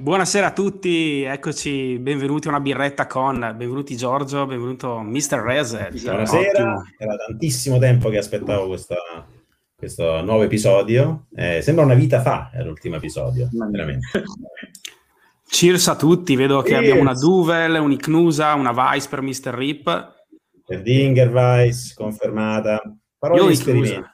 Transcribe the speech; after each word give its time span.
Buonasera 0.00 0.46
a 0.46 0.52
tutti, 0.52 1.24
eccoci, 1.24 1.98
benvenuti 1.98 2.46
a 2.46 2.52
una 2.52 2.60
birretta 2.60 3.06
con, 3.06 3.38
benvenuti 3.38 3.96
Giorgio, 3.96 4.46
benvenuto 4.46 5.00
Mr. 5.00 5.42
Reset. 5.44 6.02
Buonasera, 6.02 6.48
Ottimo. 6.48 6.84
era 6.96 7.16
tantissimo 7.16 7.76
tempo 7.76 8.08
che 8.08 8.16
aspettavo 8.16 8.66
questa, 8.66 8.96
questo 9.76 10.22
nuovo 10.22 10.44
episodio, 10.44 11.26
eh, 11.34 11.60
sembra 11.60 11.84
una 11.84 11.92
vita 11.92 12.22
fa, 12.22 12.48
è 12.50 12.62
l'ultimo 12.62 12.96
episodio, 12.96 13.50
veramente. 13.52 14.24
Cheers 15.46 15.88
a 15.88 15.96
tutti, 15.96 16.34
vedo 16.34 16.62
che 16.62 16.76
abbiamo 16.76 17.02
una 17.02 17.12
Duvel, 17.12 17.78
un'Icnusa, 17.78 18.54
una 18.54 18.72
Vice 18.72 19.06
per 19.06 19.20
Mr. 19.20 19.52
Rip. 19.52 20.14
Per 20.64 20.80
Dinger 20.80 21.30
Vice, 21.30 21.92
confermata. 21.94 22.80
Parole 23.18 23.40
Io 23.42 23.46
di 23.48 23.52
esperimento 23.52 24.08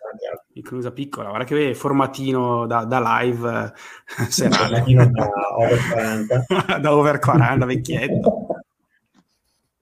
inclusa 0.57 0.91
piccola, 0.91 1.29
guarda 1.29 1.45
che 1.45 1.75
formatino 1.75 2.67
da, 2.67 2.85
da 2.85 3.21
live 3.21 3.73
eh, 4.19 4.25
serale. 4.31 4.83
Da 4.87 5.31
over 5.57 5.79
40. 5.91 6.45
da 6.81 6.95
over 6.95 7.19
40, 7.19 7.67
vecchietto. 7.67 8.47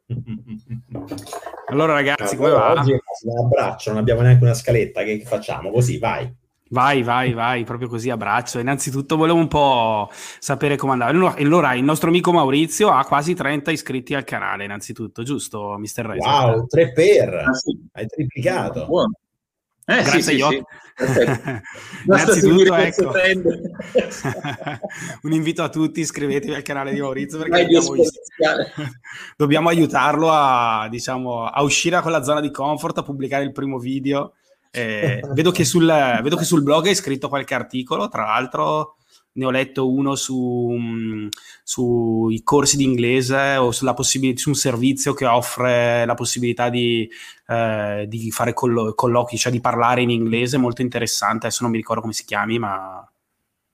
allora 1.68 1.94
ragazzi, 1.94 2.36
come 2.36 2.50
va? 2.50 2.72
Oggi 2.72 2.92
un 2.92 3.38
abbraccio, 3.44 3.90
non 3.90 4.00
abbiamo 4.00 4.20
neanche 4.20 4.44
una 4.44 4.54
scaletta, 4.54 5.02
che 5.02 5.22
facciamo? 5.24 5.70
Così, 5.70 5.98
vai. 5.98 6.32
Vai, 6.70 7.02
vai, 7.02 7.32
vai, 7.34 7.62
proprio 7.62 7.88
così 7.88 8.10
abbraccio. 8.10 8.58
Innanzitutto 8.58 9.16
volevo 9.16 9.38
un 9.38 9.46
po' 9.46 10.10
sapere 10.10 10.76
come 10.76 10.92
andava. 10.92 11.12
Allora, 11.36 11.74
il 11.74 11.84
nostro 11.84 12.08
amico 12.08 12.32
Maurizio 12.32 12.90
ha 12.90 13.04
quasi 13.04 13.34
30 13.34 13.70
iscritti 13.70 14.12
al 14.14 14.24
canale, 14.24 14.64
innanzitutto, 14.64 15.22
giusto, 15.22 15.78
Mr. 15.78 16.04
Rezo? 16.04 16.28
Wow, 16.28 16.66
tre 16.66 16.90
per! 16.92 17.32
Ah, 17.32 17.52
sì. 17.52 17.78
Hai 17.92 18.06
triplicato. 18.06 18.86
Buono. 18.86 19.12
Eh, 19.86 20.02
Grazie 20.02 20.22
sì, 20.22 20.38
sì, 20.38 20.40
sì. 20.40 20.62
Innanzitutto, 22.06 22.74
ecco, 22.74 23.12
un 25.22 25.32
invito 25.32 25.62
a 25.62 25.68
tutti, 25.68 26.00
iscrivetevi 26.00 26.54
al 26.54 26.62
canale 26.62 26.94
di 26.94 27.00
Maurizio 27.00 27.38
perché 27.38 27.64
dobbiamo, 27.64 27.94
dobbiamo, 29.36 29.68
aiutarlo 29.68 30.30
a, 30.30 30.86
diciamo, 30.88 31.44
a 31.44 31.62
uscire 31.62 31.96
da 31.96 32.02
quella 32.02 32.22
zona 32.22 32.40
di 32.40 32.50
comfort, 32.50 32.96
a 32.98 33.02
pubblicare 33.02 33.44
il 33.44 33.52
primo 33.52 33.78
video. 33.78 34.34
Eh, 34.70 35.20
vedo, 35.32 35.50
che 35.50 35.64
sul, 35.64 35.86
vedo 35.86 36.36
che 36.36 36.44
sul 36.44 36.62
blog 36.62 36.86
hai 36.86 36.94
scritto 36.94 37.28
qualche 37.28 37.54
articolo, 37.54 38.08
tra 38.08 38.24
l'altro 38.24 38.96
ne 39.34 39.44
ho 39.44 39.50
letto 39.50 39.90
uno 39.90 40.14
su, 40.14 40.68
mm, 40.70 41.28
sui 41.62 42.42
corsi 42.42 42.76
di 42.76 42.84
inglese 42.84 43.56
o 43.56 43.72
sulla 43.72 43.94
possib- 43.94 44.36
su 44.36 44.50
un 44.50 44.54
servizio 44.54 45.14
che 45.14 45.26
offre 45.26 46.04
la 46.04 46.14
possibilità 46.14 46.68
di, 46.68 47.08
eh, 47.48 48.04
di 48.08 48.30
fare 48.30 48.52
collo- 48.52 48.94
colloqui, 48.94 49.36
cioè 49.36 49.52
di 49.52 49.60
parlare 49.60 50.02
in 50.02 50.10
inglese, 50.10 50.56
molto 50.56 50.82
interessante. 50.82 51.46
Adesso 51.46 51.62
non 51.62 51.72
mi 51.72 51.78
ricordo 51.78 52.02
come 52.02 52.12
si 52.12 52.24
chiami, 52.24 52.58
ma... 52.58 53.08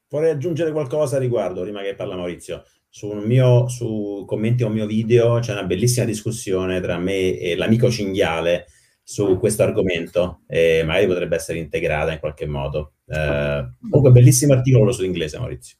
Vorrei 0.08 0.30
aggiungere 0.30 0.72
qualcosa 0.72 1.16
a 1.16 1.20
riguardo, 1.20 1.62
prima 1.62 1.82
che 1.82 1.94
parla 1.94 2.16
Maurizio. 2.16 2.64
Su 2.88 3.08
un 3.08 3.22
mio, 3.22 3.68
su 3.68 4.24
commenti 4.26 4.64
a 4.64 4.66
un 4.66 4.72
mio 4.72 4.86
video 4.86 5.38
c'è 5.38 5.52
una 5.52 5.62
bellissima 5.62 6.04
discussione 6.04 6.80
tra 6.80 6.98
me 6.98 7.38
e 7.38 7.54
l'amico 7.54 7.88
cinghiale 7.88 8.66
su 9.10 9.38
questo 9.40 9.64
argomento 9.64 10.42
e 10.46 10.84
magari 10.86 11.08
potrebbe 11.08 11.34
essere 11.34 11.58
integrata 11.58 12.12
in 12.12 12.20
qualche 12.20 12.46
modo. 12.46 12.92
Eh, 13.06 13.68
comunque, 13.80 14.12
bellissimo 14.12 14.52
articolo 14.52 14.92
sull'inglese, 14.92 15.36
Maurizio. 15.36 15.78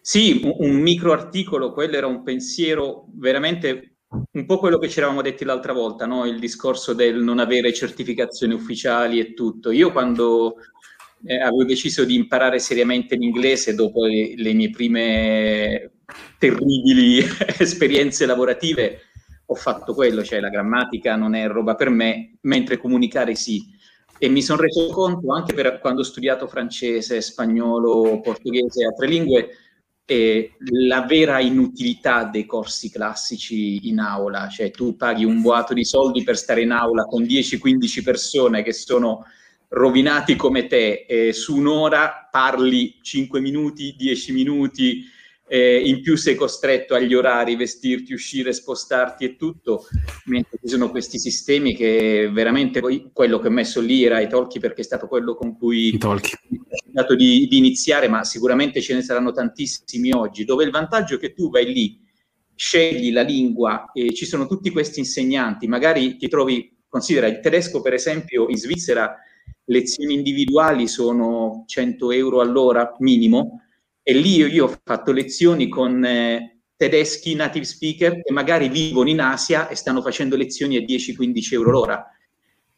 Sì, 0.00 0.40
un, 0.42 0.54
un 0.66 0.76
micro 0.76 1.12
articolo, 1.12 1.74
quello 1.74 1.98
era 1.98 2.06
un 2.06 2.22
pensiero 2.22 3.04
veramente 3.16 3.96
un 4.32 4.46
po' 4.46 4.56
quello 4.56 4.78
che 4.78 4.88
ci 4.88 4.98
eravamo 4.98 5.20
detti 5.20 5.44
l'altra 5.44 5.74
volta, 5.74 6.06
no? 6.06 6.24
il 6.24 6.38
discorso 6.38 6.94
del 6.94 7.22
non 7.22 7.38
avere 7.38 7.74
certificazioni 7.74 8.54
ufficiali 8.54 9.20
e 9.20 9.34
tutto. 9.34 9.70
Io 9.70 9.92
quando 9.92 10.54
eh, 11.26 11.38
avevo 11.38 11.66
deciso 11.66 12.06
di 12.06 12.14
imparare 12.14 12.60
seriamente 12.60 13.14
l'inglese 13.16 13.74
dopo 13.74 14.06
le, 14.06 14.32
le 14.34 14.54
mie 14.54 14.70
prime 14.70 15.90
terribili 16.38 17.22
esperienze 17.58 18.24
lavorative, 18.24 19.07
ho 19.50 19.54
fatto 19.54 19.94
quello, 19.94 20.22
cioè 20.22 20.40
la 20.40 20.50
grammatica 20.50 21.16
non 21.16 21.34
è 21.34 21.46
roba 21.48 21.74
per 21.74 21.88
me, 21.88 22.36
mentre 22.42 22.76
comunicare 22.76 23.34
sì. 23.34 23.64
E 24.18 24.28
mi 24.28 24.42
sono 24.42 24.60
reso 24.60 24.88
conto 24.88 25.32
anche 25.32 25.54
per 25.54 25.78
quando 25.80 26.02
ho 26.02 26.04
studiato 26.04 26.46
francese, 26.46 27.22
spagnolo, 27.22 28.20
portoghese 28.20 28.82
e 28.82 28.86
altre 28.86 29.06
lingue, 29.06 29.48
eh, 30.04 30.52
la 30.86 31.06
vera 31.06 31.38
inutilità 31.38 32.24
dei 32.24 32.44
corsi 32.44 32.90
classici 32.90 33.88
in 33.88 34.00
aula, 34.00 34.48
cioè 34.48 34.70
tu 34.70 34.96
paghi 34.96 35.24
un 35.24 35.40
boato 35.40 35.72
di 35.72 35.84
soldi 35.84 36.24
per 36.24 36.36
stare 36.36 36.62
in 36.62 36.72
aula 36.72 37.04
con 37.04 37.22
10-15 37.22 38.02
persone 38.02 38.62
che 38.62 38.72
sono 38.72 39.24
rovinati 39.68 40.36
come 40.36 40.66
te, 40.66 41.06
e 41.08 41.32
su 41.32 41.56
un'ora 41.56 42.28
parli 42.30 42.98
5 43.00 43.40
minuti, 43.40 43.94
10 43.96 44.32
minuti, 44.32 45.04
eh, 45.48 45.80
in 45.80 46.02
più 46.02 46.16
sei 46.16 46.34
costretto 46.34 46.94
agli 46.94 47.14
orari, 47.14 47.56
vestirti, 47.56 48.12
uscire, 48.12 48.52
spostarti 48.52 49.24
e 49.24 49.36
tutto, 49.36 49.86
mentre 50.26 50.58
ci 50.62 50.68
sono 50.68 50.90
questi 50.90 51.18
sistemi 51.18 51.74
che 51.74 52.30
veramente 52.32 52.80
quello 53.12 53.38
che 53.38 53.48
ho 53.48 53.50
messo 53.50 53.80
lì 53.80 54.04
era 54.04 54.20
i 54.20 54.28
talkie 54.28 54.60
perché 54.60 54.82
è 54.82 54.84
stato 54.84 55.08
quello 55.08 55.34
con 55.34 55.56
cui 55.56 55.98
ho 56.00 56.20
cercato 56.20 57.14
di, 57.14 57.46
di, 57.48 57.56
iniziare, 57.56 58.08
ma 58.08 58.24
sicuramente 58.24 58.80
ce 58.80 58.94
ne 58.94 59.02
saranno 59.02 59.32
tantissimi 59.32 60.12
oggi, 60.12 60.44
dove 60.44 60.64
il 60.64 60.70
vantaggio 60.70 61.16
è 61.16 61.18
che 61.18 61.32
tu 61.32 61.50
vai 61.50 61.72
lì, 61.72 61.98
scegli 62.54 63.12
la 63.12 63.22
lingua 63.22 63.90
e 63.92 64.12
ci 64.12 64.26
sono 64.26 64.46
tutti 64.46 64.70
questi 64.70 64.98
insegnanti, 64.98 65.66
magari 65.66 66.16
ti 66.16 66.28
trovi, 66.28 66.76
considera 66.88 67.26
il 67.26 67.40
tedesco 67.40 67.80
per 67.80 67.94
esempio 67.94 68.48
in 68.48 68.56
Svizzera 68.56 69.16
lezioni 69.64 70.14
individuali 70.14 70.88
sono 70.88 71.64
100 71.66 72.10
euro 72.12 72.40
all'ora 72.40 72.96
minimo, 72.98 73.62
e 74.08 74.14
lì 74.14 74.36
io, 74.36 74.46
io 74.46 74.64
ho 74.64 74.80
fatto 74.82 75.12
lezioni 75.12 75.68
con 75.68 76.02
eh, 76.02 76.60
tedeschi 76.76 77.34
native 77.34 77.66
speaker 77.66 78.22
che 78.22 78.32
magari 78.32 78.70
vivono 78.70 79.10
in 79.10 79.20
Asia 79.20 79.68
e 79.68 79.74
stanno 79.74 80.00
facendo 80.00 80.34
lezioni 80.34 80.78
a 80.78 80.80
10-15 80.80 81.52
euro 81.52 81.70
l'ora. 81.70 82.10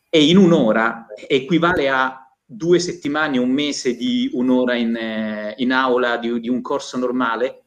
E 0.08 0.24
in 0.24 0.36
un'ora 0.36 1.06
equivale 1.28 1.88
a 1.88 2.34
due 2.44 2.80
settimane, 2.80 3.38
un 3.38 3.48
mese 3.48 3.94
di 3.94 4.28
un'ora 4.32 4.74
in, 4.74 4.96
eh, 4.96 5.54
in 5.58 5.70
aula 5.70 6.16
di, 6.16 6.40
di, 6.40 6.48
un 6.48 6.60
corso 6.62 6.98
normale 6.98 7.62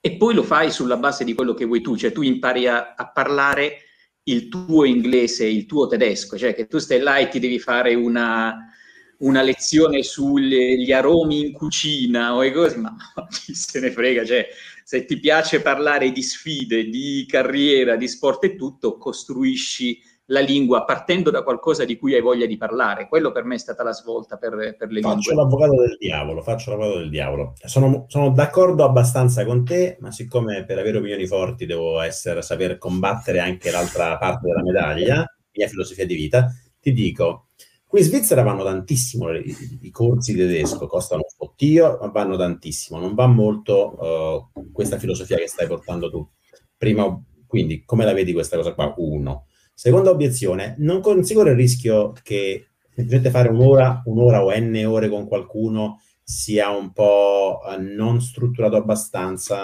e 0.00 0.16
poi 0.16 0.32
lo 0.32 0.42
fai 0.42 0.70
sulla 0.70 0.96
base 0.96 1.24
di 1.24 1.34
quello 1.34 1.52
che 1.52 1.66
vuoi 1.66 1.82
tu, 1.82 1.94
cioè 1.94 2.10
tu 2.10 2.22
impari 2.22 2.68
a, 2.68 2.94
a 2.96 3.10
parlare 3.10 3.80
il 4.22 4.48
tuo 4.48 4.86
inglese, 4.86 5.44
il 5.44 5.66
tuo 5.66 5.88
tedesco, 5.88 6.38
cioè 6.38 6.54
che 6.54 6.66
tu 6.66 6.78
stai 6.78 7.00
là 7.00 7.18
e 7.18 7.28
ti 7.28 7.38
devi 7.38 7.58
fare 7.58 7.92
una, 7.92 8.72
una 9.18 9.42
lezione 9.42 10.02
sugli 10.02 10.92
aromi 10.92 11.46
in 11.46 11.52
cucina 11.52 12.36
o 12.36 12.50
cose, 12.52 12.76
ma 12.76 12.94
chi 13.30 13.54
se 13.54 13.80
ne 13.80 13.90
frega, 13.90 14.24
cioè 14.24 14.46
se 14.84 15.04
ti 15.04 15.18
piace 15.18 15.60
parlare 15.60 16.12
di 16.12 16.22
sfide, 16.22 16.88
di 16.88 17.26
carriera, 17.28 17.96
di 17.96 18.08
sport 18.08 18.44
e 18.44 18.56
tutto, 18.56 18.96
costruisci 18.96 20.00
la 20.30 20.40
lingua 20.40 20.84
partendo 20.84 21.30
da 21.30 21.42
qualcosa 21.42 21.84
di 21.84 21.96
cui 21.96 22.14
hai 22.14 22.20
voglia 22.20 22.46
di 22.46 22.56
parlare. 22.56 23.08
Quello 23.08 23.32
per 23.32 23.44
me 23.44 23.54
è 23.54 23.58
stata 23.58 23.82
la 23.82 23.92
svolta 23.92 24.36
per, 24.36 24.76
per 24.78 24.90
le 24.90 25.00
faccio 25.00 25.14
lingue. 25.14 25.22
Faccio 25.22 25.34
l'avvocato 25.34 25.80
del 25.80 25.96
diavolo, 25.98 26.42
faccio 26.42 26.70
l'avvocato 26.70 26.98
del 26.98 27.10
diavolo. 27.10 27.52
Sono, 27.64 28.04
sono, 28.08 28.30
d'accordo 28.30 28.84
abbastanza 28.84 29.44
con 29.44 29.64
te, 29.64 29.96
ma 30.00 30.10
siccome 30.10 30.64
per 30.64 30.78
avere 30.78 30.98
opinioni 30.98 31.26
forti 31.26 31.66
devo 31.66 32.00
essere, 32.00 32.42
saper 32.42 32.78
combattere 32.78 33.40
anche 33.40 33.70
l'altra 33.70 34.16
parte 34.18 34.46
della 34.46 34.62
medaglia, 34.62 35.24
mia 35.52 35.68
filosofia 35.68 36.06
di 36.06 36.14
vita, 36.14 36.46
ti 36.80 36.92
dico 36.92 37.47
Qui 37.88 38.00
in 38.00 38.04
Svizzera 38.04 38.42
vanno 38.42 38.64
tantissimo 38.64 39.32
i, 39.32 39.78
i 39.80 39.90
corsi 39.90 40.34
di 40.34 40.40
tedesco, 40.40 40.86
costano 40.86 41.22
un 41.22 41.34
fottio, 41.34 41.96
ma 41.98 42.08
vanno 42.08 42.36
tantissimo. 42.36 43.00
Non 43.00 43.14
va 43.14 43.26
molto 43.26 44.50
uh, 44.54 44.70
questa 44.72 44.98
filosofia 44.98 45.38
che 45.38 45.48
stai 45.48 45.66
portando 45.66 46.10
tu. 46.10 46.28
Prima, 46.76 47.18
quindi, 47.46 47.84
come 47.86 48.04
la 48.04 48.12
vedi 48.12 48.34
questa 48.34 48.56
cosa 48.56 48.74
qua? 48.74 48.92
Uno. 48.98 49.46
Seconda 49.72 50.10
obiezione, 50.10 50.74
non 50.80 51.00
considero 51.00 51.48
il 51.48 51.56
rischio 51.56 52.12
che 52.22 52.66
semplicemente 52.94 53.30
fare 53.30 53.48
un'ora, 53.48 54.02
un'ora 54.04 54.44
o 54.44 54.52
n 54.54 54.84
ore 54.84 55.08
con 55.08 55.26
qualcuno 55.26 56.02
sia 56.22 56.68
un 56.68 56.92
po' 56.92 57.60
uh, 57.64 57.80
non 57.80 58.20
strutturato 58.20 58.76
abbastanza 58.76 59.56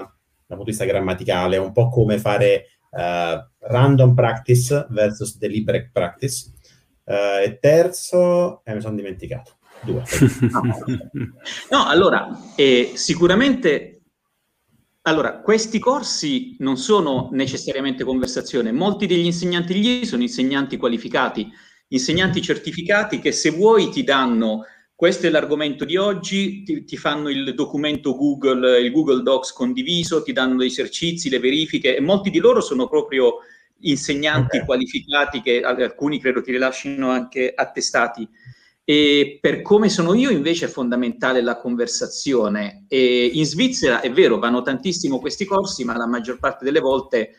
dal 0.47 0.57
punto 0.57 0.65
di 0.65 0.71
vista 0.71 0.87
grammaticale, 0.87 1.59
un 1.59 1.73
po' 1.73 1.91
come 1.91 2.17
fare 2.17 2.69
uh, 2.91 3.37
random 3.59 4.15
practice 4.15 4.87
versus 4.89 5.37
deliberate 5.37 5.91
practice 5.93 6.54
Uh, 7.05 7.43
e 7.45 7.59
terzo, 7.61 8.63
eh, 8.65 8.75
mi 8.75 8.81
sono 8.81 8.97
dimenticato. 8.97 9.57
Due. 9.81 10.03
no, 11.71 11.87
allora, 11.87 12.29
eh, 12.57 12.93
sicuramente 12.95 13.95
Allora, 15.07 15.41
questi 15.41 15.79
corsi 15.79 16.57
non 16.61 16.79
sono 16.79 17.29
necessariamente 17.33 18.05
conversazione, 18.05 18.73
molti 18.73 19.07
degli 19.07 19.27
insegnanti 19.27 19.75
lì 19.75 20.07
sono 20.07 20.23
insegnanti 20.23 20.79
qualificati, 20.79 21.47
insegnanti 21.89 22.41
certificati 22.41 23.19
che 23.19 23.31
se 23.31 23.51
vuoi 23.51 23.91
ti 23.91 24.03
danno 24.03 24.65
questo 24.97 25.27
è 25.27 25.31
l'argomento 25.31 25.85
di 25.85 25.97
oggi, 25.97 26.63
ti, 26.63 26.85
ti, 26.85 26.97
fanno 26.97 27.29
il 27.29 27.53
documento 27.55 28.17
Google, 28.17 28.81
il 28.81 28.93
Google 28.93 29.23
Docs 29.23 29.53
condiviso, 29.53 30.23
ti 30.23 30.33
danno 30.33 30.63
gli 30.63 30.67
esercizi, 30.67 31.29
le 31.29 31.41
verifiche 31.41 31.97
e 31.97 32.01
molti 32.01 32.31
di 32.31 32.39
loro 32.39 32.61
sono 32.61 32.89
proprio 32.89 33.39
insegnanti 33.89 34.57
okay. 34.57 34.67
qualificati 34.67 35.41
che 35.41 35.63
alcuni 35.63 36.21
credo 36.21 36.43
ti 36.43 36.53
rilascino 36.53 37.11
anche 37.11 37.53
attestati. 37.55 38.29
E 38.87 39.39
per 39.41 39.63
come 39.63 39.89
sono 39.89 40.13
io 40.13 40.31
invece 40.31 40.67
è 40.67 40.69
fondamentale 40.69 41.41
la 41.41 41.57
conversazione. 41.57 42.85
E 42.89 43.31
in 43.33 43.47
Svizzera 43.47 44.01
è 44.01 44.13
vero, 44.13 44.39
vanno 44.39 44.63
tantissimo 44.63 45.19
questi 45.19 45.45
corsi, 45.47 45.85
ma 45.85 45.97
la 45.97 46.07
maggior 46.07 46.39
parte 46.39 46.65
delle 46.65 46.81
volte 46.81 47.35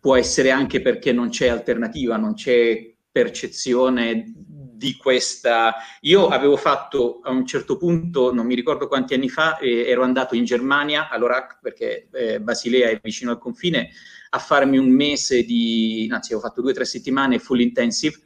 può 0.00 0.16
essere 0.16 0.50
anche 0.50 0.80
perché 0.80 1.12
non 1.12 1.28
c'è 1.28 1.48
alternativa, 1.48 2.16
non 2.16 2.34
c'è 2.34 2.92
percezione 3.12 4.32
di 4.80 4.96
questa... 4.96 5.74
Io 6.00 6.28
avevo 6.28 6.56
fatto 6.56 7.20
a 7.22 7.30
un 7.30 7.46
certo 7.46 7.76
punto, 7.76 8.32
non 8.32 8.46
mi 8.46 8.54
ricordo 8.54 8.88
quanti 8.88 9.14
anni 9.14 9.28
fa, 9.28 9.58
eh, 9.58 9.86
ero 9.86 10.02
andato 10.02 10.34
in 10.34 10.44
Germania, 10.44 11.08
all'Orac, 11.10 11.58
perché 11.60 12.08
eh, 12.12 12.40
Basilea 12.40 12.88
è 12.88 12.98
vicino 13.02 13.30
al 13.30 13.38
confine, 13.38 13.90
a 14.30 14.38
farmi 14.38 14.78
un 14.78 14.90
mese 14.90 15.44
di... 15.44 16.08
anzi, 16.10 16.34
ho 16.34 16.40
fatto 16.40 16.60
due 16.60 16.70
o 16.70 16.74
tre 16.74 16.84
settimane 16.84 17.38
full 17.38 17.60
intensive. 17.60 18.16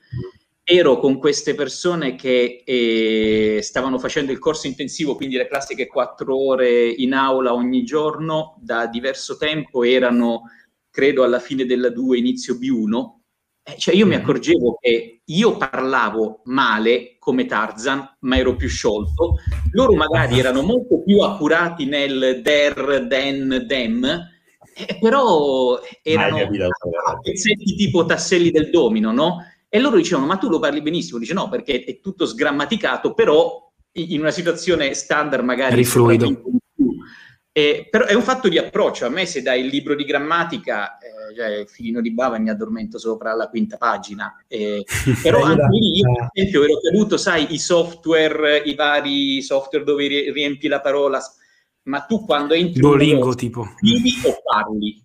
Ero 0.63 0.99
con 0.99 1.19
queste 1.19 1.55
persone 1.55 2.15
che 2.15 2.63
eh, 2.65 3.61
stavano 3.63 3.99
facendo 3.99 4.33
il 4.33 4.39
corso 4.39 4.67
intensivo, 4.67 5.15
quindi 5.15 5.37
le 5.37 5.47
classiche 5.47 5.87
quattro 5.87 6.37
ore 6.37 6.89
in 6.89 7.13
aula 7.13 7.53
ogni 7.53 7.85
giorno, 7.85 8.59
da 8.61 8.87
diverso 8.87 9.37
tempo, 9.37 9.83
erano 9.83 10.43
credo 10.91 11.23
alla 11.25 11.41
fine 11.41 11.67
della 11.67 11.91
2, 11.91 12.17
inizio 12.17 12.55
B1, 12.55 13.23
eh, 13.67 13.79
cioè 13.79 13.95
io 13.95 14.07
mi 14.07 14.15
accorgevo 14.15 14.77
che 14.79 15.23
io 15.25 15.57
parlavo 15.57 16.43
male 16.45 17.17
come 17.19 17.47
Tarzan, 17.47 18.17
ma 18.21 18.37
ero 18.37 18.57
più 18.57 18.69
sciolto. 18.69 19.37
Loro 19.73 19.95
magari 19.95 20.39
erano 20.41 20.61
molto 20.61 21.03
più 21.03 21.21
accurati 21.21 21.87
nel 21.87 22.43
der, 22.43 23.07
den, 23.07 23.65
dem, 23.67 24.34
eh, 24.75 24.99
però 25.01 25.81
erano 26.03 26.49
pezzetti 27.23 27.77
tipo 27.77 28.05
tasselli 28.05 28.51
del 28.51 28.71
domino, 28.71 29.13
no? 29.13 29.47
E 29.69 29.81
loro 29.81 29.97
dicevano, 29.97 30.27
ma 30.27 30.37
tu 30.37 30.49
lo 30.49 30.59
parli 30.59 30.83
benissimo. 30.83 31.19
Dice, 31.19 31.35
no, 31.35 31.49
perché 31.49 31.85
è 31.85 32.01
tutto 32.01 32.27
sgrammaticato, 32.27 33.15
però 33.15 33.71
in 33.93 34.21
una 34.21 34.31
situazione 34.31 34.95
standard 34.95 35.45
magari... 35.45 35.77
Rifluido. 35.77 36.43
Eh, 37.57 37.87
però 37.89 38.05
è 38.07 38.15
un 38.15 38.23
fatto 38.23 38.49
di 38.49 38.59
approccio. 38.59 39.07
A 39.07 39.09
me 39.09 39.27
se 39.27 39.41
dai 39.41 39.61
il 39.61 39.67
libro 39.67 39.95
di 39.95 40.05
grammatica, 40.05 40.99
eh, 40.99 41.35
cioè 41.37 41.47
il 41.59 41.69
filino 41.69 42.01
di 42.01 42.13
bava 42.13 42.39
mi 42.39 42.51
addormento 42.51 42.99
sopra 42.99 43.33
la 43.35 43.49
quinta 43.49 43.77
pagina. 43.77 44.45
Eh, 44.49 44.85
però 45.23 45.43
anche 45.43 45.67
lì, 45.71 45.99
io, 45.99 46.13
per 46.13 46.29
esempio, 46.33 46.65
ero 46.65 46.81
caduto, 46.81 47.17
sai, 47.17 47.55
i 47.55 47.59
software, 47.59 48.59
i 48.59 48.75
vari 48.75 49.41
software 49.41 49.85
dove 49.85 50.33
riempi 50.33 50.67
la 50.67 50.81
parola, 50.81 51.21
ma 51.85 52.01
tu 52.01 52.25
quando 52.25 52.55
entri... 52.55 52.81
Duolingo, 52.81 53.31
in 53.31 53.37
tipo. 53.37 53.65
Scrivi 53.77 54.13
o 54.25 54.37
parli? 54.43 55.03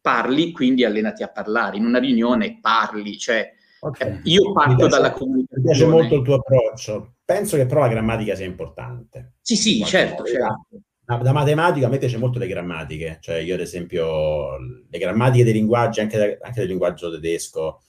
Parli, 0.00 0.52
quindi 0.52 0.84
allenati 0.84 1.22
a 1.22 1.28
parlare. 1.28 1.76
In 1.76 1.84
una 1.84 1.98
riunione 1.98 2.58
parli, 2.60 3.18
cioè... 3.18 3.50
Okay. 3.80 4.08
Eh, 4.08 4.20
io 4.24 4.52
parto 4.52 4.76
piace, 4.76 4.90
dalla 4.90 5.10
comunicazione. 5.10 5.62
Mi 5.62 5.70
piace 5.70 5.86
molto 5.86 6.14
il 6.14 6.22
tuo 6.22 6.34
approccio. 6.34 7.14
Penso 7.24 7.56
che 7.56 7.66
però 7.66 7.80
la 7.80 7.88
grammatica 7.88 8.34
sia 8.34 8.46
importante. 8.46 9.34
Sì, 9.40 9.56
sì, 9.56 9.82
certo, 9.84 10.24
certo 10.24 10.82
da 11.20 11.32
matematico 11.32 11.86
a 11.86 11.88
me 11.88 11.98
piace 11.98 12.16
molto 12.16 12.38
le 12.38 12.46
grammatiche, 12.46 13.18
cioè 13.20 13.36
io 13.36 13.54
ad 13.54 13.60
esempio 13.60 14.56
le 14.88 14.98
grammatiche 14.98 15.44
dei 15.44 15.52
linguaggi, 15.52 16.00
anche, 16.00 16.38
anche 16.40 16.60
del 16.60 16.68
linguaggio 16.68 17.10
tedesco, 17.10 17.80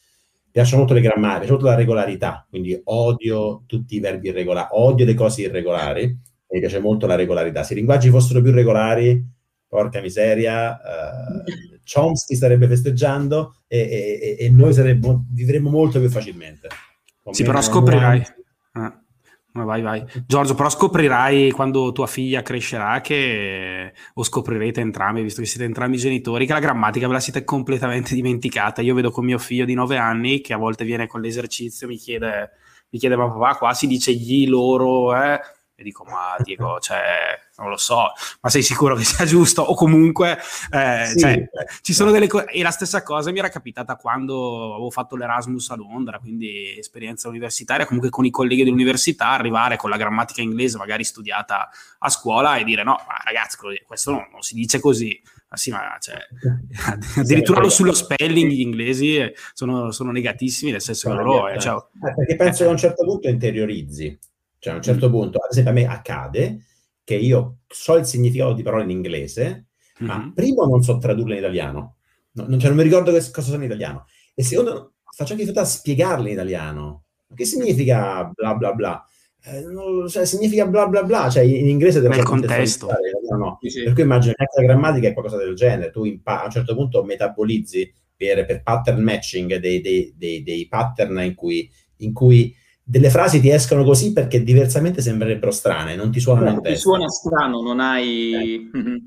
mi 0.46 0.52
piacciono 0.52 0.80
molto 0.80 0.94
le 0.94 1.02
grammatiche, 1.02 1.34
mi 1.34 1.38
piace 1.40 1.52
molto 1.52 1.68
la 1.68 1.76
regolarità, 1.76 2.46
quindi 2.50 2.82
odio 2.86 3.64
tutti 3.66 3.96
i 3.96 4.00
verbi 4.00 4.30
irregolari, 4.30 4.68
odio 4.72 5.06
le 5.06 5.14
cose 5.14 5.44
irregolari, 5.44 6.18
mi 6.54 6.60
piace 6.60 6.80
molto 6.80 7.08
la 7.08 7.16
regolarità. 7.16 7.64
Se 7.64 7.74
i 7.74 7.78
linguaggi 7.78 8.10
fossero 8.10 8.42
più 8.42 8.52
regolari, 8.52 9.26
porca 9.68 10.00
miseria, 10.02 10.72
uh, 10.72 11.44
Chomsky 11.84 12.36
starebbe 12.36 12.68
festeggiando 12.68 13.56
e, 13.68 14.38
e, 14.38 14.46
e 14.46 14.50
noi 14.50 14.72
saremmo, 14.72 15.26
vivremmo 15.32 15.70
molto 15.70 16.00
più 16.00 16.10
facilmente. 16.10 16.68
Sì, 17.32 17.44
però 17.44 17.60
scoprirai. 17.60 18.24
Ah. 18.74 18.98
Vai, 19.56 19.82
vai. 19.82 20.04
Giorgio, 20.26 20.56
però 20.56 20.70
scoprirai 20.70 21.52
quando 21.52 21.92
tua 21.92 22.08
figlia 22.08 22.42
crescerà 22.42 23.02
che, 23.02 23.94
o 24.16 24.24
scoprirete 24.24 24.82
entrambi, 24.82 25.22
visto 25.22 25.42
che 25.42 25.48
siete 25.48 25.66
entrambi 25.66 25.98
genitori, 25.98 26.48
che 26.48 26.54
la 26.54 26.60
grammatica 26.60 27.08
ve 27.08 27.14
la 27.14 27.20
siete 27.20 27.44
completamente 27.44 28.14
dimenticata. 28.16 28.82
Io 28.82 28.96
vedo 28.96 29.12
con 29.12 29.26
mio 29.26 29.38
figlio 29.38 29.66
di 29.66 29.74
9 29.74 29.98
anni 29.98 30.42
che 30.42 30.54
a 30.54 30.58
volte 30.58 30.86
viene 30.86 31.08
con 31.08 31.22
l'esercizio, 31.22 31.88
mi 31.88 31.98
chiede, 31.98 32.52
mi 32.90 33.00
chiede 33.00 33.16
ma 33.16 33.28
papà, 33.28 33.58
qua 33.58 33.74
si 33.74 33.88
dice 33.88 34.14
gli, 34.14 34.48
loro, 34.48 35.16
eh? 35.16 35.40
E 35.76 35.82
dico, 35.82 36.04
ma 36.04 36.36
Diego, 36.38 36.80
cioè, 36.80 37.02
non 37.58 37.70
lo 37.70 37.78
so, 37.78 38.12
ma 38.42 38.50
sei 38.50 38.62
sicuro 38.62 38.96
che 38.96 39.04
sia 39.04 39.26
giusto? 39.26 39.64
O 39.64 39.74
comunque, 39.74 40.38
eh, 40.72 41.06
sì, 41.08 41.20
cioè, 41.20 41.50
ci 41.82 41.94
sono 41.94 42.12
delle 42.12 42.28
cose... 42.28 42.46
E 42.46 42.62
la 42.62 42.70
stessa 42.70 43.02
cosa 43.02 43.32
mi 43.32 43.40
era 43.40 43.50
capitata 43.50 43.96
quando 43.96 44.74
avevo 44.74 44.92
fatto 44.92 45.16
l'Erasmus 45.16 45.72
a 45.72 45.76
Londra, 45.76 46.20
quindi 46.20 46.78
esperienza 46.78 47.28
universitaria, 47.28 47.86
comunque 47.86 48.12
con 48.12 48.24
i 48.24 48.30
colleghi 48.30 48.64
dell'università, 48.64 49.30
arrivare 49.30 49.76
con 49.76 49.90
la 49.90 49.98
grammatica 49.98 50.42
inglese 50.42 50.78
magari 50.78 51.04
studiata 51.04 51.70
a 51.98 52.10
scuola 52.10 52.58
e 52.58 52.64
dire, 52.64 52.84
no, 52.84 53.02
ma 53.08 53.16
ragazzi, 53.24 53.58
questo 53.84 54.12
non, 54.12 54.28
non 54.32 54.42
si 54.42 54.54
dice 54.54 54.80
così. 54.80 55.20
Ma 55.50 55.58
sì, 55.58 55.72
ma 55.72 55.98
cioè, 56.00 56.18
addirittura 57.18 57.68
sullo 57.70 57.94
spelling 57.94 58.52
gli 58.52 58.62
inglesi 58.62 59.20
sono, 59.54 59.92
sono 59.92 60.12
negatissimi, 60.12 60.72
nel 60.72 60.82
senso 60.82 61.10
che 61.10 61.16
loro... 61.16 61.50
Eh, 61.50 61.60
cioè, 61.60 61.84
perché 62.16 62.36
penso 62.36 62.64
che 62.64 62.70
a 62.70 62.72
un 62.72 62.78
certo 62.78 63.04
punto 63.04 63.28
interiorizzi 63.28 64.18
cioè 64.64 64.72
a 64.72 64.76
un 64.78 64.82
certo 64.82 65.10
punto, 65.10 65.40
ad 65.40 65.52
esempio 65.52 65.72
a 65.72 65.76
me 65.76 65.86
accade 65.86 66.66
che 67.04 67.16
io 67.16 67.58
so 67.68 67.98
il 67.98 68.06
significato 68.06 68.54
di 68.54 68.64
parole 68.64 68.84
in 68.84 68.92
inglese, 68.92 69.66
mm-hmm. 70.02 70.10
ma 70.10 70.32
primo 70.34 70.64
non 70.64 70.82
so 70.82 70.98
tradurle 71.00 71.34
in 71.34 71.40
italiano, 71.40 71.98
no, 72.32 72.46
non, 72.48 72.58
cioè, 72.60 72.70
non 72.70 72.78
mi 72.78 72.84
ricordo 72.84 73.12
che 73.12 73.20
cosa 73.30 73.42
sono 73.42 73.58
in 73.58 73.70
italiano, 73.70 74.06
e 74.34 74.42
secondo 74.42 74.94
faccio 75.04 75.34
anche 75.34 75.44
fatica 75.44 75.64
a 75.64 75.66
spiegarle 75.66 76.28
in 76.28 76.34
italiano. 76.36 77.04
Che 77.36 77.44
significa 77.44 78.32
bla 78.34 78.56
bla 78.56 78.74
bla? 78.74 79.06
Eh, 79.44 79.64
non, 79.64 80.08
cioè, 80.08 80.26
significa 80.26 80.66
bla 80.66 80.88
bla 80.88 81.04
bla, 81.04 81.30
cioè 81.30 81.44
in 81.44 81.68
inglese 81.68 82.00
devo 82.00 82.16
Nel 82.16 82.24
contesto. 82.24 82.88
No. 83.36 83.58
Sì, 83.60 83.70
sì. 83.70 83.84
Per 83.84 83.92
cui 83.92 84.04
immagino 84.04 84.34
che 84.34 84.44
anche 84.44 84.62
la 84.62 84.72
grammatica 84.72 85.10
è 85.10 85.14
qualcosa 85.14 85.44
del 85.44 85.56
genere, 85.56 85.92
tu 85.92 86.06
impa- 86.06 86.42
a 86.42 86.46
un 86.46 86.52
certo 86.52 86.74
punto 86.74 87.04
metabolizzi 87.04 87.94
per, 88.16 88.46
per 88.46 88.64
pattern 88.64 89.04
matching 89.04 89.58
dei, 89.58 89.82
dei, 89.82 90.14
dei, 90.16 90.42
dei 90.42 90.68
pattern 90.70 91.20
in 91.20 91.36
cui, 91.36 91.70
in 91.98 92.14
cui 92.14 92.56
delle 92.84 93.10
frasi 93.10 93.40
ti 93.40 93.50
escono 93.50 93.84
così 93.84 94.12
perché 94.12 94.44
diversamente 94.44 95.02
sembrerebbero 95.02 95.52
strane, 95.52 95.96
non 95.96 96.12
ti 96.12 96.20
suonano 96.20 96.50
no, 96.50 96.52
in 96.56 96.62
testa. 96.62 96.76
Ti 96.76 96.82
suona 96.82 97.08
strano, 97.08 97.62
non 97.62 97.80
hai... 97.80 98.70
Eh. 98.74 98.78
Mm-hmm. 98.78 98.98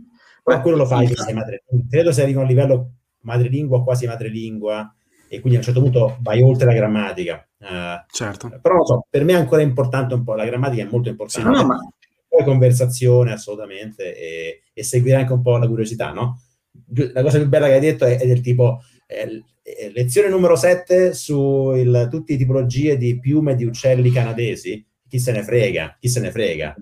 Ma 0.45 0.61
quello 0.61 0.77
lo 0.77 0.87
fai 0.87 1.07
sei 1.13 1.35
madrelingua. 1.35 1.89
Credo 1.91 2.13
se 2.13 2.23
arrivi 2.23 2.39
a 2.39 2.43
un 2.43 2.47
livello 2.47 2.91
madrelingua, 3.23 3.83
quasi 3.83 4.07
madrelingua, 4.07 4.95
e 5.29 5.41
quindi 5.41 5.57
a 5.57 5.59
un 5.59 5.65
certo 5.65 5.81
punto 5.81 6.19
vai 6.21 6.41
oltre 6.41 6.67
la 6.67 6.73
grammatica. 6.73 7.47
Uh, 7.59 8.05
certo. 8.09 8.49
Però 8.63 8.77
lo 8.77 8.85
so, 8.87 9.07
per 9.11 9.25
me 9.25 9.33
è 9.33 9.37
ancora 9.37 9.63
importante 9.63 10.15
un 10.15 10.23
po', 10.23 10.35
la 10.35 10.45
grammatica 10.45 10.83
è 10.83 10.89
molto 10.91 11.09
importante. 11.09 11.49
Sì, 11.49 11.63
no, 11.63 11.67
ma... 11.67 11.77
Poi 12.29 12.45
conversazione, 12.45 13.33
assolutamente, 13.33 14.17
e, 14.17 14.63
e, 14.73 14.85
seguire 14.85 15.17
anche 15.17 15.33
un 15.33 15.43
po' 15.43 15.57
la 15.57 15.67
curiosità, 15.67 16.13
no? 16.13 16.41
La 17.13 17.23
cosa 17.23 17.39
più 17.39 17.49
bella 17.49 17.67
che 17.67 17.75
hai 17.75 17.81
detto 17.81 18.05
è, 18.05 18.19
è 18.19 18.27
del 18.27 18.41
tipo... 18.41 18.81
Eh, 19.07 19.23
eh, 19.23 19.45
lezione 19.93 20.29
numero 20.29 20.55
7 20.55 21.13
su 21.13 21.73
il, 21.75 22.09
tutte 22.11 22.33
le 22.33 22.39
tipologie 22.39 22.97
di 22.97 23.19
piume 23.19 23.57
di 23.57 23.65
uccelli 23.65 24.11
canadesi. 24.11 24.85
Chi 25.09 25.19
se 25.19 25.33
ne 25.33 25.43
frega? 25.43 25.97
Chi 25.99 26.09
se 26.09 26.21
ne 26.21 26.31
frega? 26.31 26.77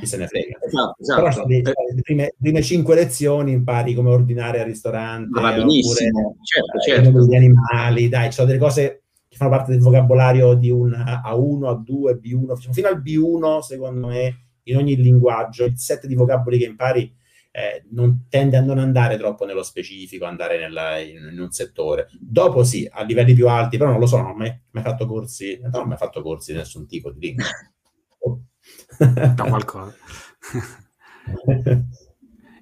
Chi 0.00 0.06
se 0.06 0.16
ne 0.16 0.26
frega? 0.26 0.58
Esatto, 0.60 0.96
esatto. 1.00 1.22
Però 1.22 1.46
le, 1.46 1.62
le, 1.62 2.02
prime, 2.02 2.34
prime, 2.38 2.62
cinque 2.62 2.94
lezioni 2.94 3.52
impari 3.52 3.94
come 3.94 4.10
ordinare 4.10 4.60
al 4.60 4.66
ristorante. 4.66 5.40
Va 5.40 5.52
benissimo, 5.52 6.36
certo, 6.42 6.76
eh, 6.76 7.02
certo. 7.02 7.26
Gli 7.26 7.36
animali, 7.36 8.08
dai, 8.08 8.26
ci 8.26 8.32
sono 8.32 8.46
delle 8.48 8.58
cose 8.58 9.02
che 9.28 9.36
fanno 9.36 9.50
parte 9.50 9.70
del 9.72 9.80
vocabolario 9.80 10.54
di 10.54 10.70
un 10.70 10.90
A1, 10.90 11.84
A2, 11.84 12.18
B1, 12.20 12.72
fino 12.72 12.88
al 12.88 13.00
B1, 13.00 13.60
secondo 13.60 14.08
me, 14.08 14.46
in 14.64 14.76
ogni 14.76 14.96
linguaggio, 14.96 15.64
il 15.64 15.78
set 15.78 16.06
di 16.06 16.14
vocaboli 16.14 16.58
che 16.58 16.64
impari 16.64 17.14
eh, 17.52 17.84
non 17.90 18.26
tende 18.28 18.56
a 18.56 18.60
non 18.60 18.78
andare 18.78 19.16
troppo 19.16 19.44
nello 19.44 19.62
specifico, 19.62 20.24
andare 20.24 20.58
nella, 20.58 20.98
in, 20.98 21.30
in, 21.32 21.40
un 21.40 21.50
settore. 21.50 22.08
Dopo 22.18 22.62
sì, 22.62 22.88
a 22.90 23.02
livelli 23.02 23.34
più 23.34 23.48
alti, 23.48 23.76
però 23.76 23.90
non 23.90 24.00
lo 24.00 24.06
so, 24.06 24.18
non 24.18 24.30
ho 24.30 24.34
mai, 24.34 24.56
mai 24.70 24.82
fatto 24.82 25.06
corsi, 25.06 25.58
non 25.60 25.74
ho 25.74 25.84
mai 25.84 25.96
fatto 25.96 26.22
corsi 26.22 26.52
di 26.52 26.58
nessun 26.58 26.86
tipo 26.86 27.10
di 27.10 27.20
lingua. 27.20 27.46
da 29.34 29.44
qualcosa. 29.48 29.94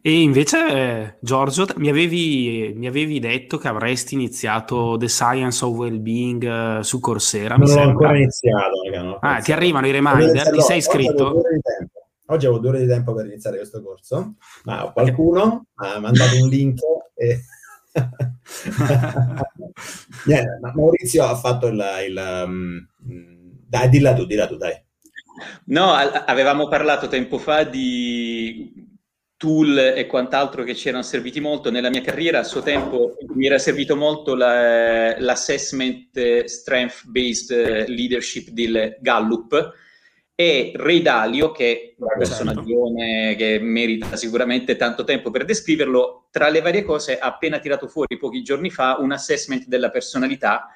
E 0.00 0.22
invece, 0.22 0.68
eh, 0.68 1.14
Giorgio, 1.20 1.66
mi 1.76 1.88
avevi, 1.88 2.72
mi 2.74 2.86
avevi, 2.86 3.18
detto 3.18 3.58
che 3.58 3.68
avresti 3.68 4.14
iniziato 4.14 4.96
The 4.96 5.08
Science 5.08 5.64
of 5.64 5.76
Wellbeing 5.76 6.78
uh, 6.78 6.82
su 6.82 7.00
Coursera. 7.00 7.56
Non 7.56 7.68
l'ho 7.68 7.80
ancora 7.80 8.16
iniziato. 8.16 8.70
No, 8.94 9.18
ah, 9.20 9.40
ti 9.40 9.52
arrivano 9.52 9.86
i 9.86 9.90
reminder? 9.90 10.50
Ti 10.50 10.60
sei 10.60 10.78
iscritto? 10.78 11.42
Oggi 12.28 12.46
avevo 12.46 12.60
due 12.60 12.70
ore 12.70 12.80
di 12.80 12.86
tempo 12.86 13.14
per 13.14 13.26
iniziare 13.26 13.56
questo 13.56 13.82
corso, 13.82 14.34
ma 14.64 14.90
qualcuno 14.92 15.66
ha 15.74 15.98
mandato 15.98 16.42
un 16.42 16.48
link 16.48 16.80
e... 17.14 17.40
yeah, 20.26 20.44
Maurizio 20.74 21.24
ha 21.24 21.36
fatto 21.36 21.66
il... 21.66 21.84
il 22.08 22.44
um... 22.46 22.86
Dai, 23.68 23.88
dilla 23.90 24.14
tu, 24.14 24.24
dilla 24.24 24.46
tu, 24.46 24.56
dai. 24.56 24.82
No, 25.66 25.92
avevamo 25.92 26.68
parlato 26.68 27.06
tempo 27.06 27.38
fa 27.38 27.64
di 27.64 28.86
tool 29.36 29.78
e 29.78 30.06
quant'altro 30.06 30.64
che 30.64 30.74
ci 30.74 30.88
erano 30.88 31.02
serviti 31.02 31.38
molto. 31.38 31.70
Nella 31.70 31.90
mia 31.90 32.00
carriera 32.00 32.40
a 32.40 32.44
suo 32.44 32.62
tempo 32.62 33.16
mi 33.34 33.46
era 33.46 33.58
servito 33.58 33.94
molto 33.94 34.34
la, 34.34 35.18
l'assessment 35.18 36.44
strength 36.44 37.06
based 37.06 37.86
leadership 37.88 38.48
di 38.48 38.72
Gallup 39.00 39.74
e 40.40 40.70
Ray 40.76 41.02
Dalio, 41.02 41.50
che 41.50 41.72
è 41.72 41.94
un 41.98 42.06
personaggio 42.16 42.94
che 43.36 43.58
merita 43.60 44.14
sicuramente 44.14 44.76
tanto 44.76 45.02
tempo 45.02 45.32
per 45.32 45.44
descriverlo, 45.44 46.28
tra 46.30 46.48
le 46.48 46.60
varie 46.60 46.84
cose 46.84 47.18
ha 47.18 47.26
appena 47.26 47.58
tirato 47.58 47.88
fuori 47.88 48.16
pochi 48.18 48.44
giorni 48.44 48.70
fa 48.70 48.98
un 49.00 49.10
assessment 49.10 49.66
della 49.66 49.90
personalità 49.90 50.68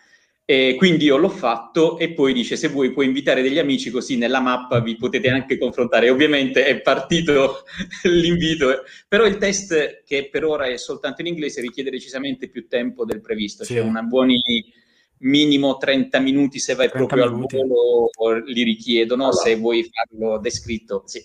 e 0.44 0.74
quindi 0.76 1.04
io 1.04 1.16
l'ho 1.16 1.28
fatto 1.28 1.96
e 1.96 2.12
poi 2.12 2.32
dice 2.32 2.56
se 2.56 2.66
vuoi 2.66 2.92
puoi 2.92 3.06
invitare 3.06 3.40
degli 3.40 3.60
amici 3.60 3.92
così 3.92 4.16
nella 4.16 4.40
mappa 4.40 4.80
vi 4.80 4.96
potete 4.96 5.28
anche 5.28 5.56
confrontare. 5.56 6.10
Ovviamente 6.10 6.64
è 6.64 6.80
partito 6.80 7.62
l'invito, 8.02 8.82
però 9.06 9.26
il 9.26 9.36
test 9.36 10.02
che 10.04 10.28
per 10.28 10.44
ora 10.44 10.66
è 10.66 10.76
soltanto 10.76 11.20
in 11.20 11.28
inglese 11.28 11.60
richiede 11.60 11.90
decisamente 11.90 12.48
più 12.48 12.66
tempo 12.66 13.04
del 13.04 13.20
previsto, 13.20 13.62
sì. 13.62 13.74
cioè 13.74 13.84
una 13.84 14.02
buoni 14.02 14.40
minimo 15.22 15.76
30 15.76 16.20
minuti 16.20 16.58
se 16.58 16.74
vai 16.74 16.88
proprio 16.88 17.30
minuti. 17.30 17.56
al 17.56 17.66
volo 17.66 18.10
li 18.46 18.62
richiedono, 18.62 19.24
allora. 19.24 19.40
se 19.40 19.56
vuoi 19.56 19.88
farlo 19.90 20.38
descritto. 20.38 21.02
Sì. 21.06 21.22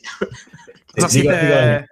Cosa 0.91 1.07
siete... 1.07 1.87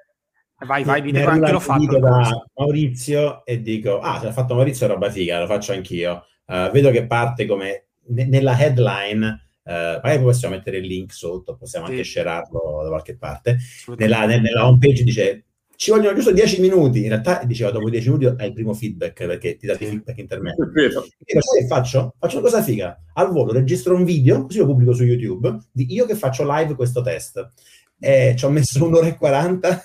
Vai, 0.57 0.83
vai, 0.83 1.01
mi 1.01 1.21
anche 1.21 1.51
l'ho 1.51 1.59
fatto. 1.59 1.99
da 1.99 2.47
Maurizio 2.55 3.45
e 3.45 3.61
dico, 3.61 3.99
ah, 3.99 4.19
se 4.19 4.25
l'ha 4.25 4.31
fatto 4.31 4.55
Maurizio 4.55 4.85
è 4.85 4.89
roba 4.89 5.11
figa, 5.11 5.41
lo 5.41 5.47
faccio 5.47 5.73
anch'io. 5.73 6.23
Uh, 6.45 6.71
vedo 6.71 6.91
che 6.91 7.05
parte 7.05 7.45
come 7.45 7.87
ne- 8.07 8.25
nella 8.25 8.57
headline, 8.57 9.47
uh, 9.63 9.71
magari 9.71 10.21
possiamo 10.21 10.55
mettere 10.55 10.77
il 10.77 10.85
link 10.85 11.11
sotto, 11.13 11.57
possiamo 11.57 11.87
sì. 11.87 11.91
anche 11.91 12.03
shararlo 12.05 12.79
da 12.83 12.87
qualche 12.87 13.17
parte. 13.17 13.57
Nella, 13.97 14.25
nella 14.25 14.65
home 14.65 14.77
page 14.79 15.03
dice 15.03 15.44
ci 15.75 15.91
vogliono 15.91 16.15
giusto 16.15 16.31
10 16.31 16.61
minuti. 16.61 17.03
In 17.03 17.09
realtà 17.09 17.43
diceva 17.45 17.71
dopo 17.71 17.89
10 17.89 18.09
minuti 18.09 18.25
hai 18.25 18.47
il 18.47 18.53
primo 18.53 18.73
feedback 18.73 19.25
perché 19.25 19.57
ti 19.57 19.65
dà 19.65 19.73
il 19.73 19.79
feedback 19.79 20.17
intermedio. 20.17 20.71
E 21.23 21.33
che 21.59 21.67
faccio? 21.67 22.15
Faccio 22.19 22.39
una 22.39 22.45
cosa 22.45 22.61
figa. 22.61 22.97
Al 23.13 23.31
volo 23.31 23.51
registro 23.51 23.95
un 23.95 24.03
video, 24.03 24.43
così 24.43 24.59
lo 24.59 24.65
pubblico 24.65 24.93
su 24.93 25.03
YouTube, 25.03 25.57
di 25.71 25.93
io 25.93 26.05
che 26.05 26.15
faccio 26.15 26.43
live 26.45 26.75
questo 26.75 27.01
test. 27.01 27.51
E 27.97 28.35
ci 28.37 28.45
ho 28.45 28.49
messo 28.49 28.83
un'ora 28.85 29.07
e 29.07 29.15
40. 29.15 29.83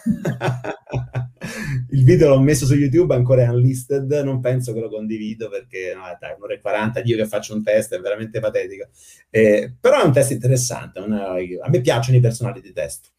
il 1.90 2.04
video 2.04 2.28
l'ho 2.28 2.40
messo 2.40 2.66
su 2.66 2.74
YouTube, 2.74 3.14
ancora 3.14 3.42
è 3.42 3.48
unlisted, 3.48 4.10
non 4.24 4.40
penso 4.40 4.72
che 4.72 4.80
lo 4.80 4.88
condivido 4.88 5.48
perché 5.48 5.92
no, 5.94 6.02
dai, 6.18 6.34
un'ora 6.36 6.54
e 6.54 6.60
40 6.60 7.00
io 7.04 7.16
che 7.16 7.26
faccio 7.26 7.54
un 7.54 7.62
test 7.62 7.94
è 7.94 8.00
veramente 8.00 8.40
patetico. 8.40 8.88
Eh, 9.30 9.74
però 9.80 10.02
è 10.02 10.04
un 10.04 10.12
test 10.12 10.30
interessante, 10.32 11.00
una, 11.00 11.30
a 11.32 11.68
me 11.68 11.80
piacciono 11.80 12.16
i 12.16 12.20
personality 12.20 12.72
test. 12.72 13.10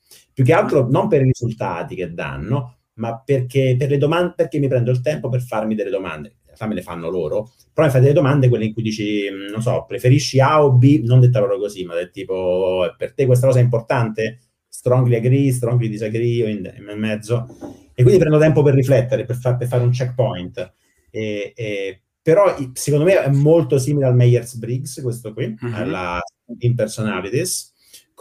Più 0.41 0.49
che 0.51 0.57
altro 0.59 0.89
non 0.89 1.07
per 1.07 1.21
i 1.21 1.25
risultati 1.25 1.93
che 1.93 2.15
danno, 2.15 2.77
ma 2.93 3.21
perché, 3.23 3.75
per 3.77 3.91
le 3.91 3.99
domande, 3.99 4.33
perché 4.35 4.57
mi 4.57 4.67
prendo 4.67 4.89
il 4.89 4.99
tempo 4.99 5.29
per 5.29 5.43
farmi 5.43 5.75
delle 5.75 5.91
domande. 5.91 6.29
In 6.29 6.45
realtà 6.45 6.65
me 6.65 6.73
le 6.73 6.81
fanno 6.81 7.11
loro, 7.11 7.51
però 7.71 7.85
mi 7.85 7.93
fai 7.93 8.01
delle 8.01 8.13
domande, 8.13 8.49
quelle 8.49 8.65
in 8.65 8.73
cui 8.73 8.81
dici, 8.81 9.27
mm, 9.31 9.51
non 9.51 9.61
so, 9.61 9.85
preferisci 9.87 10.39
A 10.39 10.63
o 10.63 10.71
B, 10.71 11.01
non 11.03 11.19
detta 11.19 11.39
loro 11.39 11.59
così, 11.59 11.85
ma 11.85 11.93
del 11.93 12.09
tipo, 12.09 12.91
per 12.97 13.13
te 13.13 13.27
questa 13.27 13.45
cosa 13.45 13.59
è 13.59 13.61
importante? 13.61 14.39
Strongly 14.67 15.15
agree, 15.15 15.51
strongly 15.51 15.89
disagree, 15.89 16.43
o 16.43 16.47
in, 16.47 16.73
in 16.75 16.99
mezzo. 16.99 17.45
E 17.93 18.01
quindi 18.01 18.19
prendo 18.19 18.39
tempo 18.39 18.63
per 18.63 18.73
riflettere, 18.73 19.25
per, 19.25 19.35
far, 19.35 19.57
per 19.57 19.67
fare 19.67 19.83
un 19.83 19.91
checkpoint. 19.91 20.73
E, 21.11 21.53
e, 21.55 22.01
però 22.19 22.55
secondo 22.73 23.05
me 23.05 23.21
è 23.21 23.29
molto 23.29 23.77
simile 23.77 24.07
al 24.07 24.15
Myers-Briggs, 24.15 25.01
questo 25.03 25.33
qui, 25.33 25.55
mm-hmm. 25.63 25.73
alla 25.75 26.19
Team 26.57 26.73
Personalities, 26.73 27.70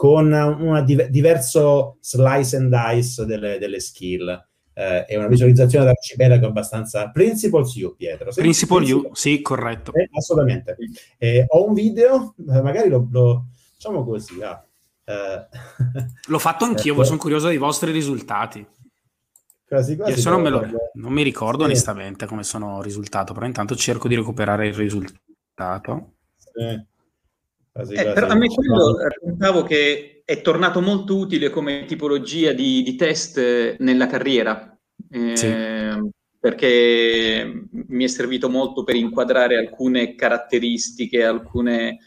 con 0.01 0.33
un 0.33 0.83
div- 0.83 1.09
diverso 1.09 1.97
slice 2.01 2.57
and 2.57 2.73
dice 2.73 3.23
delle, 3.23 3.59
delle 3.59 3.79
skill. 3.79 4.29
Eh, 4.73 5.05
è 5.05 5.15
una 5.15 5.27
visualizzazione 5.27 5.85
d'arcipelago 5.85 6.47
abbastanza 6.47 7.11
Principles 7.11 7.75
U, 7.75 7.95
Pietro. 7.95 8.31
Sì? 8.31 8.39
Principle 8.39 8.91
U, 8.93 9.11
sì, 9.13 9.43
corretto. 9.43 9.93
Eh, 9.93 10.09
assolutamente. 10.11 10.75
Eh, 11.19 11.45
ho 11.47 11.67
un 11.67 11.75
video, 11.75 12.33
eh, 12.35 12.61
magari 12.63 12.89
lo, 12.89 13.07
lo 13.11 13.45
facciamo 13.73 14.03
così. 14.03 14.41
Ah. 14.41 14.65
L'ho 16.25 16.39
fatto 16.39 16.65
anch'io, 16.65 16.93
ecco. 16.93 17.03
sono 17.03 17.19
curioso 17.19 17.49
dei 17.49 17.57
vostri 17.57 17.91
risultati. 17.91 18.65
Quasi, 19.67 19.95
quasi 19.95 20.13
Adesso 20.13 20.29
non, 20.31 20.41
lo, 20.41 20.67
non, 20.93 21.13
mi 21.13 21.21
ricordo 21.21 21.59
sì. 21.59 21.69
onestamente 21.69 22.25
come 22.25 22.41
sono 22.41 22.81
risultato, 22.81 23.33
però 23.33 23.45
intanto 23.45 23.75
cerco 23.75 24.07
di 24.07 24.15
recuperare 24.15 24.65
il 24.65 24.73
risultato. 24.73 26.13
Sì. 26.37 26.89
Quasi, 27.71 27.93
eh, 27.93 28.11
però 28.11 28.27
a 28.27 28.35
me 28.35 28.47
quello 28.47 28.97
raccontavo 28.97 29.63
che 29.63 30.23
è 30.25 30.41
tornato 30.41 30.81
molto 30.81 31.15
utile 31.15 31.49
come 31.49 31.85
tipologia 31.85 32.51
di, 32.51 32.83
di 32.83 32.95
test 32.95 33.77
nella 33.79 34.07
carriera, 34.07 34.77
eh, 35.09 35.37
sì. 35.37 35.53
perché 36.37 37.67
mi 37.71 38.03
è 38.03 38.07
servito 38.07 38.49
molto 38.49 38.83
per 38.83 38.95
inquadrare 38.95 39.57
alcune 39.57 40.15
caratteristiche, 40.15 41.23
alcune... 41.23 41.99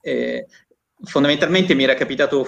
Eh, 0.00 0.46
fondamentalmente 1.02 1.74
mi 1.74 1.82
era 1.82 1.94
capitato, 1.94 2.46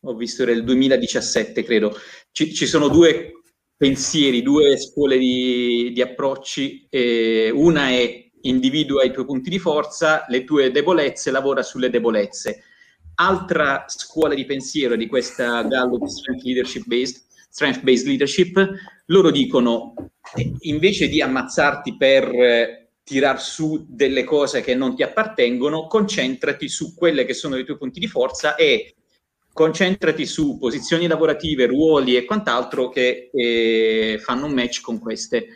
ho 0.00 0.14
visto 0.14 0.42
era 0.42 0.52
il 0.52 0.64
2017 0.64 1.62
credo, 1.62 1.94
ci, 2.30 2.54
ci 2.54 2.66
sono 2.66 2.88
due 2.88 3.32
pensieri, 3.76 4.42
due 4.42 4.78
scuole 4.78 5.18
di, 5.18 5.90
di 5.92 6.00
approcci, 6.00 6.88
una 7.52 7.88
è 7.88 8.21
individua 8.42 9.04
i 9.04 9.12
tuoi 9.12 9.24
punti 9.24 9.50
di 9.50 9.58
forza, 9.58 10.24
le 10.28 10.44
tue 10.44 10.70
debolezze, 10.70 11.30
lavora 11.30 11.62
sulle 11.62 11.90
debolezze. 11.90 12.62
Altra 13.16 13.84
scuola 13.88 14.34
di 14.34 14.44
pensiero 14.44 14.96
di 14.96 15.06
questa 15.06 15.62
Gallup 15.62 16.06
Strength 16.06 16.44
Leadership 16.44 16.84
Based, 16.86 17.22
Strength 17.50 17.82
Based 17.82 18.06
Leadership, 18.06 18.70
loro 19.06 19.30
dicono 19.30 19.94
invece 20.60 21.08
di 21.08 21.20
ammazzarti 21.20 21.96
per 21.96 22.24
eh, 22.32 22.88
tirar 23.04 23.40
su 23.40 23.84
delle 23.88 24.24
cose 24.24 24.62
che 24.62 24.74
non 24.74 24.94
ti 24.94 25.02
appartengono, 25.02 25.86
concentrati 25.86 26.68
su 26.68 26.94
quelle 26.94 27.24
che 27.24 27.34
sono 27.34 27.56
i 27.56 27.64
tuoi 27.64 27.76
punti 27.76 28.00
di 28.00 28.06
forza 28.06 28.54
e 28.54 28.94
concentrati 29.52 30.24
su 30.24 30.56
posizioni 30.58 31.06
lavorative, 31.06 31.66
ruoli 31.66 32.16
e 32.16 32.24
quant'altro 32.24 32.88
che 32.88 33.30
eh, 33.32 34.18
fanno 34.22 34.46
un 34.46 34.52
match 34.52 34.80
con 34.80 34.98
queste. 34.98 35.48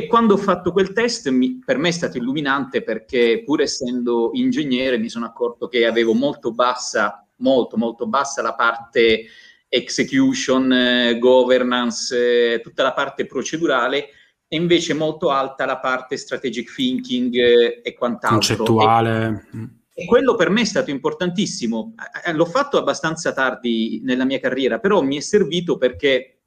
E 0.00 0.06
quando 0.06 0.32
ho 0.32 0.38
fatto 0.38 0.72
quel 0.72 0.94
test 0.94 1.28
mi, 1.28 1.60
per 1.62 1.76
me 1.76 1.88
è 1.88 1.92
stato 1.92 2.16
illuminante 2.16 2.82
perché 2.82 3.42
pur 3.44 3.60
essendo 3.60 4.30
ingegnere 4.32 4.96
mi 4.96 5.10
sono 5.10 5.26
accorto 5.26 5.68
che 5.68 5.84
avevo 5.84 6.14
molto 6.14 6.52
bassa, 6.52 7.28
molto 7.36 7.76
molto 7.76 8.06
bassa 8.06 8.40
la 8.40 8.54
parte 8.54 9.26
execution, 9.68 10.72
eh, 10.72 11.18
governance, 11.18 12.54
eh, 12.54 12.60
tutta 12.62 12.82
la 12.82 12.94
parte 12.94 13.26
procedurale 13.26 14.08
e 14.48 14.56
invece 14.56 14.94
molto 14.94 15.28
alta 15.28 15.66
la 15.66 15.78
parte 15.78 16.16
strategic 16.16 16.74
thinking 16.74 17.34
eh, 17.34 17.80
e 17.84 17.92
quant'altro. 17.92 18.56
Concettuale. 18.56 19.48
E, 19.52 20.02
e 20.02 20.06
quello 20.06 20.34
per 20.34 20.48
me 20.48 20.62
è 20.62 20.64
stato 20.64 20.90
importantissimo. 20.90 21.92
L'ho 22.32 22.46
fatto 22.46 22.78
abbastanza 22.78 23.34
tardi 23.34 24.00
nella 24.02 24.24
mia 24.24 24.40
carriera, 24.40 24.78
però 24.78 25.02
mi 25.02 25.18
è 25.18 25.20
servito 25.20 25.76
perché 25.76 26.39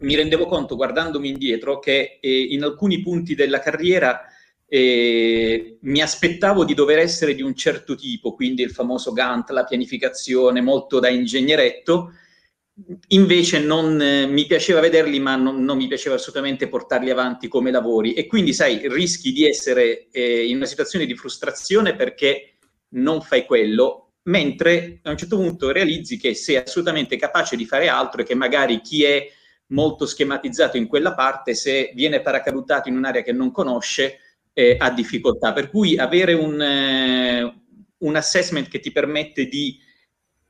mi 0.00 0.14
rendevo 0.14 0.46
conto 0.46 0.76
guardandomi 0.76 1.28
indietro 1.28 1.78
che 1.78 2.18
eh, 2.20 2.40
in 2.50 2.62
alcuni 2.62 3.00
punti 3.00 3.34
della 3.34 3.58
carriera 3.58 4.22
eh, 4.70 5.78
mi 5.80 6.02
aspettavo 6.02 6.64
di 6.64 6.74
dover 6.74 6.98
essere 6.98 7.34
di 7.34 7.42
un 7.42 7.54
certo 7.54 7.94
tipo, 7.94 8.34
quindi 8.34 8.62
il 8.62 8.70
famoso 8.70 9.12
Gantt, 9.12 9.50
la 9.50 9.64
pianificazione, 9.64 10.60
molto 10.60 11.00
da 11.00 11.08
ingegneretto, 11.08 12.12
invece 13.08 13.60
non 13.60 14.00
eh, 14.00 14.26
mi 14.26 14.46
piaceva 14.46 14.80
vederli, 14.80 15.18
ma 15.20 15.36
non, 15.36 15.64
non, 15.64 15.78
mi 15.78 15.88
piaceva 15.88 16.16
assolutamente 16.16 16.68
portarli 16.68 17.10
avanti 17.10 17.48
come 17.48 17.70
lavori. 17.70 18.12
E 18.12 18.26
quindi, 18.26 18.52
sai, 18.52 18.80
rischi 18.88 19.32
di 19.32 19.46
essere 19.46 20.08
eh, 20.10 20.46
in 20.46 20.56
una 20.56 20.66
situazione 20.66 21.06
di 21.06 21.16
frustrazione 21.16 21.96
perché 21.96 22.58
non 22.90 23.22
fai 23.22 23.46
quello, 23.46 24.12
mentre 24.24 25.00
a 25.02 25.10
un 25.10 25.16
certo 25.16 25.36
punto 25.36 25.72
realizzi 25.72 26.18
che 26.18 26.34
sei 26.34 26.56
assolutamente 26.56 27.16
capace 27.16 27.56
di 27.56 27.64
fare 27.64 27.88
altro 27.88 28.20
e 28.20 28.24
che 28.24 28.34
magari 28.34 28.80
chi 28.82 29.02
è 29.04 29.26
molto 29.68 30.06
schematizzato 30.06 30.76
in 30.76 30.86
quella 30.86 31.14
parte, 31.14 31.54
se 31.54 31.92
viene 31.94 32.20
paracadutato 32.20 32.88
in 32.88 32.96
un'area 32.96 33.22
che 33.22 33.32
non 33.32 33.50
conosce, 33.50 34.18
eh, 34.52 34.76
ha 34.78 34.90
difficoltà. 34.90 35.52
Per 35.52 35.70
cui 35.70 35.98
avere 35.98 36.34
un, 36.34 36.60
eh, 36.60 37.62
un 37.98 38.16
assessment 38.16 38.68
che 38.68 38.80
ti 38.80 38.92
permette 38.92 39.46
di 39.46 39.78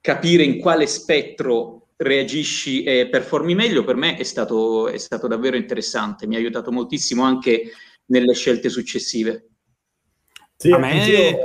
capire 0.01 0.43
in 0.43 0.59
quale 0.59 0.87
spettro 0.87 1.89
reagisci 1.97 2.85
e 2.85 3.09
performi 3.09 3.55
meglio, 3.55 3.85
per 3.85 3.97
me 3.97 4.17
è 4.17 4.23
stato, 4.23 4.89
è 4.89 4.99
stato 4.99 5.27
davvero 5.27 5.57
interessante, 5.57 6.27
mi 6.27 6.37
ha 6.37 6.39
aiutato 6.39 6.71
moltissimo 6.71 7.25
anche 7.25 7.73
nelle 8.07 8.35
scelte 8.35 8.69
successive. 8.69 9.49
Sì, 10.57 10.71
a 10.71 10.79
me... 10.79 11.37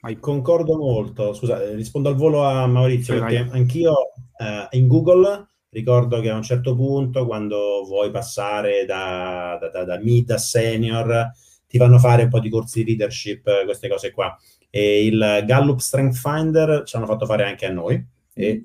Vai. 0.00 0.18
Concordo 0.20 0.76
molto. 0.76 1.34
Scusa, 1.34 1.74
rispondo 1.74 2.08
al 2.08 2.14
volo 2.14 2.44
a 2.44 2.66
Maurizio 2.66 3.14
sì, 3.14 3.20
perché 3.20 3.44
vai. 3.44 3.58
anch'io 3.58 3.94
eh, 4.38 4.68
in 4.78 4.86
Google 4.86 5.48
ricordo 5.70 6.20
che 6.20 6.30
a 6.30 6.36
un 6.36 6.42
certo 6.42 6.74
punto, 6.74 7.26
quando 7.26 7.84
vuoi 7.86 8.10
passare 8.10 8.84
da, 8.84 9.58
da, 9.60 9.68
da, 9.68 9.84
da 9.84 9.98
mid 9.98 10.30
a 10.30 10.38
senior, 10.38 11.30
ti 11.66 11.78
fanno 11.78 11.98
fare 11.98 12.24
un 12.24 12.28
po' 12.28 12.40
di 12.40 12.48
corsi 12.48 12.82
di 12.82 12.90
leadership, 12.90 13.64
queste 13.64 13.88
cose 13.88 14.10
qua. 14.10 14.36
E 14.70 15.04
il 15.04 15.42
Gallup 15.46 15.78
Strength 15.78 16.16
Finder 16.16 16.82
ci 16.84 16.96
hanno 16.96 17.06
fatto 17.06 17.26
fare 17.26 17.44
anche 17.44 17.66
a 17.66 17.72
noi. 17.72 18.02
E 18.34 18.64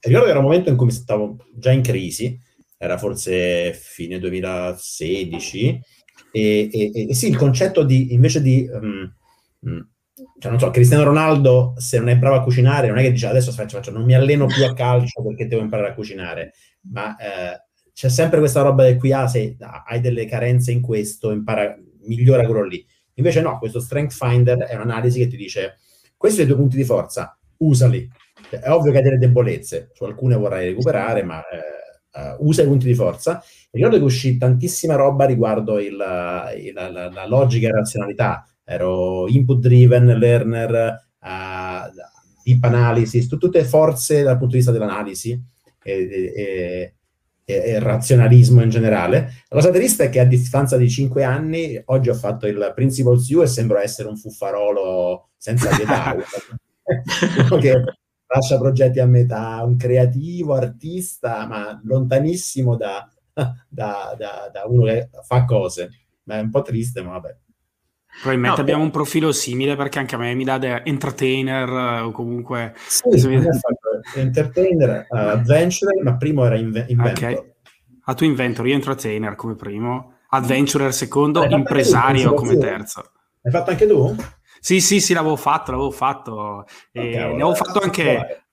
ricordo 0.00 0.24
che 0.24 0.30
era 0.30 0.40
un 0.40 0.46
momento 0.46 0.70
in 0.70 0.76
cui 0.76 0.86
mi 0.86 0.92
stavo 0.92 1.36
già 1.54 1.70
in 1.70 1.82
crisi, 1.82 2.38
era 2.76 2.98
forse 2.98 3.72
fine 3.74 4.18
2016, 4.18 5.80
e, 6.32 6.68
e, 6.72 7.08
e 7.08 7.14
sì, 7.14 7.28
il 7.28 7.36
concetto 7.36 7.84
di, 7.84 8.12
invece 8.12 8.40
di... 8.40 8.68
Um, 8.70 9.14
cioè, 10.42 10.50
non 10.50 10.58
so, 10.58 10.70
Cristiano 10.70 11.04
Ronaldo, 11.04 11.74
se 11.76 12.00
non 12.00 12.08
è 12.08 12.16
bravo 12.16 12.34
a 12.34 12.42
cucinare, 12.42 12.88
non 12.88 12.98
è 12.98 13.02
che 13.02 13.12
dice 13.12 13.28
adesso 13.28 13.52
faccio, 13.52 13.76
faccio, 13.76 13.92
non 13.92 14.02
mi 14.02 14.12
alleno 14.12 14.46
più 14.46 14.64
a 14.64 14.74
calcio 14.74 15.22
perché 15.22 15.46
devo 15.46 15.62
imparare 15.62 15.90
a 15.90 15.94
cucinare, 15.94 16.52
ma 16.90 17.14
eh, 17.14 17.62
c'è 17.92 18.08
sempre 18.08 18.40
questa 18.40 18.60
roba 18.60 18.82
del 18.82 18.96
qui, 18.98 19.12
ah, 19.12 19.28
se 19.28 19.56
hai 19.86 20.00
delle 20.00 20.26
carenze 20.26 20.72
in 20.72 20.80
questo, 20.80 21.30
impara, 21.30 21.78
migliora 22.06 22.44
quello 22.44 22.64
lì. 22.64 22.84
Invece 23.14 23.40
no, 23.40 23.56
questo 23.58 23.78
Strength 23.78 24.14
Finder 24.14 24.58
è 24.64 24.74
un'analisi 24.74 25.20
che 25.20 25.28
ti 25.28 25.36
dice, 25.36 25.78
questi 26.16 26.40
sono 26.40 26.50
i 26.50 26.52
tuoi 26.54 26.64
punti 26.64 26.76
di 26.76 26.84
forza, 26.84 27.38
usali. 27.58 28.10
Cioè, 28.50 28.58
è 28.62 28.70
ovvio 28.72 28.90
che 28.90 28.96
hai 28.96 29.04
delle 29.04 29.18
debolezze, 29.18 29.90
su 29.92 30.02
alcune 30.02 30.34
vorrai 30.34 30.66
recuperare, 30.66 31.22
ma 31.22 31.38
eh, 31.38 32.20
uh, 32.20 32.44
usa 32.48 32.62
i 32.62 32.66
punti 32.66 32.86
di 32.86 32.94
forza. 32.94 33.40
Ricordo 33.70 33.96
che 33.96 34.02
uscì 34.02 34.38
tantissima 34.38 34.96
roba 34.96 35.24
riguardo 35.24 35.78
il, 35.78 35.86
il, 36.56 36.72
la, 36.74 36.90
la, 36.90 37.08
la 37.10 37.26
logica 37.28 37.68
e 37.68 37.70
razionalità, 37.70 38.44
ero 38.64 39.28
input 39.28 39.60
driven, 39.60 40.06
learner, 40.18 41.00
uh, 41.20 41.90
deep 42.42 42.64
analysis, 42.64 43.28
tutte 43.28 43.64
forze 43.64 44.22
dal 44.22 44.36
punto 44.36 44.52
di 44.52 44.56
vista 44.56 44.72
dell'analisi 44.72 45.40
e, 45.82 45.92
e, 45.92 46.94
e, 47.44 47.54
e, 47.54 47.78
razionalismo 47.78 48.62
in 48.62 48.70
generale. 48.70 49.44
La 49.48 49.56
cosa 49.56 49.70
triste 49.70 50.04
è 50.04 50.08
che 50.08 50.20
a 50.20 50.24
distanza 50.24 50.76
di 50.76 50.88
cinque 50.88 51.24
anni, 51.24 51.80
oggi 51.86 52.08
ho 52.08 52.14
fatto 52.14 52.46
il 52.46 52.72
Principal 52.74 53.18
U 53.30 53.42
e 53.42 53.46
sembro 53.46 53.78
essere 53.78 54.08
un 54.08 54.16
fuffarolo 54.16 55.30
senza 55.36 55.74
pietà. 55.74 56.16
che 57.60 57.82
lascia 58.26 58.58
progetti 58.58 59.00
a 59.00 59.06
metà, 59.06 59.62
un 59.64 59.76
creativo, 59.76 60.54
artista, 60.54 61.46
ma 61.46 61.80
lontanissimo 61.84 62.76
da, 62.76 63.08
da, 63.68 64.14
da, 64.16 64.50
da 64.52 64.62
uno 64.66 64.84
che 64.84 65.10
fa 65.24 65.44
cose. 65.44 65.90
Ma 66.24 66.38
è 66.38 66.40
un 66.40 66.50
po' 66.50 66.62
triste, 66.62 67.02
ma 67.02 67.12
vabbè. 67.12 67.36
Probabilmente 68.20 68.56
no, 68.56 68.62
abbiamo 68.62 68.82
un 68.82 68.90
profilo 68.90 69.32
simile 69.32 69.74
perché 69.74 69.98
anche 69.98 70.14
a 70.14 70.18
me 70.18 70.34
mi 70.34 70.44
dà 70.44 70.58
da 70.58 70.84
entertainer 70.84 71.68
eh, 71.68 72.00
o 72.00 72.10
comunque... 72.10 72.74
Sì, 72.86 73.26
mi... 73.26 73.40
entertainer, 74.14 75.06
uh, 75.08 75.16
adventurer, 75.16 76.02
ma 76.02 76.16
primo 76.16 76.44
era 76.44 76.56
inve- 76.56 76.86
inventor. 76.88 77.30
Ok, 77.30 77.44
a 78.04 78.10
ah, 78.10 78.14
tu 78.14 78.24
inventor, 78.24 78.66
io 78.66 78.74
entertainer 78.74 79.34
come 79.34 79.54
primo, 79.54 80.18
adventurer 80.28 80.92
secondo, 80.92 81.44
impresario 81.44 82.34
come 82.34 82.58
terzo. 82.58 83.12
Hai 83.42 83.50
fatto 83.50 83.70
anche 83.70 83.86
tu? 83.86 84.14
Sì, 84.64 84.80
sì, 84.80 85.00
sì, 85.00 85.12
l'avevo 85.12 85.34
fatto, 85.34 85.72
l'avevo 85.72 85.90
fatto. 85.90 86.64
Okay, 86.94 87.14
ne 87.14 87.24
avevo 87.24 87.52
fatto 87.52 87.80
anche, 87.80 88.44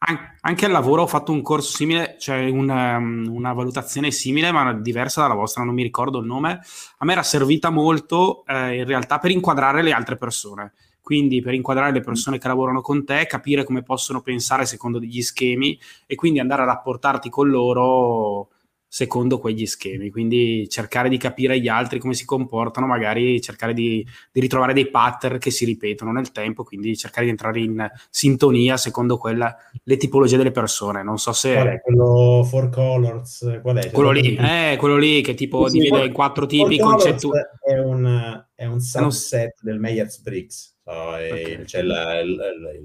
anche, 0.42 0.66
al 0.66 0.72
lavoro, 0.72 1.04
ho 1.04 1.08
fatto 1.08 1.32
un 1.32 1.44
corso 1.44 1.78
simile, 1.78 2.16
cioè 2.18 2.50
una, 2.50 2.98
um, 2.98 3.30
una, 3.30 3.54
valutazione 3.54 4.10
simile, 4.10 4.52
ma 4.52 4.74
diversa 4.74 5.22
dalla 5.22 5.36
vostra, 5.36 5.64
non 5.64 5.76
mi 5.76 5.84
ricordo 5.84 6.18
il 6.18 6.26
nome. 6.26 6.62
A 6.98 7.06
me 7.06 7.12
era 7.12 7.22
servita 7.22 7.70
molto 7.70 8.44
eh, 8.48 8.78
in 8.78 8.86
realtà 8.86 9.20
per 9.20 9.30
inquadrare 9.30 9.84
le 9.84 9.92
altre 9.92 10.18
persone. 10.18 10.74
Quindi 11.00 11.42
per 11.42 11.54
inquadrare 11.54 11.92
le 11.92 12.02
persone 12.02 12.40
che 12.40 12.48
lavorano 12.48 12.82
con 12.82 13.06
te, 13.06 13.28
capire 13.28 13.64
come 13.64 13.84
possono 13.84 14.22
pensare 14.22 14.66
secondo 14.66 14.98
degli 14.98 15.22
schemi 15.22 15.80
e 16.08 16.16
quindi 16.16 16.40
andare 16.40 16.64
a 16.64 16.66
rapportarti 16.66 17.30
con 17.30 17.50
loro 17.50 18.50
secondo 18.92 19.38
quegli 19.38 19.68
schemi, 19.68 20.10
quindi 20.10 20.68
cercare 20.68 21.10
di 21.10 21.18
capire 21.18 21.60
gli 21.60 21.68
altri 21.68 22.00
come 22.00 22.16
si 22.16 22.26
comportano, 22.26 22.88
magari 22.88 23.40
cercare 23.40 23.74
di, 23.74 24.06
di, 24.32 24.40
ritrovare 24.40 24.74
dei 24.74 24.90
pattern 24.90 25.38
che 25.38 25.52
si 25.52 25.64
ripetono 25.64 26.12
nel 26.12 26.32
tempo, 26.32 26.64
quindi 26.64 26.98
cercare 26.98 27.26
di 27.26 27.32
entrare 27.32 27.60
in 27.60 27.88
sintonia 28.10 28.78
secondo 28.78 29.18
quella, 29.18 29.56
le 29.84 29.98
tipologie 29.98 30.38
delle 30.38 30.52
persone. 30.52 31.04
Non 31.04 31.20
so 31.20 31.34
se... 31.34 31.54
Qual 31.54 31.68
è 31.68 31.82
quello 31.82 32.44
Four 32.44 32.70
Colors? 32.70 33.60
Qual 33.62 33.78
è? 33.78 33.92
Quello 33.92 34.10
lì, 34.10 34.36
eh, 34.36 34.76
quello 34.80 34.98
lì 34.98 35.22
che 35.22 35.36
tipo 35.36 35.70
sì, 35.70 35.78
divide 35.78 36.06
in 36.06 36.12
quattro 36.12 36.48
tipi 36.48 36.80
concettuali. 36.80 37.44
È 37.62 37.78
un, 37.78 38.44
è 38.56 38.66
un 38.66 38.80
subset 38.80 39.54
del 39.62 39.80
Myers-Briggs. 39.80 40.79
So, 40.90 40.96
okay. 40.96 41.64
C'è 41.66 41.84
la, 41.84 42.20
il, 42.20 42.30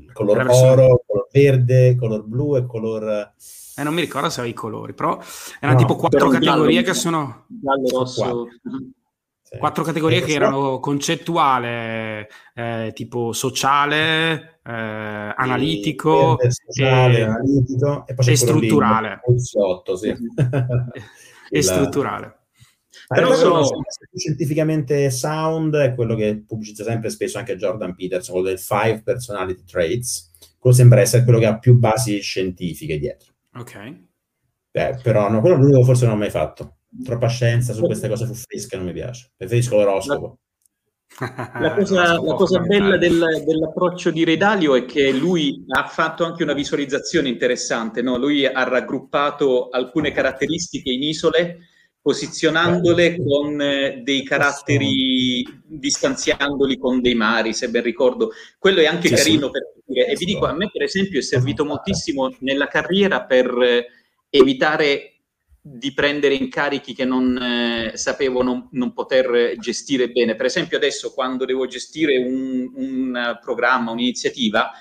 il, 0.03 0.13
color 0.13 0.47
oro, 0.51 0.93
il 0.93 1.01
color 1.07 1.29
verde, 1.33 1.87
il 1.87 1.97
color 1.97 2.23
blu 2.23 2.57
e 2.57 2.59
il 2.59 2.67
color 2.67 3.33
eh, 3.77 3.83
non 3.83 3.95
mi 3.95 4.03
ricordo 4.03 4.29
se 4.29 4.41
aveva 4.41 4.55
i 4.55 4.57
colori, 4.57 4.93
però 4.93 5.19
erano 5.59 5.79
no, 5.81 5.85
tipo 5.85 5.97
quattro 5.97 6.29
categorie 6.29 6.75
giallo, 6.75 6.87
che 6.87 6.95
sono... 6.95 7.45
Giallo, 7.49 7.89
rosso... 7.89 8.23
Quattro, 8.23 8.49
sì. 9.43 9.59
quattro 9.59 9.83
categorie 9.83 10.23
che 10.23 10.33
erano 10.33 10.79
concettuale, 10.79 12.29
eh, 12.55 12.93
tipo 12.95 13.33
sociale, 13.33 14.61
eh, 14.65 15.35
analitico, 15.37 16.39
sociale, 16.49 17.19
e, 17.19 17.23
analitico 17.23 18.05
e, 18.07 18.15
e 18.17 18.37
strutturale. 18.37 19.21
Lì, 19.27 19.41
sì. 19.41 20.15
e 21.51 21.63
strutturale. 21.63 22.44
Però 23.15 23.35
sono... 23.35 23.69
scientificamente 24.15 25.11
sound 25.11 25.75
è 25.77 25.95
quello 25.95 26.15
che 26.15 26.43
pubblicizza 26.47 26.85
sempre 26.85 27.11
spesso 27.11 27.39
anche 27.39 27.57
Jordan 27.57 27.95
Peterson, 27.95 28.35
quello 28.35 28.49
del 28.49 28.59
Five 28.59 29.03
Personality 29.03 29.65
Traits. 29.65 30.33
Quello 30.59 30.77
sembra 30.77 31.01
essere 31.01 31.25
quello 31.25 31.39
che 31.39 31.47
ha 31.47 31.59
più 31.59 31.75
basi 31.79 32.21
scientifiche 32.21 32.99
dietro. 32.99 33.33
Ok. 33.57 33.95
Beh, 34.71 34.99
però 35.03 35.31
no, 35.31 35.41
quello 35.41 35.57
l'unico 35.57 35.85
forse 35.85 36.05
non 36.07 36.15
ho 36.15 36.19
mai 36.19 36.31
fatto. 36.31 36.79
Troppa 37.05 37.29
scienza 37.29 37.73
su 37.73 37.83
queste 37.83 38.09
cose 38.09 38.27
fuffesche 38.27 38.77
non 38.77 38.87
mi 38.87 38.93
piace. 38.93 39.31
Preferisco 39.37 39.77
l'oroscopo. 39.77 40.39
La 41.19 41.75
cosa, 41.77 42.21
la 42.21 42.35
cosa 42.35 42.59
bella 42.59 42.97
del, 42.97 43.43
dell'approccio 43.47 44.11
di 44.11 44.25
Redalio 44.25 44.75
è 44.75 44.85
che 44.85 45.13
lui 45.13 45.65
ha 45.69 45.87
fatto 45.87 46.25
anche 46.25 46.43
una 46.43 46.55
visualizzazione 46.55 47.29
interessante. 47.29 48.03
No? 48.03 48.17
Lui 48.17 48.45
ha 48.47 48.65
raggruppato 48.65 49.69
alcune 49.69 50.11
caratteristiche 50.11 50.91
in 50.91 51.03
isole, 51.03 51.59
posizionandole 52.05 53.17
con 53.17 53.59
eh, 53.63 54.03
dei 54.03 54.25
caratteri, 54.25 55.43
distanziandoli 55.65 56.77
con 56.77 57.01
dei 57.01 57.15
mari, 57.15 57.55
se 57.55 57.71
ben 57.71 57.83
ricordo. 57.83 58.33
Quello 58.59 58.81
è 58.81 58.85
anche 58.85 59.09
sì, 59.09 59.15
carino 59.15 59.47
sì. 59.47 59.53
per 59.53 59.63
e 59.87 60.15
vi 60.19 60.27
dico, 60.27 60.45
a 60.45 60.53
me 60.53 60.71
per 60.71 60.83
esempio 60.83 61.19
è 61.19 61.23
servito 61.23 61.65
moltissimo 61.65 62.35
nella 62.41 62.69
carriera 62.69 63.25
per 63.25 63.47
eh, 63.63 63.87
evitare 64.29 65.21
di 65.61 65.95
prendere 65.95 66.35
incarichi 66.35 66.95
che 66.95 67.07
non 67.07 67.39
eh, 67.39 67.97
sapevo 67.97 68.43
non, 68.43 68.69
non, 68.73 68.93
poter 68.93 69.57
gestire 69.59 70.11
bene. 70.11 70.35
Per 70.35 70.45
esempio 70.45 70.77
adesso 70.77 71.15
quando 71.15 71.47
devo 71.47 71.67
gestire 71.67 72.19
un, 72.19 72.71
un 72.75 73.39
programma, 73.41 73.93
un'iniziativa, 73.93 74.73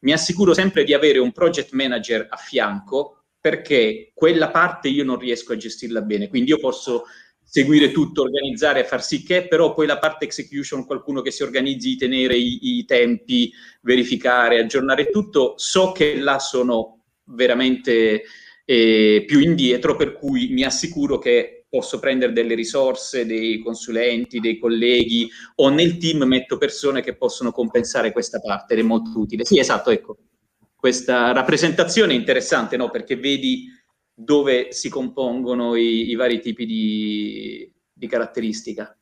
mi 0.00 0.12
assicuro 0.12 0.54
sempre 0.54 0.84
di 0.84 0.94
avere 0.94 1.18
un 1.18 1.32
project 1.32 1.72
manager 1.72 2.26
a 2.30 2.36
fianco 2.36 3.17
perché 3.40 4.10
quella 4.14 4.50
parte 4.50 4.88
io 4.88 5.04
non 5.04 5.18
riesco 5.18 5.52
a 5.52 5.56
gestirla 5.56 6.02
bene. 6.02 6.28
Quindi 6.28 6.50
io 6.50 6.58
posso 6.58 7.04
seguire 7.42 7.92
tutto, 7.92 8.22
organizzare, 8.22 8.84
far 8.84 9.02
sì 9.02 9.22
che, 9.22 9.48
però 9.48 9.72
poi 9.72 9.86
la 9.86 9.98
parte 9.98 10.26
execution, 10.26 10.84
qualcuno 10.84 11.22
che 11.22 11.30
si 11.30 11.42
organizzi, 11.42 11.96
tenere 11.96 12.36
i, 12.36 12.78
i 12.78 12.84
tempi, 12.84 13.50
verificare, 13.80 14.60
aggiornare 14.60 15.08
tutto, 15.08 15.54
so 15.56 15.92
che 15.92 16.16
là 16.18 16.38
sono 16.38 17.04
veramente 17.24 18.24
eh, 18.64 19.24
più 19.26 19.40
indietro, 19.40 19.96
per 19.96 20.12
cui 20.12 20.48
mi 20.48 20.62
assicuro 20.62 21.18
che 21.18 21.64
posso 21.70 21.98
prendere 21.98 22.32
delle 22.32 22.54
risorse, 22.54 23.24
dei 23.24 23.60
consulenti, 23.60 24.40
dei 24.40 24.58
colleghi 24.58 25.28
o 25.56 25.68
nel 25.70 25.96
team 25.96 26.24
metto 26.24 26.58
persone 26.58 27.02
che 27.02 27.16
possono 27.16 27.50
compensare 27.50 28.12
questa 28.12 28.40
parte 28.40 28.74
ed 28.74 28.80
è 28.80 28.82
molto 28.82 29.18
utile. 29.18 29.44
Sì, 29.44 29.58
esatto, 29.58 29.90
ecco. 29.90 30.18
Questa 30.78 31.32
rappresentazione 31.32 32.12
è 32.12 32.16
interessante, 32.16 32.76
no? 32.76 32.88
Perché 32.88 33.16
vedi 33.16 33.64
dove 34.14 34.68
si 34.70 34.88
compongono 34.88 35.74
i, 35.74 36.08
i 36.08 36.14
vari 36.14 36.40
tipi 36.40 36.64
di, 36.66 37.72
di 37.92 38.06
caratteristica. 38.06 38.96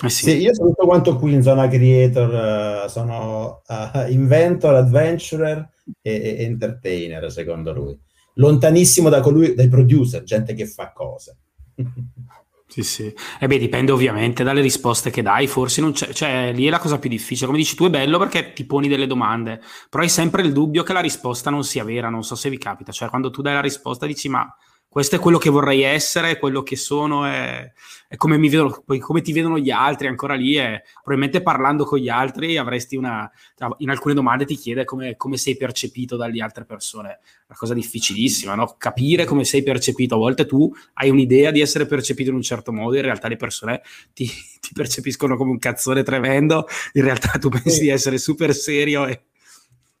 Eh 0.00 0.08
sì. 0.08 0.24
sì. 0.24 0.36
io 0.38 0.54
sono 0.54 0.70
tutto 0.70 0.86
quanto 0.86 1.18
qui 1.18 1.34
in 1.34 1.42
zona 1.42 1.68
creator, 1.68 2.84
uh, 2.84 2.88
sono 2.88 3.60
uh, 3.66 4.10
inventor, 4.10 4.76
adventurer 4.76 5.68
e, 6.00 6.12
e, 6.38 6.44
entertainer, 6.44 7.30
secondo 7.30 7.74
lui. 7.74 7.98
Lontanissimo 8.36 9.10
da 9.10 9.20
colui, 9.20 9.52
dai 9.52 9.68
producer, 9.68 10.22
gente 10.22 10.54
che 10.54 10.66
fa 10.66 10.90
cose. 10.92 11.36
Sì, 12.78 12.82
sì. 12.84 13.02
E 13.06 13.14
eh 13.40 13.46
beh, 13.48 13.58
dipende 13.58 13.90
ovviamente 13.90 14.44
dalle 14.44 14.60
risposte 14.60 15.10
che 15.10 15.20
dai, 15.20 15.48
forse 15.48 15.80
non 15.80 15.90
c'è, 15.92 16.12
cioè 16.12 16.52
lì 16.54 16.66
è 16.66 16.70
la 16.70 16.78
cosa 16.78 16.98
più 17.00 17.10
difficile. 17.10 17.46
Come 17.46 17.58
dici 17.58 17.74
tu 17.74 17.86
è 17.86 17.90
bello 17.90 18.18
perché 18.18 18.52
ti 18.52 18.64
poni 18.66 18.86
delle 18.86 19.08
domande, 19.08 19.60
però 19.90 20.04
hai 20.04 20.08
sempre 20.08 20.42
il 20.42 20.52
dubbio 20.52 20.84
che 20.84 20.92
la 20.92 21.00
risposta 21.00 21.50
non 21.50 21.64
sia 21.64 21.82
vera, 21.82 22.08
non 22.08 22.22
so 22.22 22.36
se 22.36 22.48
vi 22.50 22.58
capita, 22.58 22.92
cioè 22.92 23.08
quando 23.08 23.30
tu 23.30 23.42
dai 23.42 23.54
la 23.54 23.60
risposta 23.60 24.06
dici 24.06 24.28
ma 24.28 24.46
questo 24.90 25.16
è 25.16 25.18
quello 25.18 25.36
che 25.36 25.50
vorrei 25.50 25.82
essere, 25.82 26.38
quello 26.38 26.62
che 26.62 26.74
sono, 26.74 27.26
è, 27.26 27.70
è 28.08 28.16
come, 28.16 28.38
mi 28.38 28.48
vedono, 28.48 28.82
come 29.00 29.20
ti 29.20 29.34
vedono 29.34 29.58
gli 29.58 29.70
altri, 29.70 30.06
ancora 30.06 30.34
lì, 30.34 30.54
è, 30.54 30.82
probabilmente 31.02 31.42
parlando 31.42 31.84
con 31.84 31.98
gli 31.98 32.08
altri 32.08 32.56
avresti 32.56 32.96
una, 32.96 33.30
in 33.78 33.90
alcune 33.90 34.14
domande 34.14 34.46
ti 34.46 34.56
chiede 34.56 34.86
come, 34.86 35.16
come 35.16 35.36
sei 35.36 35.58
percepito 35.58 36.16
dalle 36.16 36.40
altre 36.40 36.64
persone, 36.64 37.18
una 37.46 37.58
cosa 37.58 37.74
difficilissima, 37.74 38.54
no? 38.54 38.76
capire 38.78 39.26
come 39.26 39.44
sei 39.44 39.62
percepito, 39.62 40.14
a 40.14 40.18
volte 40.18 40.46
tu 40.46 40.72
hai 40.94 41.10
un'idea 41.10 41.50
di 41.50 41.60
essere 41.60 41.84
percepito 41.84 42.30
in 42.30 42.36
un 42.36 42.42
certo 42.42 42.72
modo, 42.72 42.96
in 42.96 43.02
realtà 43.02 43.28
le 43.28 43.36
persone 43.36 43.82
ti, 44.14 44.24
ti 44.58 44.70
percepiscono 44.72 45.36
come 45.36 45.50
un 45.50 45.58
cazzone 45.58 46.02
tremendo, 46.02 46.66
in 46.94 47.02
realtà 47.02 47.38
tu 47.38 47.50
pensi 47.50 47.80
di 47.80 47.88
essere 47.88 48.16
super 48.16 48.54
serio 48.54 49.06
e... 49.06 49.22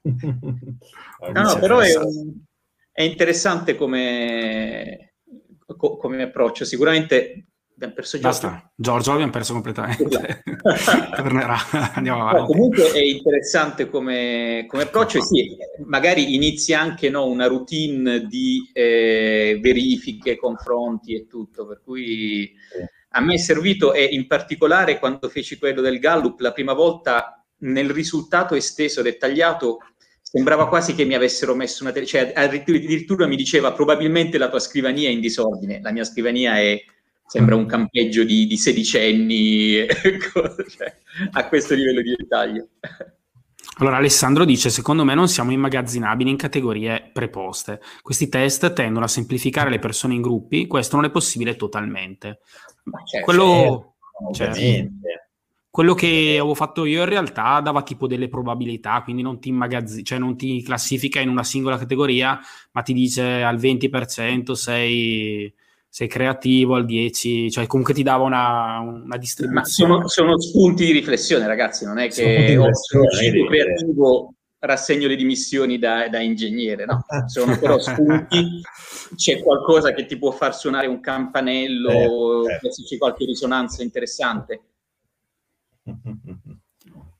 no, 0.00 1.42
no, 1.42 1.58
però 1.58 1.80
è 1.80 1.94
un 1.96 2.46
è 2.98 3.02
interessante 3.04 3.76
come, 3.76 5.14
co- 5.64 5.96
come 5.98 6.20
approccio. 6.20 6.64
Sicuramente 6.64 7.46
abbiamo 7.72 7.94
perso 7.94 8.18
Giorgio. 8.18 8.40
Basta, 8.40 8.72
Giorgio 8.74 9.10
l'abbiamo 9.12 9.30
perso 9.30 9.52
completamente. 9.52 10.42
Tornerà, 11.14 11.58
andiamo 11.94 12.22
avanti. 12.22 12.40
No, 12.40 12.46
comunque 12.46 12.90
è 12.90 12.98
interessante 12.98 13.88
come, 13.88 14.64
come 14.66 14.82
approccio 14.82 15.18
e 15.18 15.22
sì, 15.22 15.56
magari 15.86 16.34
inizia 16.34 16.80
anche 16.80 17.08
no, 17.08 17.26
una 17.26 17.46
routine 17.46 18.26
di 18.26 18.68
eh, 18.72 19.60
verifiche, 19.62 20.36
confronti 20.36 21.14
e 21.14 21.28
tutto, 21.28 21.68
per 21.68 21.80
cui 21.84 22.52
a 23.10 23.20
me 23.20 23.34
è 23.34 23.38
servito 23.38 23.92
e 23.92 24.06
in 24.06 24.26
particolare 24.26 24.98
quando 24.98 25.28
feci 25.28 25.56
quello 25.56 25.82
del 25.82 26.00
Gallup 26.00 26.40
la 26.40 26.50
prima 26.50 26.72
volta 26.72 27.46
nel 27.58 27.90
risultato 27.90 28.56
esteso, 28.56 29.02
dettagliato, 29.02 29.78
sembrava 30.30 30.68
quasi 30.68 30.94
che 30.94 31.04
mi 31.04 31.14
avessero 31.14 31.54
messo 31.54 31.82
una... 31.82 31.92
Te- 31.92 32.04
cioè 32.04 32.32
addirittura 32.34 33.26
mi 33.26 33.36
diceva 33.36 33.72
probabilmente 33.72 34.36
la 34.36 34.50
tua 34.50 34.58
scrivania 34.58 35.08
è 35.08 35.12
in 35.12 35.20
disordine, 35.20 35.80
la 35.80 35.90
mia 35.90 36.04
scrivania 36.04 36.58
è, 36.58 36.78
sembra 37.26 37.56
un 37.56 37.64
campeggio 37.64 38.24
di, 38.24 38.46
di 38.46 38.56
sedicenni, 38.58 39.86
cioè, 39.88 40.96
a 41.32 41.48
questo 41.48 41.74
livello 41.74 42.02
di 42.02 42.14
dettaglio. 42.14 42.68
Allora 43.78 43.96
Alessandro 43.96 44.44
dice, 44.44 44.70
secondo 44.70 45.04
me 45.04 45.14
non 45.14 45.28
siamo 45.28 45.52
immagazzinabili 45.52 46.28
in 46.28 46.36
categorie 46.36 47.10
preposte. 47.12 47.80
Questi 48.02 48.28
test 48.28 48.72
tendono 48.72 49.06
a 49.06 49.08
semplificare 49.08 49.70
le 49.70 49.78
persone 49.78 50.14
in 50.14 50.20
gruppi, 50.20 50.66
questo 50.66 50.96
non 50.96 51.06
è 51.06 51.10
possibile 51.10 51.56
totalmente. 51.56 52.40
Certo, 53.10 53.24
Quello... 53.24 53.94
Certo, 54.32 54.54
cioè, 54.54 54.90
quello 55.70 55.94
che 55.94 56.36
avevo 56.38 56.54
fatto 56.54 56.84
io 56.84 57.02
in 57.02 57.08
realtà 57.08 57.60
dava 57.60 57.82
tipo 57.82 58.06
delle 58.06 58.28
probabilità, 58.28 59.02
quindi 59.02 59.22
non 59.22 59.38
ti, 59.38 59.48
immagazzi- 59.48 60.02
cioè 60.02 60.18
non 60.18 60.36
ti 60.36 60.62
classifica 60.62 61.20
in 61.20 61.28
una 61.28 61.44
singola 61.44 61.78
categoria, 61.78 62.38
ma 62.72 62.82
ti 62.82 62.92
dice 62.92 63.42
al 63.42 63.58
20% 63.58 64.52
sei, 64.52 65.52
sei 65.88 66.08
creativo, 66.08 66.74
al 66.74 66.86
10%, 66.86 67.50
cioè 67.50 67.66
comunque 67.66 67.94
ti 67.94 68.02
dava 68.02 68.24
una, 68.24 68.78
una 68.80 69.16
distribuzione. 69.16 69.90
Ma 69.90 69.98
sono, 69.98 70.08
sono, 70.08 70.40
spunti 70.40 70.86
di 70.86 70.92
riflessione, 70.92 71.46
ragazzi, 71.46 71.84
non 71.84 71.98
è 71.98 72.08
che 72.08 72.56
ho 72.56 72.74
sono 72.74 73.04
creativo, 73.04 74.32
rassegno 74.60 75.06
le 75.06 75.16
dimissioni 75.16 75.78
da, 75.78 76.08
da 76.08 76.18
ingegnere, 76.18 76.86
no? 76.86 77.04
Sono 77.26 77.58
però 77.58 77.78
spunti, 77.78 78.62
c'è 79.14 79.40
qualcosa 79.42 79.92
che 79.92 80.06
ti 80.06 80.18
può 80.18 80.30
far 80.32 80.56
suonare 80.56 80.86
un 80.86 81.00
campanello, 81.00 82.48
eh, 82.48 82.54
eh. 82.54 82.84
c'è 82.84 82.96
qualche 82.96 83.26
risonanza 83.26 83.82
interessante. 83.82 84.60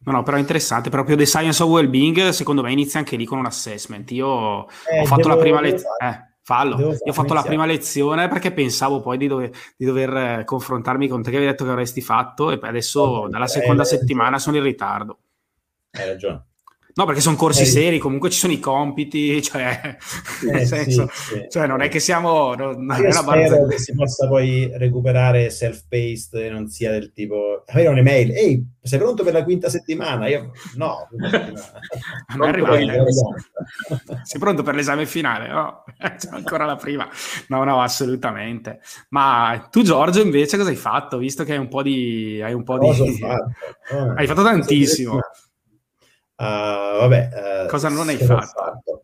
No, 0.04 0.12
no, 0.12 0.22
però 0.22 0.36
è 0.36 0.40
interessante. 0.40 0.90
Proprio 0.90 1.16
The 1.16 1.26
Science 1.26 1.62
of 1.62 1.68
Wellbeing, 1.68 2.30
secondo 2.30 2.62
me, 2.62 2.72
inizia 2.72 2.98
anche 2.98 3.16
lì 3.16 3.24
con 3.24 3.38
un 3.38 3.46
assessment. 3.46 4.10
Io 4.12 4.68
eh, 4.90 5.00
ho 5.00 5.04
fatto 5.04 5.22
devo, 5.22 5.34
la 5.34 5.40
prima 5.40 5.60
lezione. 5.60 5.96
Eh, 6.00 6.28
fallo. 6.42 6.78
Io 6.78 6.96
ho 7.04 7.12
fatto 7.12 7.34
la 7.34 7.42
prima 7.42 7.66
lezione 7.66 8.26
perché 8.28 8.52
pensavo 8.52 9.00
poi 9.00 9.18
di 9.18 9.26
dover, 9.26 9.50
di 9.76 9.84
dover 9.84 10.16
eh, 10.16 10.44
confrontarmi 10.44 11.06
con 11.06 11.22
te 11.22 11.30
che 11.30 11.36
avevi 11.36 11.50
detto 11.50 11.64
che 11.64 11.70
avresti 11.70 12.00
fatto 12.00 12.50
e 12.50 12.58
adesso 12.62 13.00
oh, 13.00 13.28
dalla 13.28 13.46
seconda 13.46 13.84
settimana 13.84 14.38
sono 14.38 14.56
in 14.56 14.62
ritardo. 14.62 15.18
Hai 15.90 16.06
ragione. 16.06 16.47
No, 16.98 17.04
perché 17.04 17.20
sono 17.20 17.36
corsi 17.36 17.62
eh, 17.62 17.66
seri, 17.66 17.98
comunque 17.98 18.28
ci 18.28 18.40
sono 18.40 18.52
i 18.52 18.58
compiti, 18.58 19.40
cioè, 19.40 19.96
eh, 20.42 20.50
nel 20.50 20.66
senso, 20.66 21.08
sì, 21.12 21.34
sì. 21.34 21.46
Cioè, 21.48 21.68
non 21.68 21.80
è 21.80 21.88
che 21.88 22.00
siamo... 22.00 22.56
Non, 22.56 22.84
non 22.84 23.00
Io 23.00 23.12
spero 23.12 23.66
che 23.68 23.78
si 23.78 23.94
possa 23.94 24.26
poi 24.26 24.68
recuperare 24.74 25.48
self-paced 25.48 26.34
e 26.34 26.50
non 26.50 26.66
sia 26.66 26.90
del 26.90 27.12
tipo... 27.12 27.62
Avere 27.68 27.86
un'email, 27.90 28.32
ehi, 28.32 28.66
sei 28.82 28.98
pronto 28.98 29.22
per 29.22 29.32
la 29.32 29.44
quinta 29.44 29.68
settimana? 29.68 30.26
Io, 30.26 30.50
no. 30.74 31.06
non 32.36 32.48
arrivare. 32.48 33.04
sei 34.24 34.40
pronto 34.40 34.64
per 34.64 34.74
l'esame 34.74 35.06
finale? 35.06 35.46
No, 35.46 35.84
c'è 35.94 36.30
ancora 36.32 36.64
la 36.64 36.74
prima. 36.74 37.08
No, 37.46 37.62
no, 37.62 37.80
assolutamente. 37.80 38.80
Ma 39.10 39.68
tu, 39.70 39.82
Giorgio, 39.82 40.20
invece 40.20 40.56
cosa 40.56 40.70
hai 40.70 40.76
fatto? 40.76 41.18
Visto 41.18 41.44
che 41.44 41.52
hai 41.52 41.58
un 41.58 41.68
po' 41.68 41.82
di... 41.82 42.40
Hai, 42.42 42.54
un 42.54 42.64
po 42.64 42.76
di... 42.76 43.18
Fatto. 43.18 43.52
Oh, 43.94 44.14
hai 44.16 44.26
fatto 44.26 44.42
tantissimo. 44.42 45.14
Uh, 45.14 45.20
vabbè, 46.44 47.64
uh, 47.64 47.68
Cosa 47.68 47.88
non 47.88 48.08
hai 48.08 48.16
fatto? 48.16 48.46
fatto? 48.46 49.02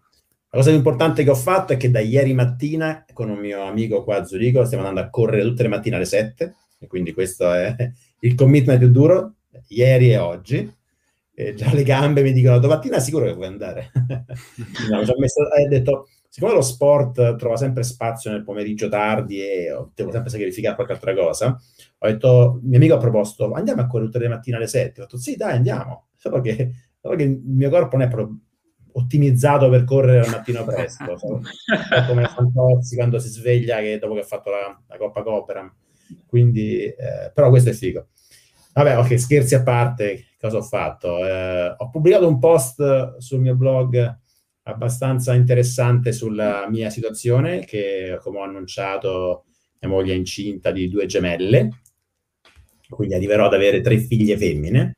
La 0.50 0.60
cosa 0.60 0.70
più 0.70 0.78
importante 0.78 1.24
che 1.24 1.30
ho 1.30 1.34
fatto 1.34 1.72
è 1.72 1.76
che 1.76 1.90
da 1.90 1.98
ieri 1.98 2.32
mattina 2.32 3.04
con 3.12 3.28
un 3.28 3.38
mio 3.38 3.64
amico 3.64 4.04
qua 4.04 4.18
a 4.18 4.24
Zurigo 4.24 4.64
stiamo 4.64 4.86
andando 4.86 5.06
a 5.06 5.10
correre 5.10 5.42
tutte 5.42 5.64
le 5.64 5.68
mattine 5.68 5.96
alle 5.96 6.04
7 6.04 6.54
e 6.78 6.86
quindi 6.86 7.12
questo 7.12 7.52
è 7.52 7.74
il 8.20 8.34
commitment 8.36 8.78
più 8.78 8.90
duro, 8.90 9.34
ieri 9.68 10.12
e 10.12 10.18
oggi. 10.18 10.72
E 11.36 11.54
già 11.54 11.74
le 11.74 11.82
gambe 11.82 12.22
mi 12.22 12.32
dicono 12.32 12.60
domattina 12.60 13.00
sicuro 13.00 13.26
che 13.26 13.34
puoi 13.34 13.46
andare. 13.46 13.90
no, 14.88 15.02
messo, 15.18 15.42
ho 15.42 15.68
detto, 15.68 16.06
siccome 16.28 16.52
lo 16.52 16.62
sport 16.62 17.34
trova 17.34 17.56
sempre 17.56 17.82
spazio 17.82 18.30
nel 18.30 18.44
pomeriggio 18.44 18.88
tardi 18.88 19.40
e 19.40 19.76
devo 19.92 20.12
sempre 20.12 20.30
sacrificare 20.30 20.76
qualche 20.76 20.92
altra 20.92 21.14
cosa, 21.14 21.60
ho 21.98 22.06
detto, 22.06 22.60
mio 22.62 22.76
amico 22.76 22.94
ha 22.94 22.98
proposto, 22.98 23.50
andiamo 23.50 23.82
a 23.82 23.88
correre 23.88 24.10
tutte 24.10 24.22
le 24.22 24.28
mattine 24.28 24.56
alle 24.56 24.68
7. 24.68 25.00
Ho 25.00 25.04
detto, 25.04 25.18
sì, 25.18 25.34
dai, 25.34 25.56
andiamo. 25.56 26.06
Solo 26.14 26.40
che 26.40 26.70
Solo 27.04 27.16
che 27.16 27.24
il 27.24 27.38
mio 27.44 27.68
corpo 27.68 27.98
non 27.98 28.06
è 28.06 28.10
proprio 28.10 28.38
ottimizzato 28.92 29.68
per 29.68 29.84
correre 29.84 30.20
al 30.20 30.30
mattino 30.30 30.64
presto, 30.64 31.18
so. 31.18 31.42
come 32.08 32.24
Fantozzi 32.24 32.96
quando 32.96 33.18
si 33.18 33.28
sveglia 33.28 33.80
che 33.80 33.98
dopo 33.98 34.14
che 34.14 34.20
ha 34.20 34.24
fatto 34.24 34.48
la, 34.48 34.82
la 34.88 34.96
Coppa 34.96 35.22
Copera. 35.22 35.70
Quindi, 36.26 36.82
eh, 36.82 37.30
però 37.34 37.50
questo 37.50 37.68
è 37.68 37.72
figo. 37.74 38.08
Vabbè, 38.72 38.96
ok, 38.96 39.18
scherzi 39.20 39.54
a 39.54 39.62
parte, 39.62 40.28
cosa 40.40 40.56
ho 40.56 40.62
fatto? 40.62 41.18
Eh, 41.26 41.74
ho 41.76 41.90
pubblicato 41.90 42.26
un 42.26 42.38
post 42.38 43.18
sul 43.18 43.40
mio 43.40 43.54
blog 43.54 44.20
abbastanza 44.62 45.34
interessante 45.34 46.10
sulla 46.10 46.66
mia 46.70 46.88
situazione, 46.88 47.66
che 47.66 48.18
come 48.22 48.38
ho 48.38 48.44
annunciato, 48.44 49.44
mia 49.80 49.90
moglie 49.90 50.14
è 50.14 50.16
incinta 50.16 50.70
di 50.70 50.88
due 50.88 51.04
gemelle, 51.04 51.68
quindi 52.88 53.14
arriverò 53.14 53.44
ad 53.44 53.52
avere 53.52 53.82
tre 53.82 53.98
figlie 53.98 54.38
femmine. 54.38 54.96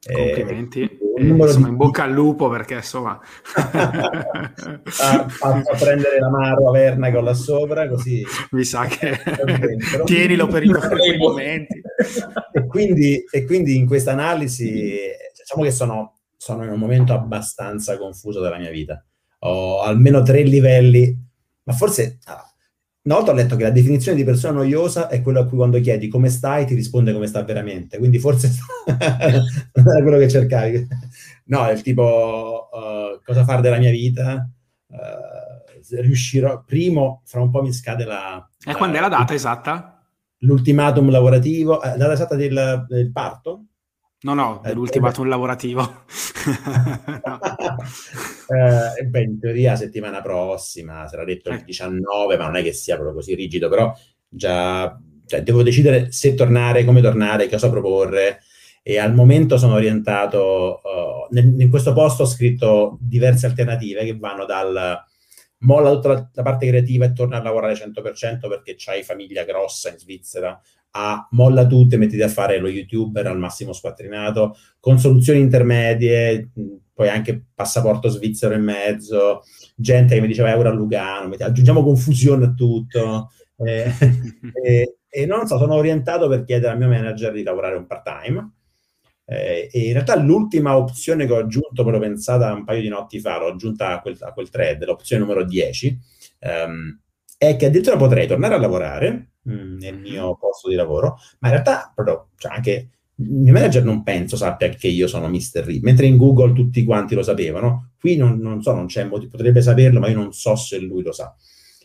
Complimenti. 0.00 0.82
Eh, 0.82 1.09
eh, 1.20 1.28
insomma, 1.28 1.66
di... 1.66 1.70
in 1.70 1.76
bocca 1.76 2.04
al 2.04 2.12
lupo 2.12 2.48
perché 2.48 2.74
insomma. 2.74 3.18
Ha 5.00 5.28
fatto 5.28 5.76
prendere 5.78 6.18
la 6.18 6.28
mano 6.30 6.68
a 6.68 6.72
Verna 6.72 7.10
con 7.12 7.24
là 7.24 7.34
sopra 7.34 7.88
così 7.88 8.24
mi 8.50 8.64
sa 8.64 8.86
che 8.86 9.18
tienilo 10.04 10.46
per 10.46 10.64
i 10.64 11.16
momenti. 11.16 11.80
E 12.52 12.66
quindi, 12.66 13.24
e 13.30 13.44
quindi 13.44 13.76
in 13.76 13.86
questa 13.86 14.12
analisi 14.12 15.00
diciamo 15.36 15.62
che 15.62 15.70
sono, 15.70 16.20
sono 16.36 16.64
in 16.64 16.70
un 16.70 16.78
momento 16.78 17.12
abbastanza 17.12 17.96
confuso 17.96 18.40
della 18.40 18.58
mia 18.58 18.70
vita. 18.70 19.04
Ho 19.40 19.82
almeno 19.82 20.22
tre 20.22 20.42
livelli 20.42 21.28
ma 21.64 21.72
forse 21.72 22.18
ah, 22.24 22.49
una 23.02 23.14
volta 23.14 23.30
ho 23.30 23.34
letto 23.34 23.56
che 23.56 23.62
la 23.62 23.70
definizione 23.70 24.16
di 24.16 24.24
persona 24.24 24.58
noiosa 24.58 25.08
è 25.08 25.22
quella 25.22 25.40
a 25.40 25.46
cui 25.46 25.56
quando 25.56 25.80
chiedi 25.80 26.08
come 26.08 26.28
stai 26.28 26.66
ti 26.66 26.74
risponde 26.74 27.14
come 27.14 27.26
sta 27.26 27.42
veramente, 27.42 27.96
quindi 27.96 28.18
forse 28.18 28.50
non 28.86 29.88
era 29.88 30.02
quello 30.02 30.18
che 30.18 30.28
cercavi. 30.28 30.86
No, 31.46 31.66
è 31.66 31.72
il 31.72 31.80
tipo 31.80 32.68
uh, 32.70 33.20
cosa 33.24 33.44
fare 33.44 33.62
della 33.62 33.78
mia 33.78 33.90
vita, 33.90 34.46
uh, 34.88 35.96
riuscirò, 36.02 36.62
primo, 36.62 37.22
fra 37.24 37.40
un 37.40 37.50
po' 37.50 37.62
mi 37.62 37.72
scade 37.72 38.04
la... 38.04 38.46
E 38.64 38.74
quando 38.74 38.98
è 38.98 39.00
la 39.00 39.08
data 39.08 39.32
esatta? 39.32 40.04
L'ultimatum 40.40 41.10
lavorativo, 41.10 41.82
eh, 41.82 41.88
la 41.90 41.96
data 41.96 42.12
esatta 42.12 42.34
del, 42.34 42.84
del 42.86 43.10
parto? 43.12 43.64
No, 44.22 44.34
no, 44.34 44.60
dell'ultimatum 44.62 45.24
eh, 45.24 45.28
lavorativo. 45.28 45.82
eh, 48.48 49.04
beh, 49.04 49.22
in 49.22 49.40
teoria 49.40 49.76
settimana 49.76 50.20
prossima, 50.20 51.08
sarà 51.08 51.24
detto 51.24 51.50
il 51.50 51.64
19, 51.64 52.34
eh. 52.34 52.36
ma 52.36 52.44
non 52.44 52.56
è 52.56 52.62
che 52.62 52.74
sia 52.74 52.96
proprio 52.96 53.14
così 53.14 53.34
rigido, 53.34 53.70
però 53.70 53.96
già 54.28 54.94
cioè, 55.24 55.42
devo 55.42 55.62
decidere 55.62 56.12
se 56.12 56.34
tornare, 56.34 56.84
come 56.84 57.00
tornare, 57.00 57.48
cosa 57.48 57.70
proporre. 57.70 58.40
E 58.82 58.98
al 58.98 59.14
momento 59.14 59.56
sono 59.56 59.74
orientato, 59.74 60.80
uh, 60.82 61.32
nel, 61.34 61.54
in 61.58 61.70
questo 61.70 61.92
posto 61.92 62.24
ho 62.24 62.26
scritto 62.26 62.98
diverse 63.00 63.46
alternative 63.46 64.04
che 64.04 64.18
vanno 64.18 64.44
dal 64.44 65.02
molla 65.60 65.90
tutta 65.92 66.08
la, 66.08 66.30
la, 66.32 66.42
parte 66.42 66.66
creativa 66.66 67.04
e 67.04 67.12
torna 67.12 67.38
a 67.38 67.42
lavorare 67.42 67.74
100% 67.74 68.48
perché 68.48 68.74
c'hai 68.76 69.02
famiglia 69.02 69.44
grossa 69.44 69.90
in 69.90 69.98
Svizzera, 69.98 70.60
a 70.92 71.28
molla 71.32 71.66
tutto 71.66 71.94
e 71.94 71.98
mettiti 71.98 72.22
a 72.22 72.28
fare 72.28 72.58
lo 72.58 72.68
youtuber 72.68 73.26
al 73.26 73.38
massimo 73.38 73.72
squattrinato, 73.72 74.56
con 74.80 74.98
soluzioni 74.98 75.40
intermedie, 75.40 76.50
poi 76.92 77.08
anche 77.08 77.46
passaporto 77.54 78.08
svizzero 78.08 78.54
in 78.54 78.62
mezzo, 78.62 79.42
gente 79.74 80.14
che 80.14 80.20
mi 80.20 80.26
diceva 80.26 80.50
euro 80.50 80.68
a 80.68 80.72
Lugano, 80.72 81.34
aggiungiamo 81.38 81.82
confusione 81.82 82.44
a 82.46 82.52
tutto. 82.52 83.30
Eh, 83.56 83.90
e, 84.62 84.98
e, 85.08 85.26
non 85.26 85.46
so, 85.46 85.58
sono 85.58 85.74
orientato 85.74 86.28
per 86.28 86.44
chiedere 86.44 86.72
al 86.72 86.78
mio 86.78 86.88
manager 86.88 87.32
di 87.32 87.42
lavorare 87.42 87.76
un 87.76 87.86
part-time. 87.86 88.52
Eh, 89.30 89.68
e 89.70 89.86
in 89.86 89.92
realtà 89.92 90.16
l'ultima 90.16 90.76
opzione 90.76 91.24
che 91.24 91.32
ho 91.32 91.38
aggiunto, 91.38 91.84
però 91.84 92.00
pensata 92.00 92.52
un 92.52 92.64
paio 92.64 92.80
di 92.80 92.88
notti 92.88 93.20
fa, 93.20 93.38
l'ho 93.38 93.52
aggiunta 93.52 93.92
a 93.92 94.00
quel, 94.00 94.16
a 94.18 94.32
quel 94.32 94.50
thread, 94.50 94.84
l'opzione 94.84 95.22
numero 95.22 95.44
10, 95.44 96.00
ehm, 96.40 97.00
è 97.38 97.54
che 97.54 97.66
addirittura 97.66 97.96
potrei 97.96 98.26
tornare 98.26 98.54
a 98.54 98.58
lavorare 98.58 99.34
mh, 99.42 99.52
mm, 99.52 99.78
nel 99.78 100.00
mio 100.00 100.36
posto 100.36 100.68
di 100.68 100.74
lavoro, 100.74 101.16
ma 101.38 101.48
in 101.48 101.54
realtà 101.54 101.92
proprio, 101.94 102.30
cioè 102.38 102.52
anche 102.52 102.88
il 103.14 103.30
mio 103.30 103.52
manager 103.52 103.84
non 103.84 104.02
penso 104.02 104.36
sappia 104.36 104.68
che 104.70 104.88
io 104.88 105.06
sono 105.06 105.28
Mr. 105.28 105.62
Reed, 105.64 105.84
mentre 105.84 106.06
in 106.06 106.16
Google 106.16 106.52
tutti 106.52 106.82
quanti 106.82 107.14
lo 107.14 107.22
sapevano, 107.22 107.92
qui 108.00 108.16
non, 108.16 108.36
non 108.40 108.60
so, 108.62 108.74
non 108.74 108.86
c'è 108.86 109.04
motivo, 109.04 109.30
potrebbe 109.30 109.62
saperlo, 109.62 110.00
ma 110.00 110.08
io 110.08 110.16
non 110.16 110.32
so 110.32 110.56
se 110.56 110.80
lui 110.80 111.04
lo 111.04 111.12
sa. 111.12 111.32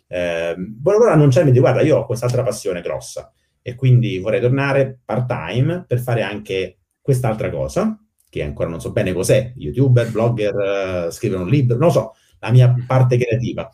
Eh, 0.08 0.56
volevo 0.82 1.10
annunciarmi 1.10 1.52
di 1.52 1.60
guarda, 1.60 1.84
io 1.84 1.98
ho 1.98 2.06
quest'altra 2.08 2.42
passione 2.42 2.82
grossa 2.82 3.32
e 3.62 3.76
quindi 3.76 4.18
vorrei 4.18 4.42
tornare 4.42 5.00
part-time 5.06 5.86
per 5.88 6.00
fare 6.00 6.24
anche 6.24 6.78
quest'altra 7.06 7.52
cosa, 7.52 8.04
che 8.28 8.42
ancora 8.42 8.68
non 8.68 8.82
so 8.82 8.92
bene 8.92 9.14
cos'è, 9.14 9.54
youtuber, 9.58 10.10
blogger, 10.10 11.06
uh, 11.06 11.12
scrivere 11.12 11.44
un 11.44 11.50
libro, 11.50 11.78
non 11.78 11.90
lo 11.90 11.94
so, 11.94 12.14
la 12.40 12.50
mia 12.50 12.74
parte 12.88 13.16
creativa. 13.16 13.70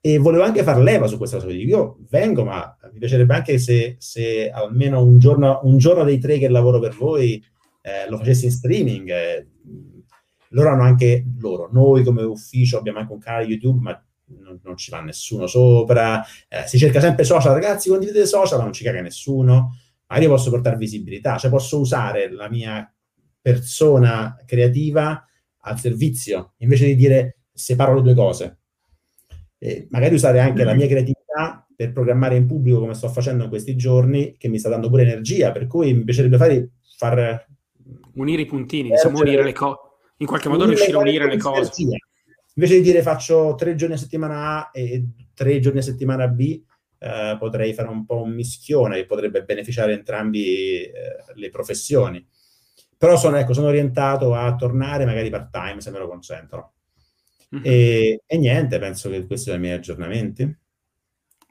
E 0.00 0.16
volevo 0.16 0.44
anche 0.44 0.62
far 0.62 0.78
leva 0.78 1.06
su 1.06 1.18
questa 1.18 1.36
cosa. 1.36 1.50
Io 1.50 1.98
vengo, 2.08 2.42
ma 2.42 2.74
mi 2.90 2.98
piacerebbe 2.98 3.34
anche 3.34 3.58
se, 3.58 3.96
se 3.98 4.48
almeno 4.48 5.02
un 5.02 5.18
giorno, 5.18 5.60
un 5.64 5.76
giorno, 5.76 6.04
dei 6.04 6.18
tre 6.18 6.38
che 6.38 6.48
lavoro 6.48 6.78
per 6.78 6.94
voi 6.94 7.44
eh, 7.82 8.08
lo 8.08 8.16
facessi 8.16 8.46
in 8.46 8.50
streaming. 8.52 9.10
Eh, 9.10 9.46
loro 10.52 10.70
hanno 10.70 10.84
anche 10.84 11.22
loro, 11.38 11.68
noi 11.70 12.02
come 12.02 12.22
ufficio 12.22 12.78
abbiamo 12.78 12.98
anche 12.98 13.12
un 13.12 13.18
canale 13.18 13.44
YouTube, 13.44 13.78
ma 13.82 14.04
non, 14.38 14.58
non 14.62 14.76
ci 14.78 14.90
va 14.90 15.02
nessuno 15.02 15.46
sopra. 15.46 16.24
Eh, 16.48 16.66
si 16.66 16.78
cerca 16.78 16.98
sempre 16.98 17.24
social, 17.24 17.52
ragazzi, 17.52 17.90
condividete 17.90 18.24
social, 18.24 18.56
ma 18.56 18.64
non 18.64 18.72
ci 18.72 18.84
caga 18.84 19.02
nessuno. 19.02 19.76
Ma 20.10 20.18
io 20.18 20.28
posso 20.28 20.50
portare 20.50 20.76
visibilità, 20.76 21.38
cioè 21.38 21.50
posso 21.50 21.78
usare 21.78 22.30
la 22.32 22.48
mia 22.48 22.92
persona 23.40 24.36
creativa 24.44 25.24
al 25.58 25.78
servizio, 25.78 26.54
invece 26.58 26.86
di 26.86 26.96
dire 26.96 27.36
separo 27.52 27.94
le 27.94 28.02
due 28.02 28.14
cose. 28.14 28.58
Eh, 29.58 29.86
magari 29.90 30.14
usare 30.14 30.40
anche 30.40 30.64
la 30.64 30.74
mia 30.74 30.88
creatività 30.88 31.64
per 31.76 31.92
programmare 31.92 32.34
in 32.34 32.46
pubblico 32.46 32.80
come 32.80 32.94
sto 32.94 33.08
facendo 33.08 33.44
in 33.44 33.50
questi 33.50 33.76
giorni, 33.76 34.34
che 34.36 34.48
mi 34.48 34.58
sta 34.58 34.68
dando 34.68 34.88
pure 34.88 35.02
energia, 35.02 35.52
per 35.52 35.66
cui 35.66 35.94
mi 35.94 36.02
piacerebbe 36.02 36.36
fare, 36.36 36.70
far... 36.96 37.46
Unire 38.14 38.42
i 38.42 38.46
puntini, 38.46 38.90
diciamo 38.90 39.20
unire 39.20 39.44
le 39.44 39.52
cose, 39.52 39.78
in 40.16 40.26
qualche 40.26 40.48
modo 40.48 40.66
riuscire 40.66 40.96
a 40.96 41.00
unire 41.00 41.28
le 41.28 41.38
cose. 41.38 41.70
Invece 42.54 42.74
di 42.74 42.82
dire 42.82 43.00
faccio 43.00 43.54
tre 43.54 43.76
giorni 43.76 43.94
a 43.94 43.98
settimana 43.98 44.58
A 44.58 44.70
e 44.72 45.06
tre 45.34 45.60
giorni 45.60 45.78
a 45.78 45.82
settimana 45.82 46.26
B, 46.26 46.60
eh, 47.02 47.36
potrei 47.38 47.72
fare 47.72 47.88
un 47.88 48.04
po' 48.04 48.22
un 48.22 48.32
mischione 48.32 48.96
che 48.96 49.06
potrebbe 49.06 49.42
beneficiare 49.44 49.94
entrambi 49.94 50.82
eh, 50.82 50.92
le 51.34 51.48
professioni. 51.48 52.24
Però 52.96 53.16
sono, 53.16 53.36
ecco, 53.36 53.54
sono 53.54 53.68
orientato 53.68 54.34
a 54.34 54.54
tornare 54.54 55.06
magari 55.06 55.30
part-time 55.30 55.80
se 55.80 55.90
me 55.90 55.98
lo 55.98 56.06
consentono. 56.06 56.74
Mm-hmm. 57.54 57.64
E, 57.64 58.22
e, 58.26 58.38
niente, 58.38 58.78
penso 58.78 59.08
che 59.08 59.26
questi 59.26 59.46
sono 59.46 59.56
i 59.56 59.60
miei 59.60 59.74
aggiornamenti. 59.74 60.58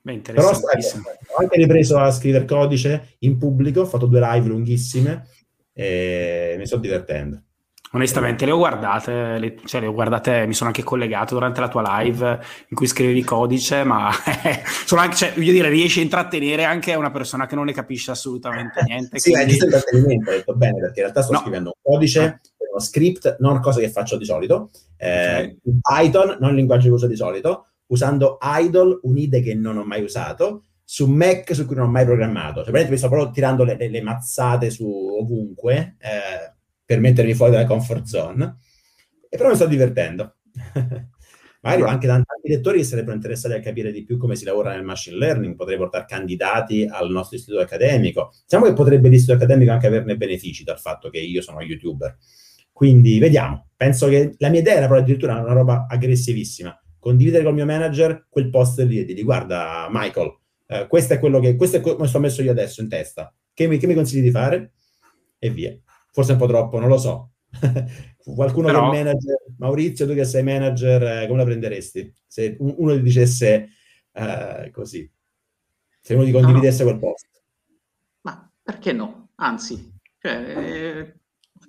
Beh, 0.02 0.20
Però 0.20 0.54
sai, 0.54 0.82
ho 1.28 1.42
anche 1.42 1.58
ripreso 1.58 1.98
a 1.98 2.12
scrivere 2.12 2.46
codice 2.46 3.16
in 3.20 3.38
pubblico, 3.38 3.82
ho 3.82 3.86
fatto 3.86 4.06
due 4.06 4.20
live 4.22 4.48
lunghissime 4.48 5.28
e 5.74 6.56
mi 6.58 6.66
sto 6.66 6.78
divertendo. 6.78 7.44
Onestamente 7.92 8.46
le 8.46 8.52
ho 8.52 8.58
guardate, 8.58 9.40
le, 9.40 9.56
cioè 9.66 9.82
le 9.82 9.88
ho 9.88 9.94
guardate, 9.94 10.46
mi 10.46 10.54
sono 10.54 10.70
anche 10.70 10.84
collegato 10.84 11.34
durante 11.34 11.60
la 11.60 11.68
tua 11.68 12.02
live 12.02 12.40
in 12.68 12.76
cui 12.76 12.86
scrivevi 12.86 13.24
codice, 13.24 13.84
ma 13.84 14.12
sono 14.86 15.02
anche, 15.02 15.16
cioè, 15.16 15.34
voglio 15.34 15.52
dire, 15.52 15.70
riesci 15.70 16.00
a 16.00 16.04
intrattenere 16.04 16.66
anche 16.66 16.94
una 16.94 17.10
persona 17.10 17.48
che 17.48 17.56
non 17.56 17.66
ne 17.66 17.74
capisce 17.74 18.12
assolutamente 18.12 18.84
niente. 18.86 19.18
sì, 19.18 19.32
quindi... 19.32 19.48
è 19.48 19.52
giusto 19.52 19.66
intrattenimento, 19.66 20.30
ho 20.30 20.34
detto 20.34 20.54
bene, 20.54 20.80
perché 20.80 21.00
in 21.00 21.06
realtà 21.06 21.24
sto 21.24 21.34
no. 21.34 21.40
scrivendo 21.40 21.74
un 21.76 21.94
codice, 21.94 22.22
ah. 22.22 22.40
uno 22.70 22.80
script, 22.80 23.38
non 23.40 23.60
cose 23.60 23.82
che 23.82 23.90
faccio 23.90 24.18
di 24.18 24.26
solito, 24.26 24.70
eh, 24.98 25.58
okay. 25.64 25.80
Python, 25.82 26.38
non 26.40 26.52
il 26.52 26.58
linguaggio 26.58 26.90
che 26.90 26.94
uso 26.94 27.08
di 27.08 27.16
solito, 27.16 27.70
usando 27.88 28.38
idle, 28.40 29.00
un'ide 29.02 29.42
che 29.42 29.56
non 29.56 29.78
ho 29.78 29.84
mai 29.84 30.04
usato, 30.04 30.66
su 30.84 31.08
Mac 31.08 31.56
su 31.56 31.66
cui 31.66 31.76
non 31.76 31.88
ho 31.88 31.92
mai 31.92 32.06
programmato. 32.06 32.64
Cioè, 32.64 32.90
mi 32.90 32.98
sto 32.98 33.10
proprio 33.10 33.32
tirando 33.32 33.64
le, 33.64 33.78
le, 33.78 33.90
le 33.90 34.02
mazzate 34.02 34.70
su 34.70 34.88
ovunque. 34.88 35.98
Eh, 36.00 36.58
per 36.90 37.00
mettermi 37.00 37.36
fuori 37.36 37.52
dalla 37.52 37.68
comfort 37.68 38.06
zone. 38.06 38.58
E 39.30 39.38
però 39.38 39.50
mi 39.50 39.56
sto 39.56 39.68
divertendo. 39.68 40.38
Magari 41.62 41.84
ho 41.84 41.86
anche 41.86 42.08
tanti 42.08 42.26
lettori 42.46 42.80
che 42.80 42.84
sarebbero 42.84 43.14
interessati 43.14 43.54
a 43.54 43.60
capire 43.60 43.92
di 43.92 44.04
più 44.04 44.18
come 44.18 44.36
si 44.36 44.44
lavora 44.44 44.74
nel 44.74 44.84
machine 44.84 45.16
learning, 45.18 45.56
potrei 45.56 45.78
portare 45.78 46.06
candidati 46.08 46.88
al 46.90 47.12
nostro 47.12 47.38
istituto 47.38 47.62
accademico. 47.62 48.34
Diciamo 48.42 48.66
che 48.66 48.74
potrebbe 48.74 49.08
l'istituto 49.08 49.38
accademico 49.38 49.72
anche 49.72 49.86
averne 49.86 50.18
benefici 50.18 50.64
dal 50.64 50.80
fatto 50.80 51.12
che 51.12 51.20
io 51.20 51.44
sono 51.44 51.62
youtuber. 51.62 52.18
Quindi 52.72 53.20
vediamo. 53.20 53.68
Penso 53.78 54.08
che 54.08 54.34
la 54.40 54.50
mia 54.50 54.62
idea 54.62 54.78
era 54.78 54.88
però 54.88 55.00
addirittura 55.00 55.40
una 55.40 55.54
roba 55.54 55.86
aggressivissima. 55.88 56.76
Condividere 56.98 57.44
col 57.44 57.54
mio 57.54 57.66
manager 57.66 58.26
quel 58.28 58.50
post 58.50 58.80
lì 58.80 58.98
e 58.98 59.06
dirgli 59.06 59.24
guarda 59.24 59.88
Michael, 59.92 60.36
eh, 60.66 60.88
questo 60.88 61.14
è 61.14 61.20
quello 61.20 61.40
che 61.40 61.56
questo 61.56 61.78
è 61.78 61.82
come 61.82 62.08
sto 62.08 62.20
messo 62.20 62.42
io 62.42 62.50
adesso 62.50 62.82
in 62.82 62.90
testa. 62.90 63.32
Che 63.54 63.68
mi, 63.68 63.78
che 63.78 63.86
mi 63.86 63.94
consigli 63.94 64.24
di 64.24 64.32
fare? 64.32 64.72
E 65.38 65.52
via 65.52 65.80
forse 66.12 66.34
un 66.34 66.38
po' 66.38 66.48
troppo, 66.48 66.80
non 66.80 66.90
lo 66.90 66.98
so. 66.98 67.32
Qualcuno 68.18 68.68
Però... 68.68 68.90
che 68.92 68.98
è 68.98 69.04
manager, 69.04 69.38
Maurizio, 69.58 70.06
tu 70.06 70.14
che 70.14 70.26
sei 70.26 70.44
manager, 70.44 71.04
eh, 71.04 71.28
come 71.28 71.40
la 71.40 71.46
prenderesti? 71.46 72.14
Se 72.28 72.56
uno 72.60 72.94
ti 72.96 73.02
dicesse 73.02 73.70
eh, 74.12 74.70
così, 74.72 75.10
se 76.02 76.14
uno 76.14 76.24
ti 76.26 76.32
condividesse 76.32 76.84
no, 76.84 76.92
no. 76.92 76.98
quel 76.98 77.10
post. 77.12 77.28
Ma 78.22 78.52
perché 78.62 78.92
no? 78.92 79.30
Anzi, 79.36 79.94
cioè, 80.20 80.34
eh, 80.34 81.14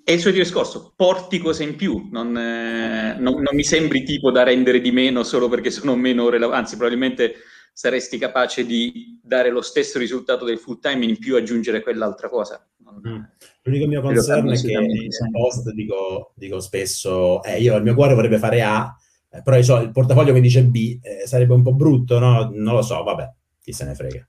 è 0.04 0.12
il 0.12 0.20
suo 0.20 0.30
discorso, 0.30 0.92
porti 0.96 1.38
cose 1.38 1.62
in 1.62 1.76
più, 1.76 2.08
non, 2.10 2.36
eh, 2.36 3.16
non, 3.18 3.34
non, 3.34 3.54
mi 3.54 3.62
sembri 3.62 4.02
tipo 4.02 4.30
da 4.30 4.42
rendere 4.42 4.80
di 4.80 4.90
meno 4.90 5.22
solo 5.22 5.48
perché 5.48 5.70
sono 5.70 5.94
meno 5.94 6.28
relevante, 6.28 6.58
anzi 6.58 6.76
probabilmente 6.76 7.34
saresti 7.72 8.18
capace 8.18 8.64
di 8.64 9.18
dare 9.22 9.50
lo 9.50 9.62
stesso 9.62 9.98
risultato 9.98 10.44
del 10.44 10.58
full 10.58 10.80
time 10.80 11.04
in 11.04 11.18
più 11.18 11.36
aggiungere 11.36 11.82
quell'altra 11.82 12.28
cosa. 12.28 12.64
Mm. 13.08 13.22
L'unico 13.62 13.86
mio 13.86 14.02
concern 14.02 14.50
è 14.50 14.60
che 14.60 14.72
in 14.72 15.30
post 15.30 15.70
dico, 15.72 16.32
dico 16.34 16.60
spesso, 16.60 17.42
eh, 17.42 17.60
io 17.60 17.76
il 17.76 17.82
mio 17.82 17.94
cuore 17.94 18.14
vorrebbe 18.14 18.38
fare 18.38 18.62
A, 18.62 18.94
eh, 19.30 19.42
però 19.42 19.60
so, 19.62 19.78
il 19.78 19.92
portafoglio 19.92 20.32
mi 20.32 20.40
dice 20.40 20.64
B, 20.64 20.98
eh, 21.00 21.26
sarebbe 21.26 21.54
un 21.54 21.62
po' 21.62 21.74
brutto, 21.74 22.18
no? 22.18 22.50
Non 22.52 22.74
lo 22.74 22.82
so, 22.82 23.02
vabbè, 23.02 23.32
chi 23.62 23.72
se 23.72 23.84
ne 23.84 23.94
frega. 23.94 24.26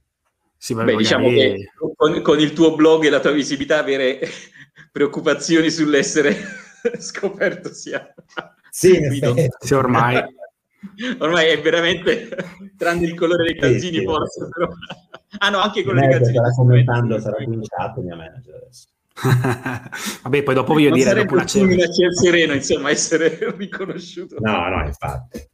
Sì, 0.57 0.75
Beh, 0.75 0.95
diciamo 0.95 1.27
che 1.29 1.71
con, 1.95 2.21
con, 2.21 2.39
il 2.39 2.53
tuo 2.53 2.75
blog 2.75 3.05
e 3.05 3.09
la 3.09 3.19
tua 3.19 3.31
visibilità 3.31 3.79
avere 3.79 4.19
preoccupazioni 4.91 5.71
sull'essere 5.71 6.35
scoperto 6.99 7.73
sia... 7.73 8.13
Sì, 8.69 8.99
sì 9.59 9.73
ormai... 9.73 10.23
ormai 11.19 11.47
è 11.47 11.61
veramente, 11.61 12.29
tranne 12.77 13.05
il 13.05 13.15
colore 13.15 13.43
dei 13.43 13.57
calzini 13.57 13.99
sì, 13.99 14.03
forse, 14.03 14.47
però... 14.49 14.69
Ah 15.37 15.49
no, 15.49 15.59
anche 15.59 15.83
con 15.83 15.95
le 15.95 16.09
calzini. 16.09 16.37
Starà 16.37 16.51
commentando, 16.53 17.19
sarà 17.19 17.43
cominciato 17.43 18.01
mia 18.01 18.15
manager 18.15 18.55
adesso. 18.55 18.87
Vabbè, 20.23 20.43
poi 20.43 20.53
dopo 20.55 20.73
voglio 20.73 20.89
non 20.89 20.97
dire, 20.97 21.13
dopo 21.13 21.33
una 21.33 21.45
certa... 21.45 22.11
sereno, 22.21 22.53
insomma, 22.53 22.89
essere 22.89 23.37
riconosciuto. 23.57 24.37
No, 24.39 24.67
no, 24.69 24.85
infatti. 24.85 25.49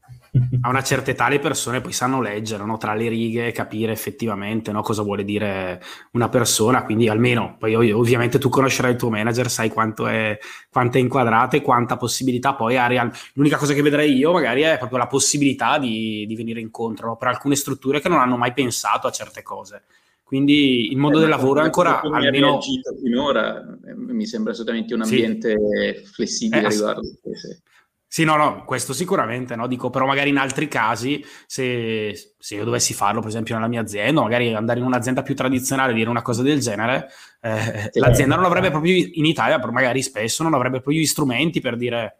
A 0.62 0.70
una 0.70 0.84
certa 0.84 1.12
età 1.12 1.28
le 1.30 1.40
persone 1.40 1.82
poi 1.82 1.92
sanno 1.92 2.22
leggere 2.22 2.64
no? 2.64 2.78
tra 2.78 2.94
le 2.94 3.08
righe, 3.10 3.52
capire 3.52 3.92
effettivamente 3.92 4.72
no? 4.72 4.82
cosa 4.82 5.02
vuole 5.02 5.24
dire 5.24 5.82
una 6.12 6.30
persona, 6.30 6.84
quindi 6.84 7.08
almeno, 7.08 7.56
poi 7.60 7.92
ovviamente 7.92 8.40
tu 8.40 8.50
conoscerai 8.50 8.92
il 8.92 8.98
tuo 8.98 9.10
manager, 9.10 9.50
sai 9.50 9.70
quanto 9.70 10.08
è, 10.08 10.38
quanto 10.72 10.98
è 10.98 11.02
inquadrato 11.02 11.56
e 11.56 11.62
quanta 11.62 11.98
possibilità 11.98 12.54
poi 12.56 12.78
ha. 12.78 12.88
Real... 12.88 13.12
L'unica 13.34 13.58
cosa 13.58 13.74
che 13.74 13.82
vedrei 13.82 14.16
io 14.16 14.32
magari 14.32 14.62
è 14.62 14.78
proprio 14.78 14.98
la 14.98 15.08
possibilità 15.08 15.78
di, 15.78 16.26
di 16.28 16.36
venire 16.36 16.60
incontro 16.60 17.08
no? 17.08 17.18
per 17.18 17.30
alcune 17.30 17.56
strutture 17.56 18.00
che 18.00 18.10
non 18.10 18.20
hanno 18.20 18.38
mai 18.38 18.54
pensato 18.54 19.08
a 19.08 19.12
certe 19.12 19.42
cose. 19.44 19.84
Quindi 20.28 20.92
il 20.92 20.98
mondo 20.98 21.20
eh, 21.20 21.22
del 21.22 21.30
lavoro 21.30 21.62
è 21.62 21.64
ancora 21.64 22.02
almeno... 22.02 22.60
finora 23.02 23.62
eh, 23.62 23.96
mi 23.96 24.26
sembra 24.26 24.52
assolutamente 24.52 24.94
un 24.94 25.04
ambiente 25.04 25.56
sì. 26.04 26.12
flessibile 26.12 26.66
eh, 26.66 26.70
riguardo. 26.70 27.02
Sì. 27.04 27.76
Sì, 28.08 28.24
no, 28.24 28.36
no, 28.36 28.64
questo 28.66 28.94
sicuramente, 28.94 29.56
no? 29.56 29.68
Dico, 29.68 29.90
però 29.90 30.06
magari 30.06 30.30
in 30.30 30.38
altri 30.38 30.68
casi, 30.68 31.24
se, 31.46 32.34
se, 32.38 32.56
io 32.56 32.64
dovessi 32.64 32.94
farlo, 32.94 33.20
per 33.20 33.30
esempio 33.30 33.56
nella 33.56 33.68
mia 33.68 33.82
azienda, 33.82 34.22
magari 34.22 34.54
andare 34.54 34.80
in 34.80 34.86
un'azienda 34.86 35.22
più 35.24 35.36
tradizionale 35.36 35.92
e 35.92 35.96
dire 35.96 36.10
una 36.10 36.22
cosa 36.22 36.42
del 36.42 36.60
genere, 36.60 37.10
eh, 37.42 37.90
sì, 37.92 38.00
l'azienda 38.00 38.36
non 38.36 38.46
avrebbe 38.46 38.70
proprio, 38.70 38.96
in 38.96 39.26
Italia, 39.26 39.60
magari 39.72 40.02
spesso, 40.02 40.44
non 40.44 40.54
avrebbe 40.54 40.80
proprio 40.80 41.02
gli 41.02 41.06
strumenti 41.06 41.60
per 41.60 41.76
dire 41.76 42.18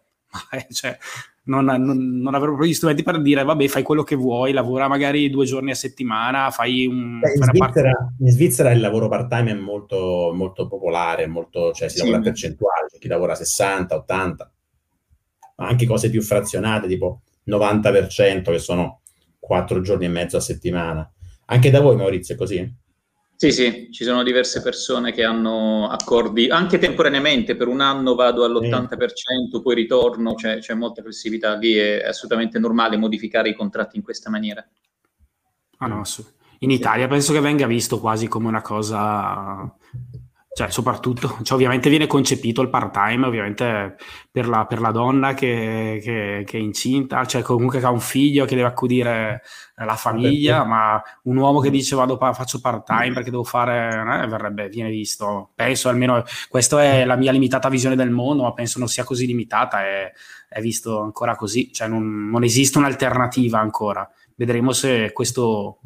cioè, 0.72 0.98
non, 1.44 1.66
non, 1.66 2.20
non, 2.22 2.36
avrebbero 2.36 2.66
gli 2.66 2.74
strumenti 2.74 3.04
per 3.04 3.22
dire 3.22 3.44
vabbè 3.44 3.68
fai 3.68 3.84
quello 3.84 4.04
che 4.04 4.16
vuoi, 4.16 4.52
lavora 4.52 4.88
magari 4.88 5.30
due 5.30 5.46
giorni 5.46 5.72
a 5.72 5.76
settimana, 5.76 6.52
fai 6.52 6.86
un... 6.86 7.20
Beh, 7.20 7.32
in, 7.32 7.44
Svizzera, 7.44 7.92
parte... 7.92 8.16
in, 8.20 8.32
Svizzera, 8.32 8.72
il 8.72 8.82
lavoro 8.82 9.08
part-time 9.08 9.52
è 9.52 9.56
molto, 9.56 10.32
molto 10.34 10.68
popolare, 10.68 11.28
molto, 11.28 11.72
cioè 11.72 11.88
si 11.88 11.98
sì. 11.98 12.02
lavora 12.02 12.20
a 12.20 12.24
percentuale, 12.24 12.88
c'è 12.92 12.98
chi 12.98 13.08
lavora 13.08 13.36
60, 13.36 13.96
80, 13.96 14.52
ma 15.58 15.68
anche 15.68 15.86
cose 15.86 16.10
più 16.10 16.22
frazionate, 16.22 16.88
tipo 16.88 17.22
90% 17.46 18.52
che 18.52 18.60
sono 18.60 19.02
quattro 19.40 19.82
giorni 19.82 20.06
e 20.06 20.10
mezzo 20.10 20.38
a 20.38 20.42
settimana. 20.42 21.10
Anche 21.46 21.70
da 21.70 21.82
voi 21.82 21.96
Maurizio 21.96 22.36
è 22.36 22.38
così? 22.38 22.76
Sì, 23.36 23.52
sì, 23.52 23.90
ci 23.92 24.04
sono 24.04 24.24
diverse 24.24 24.64
persone 24.64 25.12
che 25.12 25.24
hanno 25.24 25.88
accordi, 25.90 26.50
anche 26.50 26.80
temporaneamente, 26.80 27.56
per 27.56 27.68
un 27.68 27.82
anno 27.82 28.16
vado 28.16 28.44
all'80%, 28.44 29.62
poi 29.62 29.76
ritorno, 29.76 30.34
cioè, 30.34 30.58
c'è 30.58 30.74
molta 30.74 31.04
flessibilità 31.04 31.56
lì, 31.56 31.74
è 31.76 32.04
assolutamente 32.04 32.58
normale 32.58 32.98
modificare 32.98 33.50
i 33.50 33.54
contratti 33.54 33.96
in 33.96 34.02
questa 34.02 34.32
maniera. 34.32 34.68
Ah 35.78 35.86
no, 35.86 36.02
in 36.60 36.72
Italia 36.72 37.08
penso 37.08 37.32
che 37.32 37.40
venga 37.40 37.68
visto 37.68 38.00
quasi 38.00 38.28
come 38.28 38.48
una 38.48 38.64
cosa 38.64 39.72
cioè 40.58 40.72
soprattutto, 40.72 41.38
cioè, 41.44 41.54
ovviamente 41.56 41.88
viene 41.88 42.08
concepito 42.08 42.64
il 42.64 42.70
part-time, 42.70 43.28
ovviamente 43.28 43.96
per 44.32 44.48
la, 44.48 44.66
per 44.66 44.80
la 44.82 44.90
donna 44.90 45.36
che, 45.36 46.00
che, 46.02 46.44
che, 46.48 46.58
è 46.58 46.60
incinta, 46.60 47.24
cioè 47.26 47.44
comunque 47.44 47.78
che 47.78 47.86
ha 47.86 47.92
un 47.92 48.00
figlio 48.00 48.44
che 48.46 48.56
deve 48.56 48.68
accudire 48.68 49.44
la 49.76 49.96
famiglia, 49.96 50.64
ma 50.64 51.00
un 51.26 51.38
uomo 51.38 51.60
che 51.60 51.70
dice 51.70 51.96
vado 51.96 52.18
faccio 52.18 52.60
part-time 52.60 53.14
perché 53.14 53.30
devo 53.30 53.44
fare, 53.44 54.24
eh, 54.24 54.28
verrebbe, 54.28 54.68
viene 54.70 54.90
visto, 54.90 55.52
penso 55.54 55.90
almeno, 55.90 56.24
questa 56.50 56.84
è 56.84 57.06
la 57.06 57.18
mia 57.18 57.32
limitata 57.32 57.70
visione 57.70 57.96
del 57.96 58.10
mondo, 58.10 58.42
ma 58.42 58.54
penso 58.54 58.80
non 58.80 58.88
sia 58.88 59.04
così 59.04 59.28
limitata, 59.28 59.82
è, 59.84 60.12
è 60.50 60.60
visto 60.60 61.02
ancora 61.02 61.36
così, 61.36 61.72
cioè 61.72 61.88
non, 61.88 62.32
non 62.32 62.44
esiste 62.44 62.80
un'alternativa 62.80 63.60
ancora, 63.60 64.10
vedremo 64.34 64.72
se 64.72 65.12
questo 65.14 65.82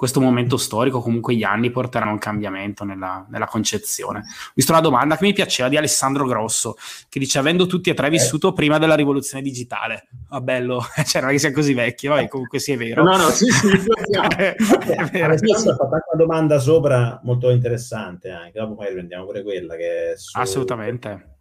questo 0.00 0.22
momento 0.22 0.56
storico, 0.56 1.02
comunque 1.02 1.34
gli 1.34 1.42
anni 1.42 1.70
porteranno 1.70 2.12
un 2.12 2.18
cambiamento 2.18 2.84
nella, 2.84 3.26
nella, 3.28 3.44
concezione. 3.44 4.20
Ho 4.20 4.52
visto 4.54 4.72
una 4.72 4.80
domanda 4.80 5.18
che 5.18 5.26
mi 5.26 5.34
piaceva 5.34 5.68
di 5.68 5.76
Alessandro 5.76 6.24
Grosso, 6.24 6.76
che 7.10 7.18
dice, 7.18 7.38
avendo 7.38 7.66
tutti 7.66 7.90
e 7.90 7.94
tre 7.94 8.06
eh. 8.06 8.10
vissuto 8.10 8.54
prima 8.54 8.78
della 8.78 8.94
rivoluzione 8.94 9.42
digitale, 9.42 10.08
ah 10.30 10.40
bello, 10.40 10.82
cioè 11.04 11.20
non 11.20 11.28
è 11.28 11.32
che 11.34 11.38
sia 11.38 11.52
così 11.52 11.74
vecchio, 11.74 12.16
eh, 12.16 12.28
comunque 12.28 12.58
sì 12.60 12.72
è 12.72 12.78
vero. 12.78 13.02
No, 13.02 13.18
no, 13.18 13.28
sì, 13.28 13.44
sì, 13.50 13.68
è 14.08 15.04
vero. 15.12 15.36
Fatto 15.36 15.84
una 15.84 16.00
domanda 16.16 16.58
sopra 16.58 17.20
molto 17.22 17.50
interessante, 17.50 18.30
anche 18.30 18.58
dopo 18.58 18.76
poi 18.76 18.90
prendiamo 18.94 19.26
pure 19.26 19.42
quella 19.42 19.76
che 19.76 20.14
su... 20.16 20.38
Assolutamente. 20.38 21.36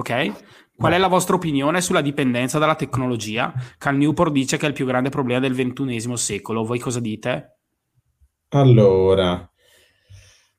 Ok, 0.00 0.32
Qual 0.80 0.94
è 0.94 0.96
la 0.96 1.08
vostra 1.08 1.34
opinione 1.34 1.82
sulla 1.82 2.00
dipendenza 2.00 2.58
dalla 2.58 2.74
tecnologia? 2.74 3.52
Cal 3.76 3.98
Newport 3.98 4.32
dice 4.32 4.56
che 4.56 4.64
è 4.64 4.68
il 4.68 4.74
più 4.74 4.86
grande 4.86 5.10
problema 5.10 5.38
del 5.38 5.52
ventunesimo 5.52 6.16
secolo. 6.16 6.64
Voi 6.64 6.78
cosa 6.78 7.00
dite? 7.00 7.58
Allora, 8.48 9.46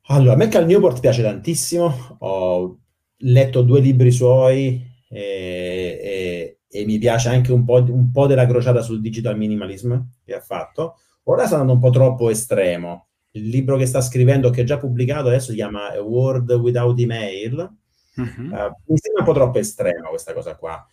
allora 0.10 0.34
a 0.34 0.36
me 0.36 0.48
Cal 0.48 0.68
Newport 0.68 1.00
piace 1.00 1.24
tantissimo. 1.24 2.18
Ho 2.20 2.78
letto 3.18 3.64
due 3.64 3.80
libri 3.80 4.12
suoi 4.12 4.80
e, 5.10 6.00
e, 6.04 6.60
e 6.70 6.86
mi 6.86 7.00
piace 7.00 7.30
anche 7.30 7.52
un 7.52 7.66
po', 7.66 7.84
un 7.90 8.12
po', 8.12 8.28
della 8.28 8.46
crociata 8.46 8.84
sul 8.84 9.02
digital 9.02 9.36
minimalism 9.36 10.00
che 10.24 10.36
ha 10.36 10.40
fatto. 10.40 10.98
Ora 11.24 11.48
sta 11.48 11.56
andando 11.56 11.74
un 11.74 11.80
po' 11.80 11.90
troppo 11.90 12.30
estremo. 12.30 13.08
Il 13.32 13.48
libro 13.48 13.76
che 13.76 13.88
sta 13.88 14.02
scrivendo, 14.02 14.52
che 14.52 14.62
è 14.62 14.66
già 14.66 14.78
pubblicato 14.78 15.30
adesso, 15.30 15.50
si 15.50 15.56
chiama 15.56 15.90
A 15.90 16.00
World 16.00 16.52
Without 16.52 17.00
Email 17.00 17.80
Uh-huh. 18.16 18.46
Uh, 18.46 18.74
mi 18.88 18.98
sembra 18.98 19.20
un 19.20 19.26
po' 19.26 19.34
troppo 19.34 19.60
estrema 19.60 20.10
questa 20.10 20.34
cosa 20.34 20.56
qua. 20.56 20.86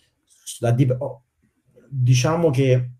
Di- 0.74 0.94
oh, 0.98 1.24
diciamo 1.88 2.50
che 2.50 2.90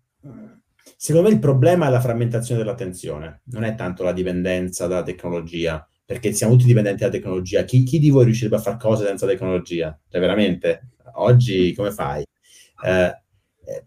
secondo 0.95 1.27
me 1.27 1.33
il 1.33 1.39
problema 1.39 1.87
è 1.87 1.89
la 1.89 2.01
frammentazione 2.01 2.61
dell'attenzione, 2.61 3.41
non 3.45 3.63
è 3.63 3.75
tanto 3.75 4.03
la 4.03 4.11
dipendenza 4.11 4.87
dalla 4.87 5.03
tecnologia, 5.03 5.87
perché 6.05 6.33
siamo 6.33 6.53
tutti 6.53 6.65
dipendenti 6.65 6.99
dalla 7.01 7.11
tecnologia. 7.11 7.63
Chi, 7.63 7.83
chi 7.83 7.99
di 7.99 8.09
voi 8.09 8.25
riuscirebbe 8.25 8.57
a 8.57 8.59
fare 8.59 8.77
cose 8.77 9.05
senza 9.05 9.27
tecnologia? 9.27 9.97
Cioè, 10.07 10.19
veramente, 10.19 10.89
oggi 11.13 11.73
come 11.75 11.91
fai? 11.91 12.23
Uh, 12.81 13.11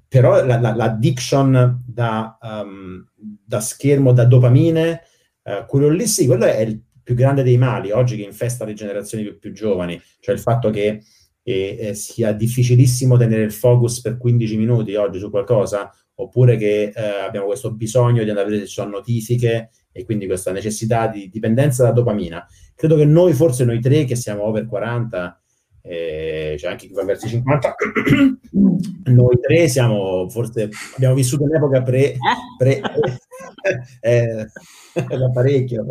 però 0.06 0.44
la, 0.44 0.60
la, 0.60 0.74
l'addiction 0.74 1.82
da, 1.84 2.38
um, 2.40 3.04
da, 3.44 3.60
schermo, 3.60 4.12
da 4.12 4.24
dopamine, 4.24 5.02
uh, 5.42 5.66
quello 5.66 5.88
lì 5.88 6.06
sì, 6.06 6.26
quello 6.26 6.44
è 6.44 6.60
il 6.60 6.80
più 7.02 7.14
grande 7.14 7.42
dei 7.42 7.58
mali 7.58 7.90
oggi 7.90 8.16
che 8.16 8.22
infesta 8.22 8.64
le 8.64 8.74
generazioni 8.74 9.24
più, 9.24 9.38
più 9.38 9.52
giovani, 9.52 10.00
cioè 10.20 10.34
il 10.34 10.40
fatto 10.40 10.70
che 10.70 11.02
eh, 11.42 11.76
eh, 11.80 11.94
sia 11.94 12.32
difficilissimo 12.32 13.16
tenere 13.16 13.42
il 13.42 13.52
focus 13.52 14.00
per 14.00 14.16
15 14.16 14.56
minuti 14.56 14.94
oggi 14.94 15.18
su 15.18 15.30
qualcosa, 15.30 15.90
oppure 16.14 16.56
che 16.56 16.92
eh, 16.94 17.02
abbiamo 17.26 17.46
questo 17.46 17.72
bisogno 17.72 18.22
di 18.22 18.28
andare 18.28 18.46
a 18.46 18.50
vedere 18.50 18.62
se 18.62 18.68
ci 18.68 18.80
sono 18.80 18.90
notifiche 18.90 19.70
e 19.90 20.04
quindi 20.04 20.26
questa 20.26 20.52
necessità 20.52 21.08
di 21.08 21.28
dipendenza 21.28 21.84
da 21.84 21.92
dopamina. 21.92 22.46
Credo 22.74 22.96
che 22.96 23.04
noi, 23.04 23.32
forse 23.32 23.64
noi 23.64 23.80
tre 23.80 24.04
che 24.04 24.16
siamo 24.16 24.44
over 24.44 24.66
40, 24.66 25.41
eh, 25.82 26.54
c'è 26.56 26.68
anche 26.68 26.86
chi 26.86 26.92
va 26.92 27.04
verso 27.04 27.26
i 27.26 27.30
50, 27.30 27.74
noi 29.10 29.40
tre 29.40 29.68
siamo, 29.68 30.28
forse 30.28 30.68
abbiamo 30.94 31.14
vissuto 31.14 31.42
un'epoca 31.42 31.82
pre, 31.82 32.16
pre 32.56 32.80
eh, 34.00 34.46
da 35.18 35.30
parecchio, 35.30 35.84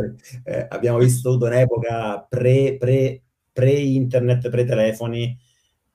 eh, 0.43 0.65
abbiamo 0.69 0.97
vissuto 0.97 1.45
un'epoca 1.45 2.25
pre, 2.27 2.77
pre, 2.80 3.21
pre-internet, 3.51 4.49
pre-telefoni, 4.49 5.38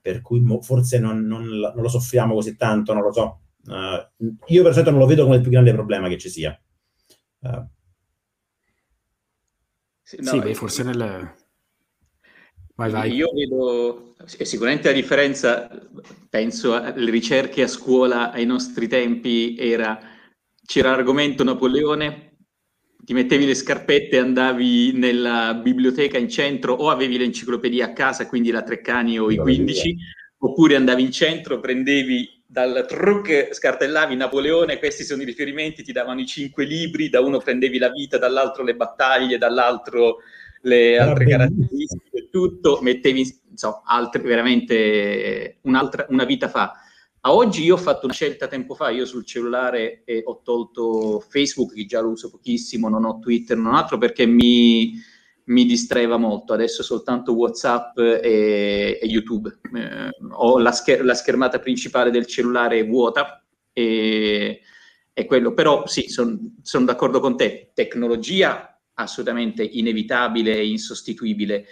per 0.00 0.20
cui 0.20 0.40
mo, 0.40 0.61
forse 0.61 0.98
non, 0.98 1.24
non, 1.24 1.44
non, 1.46 1.74
lo 1.74 1.88
soffriamo 1.88 2.35
così 2.35 2.56
tanto, 2.56 2.92
non 2.92 3.02
lo 3.02 3.12
so. 3.12 3.40
Uh, 3.66 4.37
io 4.46 4.62
per 4.62 4.70
esempio 4.70 4.92
non 4.92 5.00
lo 5.00 5.06
vedo 5.06 5.24
come 5.24 5.37
il 5.37 5.42
più 5.42 5.50
grande 5.50 5.72
problema 5.72 6.06
che 6.09 6.18
ci 6.18 6.28
sia. 6.28 6.56
Uh. 7.40 7.66
Sì, 10.02 10.18
no, 10.20 10.30
sì 10.30 10.38
beh, 10.38 10.54
forse 10.54 10.85
nel 10.85 11.35
Vai, 12.76 12.90
vai. 12.90 13.12
Io 13.14 13.30
vedo 13.32 14.14
sicuramente 14.26 14.88
la 14.88 14.94
differenza, 14.94 15.68
penso 16.28 16.74
alle 16.74 17.10
ricerche 17.10 17.62
a 17.62 17.68
scuola 17.68 18.30
ai 18.30 18.44
nostri 18.44 18.86
tempi, 18.86 19.56
era 19.58 19.98
c'era 20.66 20.90
l'argomento 20.90 21.42
Napoleone, 21.44 22.38
ti 22.98 23.14
mettevi 23.14 23.46
le 23.46 23.54
scarpette 23.54 24.16
e 24.16 24.18
andavi 24.18 24.92
nella 24.92 25.54
biblioteca 25.54 26.18
in 26.18 26.28
centro 26.28 26.74
o 26.74 26.90
avevi 26.90 27.16
l'enciclopedia 27.16 27.86
a 27.86 27.92
casa, 27.92 28.26
quindi 28.26 28.50
la 28.50 28.62
Treccani 28.62 29.18
o 29.18 29.30
i 29.30 29.36
15, 29.36 29.96
oppure 30.38 30.74
andavi 30.74 31.02
in 31.02 31.12
centro, 31.12 31.60
prendevi 31.60 32.42
dal 32.44 32.84
truc, 32.86 33.54
scartellavi 33.54 34.16
Napoleone, 34.16 34.78
questi 34.78 35.04
sono 35.04 35.22
i 35.22 35.24
riferimenti, 35.24 35.82
ti 35.82 35.92
davano 35.92 36.20
i 36.20 36.26
cinque 36.26 36.64
libri, 36.64 37.08
da 37.08 37.20
uno 37.20 37.38
prendevi 37.38 37.78
la 37.78 37.90
vita, 37.90 38.18
dall'altro 38.18 38.64
le 38.64 38.74
battaglie, 38.74 39.38
dall'altro 39.38 40.18
le 40.62 40.98
altre 40.98 41.26
caratteristiche, 41.26 42.05
tutto, 42.37 42.81
mettevi 42.83 43.40
insomma, 43.51 43.81
altri, 43.87 44.20
veramente 44.20 45.61
una 45.62 46.25
vita 46.27 46.51
fa. 46.51 46.72
A 47.20 47.35
oggi 47.35 47.64
io 47.64 47.75
ho 47.75 47.79
fatto 47.79 48.05
una 48.05 48.14
scelta 48.14 48.46
tempo 48.46 48.75
fa, 48.75 48.90
io 48.90 49.07
sul 49.07 49.25
cellulare 49.25 50.03
eh, 50.05 50.20
ho 50.25 50.42
tolto 50.44 51.25
Facebook, 51.27 51.72
che 51.72 51.87
già 51.87 52.01
lo 52.01 52.11
uso 52.11 52.31
pochissimo, 52.31 52.90
non 52.90 53.07
ho 53.07 53.18
Twitter, 53.18 53.57
non 53.57 53.75
altro, 53.75 53.96
perché 53.96 54.27
mi, 54.27 54.92
mi 55.44 55.64
distraeva 55.64 56.18
molto. 56.18 56.53
Adesso 56.53 56.83
soltanto 56.83 57.35
WhatsApp 57.35 57.99
e, 57.99 58.99
e 59.01 59.07
YouTube. 59.07 59.59
Eh, 59.75 60.11
ho 60.33 60.59
la, 60.59 60.72
scher- 60.72 61.03
la, 61.03 61.14
schermata 61.14 61.59
principale 61.59 62.11
del 62.11 62.27
cellulare 62.27 62.85
vuota 62.85 63.42
e, 63.72 64.61
e 65.12 65.25
quello. 65.25 65.55
Però 65.55 65.87
sì, 65.87 66.09
sono 66.09 66.38
son 66.62 66.85
d'accordo 66.85 67.18
con 67.18 67.37
te. 67.37 67.72
Tecnologia 67.75 68.79
assolutamente 68.99 69.62
inevitabile 69.64 70.55
e 70.55 70.68
insostituibile. 70.68 71.66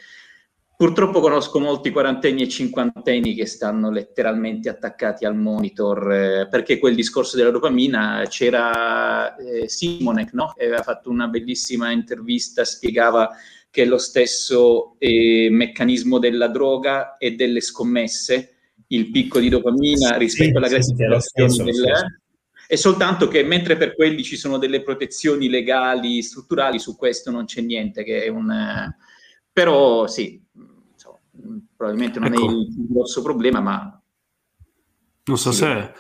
Purtroppo 0.76 1.20
conosco 1.20 1.60
molti 1.60 1.90
quarantenni 1.90 2.42
e 2.42 2.48
cinquantenni 2.48 3.34
che 3.34 3.46
stanno 3.46 3.92
letteralmente 3.92 4.68
attaccati 4.68 5.24
al 5.24 5.37
monitor 5.37 6.12
eh, 6.12 6.48
perché 6.50 6.78
quel 6.78 6.96
discorso 6.96 7.37
della 7.37 7.50
dopamina 7.50 8.24
c'era 8.28 9.37
eh, 9.37 9.68
Simonek, 9.68 10.32
no? 10.32 10.52
aveva 10.58 10.82
fatto 10.82 11.10
una 11.10 11.28
bellissima 11.28 11.92
intervista, 11.92 12.64
spiegava 12.64 13.30
che 13.70 13.82
è 13.82 13.87
lo 13.87 13.98
stesso 13.98 14.96
eh, 14.98 15.48
meccanismo 15.48 16.18
della 16.18 16.48
droga 16.48 17.16
e 17.18 17.37
delle 17.37 17.60
scommesse, 17.60 18.54
il 18.88 19.10
picco 19.10 19.38
di 19.38 19.48
dopamina 19.48 20.16
rispetto 20.16 20.50
sì, 20.50 20.56
alla 20.56 20.68
gratificazione 20.68 21.72
sì, 21.72 21.80
del, 21.80 22.22
è 22.66 22.76
soltanto 22.76 23.28
che 23.28 23.44
mentre 23.44 23.76
per 23.76 23.94
quelli 23.94 24.22
ci 24.22 24.37
sono 24.37 24.58
delle 24.58 24.82
protezioni 24.82 25.48
legali, 25.48 26.22
strutturali, 26.22 26.78
su 26.78 26.96
questo 26.96 27.30
non 27.30 27.44
c'è 27.44 27.60
niente 27.60 28.02
che 28.02 28.24
è 28.24 28.28
un... 28.28 28.92
però 29.54 30.08
sì, 30.08 30.42
insomma, 30.92 31.18
probabilmente 31.76 32.18
non 32.18 32.32
ecco. 32.32 32.50
è 32.50 32.52
il 32.52 32.86
grosso 32.88 33.22
problema, 33.22 33.60
ma... 33.60 34.02
Non 35.26 35.38
so 35.38 35.52
se 35.52 35.92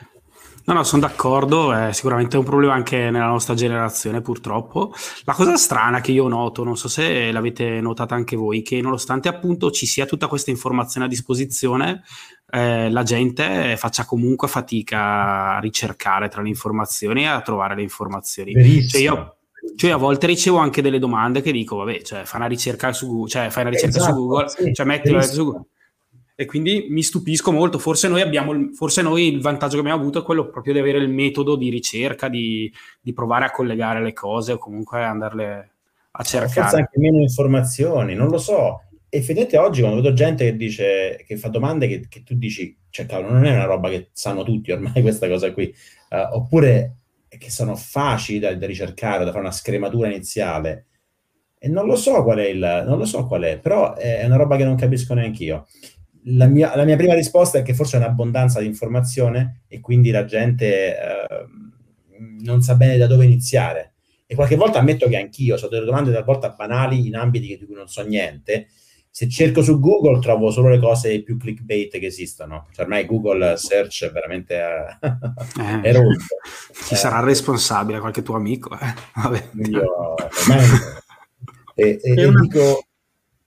No, 0.66 0.72
no, 0.72 0.82
sono 0.82 1.02
d'accordo, 1.02 1.74
è 1.74 1.92
sicuramente 1.92 2.38
un 2.38 2.44
problema 2.44 2.72
anche 2.72 3.10
nella 3.10 3.26
nostra 3.26 3.52
generazione 3.52 4.22
purtroppo. 4.22 4.94
La 5.24 5.34
cosa 5.34 5.58
strana 5.58 6.00
che 6.00 6.10
io 6.10 6.26
noto, 6.26 6.64
non 6.64 6.78
so 6.78 6.88
se 6.88 7.30
l'avete 7.30 7.82
notata 7.82 8.14
anche 8.14 8.34
voi, 8.34 8.62
che 8.62 8.80
nonostante 8.80 9.28
appunto 9.28 9.70
ci 9.70 9.84
sia 9.84 10.06
tutta 10.06 10.26
questa 10.26 10.50
informazione 10.50 11.04
a 11.04 11.08
disposizione, 11.10 12.02
eh, 12.50 12.90
la 12.90 13.02
gente 13.02 13.76
faccia 13.76 14.06
comunque 14.06 14.48
fatica 14.48 15.56
a 15.56 15.58
ricercare 15.60 16.28
tra 16.28 16.40
le 16.40 16.48
informazioni 16.48 17.24
e 17.24 17.26
a 17.26 17.42
trovare 17.42 17.74
le 17.74 17.82
informazioni. 17.82 18.54
Cioè 18.88 19.02
io, 19.02 19.36
cioè 19.76 19.90
a 19.90 19.96
volte 19.96 20.26
ricevo 20.26 20.58
anche 20.58 20.82
delle 20.82 20.98
domande 20.98 21.42
che 21.42 21.52
dico, 21.52 21.76
vabbè, 21.76 22.02
cioè 22.02 22.24
fai 22.24 22.40
una 22.40 22.48
ricerca 22.48 22.92
su 22.92 23.06
Google, 23.06 23.28
cioè 23.28 23.50
fai 23.50 23.62
una 23.62 23.72
ricerca 23.72 23.96
esatto, 23.96 24.12
su 24.12 24.18
Google, 24.18 24.48
sì, 24.48 24.72
cioè 24.72 24.86
mettila 24.86 25.22
su 25.22 25.44
Google 25.44 25.66
e 26.36 26.46
quindi 26.46 26.86
mi 26.88 27.02
stupisco 27.02 27.52
molto. 27.52 27.78
Forse 27.78 28.08
noi 28.08 28.20
abbiamo, 28.20 28.70
forse 28.74 29.02
noi 29.02 29.32
il 29.32 29.40
vantaggio 29.40 29.74
che 29.74 29.80
abbiamo 29.80 30.00
avuto 30.00 30.20
è 30.20 30.24
quello 30.24 30.48
proprio 30.48 30.72
di 30.72 30.80
avere 30.80 30.98
il 30.98 31.08
metodo 31.08 31.56
di 31.56 31.68
ricerca, 31.70 32.28
di, 32.28 32.72
di 33.00 33.12
provare 33.12 33.44
a 33.44 33.50
collegare 33.50 34.02
le 34.02 34.12
cose 34.12 34.52
o 34.52 34.58
comunque 34.58 35.02
andarle 35.02 35.70
a 36.10 36.22
cercare. 36.22 36.52
Forse 36.52 36.76
anche 36.76 36.98
meno 36.98 37.20
informazioni, 37.20 38.14
non 38.14 38.28
lo 38.28 38.38
so. 38.38 38.82
Effettivamente 39.08 39.58
oggi 39.58 39.80
quando 39.80 40.02
vedo 40.02 40.12
gente 40.12 40.44
che 40.44 40.56
dice, 40.56 41.22
che 41.24 41.36
fa 41.36 41.48
domande 41.48 41.86
che, 41.86 42.06
che 42.08 42.24
tu 42.24 42.34
dici, 42.34 42.76
cioè 42.90 43.06
cavolo, 43.06 43.32
non 43.32 43.44
è 43.44 43.54
una 43.54 43.64
roba 43.64 43.88
che 43.88 44.08
sanno 44.12 44.42
tutti 44.42 44.72
ormai 44.72 45.00
questa 45.02 45.28
cosa 45.28 45.52
qui, 45.52 45.72
uh, 46.10 46.36
oppure 46.36 46.96
che 47.38 47.50
sono 47.50 47.76
facili 47.76 48.38
da, 48.38 48.54
da 48.54 48.66
ricercare, 48.66 49.24
da 49.24 49.30
fare 49.30 49.42
una 49.42 49.52
scrematura 49.52 50.08
iniziale. 50.08 50.86
E 51.58 51.68
non 51.68 51.86
lo 51.86 51.96
so 51.96 52.22
qual 52.22 52.38
è 52.38 52.46
il, 52.46 52.84
non 52.86 52.98
lo 52.98 53.04
so 53.04 53.26
qual 53.26 53.42
è, 53.42 53.58
però 53.58 53.94
è 53.94 54.24
una 54.24 54.36
roba 54.36 54.56
che 54.56 54.64
non 54.64 54.76
capisco 54.76 55.14
neanche 55.14 55.44
io 55.44 55.66
la 56.26 56.46
mia, 56.46 56.74
la 56.76 56.84
mia, 56.84 56.96
prima 56.96 57.14
risposta 57.14 57.58
è 57.58 57.62
che 57.62 57.74
forse 57.74 57.96
è 57.96 58.00
un'abbondanza 58.00 58.60
di 58.60 58.66
informazione 58.66 59.62
e 59.68 59.80
quindi 59.80 60.10
la 60.10 60.24
gente 60.24 60.98
eh, 60.98 61.26
non 62.40 62.62
sa 62.62 62.76
bene 62.76 62.96
da 62.96 63.06
dove 63.06 63.24
iniziare. 63.24 63.92
E 64.26 64.34
qualche 64.34 64.56
volta 64.56 64.78
ammetto 64.78 65.06
che 65.08 65.18
anch'io 65.18 65.56
ho 65.56 65.68
delle 65.68 65.84
domande 65.84 66.12
talvolta 66.12 66.50
banali 66.50 67.06
in 67.06 67.16
ambiti 67.16 67.58
di 67.58 67.66
cui 67.66 67.74
non 67.74 67.88
so 67.88 68.02
niente. 68.02 68.68
Se 69.16 69.28
cerco 69.28 69.62
su 69.62 69.78
Google 69.78 70.18
trovo 70.18 70.50
solo 70.50 70.70
le 70.70 70.80
cose 70.80 71.22
più 71.22 71.36
clickbait 71.36 72.00
che 72.00 72.06
esistono. 72.06 72.66
Cioè, 72.72 72.84
ormai 72.84 73.06
Google 73.06 73.56
Search 73.56 74.06
è 74.06 74.10
veramente 74.10 74.56
eh, 74.56 75.80
è 75.82 75.92
rotto. 75.92 76.24
Chi 76.88 76.94
eh, 76.94 76.96
sarà 76.96 77.20
responsabile? 77.20 78.00
Qualche 78.00 78.22
tuo 78.22 78.34
amico? 78.34 78.76
Eh? 78.76 78.92
Vabbè. 79.14 79.50
Io, 79.70 80.14
ormai, 80.14 80.66
e, 81.76 82.00
e, 82.02 82.12
e 82.12 82.32
dico 82.40 82.86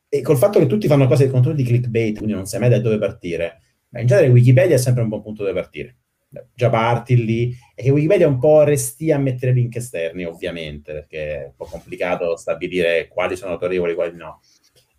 e 0.07 0.21
col 0.21 0.37
fatto 0.37 0.57
che 0.59 0.67
tutti 0.67 0.87
fanno 0.87 1.05
cose 1.05 1.25
di 1.25 1.31
controllo 1.31 1.57
di 1.57 1.65
clickbait, 1.65 2.15
quindi 2.15 2.33
non 2.33 2.45
sai 2.45 2.61
mai 2.61 2.69
da 2.69 2.79
dove 2.79 2.97
partire, 2.97 3.61
ma 3.89 3.99
in 3.99 4.07
genere 4.07 4.29
Wikipedia 4.29 4.75
è 4.75 4.79
sempre 4.79 5.03
un 5.03 5.09
buon 5.09 5.21
punto 5.21 5.43
dove 5.43 5.59
partire. 5.59 5.97
Già 6.53 6.69
parti 6.69 7.25
lì, 7.25 7.53
e 7.75 7.83
che 7.83 7.89
Wikipedia 7.89 8.25
è 8.25 8.29
un 8.29 8.39
po' 8.39 8.63
resti 8.63 9.11
a 9.11 9.17
mettere 9.17 9.51
link 9.51 9.75
esterni, 9.75 10.23
ovviamente, 10.23 10.93
perché 10.93 11.41
è 11.41 11.45
un 11.47 11.55
po' 11.57 11.65
complicato 11.65 12.37
stabilire 12.37 13.09
quali 13.09 13.35
sono 13.35 13.51
autorevoli 13.51 13.91
e 13.91 13.95
quali 13.95 14.15
no. 14.15 14.41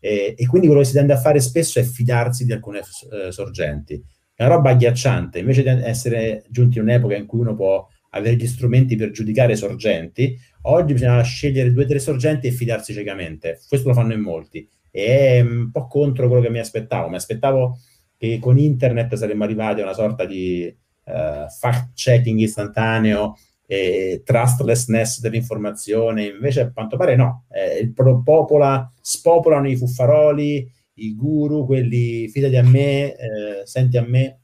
E, 0.01 0.35
e, 0.37 0.47
quindi 0.47 0.67
quello 0.67 0.83
che 0.83 0.89
si 0.89 0.95
tende 0.95 1.13
a 1.13 1.19
fare 1.19 1.41
spesso 1.41 1.79
è 1.79 1.83
fidarsi 1.83 2.45
di 2.45 2.53
alcune 2.53 2.81
eh, 2.81 3.33
sorgenti. 3.33 4.03
È 4.35 4.45
una 4.45 4.55
roba 4.55 4.71
agghiacciante, 4.71 5.39
invece 5.41 5.63
di 5.63 5.69
essere 5.69 6.45
giunti 6.49 6.79
in 6.79 6.85
un'epoca 6.85 7.17
in 7.17 7.27
cui 7.27 7.41
uno 7.41 7.55
può 7.55 7.87
avere 8.11 8.37
gli 8.37 8.47
strumenti 8.47 8.97
per 8.97 9.11
giudicare 9.11 9.57
sorgenti, 9.57 10.39
oggi 10.63 10.93
bisogna 10.95 11.21
scegliere 11.23 11.73
due 11.73 11.85
o 11.85 11.87
tre 11.87 11.99
sorgenti 11.99 12.47
e 12.47 12.53
fidarsi 12.53 12.93
ciecamente. 12.93 13.61
Questo 13.69 13.89
lo 13.89 13.95
fanno 13.95 14.13
in 14.15 14.21
molti 14.21 14.69
è 14.91 15.41
un 15.41 15.71
po' 15.71 15.87
contro 15.87 16.27
quello 16.27 16.43
che 16.43 16.51
mi 16.51 16.59
aspettavo. 16.59 17.09
Mi 17.09 17.17
aspettavo 17.17 17.79
che 18.17 18.39
con 18.41 18.59
internet 18.59 19.15
saremmo 19.15 19.45
arrivati 19.45 19.81
a 19.81 19.85
una 19.85 19.93
sorta 19.93 20.25
di 20.25 20.75
uh, 21.05 21.49
fact-checking 21.49 22.39
istantaneo 22.41 23.37
e 23.71 24.23
trustlessness 24.25 25.21
dell'informazione, 25.21 26.25
invece 26.25 26.63
a 26.63 26.73
quanto 26.73 26.97
pare 26.97 27.17
no, 27.17 27.45
eh, 27.51 27.79
il 27.81 27.93
popola, 27.93 28.91
spopolano 28.99 29.69
i 29.69 29.77
fuffaroli, 29.77 30.73
i 30.95 31.15
guru, 31.15 31.67
quelli 31.67 32.29
fidati 32.29 32.57
a 32.57 32.63
me, 32.63 33.15
eh, 33.15 33.63
senti 33.65 33.99
a 33.99 34.03
me. 34.03 34.41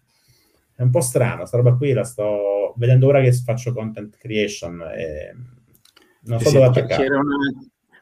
È 0.77 0.83
un 0.83 0.91
po' 0.91 1.01
strano, 1.01 1.47
sta 1.47 1.57
roba 1.57 1.75
qui 1.75 1.93
la 1.95 2.05
sto 2.05 2.75
vedendo 2.77 3.07
ora 3.07 3.23
che 3.23 3.33
faccio 3.33 3.73
content 3.73 4.15
creation 4.19 4.83
e 4.95 5.35
non 6.25 6.39
so 6.41 6.51
dove 6.51 6.65
attaccare. 6.67 7.05
C'era 7.05 7.19
una, 7.19 7.37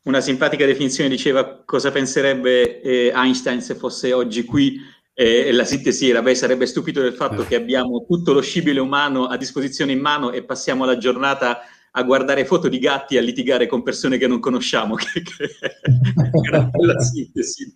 una 0.05 0.21
simpatica 0.21 0.67
definizione 0.67 1.09
diceva 1.09 1.63
cosa 1.65 1.93
penserebbe 1.93 2.81
eh, 2.81 3.13
Einstein 3.15 3.61
se 3.61 3.77
fosse 3.77 4.13
oggi 4.13 4.45
qui 4.45 4.77
eh, 5.23 5.53
la 5.53 5.65
sintesi 5.65 6.11
era, 6.11 6.21
beh, 6.21 6.35
sarebbe 6.35 6.67
stupito 6.67 7.01
del 7.01 7.15
fatto 7.15 7.47
che 7.47 7.55
abbiamo 7.55 8.05
tutto 8.05 8.33
lo 8.33 8.41
scibile 8.41 8.81
umano 8.81 9.27
a 9.27 9.37
disposizione 9.37 9.93
in 9.93 10.01
mano 10.01 10.33
e 10.33 10.43
passiamo 10.43 10.85
la 10.85 10.97
giornata 10.97 11.61
a 11.93 12.03
guardare 12.03 12.45
foto 12.45 12.69
di 12.69 12.79
gatti 12.79 13.15
e 13.15 13.19
a 13.19 13.23
litigare 13.23 13.67
con 13.69 13.83
persone 13.83 14.19
che 14.19 14.27
non 14.27 14.41
conosciamo, 14.41 14.97
che, 14.97 15.23
che 15.23 16.49
era 16.49 16.69
la 16.73 16.99
sintesi. 17.01 17.73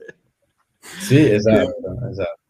Sì, 0.80 1.30
esatto, 1.30 1.74
esatto. 2.10 2.44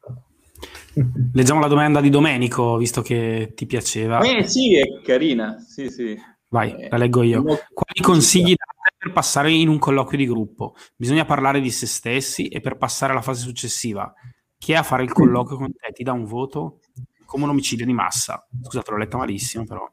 Leggiamo 1.34 1.60
la 1.60 1.68
domanda 1.68 2.00
di 2.00 2.08
Domenico, 2.08 2.78
visto 2.78 3.02
che 3.02 3.52
ti 3.54 3.66
piaceva. 3.66 4.20
Eh 4.20 4.46
sì, 4.48 4.78
è 4.78 5.02
carina, 5.02 5.58
sì, 5.58 5.90
sì. 5.90 6.18
Vai, 6.48 6.74
eh, 6.74 6.88
la 6.88 6.96
leggo 6.96 7.22
io. 7.22 7.42
Quali 7.42 8.00
consigli 8.00 8.54
per 8.96 9.12
passare 9.12 9.52
in 9.52 9.68
un 9.68 9.78
colloquio 9.78 10.16
di 10.16 10.26
gruppo? 10.26 10.74
Bisogna 10.96 11.26
parlare 11.26 11.60
di 11.60 11.70
se 11.70 11.86
stessi 11.86 12.48
e 12.48 12.60
per 12.60 12.78
passare 12.78 13.12
alla 13.12 13.20
fase 13.20 13.42
successiva, 13.42 14.10
chi 14.66 14.72
è 14.72 14.74
a 14.74 14.82
fare 14.82 15.04
il 15.04 15.12
colloquio 15.12 15.58
con 15.58 15.72
te 15.72 15.92
ti 15.92 16.02
dà 16.02 16.10
un 16.10 16.24
voto 16.24 16.80
come 17.24 17.44
un 17.44 17.50
omicidio 17.50 17.86
di 17.86 17.92
massa? 17.92 18.48
Scusate, 18.64 18.90
l'ho 18.90 18.96
letta 18.96 19.16
malissimo, 19.16 19.64
però. 19.64 19.88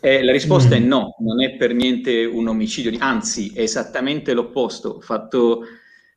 Eh, 0.00 0.24
la 0.24 0.32
risposta 0.32 0.74
mm. 0.74 0.78
è 0.78 0.82
no, 0.82 1.16
non 1.18 1.42
è 1.42 1.54
per 1.56 1.74
niente 1.74 2.24
un 2.24 2.48
omicidio, 2.48 2.90
di... 2.90 2.96
anzi 2.98 3.52
è 3.54 3.60
esattamente 3.60 4.32
l'opposto. 4.32 4.88
Ho 4.88 5.00
fatto 5.02 5.64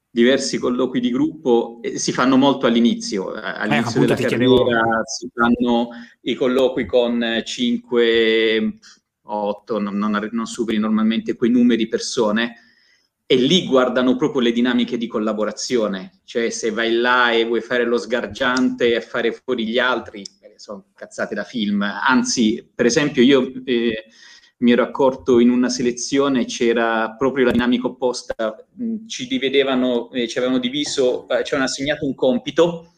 diversi 0.09 0.57
colloqui 0.57 1.01
di 1.01 1.11
gruppo, 1.11 1.79
eh, 1.81 1.97
si 1.99 2.13
fanno 2.13 2.37
molto 2.37 2.67
all'inizio, 2.67 3.35
eh, 3.35 3.41
all'inizio 3.43 4.01
eh, 4.01 4.05
della 4.05 4.15
carriera 4.15 4.37
chiedevo... 4.37 4.69
si 5.03 5.29
fanno 5.33 5.89
i 6.21 6.35
colloqui 6.35 6.85
con 6.85 7.41
5, 7.43 8.77
8, 9.23 9.79
non, 9.79 9.97
non, 9.97 10.29
non 10.31 10.45
superi 10.45 10.77
normalmente 10.77 11.35
quei 11.35 11.51
numeri 11.51 11.89
persone, 11.89 12.55
e 13.27 13.35
lì 13.35 13.65
guardano 13.65 14.15
proprio 14.15 14.41
le 14.41 14.51
dinamiche 14.51 14.97
di 14.97 15.07
collaborazione, 15.07 16.21
cioè 16.25 16.51
se 16.51 16.69
vai 16.69 16.93
là 16.93 17.31
e 17.31 17.45
vuoi 17.45 17.61
fare 17.61 17.83
lo 17.83 17.97
sgargiante 17.97 18.93
e 18.95 19.01
fare 19.01 19.31
fuori 19.31 19.65
gli 19.67 19.79
altri, 19.79 20.21
eh, 20.41 20.53
sono 20.57 20.85
cazzate 20.93 21.33
da 21.33 21.43
film. 21.43 21.81
Anzi, 21.81 22.69
per 22.73 22.85
esempio, 22.85 23.23
io 23.23 23.51
eh, 23.65 24.05
mi 24.57 24.71
ero 24.71 24.83
accorto 24.83 25.39
in 25.39 25.49
una 25.49 25.69
selezione 25.69 26.45
c'era 26.45 27.15
proprio 27.17 27.45
la 27.45 27.51
dinamica 27.51 27.87
opposta, 27.87 28.55
mm, 28.79 29.07
ci 29.07 29.25
dividevano, 29.25 30.11
eh, 30.11 30.27
ci 30.27 30.37
avevano 30.37 30.59
diviso, 30.59 31.27
eh, 31.27 31.43
ci 31.43 31.53
avevano 31.55 31.63
assegnato 31.65 32.05
un 32.05 32.13
compito 32.13 32.93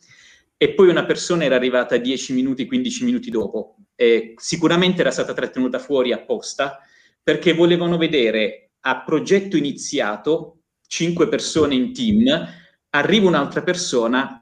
e 0.57 0.73
poi 0.73 0.89
una 0.89 1.05
persona 1.05 1.45
era 1.45 1.55
arrivata 1.55 1.95
10 1.97 2.34
minuti, 2.34 2.65
15 2.65 3.05
minuti 3.05 3.30
dopo. 3.30 3.75
Sicuramente 4.36 5.01
era 5.01 5.11
stata 5.11 5.34
trattenuta 5.34 5.80
fuori 5.80 6.11
apposta 6.11 6.80
perché 7.23 7.53
volevano 7.53 7.97
vedere 7.97 8.66
a 8.82 9.01
progetto 9.03 9.57
iniziato, 9.57 10.63
cinque 10.88 11.28
persone 11.28 11.75
in 11.75 11.93
team, 11.93 12.47
arriva 12.91 13.28
un'altra 13.28 13.61
persona, 13.61 14.41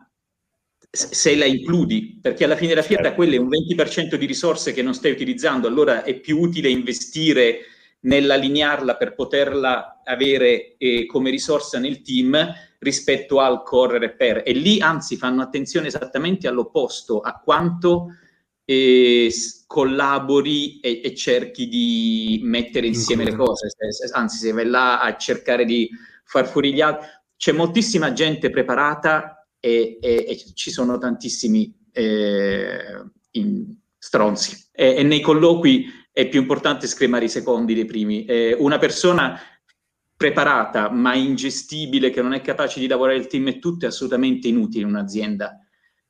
se 0.89 1.36
la 1.36 1.45
includi, 1.45 2.19
perché 2.21 2.45
alla 2.45 2.55
fine 2.55 2.69
della 2.69 2.81
fiera 2.81 3.03
certo. 3.03 3.17
quello 3.17 3.36
è 3.36 3.38
un 3.38 3.49
20% 3.49 4.15
di 4.15 4.25
risorse 4.25 4.71
che 4.73 4.81
non 4.81 4.93
stai 4.93 5.11
utilizzando, 5.11 5.67
allora 5.67 6.03
è 6.03 6.19
più 6.19 6.39
utile 6.39 6.69
investire 6.69 7.61
nell'allinearla 8.01 8.95
per 8.95 9.15
poterla 9.15 10.01
avere 10.03 10.75
eh, 10.77 11.05
come 11.05 11.31
risorsa 11.31 11.79
nel 11.79 12.01
team 12.01 12.38
rispetto 12.79 13.39
al 13.39 13.63
correre 13.63 14.15
per. 14.15 14.43
E 14.45 14.53
lì 14.53 14.79
anzi 14.79 15.17
fanno 15.17 15.41
attenzione 15.41 15.88
esattamente 15.88 16.47
all'opposto, 16.47 17.19
a 17.19 17.41
quanto 17.43 18.09
e 18.66 19.32
collabori 19.68 20.80
e, 20.80 21.01
e, 21.03 21.13
cerchi 21.13 21.68
di 21.68 22.39
mettere 22.43 22.88
insieme 22.88 23.24
le 23.24 23.36
cose, 23.36 23.68
anzi 24.13 24.38
se 24.39 24.51
vai 24.51 24.66
là 24.66 24.99
a 25.01 25.16
cercare 25.16 25.66
di 25.66 25.88
far 26.24 26.47
fuori 26.47 26.74
gli 26.74 26.82
altri, 26.82 27.07
c'è 27.38 27.51
moltissima 27.51 28.11
gente 28.11 28.49
preparata 28.49 29.47
e, 29.59 29.99
e, 30.01 30.26
e 30.28 30.53
ci 30.53 30.72
sono 30.72 30.97
tantissimi 30.97 31.72
eh, 31.91 33.03
stronzi. 33.97 34.70
E, 34.72 35.03
nei 35.03 35.22
colloqui 35.22 35.86
è 36.11 36.28
più 36.28 36.39
importante 36.39 36.88
scremare 36.88 37.26
i 37.26 37.30
secondi 37.30 37.76
dei 37.76 37.86
primi. 37.86 38.26
Eh, 38.26 38.55
una 38.57 38.80
persona 38.80 39.39
preparata 40.18 40.89
ma 40.89 41.13
ingestibile 41.13 42.09
che 42.09 42.22
non 42.22 42.34
è 42.34 42.41
capace 42.41 42.80
di 42.80 42.88
lavorare 42.88 43.18
il 43.18 43.28
team 43.28 43.47
e 43.47 43.59
tutto 43.59 43.86
è 43.86 43.89
assolutamente 43.89 44.47
inutile 44.47 44.84
in 44.84 44.89
un'azienda 44.89 45.59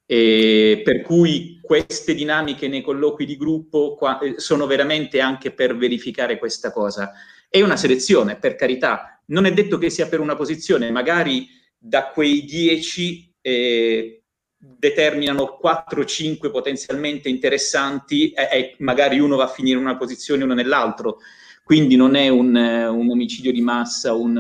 e 0.06 0.82
per 0.84 1.02
cui 1.02 1.60
queste 1.62 2.14
dinamiche 2.14 2.68
nei 2.68 2.82
colloqui 2.82 3.26
di 3.26 3.38
gruppo 3.38 3.96
qua, 3.96 4.20
eh, 4.20 4.36
sono 4.38 4.68
veramente 4.68 5.20
anche 5.20 5.52
per 5.52 5.76
verificare 5.76 6.38
questa 6.38 6.72
cosa. 6.72 7.14
È 7.50 7.62
una 7.62 7.76
selezione, 7.76 8.38
per 8.38 8.56
carità, 8.56 9.20
non 9.28 9.46
è 9.46 9.54
detto 9.54 9.78
che 9.78 9.90
sia 9.90 10.08
per 10.08 10.20
una 10.20 10.36
posizione, 10.36 10.92
magari 10.92 11.48
da 11.78 12.10
quei 12.10 12.46
dieci 12.46 13.34
eh, 13.42 14.24
determinano 14.58 15.60
4-5 15.62 16.52
potenzialmente 16.52 17.30
interessanti 17.30 18.32
e, 18.32 18.48
e, 18.52 18.76
magari 18.80 19.20
uno 19.20 19.36
va 19.36 19.46
a 19.46 19.50
finire 19.50 19.78
in 19.78 19.84
una 19.84 19.98
posizione 19.98 20.42
e 20.42 20.46
uno 20.46 20.54
nell'altro. 20.54 21.18
Quindi 21.64 21.96
non 21.96 22.16
è 22.16 22.28
un, 22.28 22.56
un 22.56 23.10
omicidio 23.10 23.52
di 23.52 23.62
massa, 23.62 24.14
un, 24.14 24.38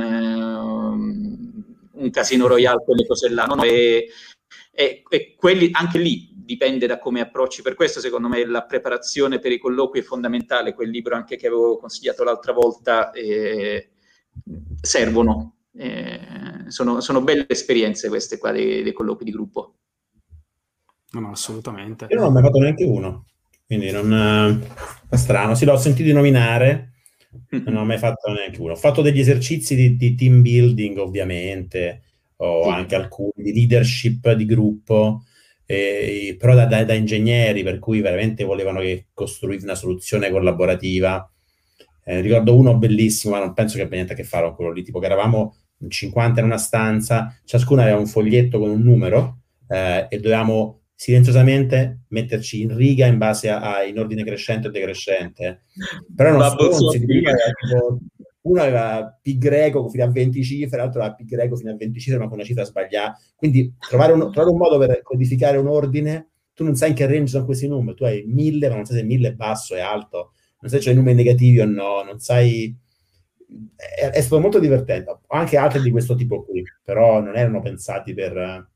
un 1.92 2.10
casino 2.12 2.46
royale, 2.46 2.84
quelle 2.84 3.06
cose 3.08 3.30
là. 3.30 3.46
No, 3.46 3.64
e, 3.64 4.10
e, 4.76 5.04
e 5.08 5.36
quelli, 5.38 5.70
anche 5.72 5.98
lì 5.98 6.34
dipende 6.36 6.86
da 6.86 7.00
come 7.00 7.22
approcci. 7.22 7.62
Per 7.62 7.76
questo, 7.76 8.00
secondo 8.00 8.28
me, 8.28 8.46
la 8.46 8.64
preparazione 8.64 9.40
per 9.40 9.52
i 9.52 9.58
colloqui 9.58 10.02
è 10.02 10.04
fondamentale. 10.04 10.74
Quel 10.74 10.90
libro 10.90 11.16
anche 11.16 11.38
che 11.38 11.48
avevo 11.48 11.78
consigliato 11.78 12.24
l'altra 12.24 12.52
volta 12.52 13.12
eh, 13.12 13.90
servono. 14.82 15.56
Eh, 15.78 16.66
sono, 16.68 17.00
sono, 17.02 17.22
belle 17.22 17.46
esperienze 17.48 18.10
queste 18.10 18.38
qua 18.38 18.52
dei, 18.52 18.84
dei 18.84 18.94
colloqui 18.94 19.26
di 19.26 19.32
gruppo. 19.32 19.76
No, 21.12 21.20
no, 21.22 21.32
assolutamente. 21.32 22.08
Io 22.10 22.18
non 22.18 22.28
ho 22.28 22.32
mai 22.32 22.44
fatto 22.44 22.60
neanche 22.60 22.84
uno, 22.84 23.26
quindi 23.66 23.92
non 23.92 24.62
è 25.10 25.16
strano. 25.16 25.56
Sì, 25.56 25.64
l'ho 25.64 25.78
sentito 25.78 26.14
nominare, 26.14 26.96
non 27.50 27.78
ho 27.78 27.86
mai 27.86 27.98
fatto 27.98 28.32
neanche 28.32 28.60
uno. 28.60 28.74
Ho 28.74 28.78
fatto 28.78 29.02
degli 29.02 29.20
esercizi 29.20 29.76
di, 29.76 29.96
di 29.96 30.16
team 30.16 30.42
building, 30.42 30.98
ovviamente, 30.98 32.02
o 32.38 32.64
sì. 32.64 32.70
anche 32.70 32.96
alcuni 32.96 33.32
di 33.36 33.54
leadership 33.54 34.32
di 34.34 34.46
gruppo, 34.46 35.24
eh, 35.66 36.36
però 36.38 36.54
da, 36.56 36.66
da, 36.66 36.84
da, 36.84 36.94
ingegneri, 36.94 37.64
per 37.64 37.80
cui 37.80 38.02
veramente 38.02 38.44
volevano 38.44 38.80
che 38.80 39.08
costruire 39.14 39.64
una 39.64 39.76
soluzione 39.76 40.30
collaborativa. 40.30 41.30
Eh, 42.04 42.22
ricordo 42.22 42.56
uno 42.56 42.78
bellissimo, 42.78 43.34
ma 43.34 43.40
non 43.40 43.54
penso 43.54 43.78
che 43.78 43.84
abbia 43.84 43.96
niente 43.96 44.14
a 44.14 44.16
che 44.16 44.24
fare 44.24 44.46
con 44.46 44.56
quello 44.56 44.72
lì, 44.72 44.84
tipo 44.84 45.00
che 45.00 45.06
eravamo 45.06 45.56
50 45.88 46.40
in 46.40 46.46
una 46.46 46.58
stanza, 46.58 47.36
ciascuno 47.44 47.82
aveva 47.82 47.98
un 47.98 48.08
foglietto 48.08 48.60
con 48.60 48.70
un 48.70 48.82
numero 48.82 49.40
eh, 49.68 50.08
e 50.10 50.20
dovevamo 50.20 50.82
silenziosamente 50.96 52.04
metterci 52.10 52.62
in 52.62 52.76
riga 52.76 53.06
in 53.06 53.18
base 53.18 53.50
a, 53.50 53.78
a 53.78 53.84
in 53.84 54.00
ordine 54.00 54.24
crescente 54.24 54.68
o 54.68 54.72
decrescente. 54.72 55.64
Però 56.16 56.32
non 56.32 56.50
stronzi, 56.50 57.04
prima 57.04 57.32
era 57.32 57.52
tipo 57.60 58.00
uno 58.46 58.62
aveva 58.62 59.18
pi 59.22 59.38
greco 59.38 59.88
fino 59.90 60.04
a 60.04 60.12
20 60.12 60.44
cifre, 60.44 60.78
l'altro 60.78 61.02
aveva 61.02 61.16
pi 61.16 61.26
greco 61.26 61.56
fino 61.56 61.72
a 61.72 61.76
20 61.76 62.00
cifre, 62.00 62.20
ma 62.20 62.26
con 62.26 62.36
una 62.36 62.44
cifra 62.44 62.64
sbagliata. 62.64 63.18
Quindi 63.36 63.74
trovare 63.80 64.14
un, 64.14 64.20
trovare 64.32 64.50
un, 64.50 64.58
modo 64.58 64.78
per 64.78 65.02
codificare 65.02 65.58
un 65.58 65.68
ordine, 65.68 66.30
tu 66.54 66.64
non 66.64 66.76
sai 66.76 66.90
in 66.90 66.96
che 66.96 67.08
range 67.08 67.32
sono 67.32 67.46
questi 67.46 67.68
numeri, 67.68 67.96
tu 67.96 68.04
hai 68.04 68.24
1000, 68.26 68.70
ma 68.70 68.76
non 68.76 68.86
sai 68.86 68.98
se 68.98 69.04
1000 69.04 69.28
è 69.28 69.34
basso, 69.34 69.76
è 69.76 69.80
alto, 69.80 70.34
non 70.60 70.70
sai 70.70 70.82
se 70.82 70.90
hai 70.90 70.96
numeri 70.96 71.16
negativi 71.16 71.60
o 71.60 71.66
no, 71.66 72.04
non 72.04 72.20
sai... 72.20 72.76
È, 73.76 74.10
è 74.10 74.22
stato 74.22 74.40
molto 74.40 74.60
divertente. 74.60 75.20
Anche 75.28 75.58
altri 75.58 75.82
di 75.82 75.92
questo 75.92 76.16
tipo 76.16 76.44
qui, 76.44 76.64
però 76.84 77.22
non 77.22 77.36
erano 77.36 77.62
pensati 77.62 78.14
per... 78.14 78.70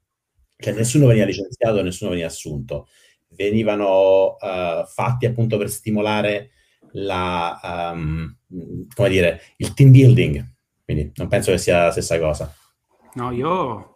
Cioè 0.58 0.74
nessuno 0.74 1.06
veniva 1.06 1.26
licenziato, 1.26 1.82
nessuno 1.84 2.10
veniva 2.10 2.28
assunto. 2.28 2.88
Venivano 3.30 4.36
uh, 4.36 4.86
fatti 4.86 5.26
appunto 5.26 5.58
per 5.58 5.70
stimolare 5.70 6.50
la, 6.94 7.60
um, 7.92 8.36
come 8.94 9.10
dire, 9.10 9.42
il 9.58 9.74
team 9.74 9.92
building. 9.92 10.44
Quindi 10.84 11.12
non 11.16 11.28
penso 11.28 11.52
che 11.52 11.58
sia 11.58 11.86
la 11.86 11.92
stessa 11.92 12.20
cosa. 12.20 12.54
No, 13.14 13.32
io 13.32 13.89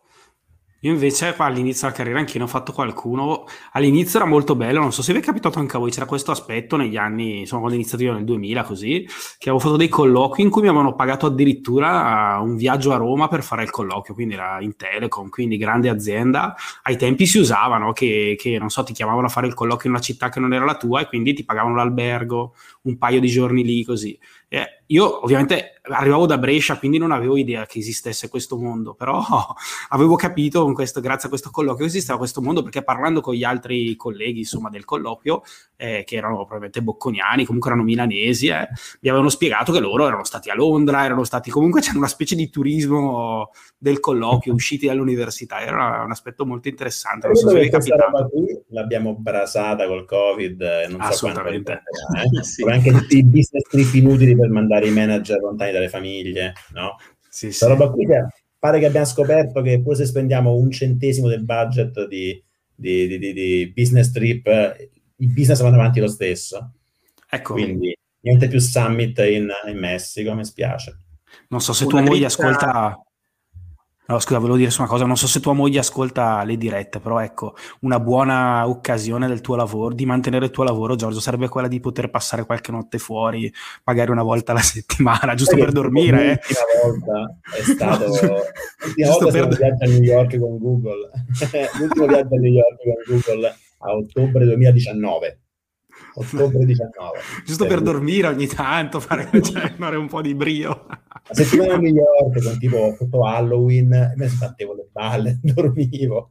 io 0.84 0.92
invece 0.92 1.34
all'inizio 1.38 1.88
della 1.88 1.98
carriera 1.98 2.20
anch'io 2.20 2.40
ne 2.40 2.46
ho 2.46 2.50
fatto 2.50 2.74
qualcuno. 2.74 3.46
All'inizio 3.72 4.20
era 4.20 4.28
molto 4.28 4.54
bello, 4.56 4.82
non 4.82 4.92
so 4.92 5.02
se 5.02 5.14
vi 5.14 5.20
è 5.20 5.22
capitato 5.22 5.58
anche 5.60 5.78
a 5.78 5.80
voi, 5.80 5.92
c'era 5.92 6.06
questo 6.06 6.32
aspetto 6.32 6.76
negli 6.76 6.98
anni, 6.98 7.40
insomma 7.40 7.62
quando 7.62 7.78
ho 7.78 7.80
iniziato 7.80 8.04
io 8.04 8.12
nel 8.12 8.26
2000 8.26 8.64
così, 8.64 9.08
che 9.38 9.50
avevo 9.50 9.60
fatto 9.60 9.78
dei 9.78 9.88
colloqui 9.88 10.44
in 10.44 10.50
cui 10.50 10.62
mi 10.62 10.68
avevano 10.68 10.94
pagato 10.94 11.26
addirittura 11.28 12.38
un 12.42 12.58
viaggio 12.58 12.92
a 12.92 12.98
Roma 12.98 13.30
per 13.30 13.44
fare 13.44 13.64
il 13.64 13.70
colloquio, 13.70 14.14
quindi 14.14 14.34
era 14.34 14.60
in 14.60 14.76
Telecom, 14.76 15.30
quindi 15.30 15.56
grande 15.56 15.88
azienda. 15.88 16.54
Ai 16.84 16.98
tempi 16.98 17.26
si 17.28 17.40
usavano 17.40 17.94
che, 17.94 18.36
che 18.38 18.58
non 18.60 18.70
so, 18.70 18.84
ti 18.84 18.92
chiamavano 18.92 19.28
a 19.28 19.30
fare 19.30 19.48
il 19.48 19.54
colloquio 19.54 19.90
in 19.90 19.96
una 19.96 20.04
città 20.04 20.28
che 20.28 20.42
non 20.42 20.54
era 20.54 20.66
la 20.66 20.76
tua 20.76 21.00
e 21.00 21.08
quindi 21.08 21.34
ti 21.34 21.46
pagavano 21.46 21.76
l'albergo 21.76 22.56
un 22.82 22.98
paio 22.98 23.22
di 23.22 23.30
giorni 23.30 23.64
lì 23.64 23.86
così. 23.86 24.20
Eh, 24.54 24.84
io 24.88 25.24
ovviamente 25.24 25.80
arrivavo 25.82 26.28
da 26.28 26.38
Brescia, 26.38 26.78
quindi 26.78 27.00
non 27.00 27.12
avevo 27.12 27.38
idea 27.38 27.66
che 27.66 27.80
esistesse 27.80 28.30
questo 28.30 28.58
mondo, 28.58 28.94
però 28.94 29.20
avevo 29.90 30.16
capito 30.16 30.72
questo, 30.74 31.02
grazie 31.02 31.26
a 31.26 31.30
questo 31.30 31.50
colloquio 31.50 31.86
che 31.86 31.90
esisteva 31.90 32.20
questo 32.20 32.40
mondo 32.40 32.62
perché 32.62 32.84
parlando 32.84 33.20
con 33.20 33.34
gli 33.34 33.44
altri 33.44 33.96
colleghi 33.96 34.40
insomma, 34.40 34.70
del 34.70 34.86
colloquio, 34.86 35.42
eh, 35.76 36.04
che 36.06 36.16
erano 36.16 36.36
probabilmente 36.36 36.84
bocconiani, 36.84 37.46
comunque 37.46 37.72
erano 37.72 37.86
milanesi, 37.86 38.48
eh, 38.48 38.68
mi 39.02 39.10
avevano 39.10 39.30
spiegato 39.30 39.72
che 39.72 39.80
loro 39.80 40.06
erano 40.06 40.24
stati 40.24 40.52
a 40.52 40.56
Londra, 40.56 41.04
erano 41.04 41.24
stati 41.24 41.50
comunque 41.50 41.82
c'era 41.82 41.98
una 41.98 42.08
specie 42.08 42.36
di 42.36 42.52
turismo 42.52 43.50
del 43.76 44.00
colloquio, 44.00 44.54
usciti 44.56 44.86
dall'università, 44.86 45.62
era 45.62 46.04
un 46.04 46.12
aspetto 46.12 46.46
molto 46.46 46.68
interessante. 46.68 47.26
Non 47.26 47.36
so 47.36 47.50
se 47.50 47.60
vi 47.60 47.66
è 47.66 47.70
capitato. 47.72 48.30
Qui 48.30 48.62
l'abbiamo 48.70 49.16
brasata 49.16 49.88
col 49.88 50.06
Covid, 50.06 50.62
non 50.90 51.02
so 51.12 51.26
quanto 51.26 51.44
eh? 51.48 51.74
sì. 52.44 52.64
anche 52.64 52.90
i 53.10 53.24
business 53.24 53.68
trip 53.68 53.94
inutili 53.96 54.36
per 54.44 54.52
mandare 54.52 54.88
i 54.88 54.92
manager 54.92 55.40
lontani 55.40 55.72
dalle 55.72 55.88
famiglie, 55.88 56.54
no? 56.74 56.98
Sì, 57.30 57.52
sì. 57.52 57.66
roba 57.66 57.90
qui 57.90 58.06
che 58.06 58.26
pare 58.60 58.80
che 58.80 58.86
abbiamo 58.86 59.06
scoperto 59.06 59.62
che 59.62 59.82
pure 59.82 59.96
se 59.96 60.06
spendiamo 60.06 60.54
un 60.54 60.70
centesimo 60.70 61.30
del 61.30 61.44
budget 61.44 62.08
di, 62.08 62.42
di, 62.76 63.08
di, 63.08 63.18
di, 63.18 63.34
di 63.34 63.74
business 63.76 64.12
trip, 64.12 64.46
i 65.16 65.28
business 65.28 65.62
vanno 65.62 65.76
avanti 65.76 66.00
lo 66.00 66.08
stesso. 66.08 66.74
Ecco. 67.30 67.54
Quindi 67.54 67.96
niente 68.20 68.48
più 68.48 68.60
summit 68.60 69.18
in, 69.20 69.50
in 69.68 69.78
Messico, 69.78 70.34
mi 70.34 70.46
spiace. 70.46 70.98
Non 71.48 71.62
so 71.62 71.74
se 71.74 71.86
Una 71.86 72.02
tua 72.02 72.02
moglie 72.02 72.26
ascolta 72.26 73.02
No, 74.06 74.20
scusa, 74.20 74.38
volevo 74.38 74.58
dire 74.58 74.70
una 74.78 74.88
cosa, 74.88 75.06
non 75.06 75.16
so 75.16 75.28
se 75.28 75.40
tua 75.40 75.54
moglie 75.54 75.80
ascolta 75.80 76.44
le 76.44 76.58
dirette, 76.58 77.00
però 77.00 77.20
ecco, 77.20 77.56
una 77.82 78.02
buona 78.02 78.68
occasione 78.68 79.28
del 79.28 79.40
tuo 79.40 79.56
lavoro, 79.56 79.94
di 79.94 80.06
mantenere 80.06 80.46
il 80.46 80.52
tuo 80.52 80.66
lavoro, 80.66 80.96
Giorgio, 80.96 81.22
sarebbe 81.22 81.48
quella 81.48 81.70
di 81.70 81.80
poter 81.80 82.10
passare 82.10 82.46
qualche 82.46 82.72
notte 82.72 82.98
fuori, 82.98 83.52
magari 83.86 84.12
una 84.12 84.24
volta 84.24 84.52
alla 84.52 84.60
settimana, 84.62 85.36
giusto 85.36 85.56
per 85.56 85.72
dormire. 85.72 86.42
L'ultima 86.42 86.60
eh. 86.60 86.90
volta 86.90 87.40
è 87.56 87.62
stato... 87.62 88.06
l'ultima 88.84 89.10
volta 89.10 89.32
per... 89.32 89.48
viaggio 89.48 89.84
a 89.84 89.88
New 89.88 90.02
York 90.02 90.38
con 90.38 90.58
Google. 90.58 91.10
L'ultimo 91.80 92.06
viaggio 92.06 92.36
a 92.36 92.40
New 92.40 92.52
York 92.52 92.78
con 92.84 93.16
Google 93.16 93.56
a 93.86 93.96
ottobre 93.96 94.46
2019 94.46 95.43
ottobre 96.16 96.66
19. 96.66 97.20
Giusto 97.46 97.66
per, 97.66 97.76
per 97.76 97.84
dormire 97.84 98.28
ogni 98.28 98.48
tanto, 98.48 99.00
fare, 99.00 99.30
cioè, 99.42 99.74
fare 99.76 99.96
un 99.96 100.08
po' 100.08 100.22
di 100.22 100.36
brio. 100.36 100.86
La 100.88 101.34
settimana 101.34 101.76
a 101.76 101.78
New 101.78 101.94
York, 101.94 102.44
con 102.44 102.60
tipo 102.60 102.96
sotto 102.98 103.26
Halloween, 103.26 104.14
me 104.16 104.28
sbattevo 104.28 104.74
le 104.76 104.90
balle, 104.92 105.40
dormivo. 105.44 106.30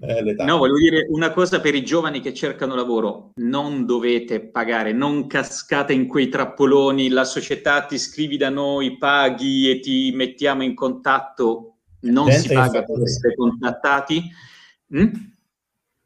Eh, 0.00 0.34
no, 0.44 0.58
volevo 0.58 0.78
dire 0.78 1.06
una 1.08 1.32
cosa 1.32 1.60
per 1.60 1.74
i 1.74 1.84
giovani 1.84 2.20
che 2.20 2.34
cercano 2.34 2.74
lavoro, 2.74 3.32
non 3.36 3.86
dovete 3.86 4.40
pagare, 4.40 4.92
non 4.92 5.26
cascate 5.26 5.94
in 5.94 6.06
quei 6.06 6.28
trappoloni, 6.28 7.08
la 7.08 7.24
società 7.24 7.84
ti 7.86 7.98
scrivi 7.98 8.36
da 8.36 8.50
noi, 8.50 8.98
paghi 8.98 9.70
e 9.70 9.80
ti 9.80 10.12
mettiamo 10.14 10.62
in 10.62 10.74
contatto, 10.74 11.76
non 12.00 12.30
si 12.30 12.52
paga 12.52 12.82
per 12.82 13.00
essere 13.02 13.34
contattati. 13.34 14.22
Mm? 14.94 15.12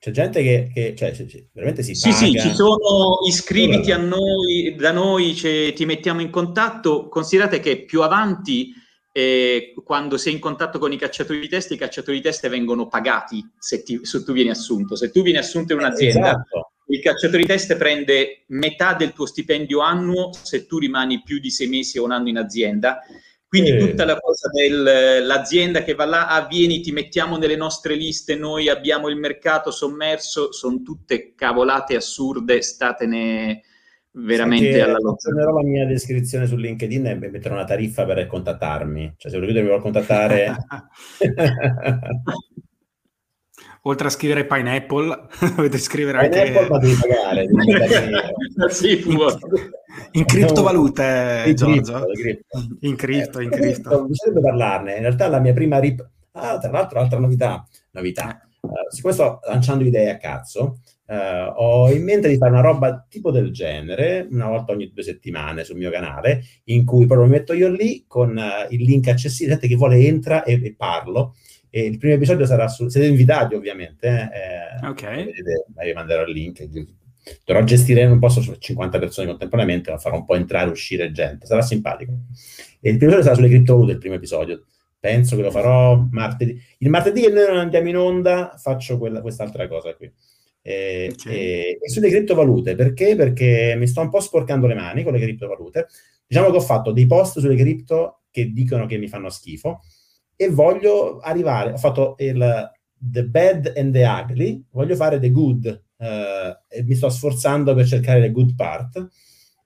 C'è 0.01 0.13
gente 0.13 0.43
che, 0.43 0.71
che 0.73 0.95
cioè, 0.97 1.13
veramente 1.53 1.83
si 1.83 1.95
sì, 1.95 2.09
paga. 2.09 2.17
Sì, 2.17 2.41
ci 2.41 2.55
sono 2.55 3.19
iscriviti 3.27 3.93
a 3.93 3.99
noi, 3.99 4.75
da 4.75 4.93
noi, 4.93 5.35
cioè, 5.35 5.75
ti 5.75 5.85
mettiamo 5.85 6.23
in 6.23 6.31
contatto. 6.31 7.07
Considerate 7.09 7.61
che 7.61 7.85
più 7.85 8.01
avanti, 8.01 8.73
eh, 9.13 9.75
quando 9.85 10.17
sei 10.17 10.33
in 10.33 10.39
contatto 10.39 10.79
con 10.79 10.91
i 10.91 10.97
cacciatori 10.97 11.39
di 11.39 11.49
teste, 11.49 11.75
i 11.75 11.77
cacciatori 11.77 12.17
di 12.17 12.23
teste 12.23 12.49
vengono 12.49 12.89
pagati 12.89 13.47
se, 13.59 13.83
ti, 13.83 14.01
se 14.03 14.25
tu 14.25 14.33
vieni 14.33 14.49
assunto. 14.49 14.97
Se 14.97 15.11
tu 15.11 15.21
vieni 15.21 15.37
assunto 15.37 15.75
in 15.75 15.81
un'azienda, 15.81 16.31
esatto. 16.31 16.73
il 16.87 17.01
cacciatore 17.03 17.43
di 17.43 17.49
teste 17.49 17.77
prende 17.77 18.45
metà 18.47 18.95
del 18.95 19.13
tuo 19.13 19.27
stipendio 19.27 19.81
annuo 19.81 20.31
se 20.33 20.65
tu 20.65 20.79
rimani 20.79 21.21
più 21.23 21.39
di 21.39 21.51
sei 21.51 21.69
mesi 21.69 21.99
o 21.99 22.05
un 22.05 22.13
anno 22.13 22.31
in 22.31 22.39
azienda 22.39 23.01
quindi 23.51 23.71
eh. 23.71 23.79
tutta 23.79 24.05
la 24.05 24.17
cosa 24.17 24.49
dell'azienda 24.49 25.83
che 25.83 25.95
va 25.97 26.05
là, 26.05 26.29
ah 26.29 26.47
vieni, 26.47 26.81
ti 26.81 26.93
mettiamo 26.93 27.37
nelle 27.37 27.57
nostre 27.57 27.97
liste, 27.97 28.37
noi 28.37 28.69
abbiamo 28.69 29.09
il 29.09 29.17
mercato 29.17 29.73
sommerso, 29.73 30.53
sono 30.53 30.83
tutte 30.83 31.35
cavolate 31.35 31.97
assurde, 31.97 32.63
statene 32.63 33.63
veramente 34.13 34.67
Senti, 34.67 34.79
alla 34.79 34.99
lotta. 35.01 35.33
la 35.33 35.65
mia 35.65 35.85
descrizione 35.85 36.47
su 36.47 36.55
LinkedIn 36.55 37.07
e 37.07 37.15
metterò 37.17 37.55
una 37.57 37.65
tariffa 37.65 38.05
per 38.05 38.25
contattarmi. 38.29 39.15
Cioè 39.17 39.33
se 39.33 39.41
volete 39.41 39.63
mi 39.63 39.67
vuole 39.67 39.83
contattare... 39.83 40.57
oltre 43.83 44.09
a 44.09 44.11
scrivere 44.11 44.47
Pineapple, 44.47 45.27
dovete 45.57 45.79
scrivere 45.79 46.29
Pineapple 46.29 46.77
anche... 46.77 46.97
pagare. 47.01 47.49
Sì, 48.69 49.03
in, 50.13 50.25
criptovalute, 50.27 51.45
in 51.47 51.55
Giorgio. 51.55 52.05
Cripto, 52.13 52.77
in 52.81 52.95
cripto, 52.95 53.39
eh, 53.39 53.45
in 53.45 53.51
cripto. 53.51 54.05
Bisognerebbe 54.05 54.49
parlarne. 54.49 54.95
In 54.97 55.01
realtà 55.01 55.29
la 55.29 55.41
mia 55.41 55.55
prima 55.55 55.79
rip... 55.79 56.07
Ah, 56.33 56.59
tra 56.59 56.71
l'altro, 56.71 57.01
altra 57.01 57.19
novità. 57.19 57.67
novità. 57.93 58.39
Uh, 58.61 58.91
siccome 58.91 59.15
sto 59.15 59.41
lanciando 59.49 59.85
idee 59.85 60.11
a 60.11 60.19
cazzo, 60.19 60.81
uh, 61.07 61.15
ho 61.55 61.91
in 61.91 62.05
mente 62.05 62.29
di 62.29 62.37
fare 62.37 62.53
una 62.53 62.61
roba 62.61 63.07
tipo 63.09 63.31
del 63.31 63.51
genere, 63.51 64.29
una 64.31 64.49
volta 64.49 64.73
ogni 64.73 64.91
due 64.93 65.03
settimane 65.03 65.65
sul 65.65 65.79
mio 65.79 65.91
canale, 65.91 66.43
in 66.65 66.85
cui 66.85 67.07
proprio 67.07 67.27
mi 67.27 67.33
metto 67.33 67.55
io 67.55 67.71
lì 67.71 68.05
con 68.07 68.37
uh, 68.37 68.73
il 68.73 68.83
link 68.83 69.09
accessibile, 69.09 69.59
che 69.59 69.75
vuole 69.75 69.97
entra 69.97 70.45
e, 70.45 70.61
e 70.63 70.75
parlo 70.77 71.35
E 71.71 71.85
il 71.85 71.99
primo 71.99 72.15
episodio 72.15 72.45
sarà 72.47 72.67
su... 72.67 72.89
Siete 72.89 73.07
invitati, 73.07 73.55
ovviamente. 73.55 74.09
Eh, 74.09 74.87
ok. 74.87 75.03
Vedete, 75.03 75.67
vi 75.83 75.93
manderò 75.93 76.25
il 76.25 76.33
link. 76.33 76.69
Dovrò 77.45 77.63
gestire, 77.63 78.07
non 78.07 78.19
posso 78.19 78.43
50 78.59 78.99
persone 78.99 79.29
contemporaneamente, 79.29 79.91
ma 79.91 79.99
farò 79.99 80.17
un 80.17 80.25
po' 80.25 80.35
entrare 80.35 80.69
e 80.69 80.73
uscire 80.73 81.13
gente. 81.13 81.47
Sarà 81.47 81.63
simpatico. 81.63 82.13
E 82.81 82.91
il 82.91 82.97
primo 82.97 83.13
episodio 83.13 83.23
sarà 83.23 83.35
sulle 83.37 83.49
criptovalute, 83.49 83.93
il 83.93 83.99
primo 83.99 84.15
episodio. 84.17 84.65
Penso 84.99 85.37
che 85.37 85.43
lo 85.43 85.51
farò 85.51 86.07
martedì. 86.11 86.61
Il 86.79 86.91
martedì 86.91 87.21
che 87.23 87.31
noi 87.31 87.47
non 87.47 87.59
andiamo 87.59 87.89
in 87.89 87.97
onda, 87.97 88.57
faccio 88.61 88.99
quella, 88.99 89.21
quest'altra 89.21 89.69
cosa 89.69 89.95
qui. 89.95 90.13
E, 90.63 91.11
okay. 91.13 91.33
e, 91.33 91.79
e, 91.81 91.89
sulle 91.89 92.11
criptovalute, 92.11 92.75
perché? 92.75 93.15
Perché 93.15 93.75
mi 93.79 93.87
sto 93.87 94.01
un 94.01 94.11
po' 94.11 94.21
sporcando 94.21 94.67
le 94.67 94.75
mani 94.75 95.05
con 95.05 95.13
le 95.13 95.21
criptovalute. 95.21 95.87
Diciamo 96.27 96.51
che 96.51 96.57
ho 96.57 96.61
fatto 96.61 96.91
dei 96.91 97.07
post 97.07 97.39
sulle 97.39 97.57
cripto 97.57 98.23
che 98.31 98.51
dicono 98.53 98.87
che 98.87 98.99
mi 98.99 99.09
fanno 99.09 99.31
schifo 99.31 99.81
e 100.41 100.49
voglio 100.49 101.19
arrivare, 101.19 101.73
ho 101.73 101.77
fatto 101.77 102.15
il 102.17 102.71
The 102.97 103.27
Bad 103.27 103.75
and 103.77 103.93
the 103.93 104.07
Ugly, 104.07 104.65
voglio 104.71 104.97
fare 104.97 105.21
The 105.21 105.31
Good 105.31 105.85
eh, 105.99 106.59
e 106.67 106.83
mi 106.83 106.95
sto 106.95 107.11
sforzando 107.11 107.75
per 107.75 107.85
cercare 107.85 108.21
le 108.21 108.31
good 108.31 108.55
part, 108.55 109.07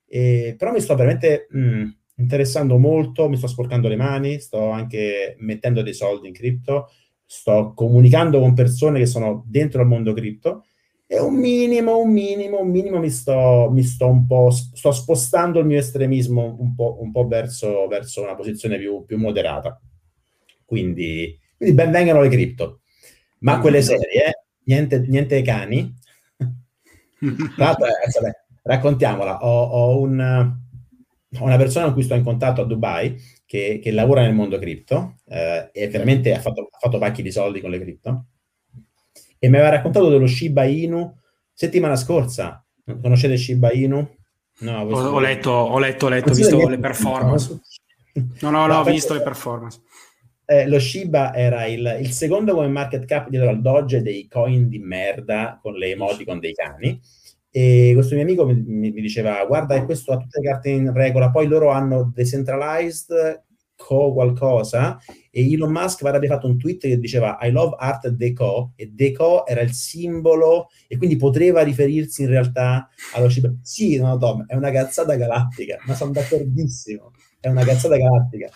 e, 0.05 0.57
però 0.59 0.72
mi 0.72 0.81
sto 0.81 0.97
veramente 0.97 1.47
mh, 1.49 1.59
mm, 1.61 1.85
interessando 2.16 2.77
molto, 2.77 3.29
mi 3.29 3.37
sto 3.37 3.47
sporcando 3.47 3.87
le 3.87 3.95
mani, 3.95 4.41
sto 4.41 4.70
anche 4.70 5.37
mettendo 5.39 5.81
dei 5.81 5.95
soldi 5.95 6.27
in 6.27 6.35
cripto, 6.35 6.89
sto 7.25 7.72
comunicando 7.72 8.41
con 8.41 8.53
persone 8.53 8.99
che 8.99 9.07
sono 9.07 9.45
dentro 9.47 9.81
il 9.81 9.87
mondo 9.87 10.12
cripto 10.12 10.64
e 11.07 11.20
un 11.20 11.37
minimo, 11.37 11.99
un 11.99 12.11
minimo, 12.11 12.61
un 12.61 12.70
minimo 12.70 12.99
mi 12.99 13.11
sto, 13.11 13.68
mi 13.70 13.85
sto 13.85 14.09
un 14.09 14.27
po', 14.27 14.51
sto 14.51 14.91
spostando 14.91 15.61
il 15.61 15.66
mio 15.66 15.79
estremismo 15.79 16.57
un 16.59 16.75
po', 16.75 16.97
un 17.01 17.12
po 17.12 17.29
verso, 17.29 17.87
verso, 17.87 18.22
una 18.22 18.35
posizione 18.35 18.77
più, 18.77 19.05
più 19.05 19.18
moderata. 19.18 19.81
Quindi, 20.65 21.39
quindi 21.57 21.75
ben 21.75 21.91
vengano 21.91 22.21
le 22.21 22.29
cripto. 22.29 22.81
Ma 23.41 23.59
quelle 23.61 23.83
serie, 23.83 24.27
eh? 24.27 24.45
niente, 24.65 25.05
niente 25.07 25.43
cani. 25.43 25.95
Tra 27.57 27.65
l'altro, 27.65 27.87
eh, 27.87 28.45
raccontiamola, 28.62 29.45
ho, 29.45 29.65
ho, 29.65 30.01
un, 30.01 30.57
una 31.41 31.57
persona 31.57 31.87
con 31.87 31.95
cui 31.95 32.03
sto 32.03 32.15
in 32.15 32.25
contatto 32.25 32.62
a 32.62 32.65
Dubai 32.65 33.17
che, 33.45 33.81
che 33.83 33.91
lavora 33.91 34.23
nel 34.23 34.35
mondo 34.35 34.59
cripto 34.59 35.17
eh, 35.29 35.69
e 35.73 35.89
veramente 35.89 36.35
ha 36.35 36.41
fatto, 36.41 36.69
ha 36.71 36.79
fatto 36.79 36.99
pacchi 36.99 37.23
di 37.23 37.31
soldi 37.31 37.61
con 37.61 37.71
le 37.71 37.81
cripto 37.81 38.27
e 39.45 39.49
mi 39.51 39.57
aveva 39.57 39.73
raccontato 39.73 40.09
dello 40.09 40.27
Shiba 40.27 40.65
Inu 40.65 41.15
settimana 41.53 41.97
scorsa. 41.97 42.65
Conoscete 42.83 43.37
Shiba 43.37 43.73
Inu? 43.73 44.17
No, 44.61 44.81
ho, 44.81 45.09
ho, 45.11 45.21
letto, 45.21 45.51
ho 45.51 45.79
letto, 45.79 46.07
ho 46.07 46.09
letto, 46.09 46.31
ho 46.31 46.35
visto 46.35 46.67
le 46.67 46.79
performance. 46.79 47.61
No, 48.41 48.51
no, 48.51 48.67
no, 48.67 48.79
ho 48.79 48.85
visto 48.85 49.12
le 49.12 49.21
performance. 49.21 49.83
Eh, 50.47 50.66
lo 50.66 50.78
Shiba 50.78 51.34
era 51.34 51.64
il, 51.66 51.99
il, 52.01 52.11
secondo 52.11 52.55
come 52.55 52.68
market 52.68 53.07
cap 53.07 53.28
dietro 53.28 53.49
al 53.49 53.61
Doge 53.62 54.03
dei 54.03 54.28
coin 54.28 54.68
di 54.68 54.78
merda 54.78 55.59
con 55.61 55.74
le 55.74 55.90
emoticon 55.90 56.38
dei 56.38 56.53
cani. 56.53 57.01
E 57.51 57.92
questo 57.95 58.14
mio 58.14 58.24
amico 58.24 58.45
mi, 58.47 58.62
mi, 58.64 58.92
diceva: 58.92 59.45
Guarda, 59.47 59.84
questo 59.84 60.12
ha 60.12 60.18
tutte 60.18 60.40
le 60.40 60.49
carte 60.49 60.70
in 60.70 60.92
regola. 60.92 61.30
Poi 61.30 61.47
loro 61.47 61.70
hanno 61.70 62.11
decentralized 62.14 63.42
co 63.76 64.12
qualcosa 64.12 64.99
e 65.30 65.53
Elon 65.53 65.70
Musk 65.70 66.05
avrebbe 66.05 66.28
fatto 66.28 66.47
un 66.47 66.59
tweet 66.59 66.80
che 66.80 66.99
diceva 66.99 67.38
I 67.40 67.51
love 67.51 67.76
art 67.78 68.09
deco 68.09 68.72
e 68.76 68.86
deco 68.86 69.47
era 69.47 69.61
il 69.61 69.72
simbolo 69.72 70.68
e 70.86 70.97
quindi 70.97 71.16
poteva 71.16 71.62
riferirsi 71.62 72.22
in 72.22 72.28
realtà 72.28 72.88
allo 73.14 73.28
cibo. 73.28 73.57
Sì, 73.62 73.97
no, 73.97 74.16
Tom, 74.16 74.45
è 74.47 74.55
una 74.55 74.70
cazzata 74.70 75.16
galattica, 75.16 75.78
ma 75.86 75.95
sono 75.95 76.12
d'accordissimo, 76.12 77.12
è 77.40 77.49
una 77.49 77.64
cazzata 77.64 77.97
galattica. 77.97 78.49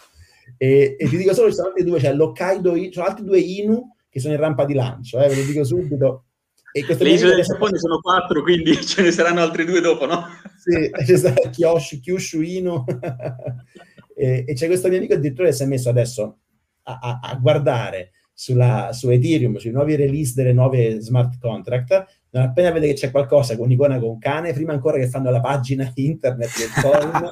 E, 0.59 0.97
e 0.99 1.09
ti 1.09 1.17
dico 1.17 1.33
solo, 1.33 1.49
ci 1.49 1.55
sono 1.55 1.69
altri 1.69 1.85
due, 1.85 1.99
c'è 1.99 2.13
l'Hokkaido, 2.13 2.77
ci 2.77 2.93
sono 2.93 3.07
altri 3.07 3.25
due 3.25 3.39
Inu 3.39 3.95
che 4.11 4.21
sono 4.21 4.35
in 4.35 4.41
rampa 4.41 4.65
di 4.65 4.75
lancio, 4.75 5.21
eh, 5.21 5.29
ve 5.29 5.37
lo 5.37 5.45
dico 5.45 5.65
subito. 5.65 6.25
E 6.73 6.85
Le 6.87 7.11
isole 7.11 7.37
del 7.37 7.45
Giappone 7.45 7.79
sono 7.79 8.01
quattro, 8.01 8.43
quindi 8.43 8.75
ce 8.85 9.03
ne 9.03 9.11
saranno 9.11 9.41
altri 9.41 9.65
due 9.65 9.81
dopo, 9.81 10.07
no? 10.07 10.25
Sì, 10.57 10.91
c'è 11.05 11.17
stato 11.17 11.49
Kyoshu, 11.49 12.01
Kyushu 12.01 12.41
Inu. 12.41 12.85
e, 14.15 14.45
e, 14.47 14.53
c'è 14.55 14.67
questo 14.67 14.89
mio 14.89 14.99
amico 14.99 15.15
addirittura 15.15 15.49
che 15.49 15.55
si 15.55 15.63
è 15.63 15.67
messo 15.67 15.89
adesso 15.89 16.39
a, 16.83 16.99
a, 17.01 17.21
a 17.23 17.35
guardare 17.37 18.13
sulla, 18.35 18.91
su 18.93 19.09
Ethereum, 19.11 19.57
sui 19.57 19.71
nuovi 19.71 19.97
release 19.97 20.35
delle 20.35 20.53
nuove 20.53 21.01
smart 21.01 21.39
contract, 21.41 22.18
non 22.31 22.43
appena 22.43 22.70
vede 22.70 22.89
che 22.89 22.95
c'è 22.95 23.11
qualcosa 23.11 23.57
con 23.57 23.64
un'icona 23.66 23.99
con 23.99 24.18
cane, 24.18 24.53
prima 24.53 24.72
ancora 24.72 24.99
che 24.99 25.09
fanno 25.09 25.31
la 25.31 25.41
pagina 25.41 25.91
internet 25.95 26.51
del 26.59 26.68
coin, 26.83 27.29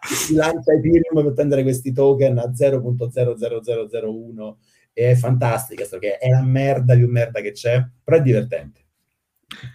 si 0.02 0.34
lancia 0.34 0.74
Ethereum 0.74 1.24
per 1.24 1.32
prendere 1.32 1.62
questi 1.62 1.92
token 1.92 2.36
a 2.38 2.50
0.00001 2.50 4.54
e 4.92 5.10
è 5.10 5.14
fantastica, 5.14 5.86
perché 5.88 6.18
è 6.18 6.28
la 6.30 6.42
merda 6.42 6.94
più 6.94 7.08
merda 7.08 7.40
che 7.40 7.52
c'è, 7.52 7.82
però 8.02 8.16
è 8.16 8.22
divertente. 8.22 8.80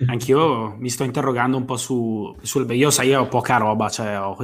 Anch'io 0.07 0.76
mi 0.78 0.89
sto 0.89 1.03
interrogando 1.03 1.57
un 1.57 1.65
po' 1.65 1.78
su, 1.78 2.36
sul... 2.41 2.69
Io 2.72 2.89
sai, 2.89 3.13
ho 3.15 3.28
poca 3.28 3.57
roba, 3.57 3.89
cioè 3.89 4.19
ho, 4.19 4.36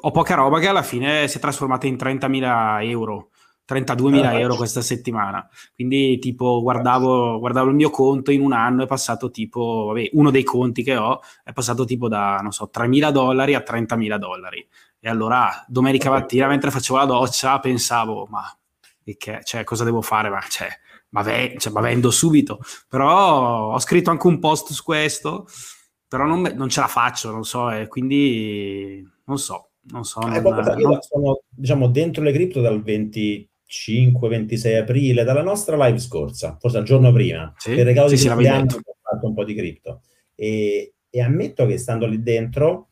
ho 0.00 0.10
poca 0.10 0.34
roba 0.34 0.60
che 0.60 0.68
alla 0.68 0.82
fine 0.82 1.26
si 1.28 1.38
è 1.38 1.40
trasformata 1.40 1.86
in 1.86 1.96
30.000 1.96 2.88
euro 2.88 3.30
32.000 3.68 4.24
ah, 4.24 4.38
euro 4.38 4.54
questa 4.54 4.80
settimana. 4.80 5.46
Quindi, 5.74 6.18
tipo, 6.18 6.62
guardavo, 6.62 7.38
guardavo, 7.38 7.68
il 7.68 7.74
mio 7.74 7.90
conto 7.90 8.30
in 8.30 8.40
un 8.40 8.52
anno, 8.52 8.84
è 8.84 8.86
passato 8.86 9.30
tipo, 9.30 9.86
vabbè, 9.88 10.10
uno 10.12 10.30
dei 10.30 10.42
conti 10.42 10.82
che 10.82 10.96
ho 10.96 11.20
è 11.44 11.52
passato 11.52 11.84
tipo 11.84 12.08
da, 12.08 12.38
non 12.40 12.52
so, 12.52 12.70
3.000 12.72 13.10
dollari 13.10 13.54
a 13.54 13.62
30.000 13.66 14.16
dollari. 14.16 14.66
E 14.98 15.08
allora, 15.08 15.64
domenica 15.68 16.10
mattina, 16.10 16.46
mentre 16.48 16.70
facevo 16.70 16.98
la 16.98 17.04
doccia, 17.04 17.60
pensavo, 17.60 18.26
ma 18.30 18.42
che, 19.04 19.40
cioè, 19.44 19.64
cosa 19.64 19.84
devo 19.84 20.00
fare? 20.00 20.30
Ma, 20.30 20.40
cioè, 20.48 20.68
ma, 21.10 21.22
ve, 21.22 21.56
cioè, 21.58 21.72
ma 21.72 21.80
vendo 21.80 22.10
subito. 22.10 22.60
Però 22.88 23.72
ho 23.72 23.78
scritto 23.78 24.10
anche 24.10 24.26
un 24.26 24.38
post 24.38 24.72
su 24.72 24.82
questo, 24.82 25.46
però 26.06 26.24
non, 26.24 26.40
non 26.56 26.68
ce 26.70 26.80
la 26.80 26.88
faccio, 26.88 27.30
non 27.30 27.44
so, 27.44 27.70
e 27.70 27.86
quindi 27.86 29.06
non 29.24 29.38
so. 29.38 29.64
Non 29.90 30.04
so, 30.04 30.20
eh, 30.20 30.40
non, 30.40 30.54
non... 30.76 31.00
sono 31.00 31.40
diciamo 31.48 31.88
dentro 31.88 32.22
le 32.22 32.32
cripto 32.32 32.60
dal 32.60 32.82
20 32.82 33.48
5-26 33.68 34.76
aprile, 34.76 35.24
dalla 35.24 35.42
nostra 35.42 35.76
live 35.76 35.98
scorsa, 35.98 36.56
forse 36.58 36.78
il 36.78 36.84
giorno 36.84 37.12
prima, 37.12 37.52
sì, 37.56 37.74
per 37.74 37.84
regalo 37.84 38.08
sì, 38.08 38.16
di 38.16 38.26
compleanno 38.28 38.76
ho 38.76 38.96
fatto 39.02 39.26
un 39.26 39.34
po' 39.34 39.44
di 39.44 39.54
cripto. 39.54 40.02
E, 40.34 40.94
e, 41.10 41.20
ammetto 41.20 41.66
che 41.66 41.76
stando 41.76 42.06
lì 42.06 42.22
dentro, 42.22 42.88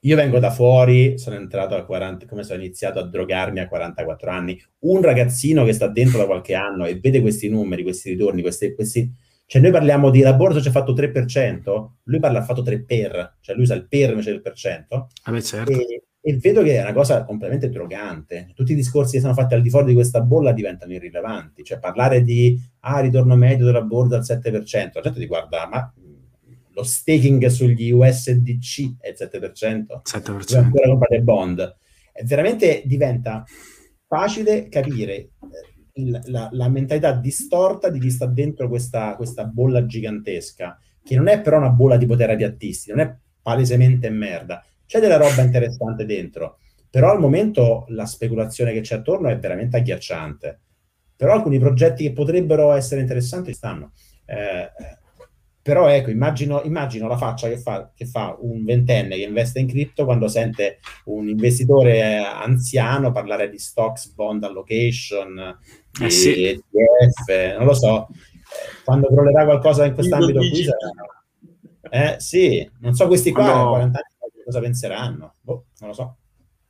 io 0.00 0.16
vengo 0.16 0.38
da 0.40 0.50
fuori, 0.50 1.16
sono 1.18 1.36
entrato 1.36 1.76
a 1.76 1.84
40, 1.84 2.26
come 2.26 2.42
sono 2.42 2.60
iniziato 2.60 2.98
a 2.98 3.06
drogarmi 3.06 3.60
a 3.60 3.68
44 3.68 4.30
anni, 4.30 4.60
un 4.80 5.00
ragazzino 5.00 5.64
che 5.64 5.72
sta 5.72 5.86
dentro 5.86 6.18
da 6.18 6.26
qualche 6.26 6.54
anno 6.54 6.86
e 6.86 6.98
vede 6.98 7.20
questi 7.20 7.48
numeri, 7.48 7.82
questi 7.82 8.10
ritorni, 8.10 8.42
questi... 8.42 8.74
questi 8.74 9.28
cioè 9.50 9.60
noi 9.60 9.72
parliamo 9.72 10.10
di 10.10 10.20
la 10.20 10.34
borsa 10.34 10.60
ci 10.60 10.68
ha 10.68 10.70
fatto 10.70 10.92
3%, 10.94 11.90
lui 12.04 12.20
parla 12.20 12.38
ha 12.38 12.44
fatto 12.44 12.62
3 12.62 12.84
per, 12.84 13.38
cioè 13.40 13.56
lui 13.56 13.64
usa 13.64 13.74
il 13.74 13.88
per 13.88 14.10
invece 14.10 14.30
del 14.30 14.42
per 14.42 14.52
cento. 14.52 15.08
Ah 15.24 15.32
beh, 15.32 15.42
certo. 15.42 15.72
E, 15.72 16.04
e 16.22 16.36
vedo 16.36 16.62
che 16.62 16.76
è 16.76 16.82
una 16.82 16.92
cosa 16.92 17.24
completamente 17.24 17.70
drogante. 17.70 18.50
Tutti 18.54 18.72
i 18.72 18.74
discorsi 18.74 19.14
che 19.14 19.20
sono 19.20 19.32
fatti 19.32 19.54
al 19.54 19.62
di 19.62 19.70
fuori 19.70 19.86
di 19.86 19.94
questa 19.94 20.20
bolla 20.20 20.52
diventano 20.52 20.92
irrilevanti. 20.92 21.64
Cioè, 21.64 21.78
parlare 21.78 22.22
di 22.22 22.60
ah, 22.80 23.00
ritorno 23.00 23.36
medio 23.36 23.64
della 23.64 23.82
borsa 23.82 24.16
al 24.16 24.22
7%, 24.22 24.90
la 24.92 25.00
gente 25.00 25.18
ti 25.18 25.26
guarda, 25.26 25.66
ma 25.66 25.92
lo 26.72 26.82
staking 26.82 27.46
sugli 27.46 27.90
USDC 27.90 28.96
è 29.00 29.08
il 29.08 29.16
7%, 29.18 30.00
7%. 30.02 30.56
ancora 30.56 30.88
comprare 30.88 31.22
bond. 31.22 31.76
E 32.12 32.24
veramente 32.24 32.82
diventa 32.84 33.44
facile 34.06 34.68
capire 34.68 35.14
eh, 35.14 35.30
il, 35.94 36.20
la, 36.26 36.48
la, 36.52 36.68
mentalità 36.68 37.12
distorta 37.12 37.88
di 37.88 37.98
chi 37.98 38.10
sta 38.10 38.26
dentro 38.26 38.68
questa, 38.68 39.16
questa 39.16 39.44
bolla 39.44 39.86
gigantesca, 39.86 40.78
che 41.02 41.16
non 41.16 41.28
è 41.28 41.40
però 41.40 41.56
una 41.56 41.70
bolla 41.70 41.96
tipo 41.96 42.14
terapiattisti, 42.14 42.90
non 42.90 43.00
è 43.00 43.16
palesemente 43.40 44.10
merda 44.10 44.62
c'è 44.90 44.98
della 44.98 45.18
roba 45.18 45.40
interessante 45.42 46.04
dentro, 46.04 46.58
però 46.90 47.12
al 47.12 47.20
momento 47.20 47.84
la 47.90 48.06
speculazione 48.06 48.72
che 48.72 48.80
c'è 48.80 48.96
attorno 48.96 49.28
è 49.28 49.38
veramente 49.38 49.76
agghiacciante. 49.76 50.62
Però 51.14 51.32
alcuni 51.32 51.60
progetti 51.60 52.02
che 52.02 52.12
potrebbero 52.12 52.72
essere 52.72 53.00
interessanti 53.00 53.52
stanno. 53.52 53.92
Eh, 54.26 54.68
però 55.62 55.86
ecco, 55.86 56.10
immagino, 56.10 56.62
immagino, 56.62 57.06
la 57.06 57.16
faccia 57.16 57.46
che 57.46 57.58
fa, 57.58 57.92
che 57.94 58.04
fa, 58.04 58.36
un 58.40 58.64
ventenne 58.64 59.14
che 59.14 59.22
investe 59.22 59.60
in 59.60 59.68
cripto 59.68 60.04
quando 60.04 60.26
sente 60.26 60.80
un 61.04 61.28
investitore 61.28 62.16
anziano 62.16 63.12
parlare 63.12 63.48
di 63.48 63.58
stocks, 63.58 64.12
bond 64.12 64.42
allocation, 64.42 65.56
di 66.00 66.04
eh 66.04 66.10
sì. 66.10 66.44
ETF, 66.46 67.58
non 67.58 67.66
lo 67.66 67.74
so. 67.74 68.08
Quando 68.84 69.06
crollerà 69.06 69.44
qualcosa 69.44 69.84
in 69.84 69.94
quest'ambito 69.94 70.40
qui 70.40 70.64
sarà... 70.64 70.88
Eh, 71.92 72.16
sì, 72.18 72.68
non 72.80 72.94
so 72.94 73.06
questi 73.06 73.30
qua, 73.30 73.54
no. 73.54 73.68
40 73.68 73.98
anni 73.98 74.14
cosa 74.50 74.60
penseranno? 74.60 75.34
Boh, 75.40 75.66
non 75.78 75.88
lo 75.88 75.94
so. 75.94 76.16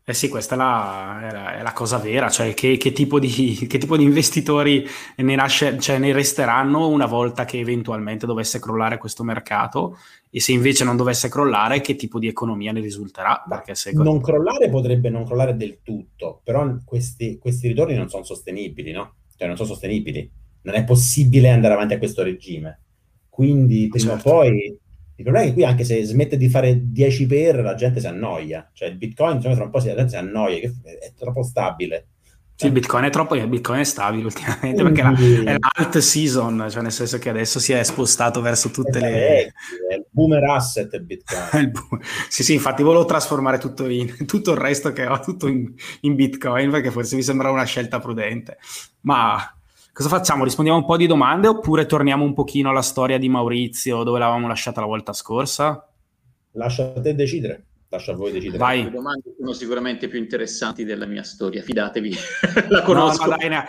Eh 0.02 0.14
sì, 0.14 0.28
questa 0.28 0.54
è 0.54 0.58
la, 0.58 1.28
è 1.28 1.32
la, 1.32 1.58
è 1.58 1.62
la 1.62 1.72
cosa 1.72 1.98
vera, 1.98 2.28
cioè 2.28 2.52
che, 2.52 2.76
che, 2.78 2.90
tipo 2.90 3.20
di, 3.20 3.66
che, 3.68 3.78
tipo 3.78 3.96
di, 3.96 4.02
investitori 4.02 4.84
ne, 5.16 5.34
nasce, 5.34 5.78
cioè 5.78 5.98
ne, 5.98 6.12
resteranno 6.12 6.88
una 6.88 7.06
volta 7.06 7.44
che 7.44 7.58
eventualmente 7.58 8.26
dovesse 8.26 8.58
crollare 8.58 8.98
questo 8.98 9.22
mercato 9.22 9.98
e 10.30 10.40
se 10.40 10.52
invece 10.52 10.82
non 10.84 10.96
dovesse 10.96 11.28
crollare 11.28 11.80
che 11.80 11.94
tipo 11.94 12.18
di 12.18 12.26
economia 12.26 12.72
ne 12.72 12.80
risulterà? 12.80 13.44
Perché 13.48 13.74
se... 13.76 13.92
Non 13.92 14.20
crollare 14.20 14.68
potrebbe 14.68 15.10
non 15.10 15.24
crollare 15.24 15.56
del 15.56 15.78
tutto, 15.82 16.40
però 16.42 16.76
questi, 16.84 17.38
questi 17.38 17.68
ritorni 17.68 17.94
non 17.94 18.08
sono 18.08 18.24
sostenibili, 18.24 18.90
no? 18.90 19.14
cioè 19.40 19.48
non 19.48 19.56
sono 19.56 19.70
sostenibili. 19.70 20.30
Non 20.62 20.74
è 20.74 20.84
possibile 20.84 21.48
andare 21.48 21.72
avanti 21.72 21.94
a 21.94 21.98
questo 21.98 22.22
regime. 22.22 22.82
Quindi 23.30 23.88
prima 23.88 24.12
certo. 24.12 24.28
o 24.28 24.32
poi 24.32 24.78
il 25.20 25.26
problema 25.26 25.44
è 25.44 25.48
che 25.48 25.52
qui 25.52 25.64
anche 25.64 25.84
se 25.84 26.02
smette 26.02 26.38
di 26.38 26.48
fare 26.48 26.80
10 26.82 27.26
per 27.26 27.60
la 27.60 27.74
gente 27.74 28.00
si 28.00 28.06
annoia, 28.06 28.70
cioè 28.72 28.88
il 28.88 28.96
Bitcoin 28.96 29.38
tra 29.38 29.50
un 29.50 29.68
po' 29.68 29.76
la 29.76 29.84
gente 29.84 30.08
si 30.08 30.16
annoia, 30.16 30.56
è 30.82 31.12
troppo 31.14 31.42
stabile. 31.42 32.06
Sì, 32.54 32.66
il 32.66 32.72
Bitcoin 32.72 33.04
è 33.04 33.10
troppo, 33.10 33.34
il 33.34 33.46
Bitcoin 33.46 33.80
è 33.80 33.84
stabile 33.84 34.24
ultimamente 34.24 34.82
perché 34.82 35.02
la, 35.02 35.12
è 35.12 35.56
l'alt 35.58 35.98
season, 35.98 36.66
cioè 36.70 36.80
nel 36.80 36.92
senso 36.92 37.18
che 37.18 37.28
adesso 37.28 37.58
si 37.58 37.74
è 37.74 37.82
spostato 37.82 38.40
verso 38.40 38.70
tutte 38.70 38.98
è 38.98 39.00
le... 39.00 39.52
È 39.88 39.94
il 39.94 40.06
boomer 40.08 40.42
asset 40.44 40.90
il 40.94 41.02
Bitcoin. 41.02 41.48
il 41.60 41.70
bo- 41.70 42.00
sì, 42.30 42.42
sì, 42.42 42.54
infatti 42.54 42.82
volevo 42.82 43.04
trasformare 43.04 43.58
tutto, 43.58 43.88
in, 43.88 44.24
tutto 44.24 44.52
il 44.52 44.58
resto 44.58 44.92
che 44.92 45.06
ho 45.06 45.20
tutto 45.20 45.48
in, 45.48 45.70
in 46.00 46.14
Bitcoin 46.14 46.70
perché 46.70 46.90
forse 46.90 47.14
mi 47.14 47.22
sembrava 47.22 47.54
una 47.54 47.64
scelta 47.64 47.98
prudente. 47.98 48.56
Ma 49.02 49.54
Cosa 49.92 50.08
facciamo? 50.08 50.44
Rispondiamo 50.44 50.78
un 50.78 50.86
po' 50.86 50.96
di 50.96 51.06
domande 51.06 51.48
oppure 51.48 51.84
torniamo 51.84 52.24
un 52.24 52.32
pochino 52.32 52.70
alla 52.70 52.82
storia 52.82 53.18
di 53.18 53.28
Maurizio 53.28 54.02
dove 54.04 54.18
l'avevamo 54.18 54.46
lasciata 54.46 54.80
la 54.80 54.86
volta 54.86 55.12
scorsa? 55.12 55.86
Lascia 56.52 56.92
a 56.94 57.00
te 57.00 57.14
decidere. 57.14 57.64
Lascia 57.88 58.12
a 58.12 58.14
voi 58.14 58.30
decidere. 58.30 58.58
Vai. 58.58 58.84
Le 58.84 58.90
domande 58.90 59.34
sono 59.36 59.52
sicuramente 59.52 60.06
più 60.08 60.20
interessanti 60.20 60.84
della 60.84 61.06
mia 61.06 61.24
storia, 61.24 61.60
fidatevi. 61.60 62.14
la 62.70 62.82
conosco. 62.82 63.24
No, 63.24 63.30
no, 63.32 63.36
dai, 63.36 63.48
ne... 63.48 63.64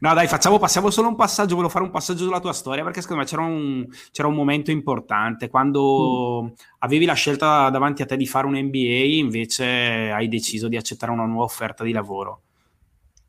no, 0.00 0.14
dai, 0.14 0.26
facciamo, 0.26 0.58
passiamo 0.58 0.90
solo 0.90 1.06
un 1.06 1.14
passaggio. 1.14 1.54
Volevo 1.54 1.72
fare 1.72 1.84
un 1.84 1.92
passaggio 1.92 2.24
sulla 2.24 2.40
tua 2.40 2.52
storia 2.52 2.82
perché 2.82 3.00
secondo 3.02 3.22
me 3.22 3.28
c'era 3.28 3.42
un, 3.42 3.86
c'era 4.10 4.26
un 4.26 4.34
momento 4.34 4.72
importante. 4.72 5.48
Quando 5.48 6.42
mm. 6.42 6.48
avevi 6.80 7.04
la 7.04 7.14
scelta 7.14 7.70
davanti 7.70 8.02
a 8.02 8.06
te 8.06 8.16
di 8.16 8.26
fare 8.26 8.48
un 8.48 8.54
MBA, 8.54 9.14
invece 9.16 9.64
hai 10.10 10.26
deciso 10.26 10.66
di 10.66 10.76
accettare 10.76 11.12
una 11.12 11.24
nuova 11.24 11.44
offerta 11.44 11.84
di 11.84 11.92
lavoro. 11.92 12.40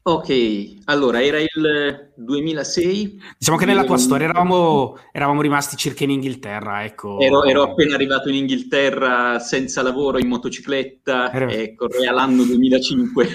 Ok, 0.07 0.83
allora 0.83 1.23
era 1.23 1.39
il 1.39 2.11
2006. 2.13 3.21
Diciamo 3.39 3.57
che 3.57 3.65
nella 3.65 3.85
tua 3.85 3.97
storia 3.97 4.27
eravamo, 4.27 4.99
eravamo 5.11 5.41
rimasti 5.41 5.75
circa 5.77 6.03
in 6.03 6.11
Inghilterra, 6.11 6.83
ecco. 6.83 7.19
Ero, 7.19 7.43
ero, 7.43 7.63
appena 7.63 7.95
arrivato 7.95 8.29
in 8.29 8.35
Inghilterra 8.35 9.39
senza 9.39 9.81
lavoro 9.81 10.19
in 10.19 10.27
motocicletta, 10.27 11.33
Era... 11.33 11.49
ecco, 11.49 11.87
l'anno 12.11 12.43
2005. 12.43 13.27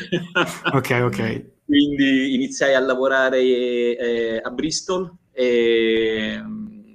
ok, 0.73 1.01
ok. 1.03 1.45
Quindi 1.64 2.35
iniziai 2.35 2.75
a 2.77 2.81
lavorare 2.81 3.41
eh, 3.41 4.41
a 4.41 4.51
Bristol 4.51 5.12
eh, 5.33 6.41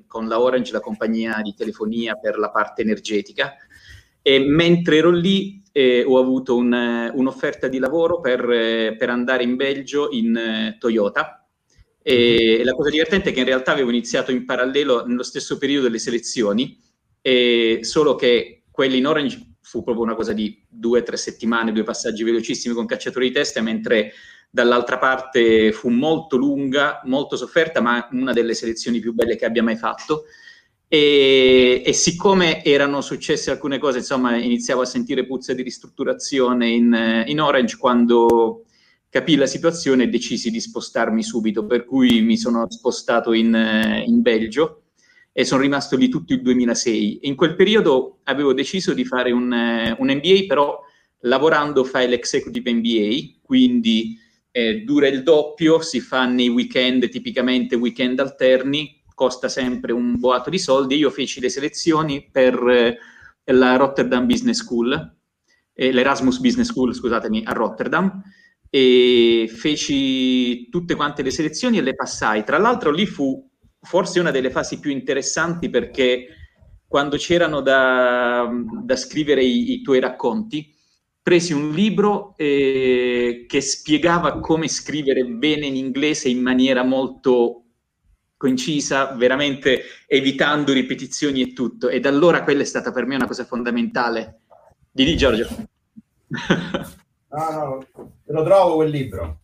con 0.08 0.30
la 0.30 0.40
Orange, 0.40 0.72
la 0.72 0.80
compagnia 0.80 1.42
di 1.44 1.54
telefonia 1.54 2.16
per 2.16 2.38
la 2.38 2.50
parte 2.50 2.82
energetica. 2.82 3.54
E 4.22 4.40
mentre 4.40 4.96
ero 4.96 5.12
lì 5.12 5.62
eh, 5.78 6.06
ho 6.08 6.18
avuto 6.18 6.56
un, 6.56 7.12
un'offerta 7.14 7.68
di 7.68 7.80
lavoro 7.80 8.22
per, 8.22 8.50
eh, 8.50 8.96
per, 8.98 9.10
andare 9.10 9.44
in 9.44 9.58
Belgio 9.58 10.08
in 10.10 10.34
eh, 10.34 10.78
Toyota. 10.80 11.46
E 12.02 12.62
la 12.64 12.72
cosa 12.72 12.90
divertente 12.90 13.32
è 13.32 13.34
che 13.34 13.40
in 13.40 13.46
realtà 13.46 13.74
avevo 13.74 13.90
iniziato 13.90 14.32
in 14.32 14.46
parallelo 14.46 15.06
nello 15.06 15.24
stesso 15.24 15.58
periodo 15.58 15.88
delle 15.88 16.00
selezioni, 16.00 16.80
solo 17.82 18.16
che 18.16 18.66
quelli 18.70 19.00
in 19.00 19.08
Orange 19.08 19.56
fu 19.60 19.84
proprio 19.84 20.06
una 20.06 20.14
cosa 20.14 20.32
di 20.32 20.64
due 20.70 21.00
o 21.00 21.04
tre 21.04 21.18
settimane, 21.18 21.72
due 21.72 21.84
passaggi 21.84 22.24
velocissimi 22.24 22.76
con 22.76 22.86
cacciatori 22.86 23.28
di 23.28 23.34
testa, 23.34 23.60
mentre 23.62 24.14
dall'altra 24.52 25.00
parte 25.00 25.74
fu 25.74 25.90
molto 25.90 26.38
lunga, 26.38 27.02
molto 27.06 27.36
sofferta, 27.36 27.82
ma 27.82 28.08
una 28.12 28.32
delle 28.32 28.54
selezioni 28.54 29.00
più 29.00 29.14
belle 29.14 29.36
che 29.36 29.46
abbia 29.46 29.64
mai 29.64 29.76
fatto. 29.76 30.26
E, 30.88 31.82
e, 31.86 31.94
siccome 31.94 32.64
erano 32.64 33.02
successe 33.02 33.52
alcune 33.52 33.80
cose, 33.80 34.00
insomma, 34.00 34.38
iniziavo 34.38 34.82
a 34.82 34.86
sentire 34.86 35.26
puzza 35.26 35.54
di 35.54 35.64
ristrutturazione 35.64 36.70
in, 36.70 37.24
in 37.26 37.42
Orange 37.42 37.78
quando 37.78 38.66
capì 39.10 39.36
la 39.36 39.48
situazione 39.48 40.04
e 40.04 40.10
decisi 40.10 40.52
di 40.52 40.60
spostarmi 40.60 41.24
subito, 41.24 41.66
per 41.66 41.86
cui 41.86 42.22
mi 42.22 42.38
sono 42.38 42.70
spostato 42.70 43.34
in, 43.34 44.04
in 44.06 44.22
Belgio 44.22 44.84
e 45.32 45.44
sono 45.44 45.62
rimasto 45.62 45.98
lì 45.98 46.08
tutto 46.08 46.34
il 46.34 46.42
2006. 46.42 47.20
In 47.24 47.36
quel 47.36 47.56
periodo 47.56 48.20
avevo 48.24 48.54
deciso 48.54 48.94
di 48.94 49.06
fare 49.06 49.32
un, 49.32 49.52
un 49.52 50.08
MBA, 50.08 50.46
però 50.48 50.80
lavorando 51.22 51.84
fai 51.84 52.08
l'executive 52.08 52.74
MBA, 52.74 53.40
quindi 53.42 54.18
eh, 54.52 54.82
dura 54.82 55.08
il 55.08 55.24
doppio, 55.24 55.82
si 55.82 56.00
fa 56.00 56.26
nei 56.26 56.50
weekend, 56.50 57.10
tipicamente 57.10 57.76
weekend 57.76 58.20
alterni, 58.20 59.02
costa 59.16 59.49
sempre 59.49 59.91
un 59.91 60.20
boato 60.20 60.51
di 60.51 60.59
soldi. 60.59 60.97
Io 60.97 61.09
feci 61.09 61.39
le 61.39 61.49
selezioni 61.49 62.30
per 62.32 62.55
eh, 62.68 62.97
la 63.45 63.76
Rotterdam 63.78 64.28
Business 64.28 64.59
School, 64.59 65.16
eh, 65.74 65.91
l'Erasmus 65.91 66.38
Business 66.38 66.68
School, 66.68 66.93
scusatemi, 66.93 67.41
a 67.43 67.53
Rotterdam, 67.53 68.22
e 68.70 69.49
feci 69.51 70.70
tutte 70.70 70.95
quante 70.95 71.24
le 71.24 71.32
selezioni 71.32 71.80
e 71.80 71.82
le 71.82 71.95
passai. 71.95 72.43
Tra 72.43 72.59
l'altro 72.59 72.91
lì 72.91 73.07
fu 73.07 73.49
forse 73.82 74.20
una 74.20 74.32
delle 74.32 74.51
fasi 74.51 74.80
più 74.80 74.91
interessanti 74.91 75.70
perché 75.70 76.28
quando 76.88 77.18
c'erano 77.18 77.61
da, 77.61 78.49
da 78.84 78.95
scrivere 78.95 79.43
i, 79.43 79.74
i, 79.74 79.82
tuoi 79.82 79.99
racconti, 79.99 80.74
presi 81.22 81.53
un 81.53 81.72
libro 81.72 82.36
eh, 82.38 83.45
che 83.47 83.61
spiegava 83.61 84.39
come 84.39 84.68
scrivere 84.68 85.26
bene 85.26 85.66
in 85.66 85.76
inglese 85.76 86.30
in 86.30 86.41
maniera 86.41 86.84
molto 86.84 87.64
concisa, 88.38 89.14
veramente 89.14 89.84
evitando 90.08 90.74
ripetizioni 90.74 91.42
e 91.42 91.54
tutto. 91.54 91.90
Ed 91.90 92.06
allora 92.06 92.44
quella 92.44 92.62
è 92.62 92.66
stata 92.66 92.92
per 92.92 93.06
me 93.06 93.16
una 93.16 93.28
cosa 93.28 93.46
fondamentale. 93.46 94.42
Di 94.92 95.06
lì, 95.06 95.18
Giorgio. 95.18 95.48
no, 96.28 97.50
no, 97.52 97.88
lo 98.24 98.44
trovo 98.44 98.76
quel 98.76 98.90
libro. 98.90 99.40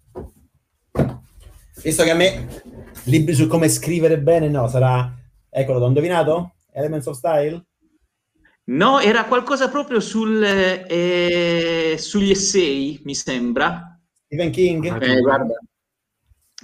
Visto 1.83 2.03
che 2.03 2.11
a 2.11 2.15
me 2.15 2.61
libri 3.05 3.33
su 3.33 3.47
come 3.47 3.69
scrivere 3.69 4.19
bene, 4.19 4.49
no, 4.49 4.67
sarà... 4.67 5.17
Eccolo, 5.49 5.79
l'ho 5.79 5.87
indovinato? 5.87 6.53
Elements 6.71 7.07
of 7.07 7.17
Style? 7.17 7.65
No, 8.63 8.99
era 8.99 9.25
qualcosa 9.25 9.69
proprio 9.69 9.99
sul, 9.99 10.41
eh, 10.41 11.95
sugli 11.97 12.31
essay, 12.31 13.01
mi 13.03 13.15
sembra. 13.15 13.99
Stephen 14.25 14.51
King? 14.51 14.85
Eh, 15.01 15.19
guarda, 15.19 15.55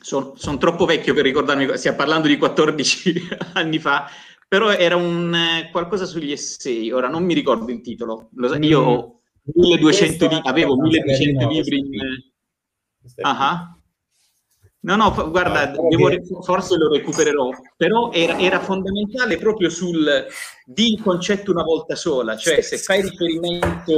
sono 0.08 0.36
son 0.38 0.58
troppo 0.58 0.86
vecchio 0.86 1.14
per 1.14 1.26
ricordarmi, 1.26 1.78
stiamo 1.78 1.98
parlando 1.98 2.30
di 2.30 2.38
14 2.38 3.28
anni 3.56 3.78
fa, 3.78 4.10
però 4.48 4.72
era 4.72 4.96
un 4.96 5.36
eh, 5.36 5.70
qualcosa 5.70 6.06
sugli 6.06 6.32
essay, 6.32 6.92
ora 6.92 7.10
non 7.10 7.26
mi 7.26 7.34
ricordo 7.34 7.70
il 7.70 7.82
titolo, 7.82 8.30
Lo, 8.36 8.56
io 8.56 8.80
ho 8.80 9.20
1200 9.54 10.28
li- 10.28 10.42
avevo 10.44 10.78
1200 10.78 11.48
libri 11.50 11.80
in... 11.80 11.90
Uh-huh. 13.18 13.76
No, 14.80 14.96
no, 14.96 15.30
guarda, 15.30 15.74
devo, 15.90 16.10
forse 16.42 16.78
lo 16.78 16.90
recupererò, 16.90 17.50
però 17.76 18.10
era, 18.14 18.40
era, 18.40 18.62
fondamentale 18.62 19.38
proprio 19.38 19.70
sul 19.70 20.26
di 20.64 20.94
il 20.94 21.02
concetto 21.02 21.52
una 21.52 21.64
volta 21.64 21.96
sola, 21.96 22.38
cioè 22.38 22.62
se 22.62 22.78
fai 22.78 23.02
riferimento 23.02 23.96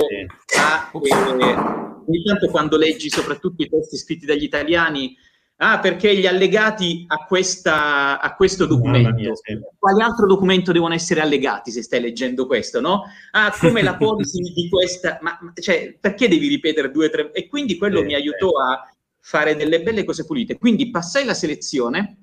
a... 0.57 0.89
Eh, 0.91 1.87
ogni 2.09 2.23
tanto 2.25 2.49
quando 2.49 2.77
leggi 2.77 3.11
soprattutto 3.11 3.61
i 3.61 3.69
testi 3.69 3.97
scritti 3.97 4.25
dagli 4.25 4.41
italiani 4.41 5.15
Ah, 5.61 5.79
perché 5.79 6.15
gli 6.15 6.25
allegati 6.25 7.03
a, 7.07 7.25
questa, 7.25 8.21
a 8.21 8.35
questo 8.35 8.65
documento. 8.65 9.13
Mia, 9.13 9.35
sì. 9.35 9.59
Quali 9.77 10.01
altro 10.01 10.25
documento 10.25 10.71
devono 10.71 10.93
essere 10.93 11.19
allegati 11.19 11.69
se 11.69 11.83
stai 11.83 11.99
leggendo 11.99 12.47
questo, 12.47 12.79
no? 12.79 13.03
Ah, 13.31 13.53
come 13.59 13.81
la 13.81 13.95
policy 13.97 14.41
di 14.53 14.69
questa... 14.69 15.19
Ma 15.21 15.37
cioè, 15.55 15.97
perché 15.99 16.29
devi 16.29 16.47
ripetere 16.47 16.91
due 16.91 17.07
o 17.07 17.09
tre... 17.09 17.31
E 17.33 17.47
quindi 17.47 17.77
quello 17.77 17.99
sì, 17.99 18.05
mi 18.05 18.13
aiutò 18.13 18.47
sì. 18.47 18.53
a 18.71 18.95
fare 19.19 19.57
delle 19.57 19.81
belle 19.81 20.05
cose 20.05 20.25
pulite. 20.25 20.57
Quindi 20.57 20.89
passai 20.91 21.25
la 21.25 21.33
selezione 21.33 22.19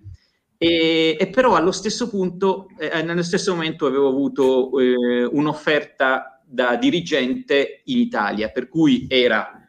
e, 0.57 1.19
e 1.21 1.27
però 1.29 1.55
allo 1.55 1.73
stesso 1.73 2.09
punto, 2.09 2.69
eh, 2.79 3.03
nello 3.03 3.23
stesso 3.23 3.55
momento 3.55 3.85
avevo 3.85 4.09
avuto 4.09 4.81
eh, 4.81 5.25
un'offerta 5.25 6.43
da 6.43 6.77
dirigente 6.77 7.83
in 7.85 7.99
Italia, 7.99 8.49
per 8.49 8.69
cui 8.69 9.07
era 9.11 9.66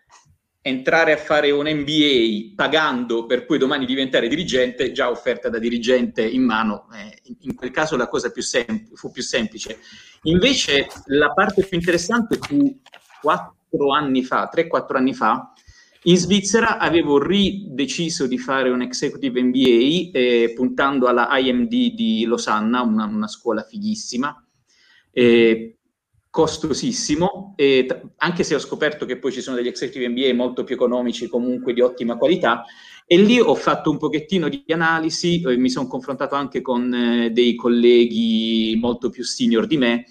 entrare 0.67 1.13
a 1.13 1.17
fare 1.17 1.51
un 1.51 1.67
MBA 1.67 2.53
pagando 2.55 3.25
per 3.25 3.45
poi 3.45 3.57
domani 3.57 3.85
diventare 3.85 4.27
dirigente, 4.27 4.91
già 4.91 5.09
offerta 5.09 5.49
da 5.49 5.59
dirigente 5.59 6.27
in 6.27 6.43
mano, 6.43 6.87
eh, 6.93 7.21
in 7.39 7.55
quel 7.55 7.71
caso 7.71 7.95
la 7.95 8.07
cosa 8.07 8.29
più 8.31 8.41
sem- 8.41 8.93
fu 8.93 9.11
più 9.11 9.23
semplice. 9.23 9.79
Invece 10.23 10.87
la 11.05 11.31
parte 11.31 11.63
più 11.63 11.77
interessante 11.77 12.37
fu 12.39 12.79
quattro 13.21 13.91
anni 13.93 14.23
fa, 14.23 14.49
3-4 14.51 14.97
anni 14.97 15.13
fa, 15.13 15.53
in 16.03 16.17
Svizzera 16.17 16.77
avevo 16.77 17.21
rideciso 17.21 18.27
di 18.27 18.37
fare 18.37 18.69
un 18.69 18.81
executive 18.81 19.41
MBA 19.41 20.17
eh, 20.17 20.53
puntando 20.55 21.07
alla 21.07 21.27
IMD 21.37 21.93
di 21.93 22.23
Losanna, 22.25 22.81
una, 22.81 23.05
una 23.05 23.27
scuola 23.27 23.63
fighissima. 23.63 24.41
Eh, 25.11 25.76
costosissimo, 26.37 27.55
e 27.55 27.85
t- 27.87 27.99
anche 28.17 28.43
se 28.43 28.53
ho 28.53 28.59
scoperto 28.59 29.07
che 29.07 29.17
poi 29.17 29.31
ci 29.31 29.41
sono 29.41 29.55
degli 29.55 29.69
executive 29.69 30.07
MBA 30.07 30.35
molto 30.35 30.63
più 30.63 30.75
economici, 30.75 31.27
comunque 31.27 31.73
di 31.73 31.81
ottima 31.81 32.15
qualità, 32.15 32.63
e 33.07 33.17
lì 33.17 33.39
ho 33.39 33.55
fatto 33.55 33.89
un 33.89 33.97
pochettino 33.97 34.47
di 34.47 34.63
analisi, 34.67 35.41
eh, 35.41 35.57
mi 35.57 35.71
sono 35.71 35.87
confrontato 35.87 36.35
anche 36.35 36.61
con 36.61 36.93
eh, 36.93 37.31
dei 37.31 37.55
colleghi 37.55 38.77
molto 38.79 39.09
più 39.09 39.23
senior 39.23 39.65
di 39.65 39.77
me, 39.77 40.05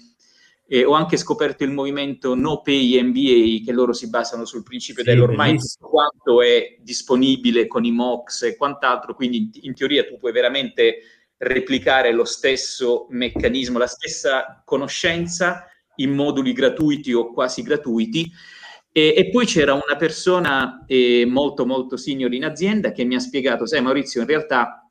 eh, 0.67 0.83
ho 0.83 0.91
anche 0.91 1.15
scoperto 1.15 1.63
il 1.63 1.71
movimento 1.71 2.35
No 2.35 2.59
Pay 2.59 3.01
MBA, 3.03 3.63
che 3.63 3.71
loro 3.71 3.93
si 3.93 4.09
basano 4.09 4.43
sul 4.43 4.63
principio 4.63 5.03
sì, 5.03 5.09
dell'ormai 5.09 5.57
tutto 5.57 5.87
quanto 5.87 6.41
è 6.41 6.75
disponibile 6.81 7.67
con 7.67 7.85
i 7.85 7.91
MOX 7.91 8.41
e 8.41 8.57
quant'altro, 8.57 9.15
quindi 9.15 9.49
in 9.61 9.73
teoria 9.73 10.03
tu 10.03 10.17
puoi 10.17 10.33
veramente 10.33 10.97
replicare 11.37 12.11
lo 12.11 12.25
stesso 12.25 13.05
meccanismo, 13.11 13.77
la 13.77 13.87
stessa 13.87 14.61
conoscenza 14.65 15.67
in 15.97 16.13
moduli 16.13 16.53
gratuiti 16.53 17.13
o 17.13 17.31
quasi 17.31 17.61
gratuiti. 17.61 18.31
E, 18.91 19.13
e 19.15 19.29
poi 19.29 19.45
c'era 19.45 19.73
una 19.73 19.95
persona 19.97 20.83
eh, 20.87 21.25
molto 21.27 21.65
molto 21.65 21.97
senior 21.97 22.33
in 22.33 22.45
azienda 22.45 22.91
che 22.91 23.03
mi 23.03 23.15
ha 23.15 23.19
spiegato, 23.19 23.67
sai 23.67 23.81
Maurizio, 23.81 24.21
in 24.21 24.27
realtà, 24.27 24.89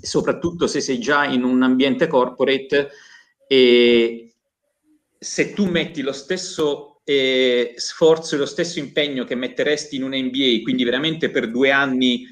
soprattutto 0.00 0.66
se 0.66 0.80
sei 0.80 0.98
già 0.98 1.24
in 1.24 1.44
un 1.44 1.62
ambiente 1.62 2.06
corporate, 2.06 2.90
eh, 3.46 4.32
se 5.18 5.52
tu 5.52 5.66
metti 5.66 6.00
lo 6.00 6.12
stesso 6.12 7.00
eh, 7.04 7.74
sforzo 7.76 8.34
e 8.34 8.38
lo 8.38 8.46
stesso 8.46 8.78
impegno 8.78 9.24
che 9.24 9.34
metteresti 9.34 9.96
in 9.96 10.04
un 10.04 10.10
MBA, 10.10 10.62
quindi 10.62 10.84
veramente 10.84 11.30
per 11.30 11.50
due 11.50 11.70
anni, 11.70 12.26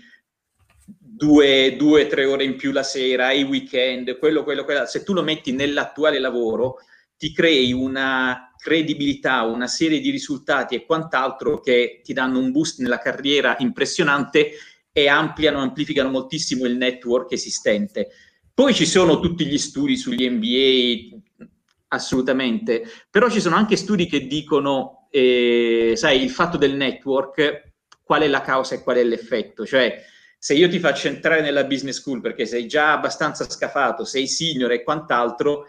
due, 0.84 1.76
due 1.76 2.06
tre 2.06 2.26
ore 2.26 2.44
in 2.44 2.56
più 2.56 2.72
la 2.72 2.82
sera, 2.82 3.32
i 3.32 3.42
weekend, 3.42 4.18
quello, 4.18 4.44
quello, 4.44 4.64
quello, 4.64 4.84
se 4.86 5.02
tu 5.02 5.14
lo 5.14 5.22
metti 5.22 5.52
nell'attuale 5.52 6.18
lavoro, 6.18 6.76
ti 7.16 7.32
crei 7.32 7.72
una 7.72 8.52
credibilità, 8.56 9.42
una 9.42 9.66
serie 9.66 10.00
di 10.00 10.10
risultati 10.10 10.74
e 10.74 10.84
quant'altro 10.84 11.60
che 11.60 12.00
ti 12.02 12.12
danno 12.12 12.38
un 12.38 12.50
boost 12.50 12.80
nella 12.80 12.98
carriera 12.98 13.56
impressionante 13.58 14.52
e 14.92 15.08
ampliano, 15.08 15.60
amplificano 15.60 16.10
moltissimo 16.10 16.64
il 16.64 16.76
network 16.76 17.32
esistente. 17.32 18.08
Poi 18.52 18.74
ci 18.74 18.86
sono 18.86 19.20
tutti 19.20 19.46
gli 19.46 19.58
studi 19.58 19.96
sugli 19.96 20.28
MBA, 20.28 21.46
assolutamente, 21.88 22.84
però 23.10 23.30
ci 23.30 23.40
sono 23.40 23.56
anche 23.56 23.76
studi 23.76 24.06
che 24.06 24.26
dicono, 24.26 25.08
eh, 25.10 25.92
sai, 25.94 26.22
il 26.22 26.30
fatto 26.30 26.56
del 26.56 26.74
network, 26.74 27.72
qual 28.02 28.22
è 28.22 28.28
la 28.28 28.40
causa 28.40 28.74
e 28.74 28.82
qual 28.82 28.96
è 28.96 29.04
l'effetto, 29.04 29.66
cioè 29.66 30.02
se 30.38 30.54
io 30.54 30.68
ti 30.68 30.78
faccio 30.78 31.08
entrare 31.08 31.40
nella 31.40 31.64
business 31.64 31.98
school 31.98 32.20
perché 32.20 32.46
sei 32.46 32.66
già 32.66 32.92
abbastanza 32.92 33.48
scafato, 33.48 34.04
sei 34.04 34.26
senior 34.28 34.70
e 34.70 34.82
quant'altro, 34.82 35.64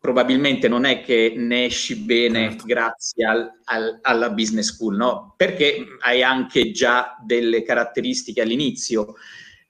probabilmente 0.00 0.66
non 0.66 0.86
è 0.86 1.02
che 1.02 1.34
ne 1.36 1.66
esci 1.66 1.94
bene 1.96 2.48
certo. 2.48 2.64
grazie 2.64 3.26
al, 3.26 3.50
al, 3.64 3.98
alla 4.00 4.30
business 4.30 4.72
school, 4.72 4.96
no? 4.96 5.34
Perché 5.36 5.84
hai 6.00 6.22
anche 6.22 6.70
già 6.70 7.16
delle 7.22 7.62
caratteristiche 7.62 8.40
all'inizio. 8.40 9.14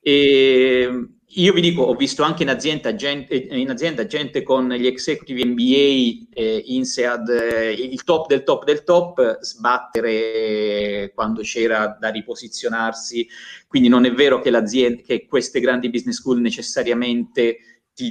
E 0.00 1.08
io 1.32 1.52
vi 1.52 1.60
dico, 1.60 1.82
ho 1.82 1.94
visto 1.94 2.22
anche 2.22 2.44
in 2.44 2.48
azienda 2.48 2.94
gente, 2.94 3.34
in 3.34 3.70
azienda 3.70 4.06
gente 4.06 4.42
con 4.42 4.68
gli 4.68 4.86
executive 4.86 5.44
MBA, 5.44 6.28
eh, 6.32 6.62
INSEAD, 6.64 7.28
eh, 7.28 7.72
il 7.72 8.02
top 8.04 8.28
del 8.28 8.44
top 8.44 8.64
del 8.64 8.84
top, 8.84 9.38
sbattere 9.40 11.12
quando 11.14 11.42
c'era 11.42 11.96
da 11.98 12.08
riposizionarsi. 12.08 13.28
Quindi 13.66 13.88
non 13.88 14.04
è 14.04 14.12
vero 14.12 14.40
che, 14.40 15.02
che 15.04 15.26
queste 15.26 15.60
grandi 15.60 15.90
business 15.90 16.16
school 16.16 16.40
necessariamente 16.40 17.58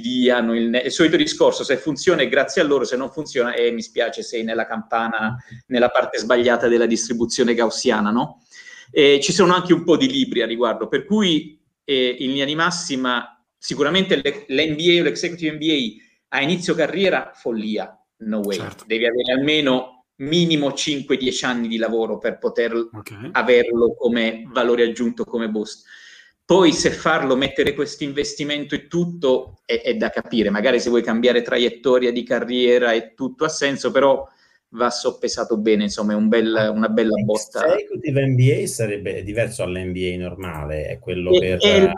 diano 0.00 0.54
il, 0.54 0.80
il, 0.84 0.90
solito 0.90 1.16
discorso, 1.16 1.64
se 1.64 1.76
funziona 1.76 2.22
è 2.22 2.28
grazie 2.28 2.62
a 2.62 2.64
loro, 2.64 2.84
se 2.84 2.96
non 2.96 3.10
funziona, 3.10 3.54
eh, 3.54 3.70
mi 3.72 3.82
spiace, 3.82 4.22
sei 4.22 4.44
nella 4.44 4.66
campana, 4.66 5.36
nella 5.66 5.88
parte 5.88 6.18
sbagliata 6.18 6.68
della 6.68 6.86
distribuzione 6.86 7.54
gaussiana, 7.54 8.10
no? 8.10 8.42
E 8.90 9.20
ci 9.20 9.32
sono 9.32 9.54
anche 9.54 9.72
un 9.72 9.84
po' 9.84 9.96
di 9.96 10.10
libri 10.10 10.42
a 10.42 10.46
riguardo, 10.46 10.88
per 10.88 11.04
cui 11.04 11.60
eh, 11.84 12.16
in 12.18 12.30
linea 12.30 12.44
di 12.44 12.54
massima, 12.54 13.42
sicuramente 13.56 14.16
l'NBA 14.16 15.00
o 15.00 15.02
l'executive 15.02 15.54
MBA 15.54 16.08
a 16.28 16.40
inizio 16.42 16.74
carriera, 16.74 17.32
follia, 17.34 17.96
no 18.18 18.38
way. 18.38 18.56
Certo. 18.56 18.84
Devi 18.86 19.04
avere 19.04 19.32
almeno 19.32 20.06
minimo 20.20 20.68
5-10 20.68 21.46
anni 21.46 21.68
di 21.68 21.76
lavoro 21.76 22.18
per 22.18 22.38
poter 22.38 22.74
okay. 22.74 23.30
averlo 23.32 23.94
come 23.94 24.44
valore 24.48 24.84
aggiunto, 24.84 25.24
come 25.24 25.48
boost. 25.48 25.86
Poi 26.50 26.72
se 26.72 26.90
farlo, 26.90 27.36
mettere 27.36 27.74
questo 27.74 28.02
investimento 28.02 28.74
e 28.74 28.88
tutto 28.88 29.60
è, 29.64 29.82
è, 29.82 29.94
da 29.94 30.10
capire, 30.10 30.50
magari 30.50 30.80
se 30.80 30.88
vuoi 30.88 31.00
cambiare 31.00 31.42
traiettoria 31.42 32.10
di 32.10 32.24
carriera 32.24 32.90
e 32.90 33.14
tutto 33.14 33.44
ha 33.44 33.48
senso, 33.48 33.92
però 33.92 34.26
va 34.70 34.90
soppesato 34.90 35.58
bene, 35.58 35.84
insomma 35.84 36.10
è 36.10 36.16
un 36.16 36.26
bel, 36.26 36.72
una 36.74 36.88
bella 36.88 37.14
botta. 37.22 37.64
L'executive 37.66 38.26
MBA 38.26 38.66
sarebbe 38.66 39.22
diverso 39.22 39.62
dall'MBA 39.62 40.16
normale, 40.18 40.88
è 40.88 40.98
quello 40.98 41.30
e, 41.30 41.38
per... 41.38 41.58
E, 41.62 41.92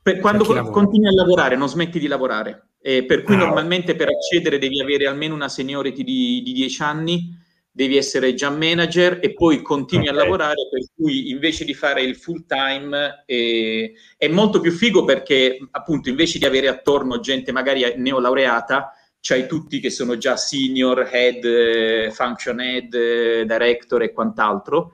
per 0.00 0.20
quando 0.20 0.44
per 0.44 0.62
continui 0.70 1.08
a 1.08 1.12
lavorare, 1.12 1.56
non 1.56 1.68
smetti 1.68 1.98
di 1.98 2.06
lavorare. 2.06 2.68
Eh, 2.80 3.04
per 3.04 3.24
cui 3.24 3.34
ah, 3.34 3.38
normalmente 3.38 3.96
per 3.96 4.06
accedere 4.06 4.60
devi 4.60 4.80
avere 4.80 5.08
almeno 5.08 5.34
una 5.34 5.48
seniority 5.48 6.04
di, 6.04 6.42
di 6.44 6.52
10 6.52 6.82
anni, 6.82 7.36
devi 7.74 7.96
essere 7.96 8.34
già 8.34 8.50
manager 8.50 9.18
e 9.22 9.32
poi 9.32 9.62
continui 9.62 10.08
okay. 10.08 10.18
a 10.18 10.22
lavorare, 10.22 10.68
per 10.70 10.84
cui 10.94 11.30
invece 11.30 11.64
di 11.64 11.72
fare 11.72 12.02
il 12.02 12.16
full 12.16 12.44
time 12.46 13.24
eh, 13.24 13.94
è 14.18 14.28
molto 14.28 14.60
più 14.60 14.70
figo 14.70 15.04
perché 15.04 15.56
appunto 15.70 16.10
invece 16.10 16.38
di 16.38 16.44
avere 16.44 16.68
attorno 16.68 17.18
gente 17.18 17.50
magari 17.50 17.94
neolaureata, 17.96 18.92
c'hai 19.20 19.46
tutti 19.46 19.80
che 19.80 19.88
sono 19.88 20.18
già 20.18 20.36
senior, 20.36 21.08
head, 21.10 21.44
eh, 21.44 22.10
function 22.12 22.60
head, 22.60 22.92
eh, 22.92 23.46
director 23.46 24.02
e 24.02 24.12
quant'altro, 24.12 24.92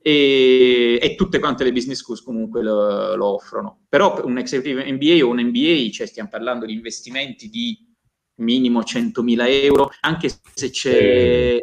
e, 0.00 0.98
e, 1.00 1.14
tutte 1.14 1.38
quante 1.38 1.64
le 1.64 1.72
business 1.72 1.98
schools 1.98 2.22
comunque 2.22 2.62
lo, 2.62 3.14
lo, 3.14 3.34
offrono. 3.34 3.84
Però 3.88 4.24
un 4.24 4.38
executive 4.38 4.90
MBA 4.90 5.24
o 5.24 5.28
un 5.28 5.40
MBA, 5.40 5.90
cioè 5.92 6.06
stiamo 6.06 6.30
parlando 6.30 6.66
di 6.66 6.72
investimenti 6.72 7.48
di 7.48 7.86
minimo 8.36 8.80
100.000 8.80 9.62
euro, 9.64 9.90
anche 10.00 10.30
se 10.54 10.70
c'è 10.70 11.60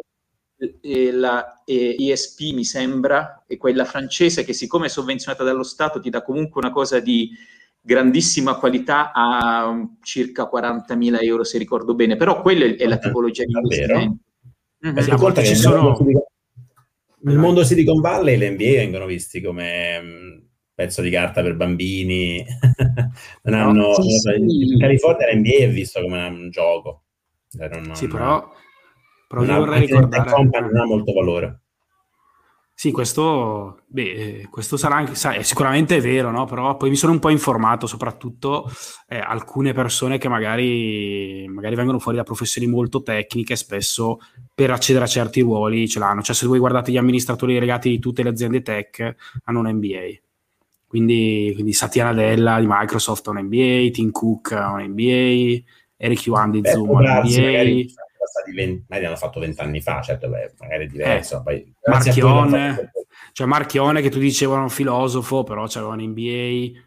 eh, 0.58 1.12
la 1.12 1.62
eh, 1.64 1.96
ESP, 1.98 2.52
mi 2.52 2.64
sembra, 2.64 3.44
e 3.46 3.56
quella 3.56 3.84
francese, 3.84 4.44
che 4.44 4.52
siccome 4.52 4.86
è 4.86 4.88
sovvenzionata 4.88 5.44
dallo 5.44 5.62
Stato 5.62 6.00
ti 6.00 6.10
dà 6.10 6.22
comunque 6.22 6.60
una 6.62 6.72
cosa 6.72 7.00
di 7.00 7.30
grandissima 7.80 8.56
qualità 8.56 9.12
a 9.12 9.88
circa 10.02 10.50
40.000 10.52 11.22
euro 11.22 11.44
se 11.44 11.58
ricordo 11.58 11.94
bene, 11.94 12.16
però 12.16 12.40
quella 12.42 12.64
è 12.64 12.86
la 12.86 12.98
tipologia 12.98 13.44
di 13.44 13.52
investimento. 13.52 14.16
Mm-hmm. 14.86 14.98
Sì, 14.98 15.10
conta 15.10 15.40
che 15.40 15.54
sono... 15.54 15.96
nel 17.20 17.38
mondo 17.38 17.64
Silicon 17.64 18.00
Valley 18.00 18.36
le 18.36 18.50
NBA 18.50 18.72
vengono 18.72 19.06
visti 19.06 19.40
come 19.40 20.00
mm, 20.00 20.38
pezzo 20.74 21.00
di 21.00 21.10
carta 21.10 21.42
per 21.42 21.56
bambini, 21.56 22.44
non 23.44 23.54
hanno, 23.54 23.86
no, 23.88 23.94
sì, 23.94 24.18
sì. 24.18 24.72
in 24.72 24.78
California 24.78 25.32
l'NBA 25.32 25.64
è 25.64 25.70
visto 25.70 26.00
come 26.00 26.26
un 26.26 26.50
gioco. 26.50 27.04
Cioè 27.48 27.68
non, 27.68 27.94
sì, 27.94 28.08
però, 28.08 28.52
però 29.26 29.42
non 29.42 29.58
vorrei 29.58 29.80
ricordare... 29.80 30.30
non 30.30 30.76
ha 30.76 30.84
molto 30.84 31.12
valore. 31.12 31.60
Sì, 32.78 32.92
questo, 32.92 33.84
beh, 33.86 34.48
questo 34.50 34.76
sarà 34.76 34.96
anche, 34.96 35.14
sai, 35.14 35.42
sicuramente 35.42 35.96
è 35.96 36.00
vero, 36.02 36.30
no? 36.30 36.44
Però 36.44 36.76
poi 36.76 36.90
mi 36.90 36.96
sono 36.96 37.12
un 37.12 37.18
po' 37.18 37.30
informato, 37.30 37.86
soprattutto 37.86 38.70
eh, 39.08 39.18
alcune 39.18 39.72
persone 39.72 40.18
che 40.18 40.28
magari, 40.28 41.46
magari 41.48 41.74
vengono 41.74 41.98
fuori 41.98 42.18
da 42.18 42.22
professioni 42.22 42.66
molto 42.66 43.02
tecniche, 43.02 43.56
spesso 43.56 44.18
per 44.54 44.72
accedere 44.72 45.06
a 45.06 45.08
certi 45.08 45.40
ruoli 45.40 45.88
ce 45.88 45.98
l'hanno. 46.00 46.20
Cioè, 46.20 46.34
se 46.34 46.46
voi 46.46 46.58
guardate 46.58 46.92
gli 46.92 46.98
amministratori 46.98 47.54
delegati 47.54 47.88
di 47.88 47.98
tutte 47.98 48.22
le 48.22 48.28
aziende 48.28 48.60
tech, 48.60 49.14
hanno 49.44 49.60
un 49.60 49.72
MBA. 49.72 50.20
Quindi, 50.86 51.52
quindi 51.54 51.72
Satya 51.72 52.04
Nadella 52.04 52.60
di 52.60 52.66
Microsoft 52.68 53.26
ha 53.28 53.30
un 53.30 53.42
MBA, 53.42 53.88
Tim 53.90 54.10
Cook 54.10 54.52
ha 54.52 54.72
un 54.72 54.84
MBA, 54.84 55.62
Eric 55.96 56.26
Yuan 56.26 56.50
di 56.50 56.60
Zoom 56.62 56.94
ha 56.94 57.20
un 57.20 57.24
MBA. 57.24 57.40
Magari 57.40 57.94
stati 58.26 58.52
20, 58.52 58.84
magari 58.88 59.06
hanno 59.06 59.16
fatto 59.16 59.40
vent'anni 59.40 59.80
fa, 59.80 60.00
certo, 60.02 60.28
beh, 60.28 60.54
magari 60.58 60.84
è 60.84 60.88
diverso. 60.88 61.38
Eh, 61.38 61.42
poi, 61.42 61.74
Marchione, 61.84 62.92
cioè 63.32 63.46
Marchione 63.46 64.02
che 64.02 64.10
tu 64.10 64.18
dicevi 64.18 64.52
era 64.52 64.62
un 64.62 64.70
filosofo, 64.70 65.42
però 65.44 65.66
c'era 65.66 65.86
un 65.86 66.02
MBA, 66.02 66.80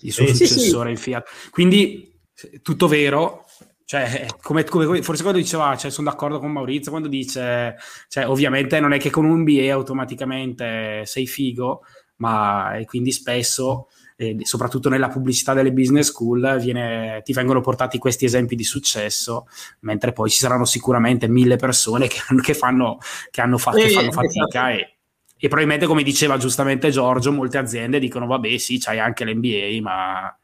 il 0.00 0.12
suo 0.12 0.26
sì, 0.26 0.34
successore 0.34 0.94
sì, 0.94 1.02
sì. 1.02 1.10
in 1.10 1.14
Fiat. 1.14 1.28
Quindi 1.50 2.20
tutto 2.62 2.88
vero, 2.88 3.44
cioè, 3.84 4.26
come, 4.40 4.64
come, 4.64 5.02
forse 5.02 5.22
quando 5.22 5.40
diceva, 5.40 5.76
cioè, 5.76 5.90
sono 5.90 6.10
d'accordo 6.10 6.38
con 6.38 6.50
Maurizio 6.50 6.90
quando 6.90 7.08
dice, 7.08 7.76
cioè, 8.08 8.26
ovviamente 8.26 8.80
non 8.80 8.92
è 8.92 8.98
che 8.98 9.10
con 9.10 9.24
un 9.24 9.40
MBA 9.40 9.72
automaticamente 9.72 11.04
sei 11.04 11.26
figo, 11.26 11.82
ma 12.16 12.76
e 12.76 12.84
quindi 12.84 13.12
spesso 13.12 13.88
e 14.16 14.36
soprattutto 14.42 14.88
nella 14.88 15.08
pubblicità 15.08 15.54
delle 15.54 15.72
business 15.72 16.08
school 16.08 16.58
viene, 16.60 17.22
ti 17.24 17.32
vengono 17.32 17.60
portati 17.60 17.98
questi 17.98 18.24
esempi 18.24 18.54
di 18.54 18.64
successo, 18.64 19.46
mentre 19.80 20.12
poi 20.12 20.30
ci 20.30 20.38
saranno 20.38 20.64
sicuramente 20.64 21.28
mille 21.28 21.56
persone 21.56 22.06
che, 22.08 22.20
che, 22.42 22.54
fanno, 22.54 22.98
che 23.30 23.40
hanno 23.40 23.58
fatto, 23.58 23.78
eh, 23.78 23.90
fanno 23.90 24.12
fatica 24.12 24.46
esatto. 24.48 24.68
e, 24.68 24.96
e, 25.36 25.48
probabilmente 25.48 25.86
come 25.86 26.02
diceva 26.02 26.36
giustamente 26.36 26.90
Giorgio, 26.90 27.32
molte 27.32 27.58
aziende 27.58 27.98
dicono 27.98 28.26
vabbè 28.26 28.56
sì, 28.58 28.78
c'hai 28.78 28.98
anche 28.98 29.24
l'NBA, 29.24 29.80
ma 29.80 30.36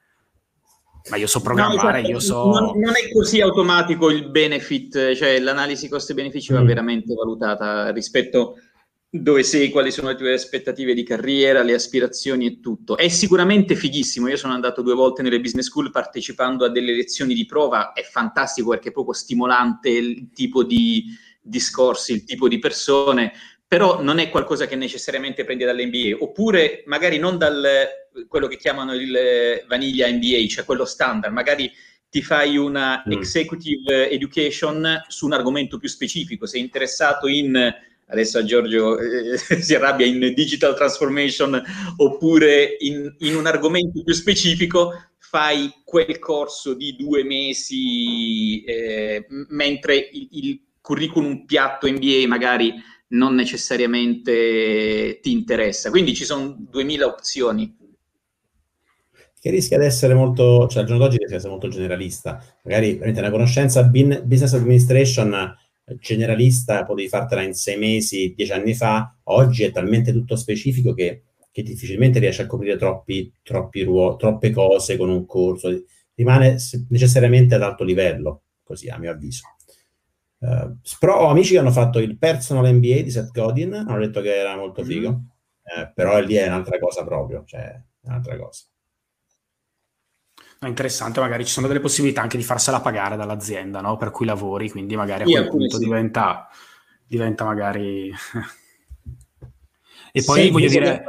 ma 1.10 1.16
io 1.16 1.26
so 1.26 1.40
programmare, 1.40 2.02
no, 2.02 2.08
io 2.08 2.20
so... 2.20 2.50
Non, 2.50 2.78
non, 2.78 2.94
è 2.94 3.10
così 3.12 3.40
automatico 3.40 4.10
il 4.10 4.28
benefit, 4.30 5.14
cioè 5.14 5.38
l'analisi 5.38 5.88
costi-benefici 5.88 6.52
va 6.52 6.60
mm. 6.62 6.66
veramente 6.66 7.14
valutata 7.14 7.90
rispetto 7.92 8.56
dove 9.10 9.42
sei, 9.42 9.70
quali 9.70 9.90
sono 9.90 10.08
le 10.08 10.16
tue 10.16 10.34
aspettative 10.34 10.92
di 10.92 11.02
carriera, 11.02 11.62
le 11.62 11.72
aspirazioni 11.72 12.46
e 12.46 12.60
tutto. 12.60 12.96
È 12.96 13.08
sicuramente 13.08 13.74
fighissimo. 13.74 14.28
Io 14.28 14.36
sono 14.36 14.52
andato 14.52 14.82
due 14.82 14.94
volte 14.94 15.22
nelle 15.22 15.40
business 15.40 15.66
school 15.66 15.90
partecipando 15.90 16.66
a 16.66 16.68
delle 16.68 16.94
lezioni 16.94 17.34
di 17.34 17.46
prova, 17.46 17.92
è 17.92 18.02
fantastico 18.02 18.70
perché 18.70 18.90
è 18.90 18.92
proprio 18.92 19.14
stimolante 19.14 19.88
il 19.88 20.28
tipo 20.34 20.62
di 20.62 21.06
discorsi, 21.40 22.12
il 22.12 22.24
tipo 22.24 22.48
di 22.48 22.58
persone, 22.58 23.32
però 23.66 24.02
non 24.02 24.18
è 24.18 24.28
qualcosa 24.28 24.66
che 24.66 24.76
necessariamente 24.76 25.44
prendi 25.44 25.64
dall'NBA, 25.64 26.16
oppure 26.18 26.82
magari 26.86 27.18
non 27.18 27.38
dal 27.38 27.66
quello 28.28 28.46
che 28.46 28.56
chiamano 28.56 28.94
il 28.94 29.64
vaniglia 29.66 30.10
NBA, 30.10 30.46
cioè 30.48 30.64
quello 30.64 30.84
standard, 30.84 31.32
magari 31.32 31.70
ti 32.10 32.22
fai 32.22 32.56
una 32.56 33.02
mm. 33.06 33.12
executive 33.12 34.10
education 34.10 35.04
su 35.08 35.26
un 35.26 35.32
argomento 35.32 35.78
più 35.78 35.88
specifico, 35.88 36.46
sei 36.46 36.60
interessato 36.60 37.26
in 37.26 37.72
adesso 38.08 38.38
a 38.38 38.44
Giorgio 38.44 38.98
eh, 38.98 39.36
si 39.60 39.74
arrabbia 39.74 40.06
in 40.06 40.32
digital 40.34 40.74
transformation 40.74 41.62
oppure 41.96 42.76
in, 42.80 43.14
in, 43.18 43.36
un 43.36 43.46
argomento 43.46 44.02
più 44.02 44.14
specifico, 44.14 44.92
fai 45.18 45.72
quel 45.84 46.18
corso 46.18 46.74
di 46.74 46.96
due 46.96 47.24
mesi 47.24 48.62
eh, 48.64 49.26
mentre 49.48 49.96
il, 49.96 50.28
il, 50.32 50.62
curriculum 50.80 51.44
piatto 51.44 51.86
MBA 51.86 52.26
magari 52.26 52.72
non 53.08 53.34
necessariamente 53.34 55.18
ti 55.20 55.32
interessa. 55.32 55.90
Quindi 55.90 56.14
ci 56.14 56.24
sono 56.24 56.56
duemila 56.58 57.04
opzioni. 57.04 57.76
Che 59.38 59.50
rischia 59.50 59.78
di 59.78 59.84
essere 59.84 60.14
molto, 60.14 60.66
cioè 60.66 60.80
al 60.80 60.88
giorno 60.88 61.02
d'oggi 61.02 61.18
rischia 61.18 61.36
di 61.36 61.44
essere 61.44 61.52
molto 61.52 61.68
generalista. 61.68 62.42
Magari 62.64 62.94
veramente 62.94 63.20
una 63.20 63.30
conoscenza 63.30 63.82
business 63.82 64.54
administration 64.54 65.54
generalista 65.98 66.84
potevi 66.84 67.08
fartela 67.08 67.42
in 67.42 67.54
sei 67.54 67.78
mesi, 67.78 68.34
dieci 68.36 68.52
anni 68.52 68.74
fa, 68.74 69.16
oggi 69.24 69.64
è 69.64 69.70
talmente 69.70 70.12
tutto 70.12 70.36
specifico 70.36 70.92
che, 70.94 71.24
che 71.50 71.62
difficilmente 71.62 72.18
riesci 72.18 72.42
a 72.42 72.46
coprire 72.46 72.76
troppi, 72.76 73.32
troppi 73.42 73.82
ruo- 73.82 74.16
troppe 74.16 74.50
cose 74.50 74.96
con 74.96 75.08
un 75.08 75.24
corso, 75.26 75.68
rimane 76.14 76.56
necessariamente 76.88 77.54
ad 77.54 77.62
alto 77.62 77.84
livello, 77.84 78.42
così 78.62 78.88
a 78.88 78.98
mio 78.98 79.10
avviso. 79.10 79.42
Uh, 80.40 80.76
però 81.00 81.22
ho 81.22 81.26
amici 81.28 81.52
che 81.52 81.58
hanno 81.58 81.72
fatto 81.72 81.98
il 81.98 82.16
personal 82.16 82.72
MBA 82.72 83.02
di 83.02 83.10
Seth 83.10 83.32
Godin, 83.32 83.72
hanno 83.74 83.98
detto 83.98 84.20
che 84.20 84.36
era 84.36 84.56
molto 84.56 84.84
figo, 84.84 85.10
mm-hmm. 85.10 85.80
eh, 85.82 85.92
però 85.94 86.20
lì 86.20 86.34
è 86.34 86.46
un'altra 86.46 86.78
cosa 86.78 87.04
proprio, 87.04 87.42
cioè 87.44 87.60
è 87.60 87.82
un'altra 88.02 88.36
cosa. 88.38 88.62
Interessante, 90.60 91.20
magari 91.20 91.44
ci 91.44 91.52
sono 91.52 91.68
delle 91.68 91.78
possibilità 91.78 92.20
anche 92.20 92.36
di 92.36 92.42
farsela 92.42 92.80
pagare 92.80 93.16
dall'azienda 93.16 93.80
no? 93.80 93.96
per 93.96 94.10
cui 94.10 94.26
lavori, 94.26 94.68
quindi 94.70 94.96
magari 94.96 95.22
a 95.22 95.26
quel 95.26 95.48
punto 95.48 95.76
sì. 95.76 95.84
diventa, 95.84 96.48
diventa 97.06 97.44
magari... 97.44 98.10
e 100.12 100.24
poi 100.24 100.42
sì, 100.42 100.50
voglio 100.50 100.68
dire... 100.68 101.04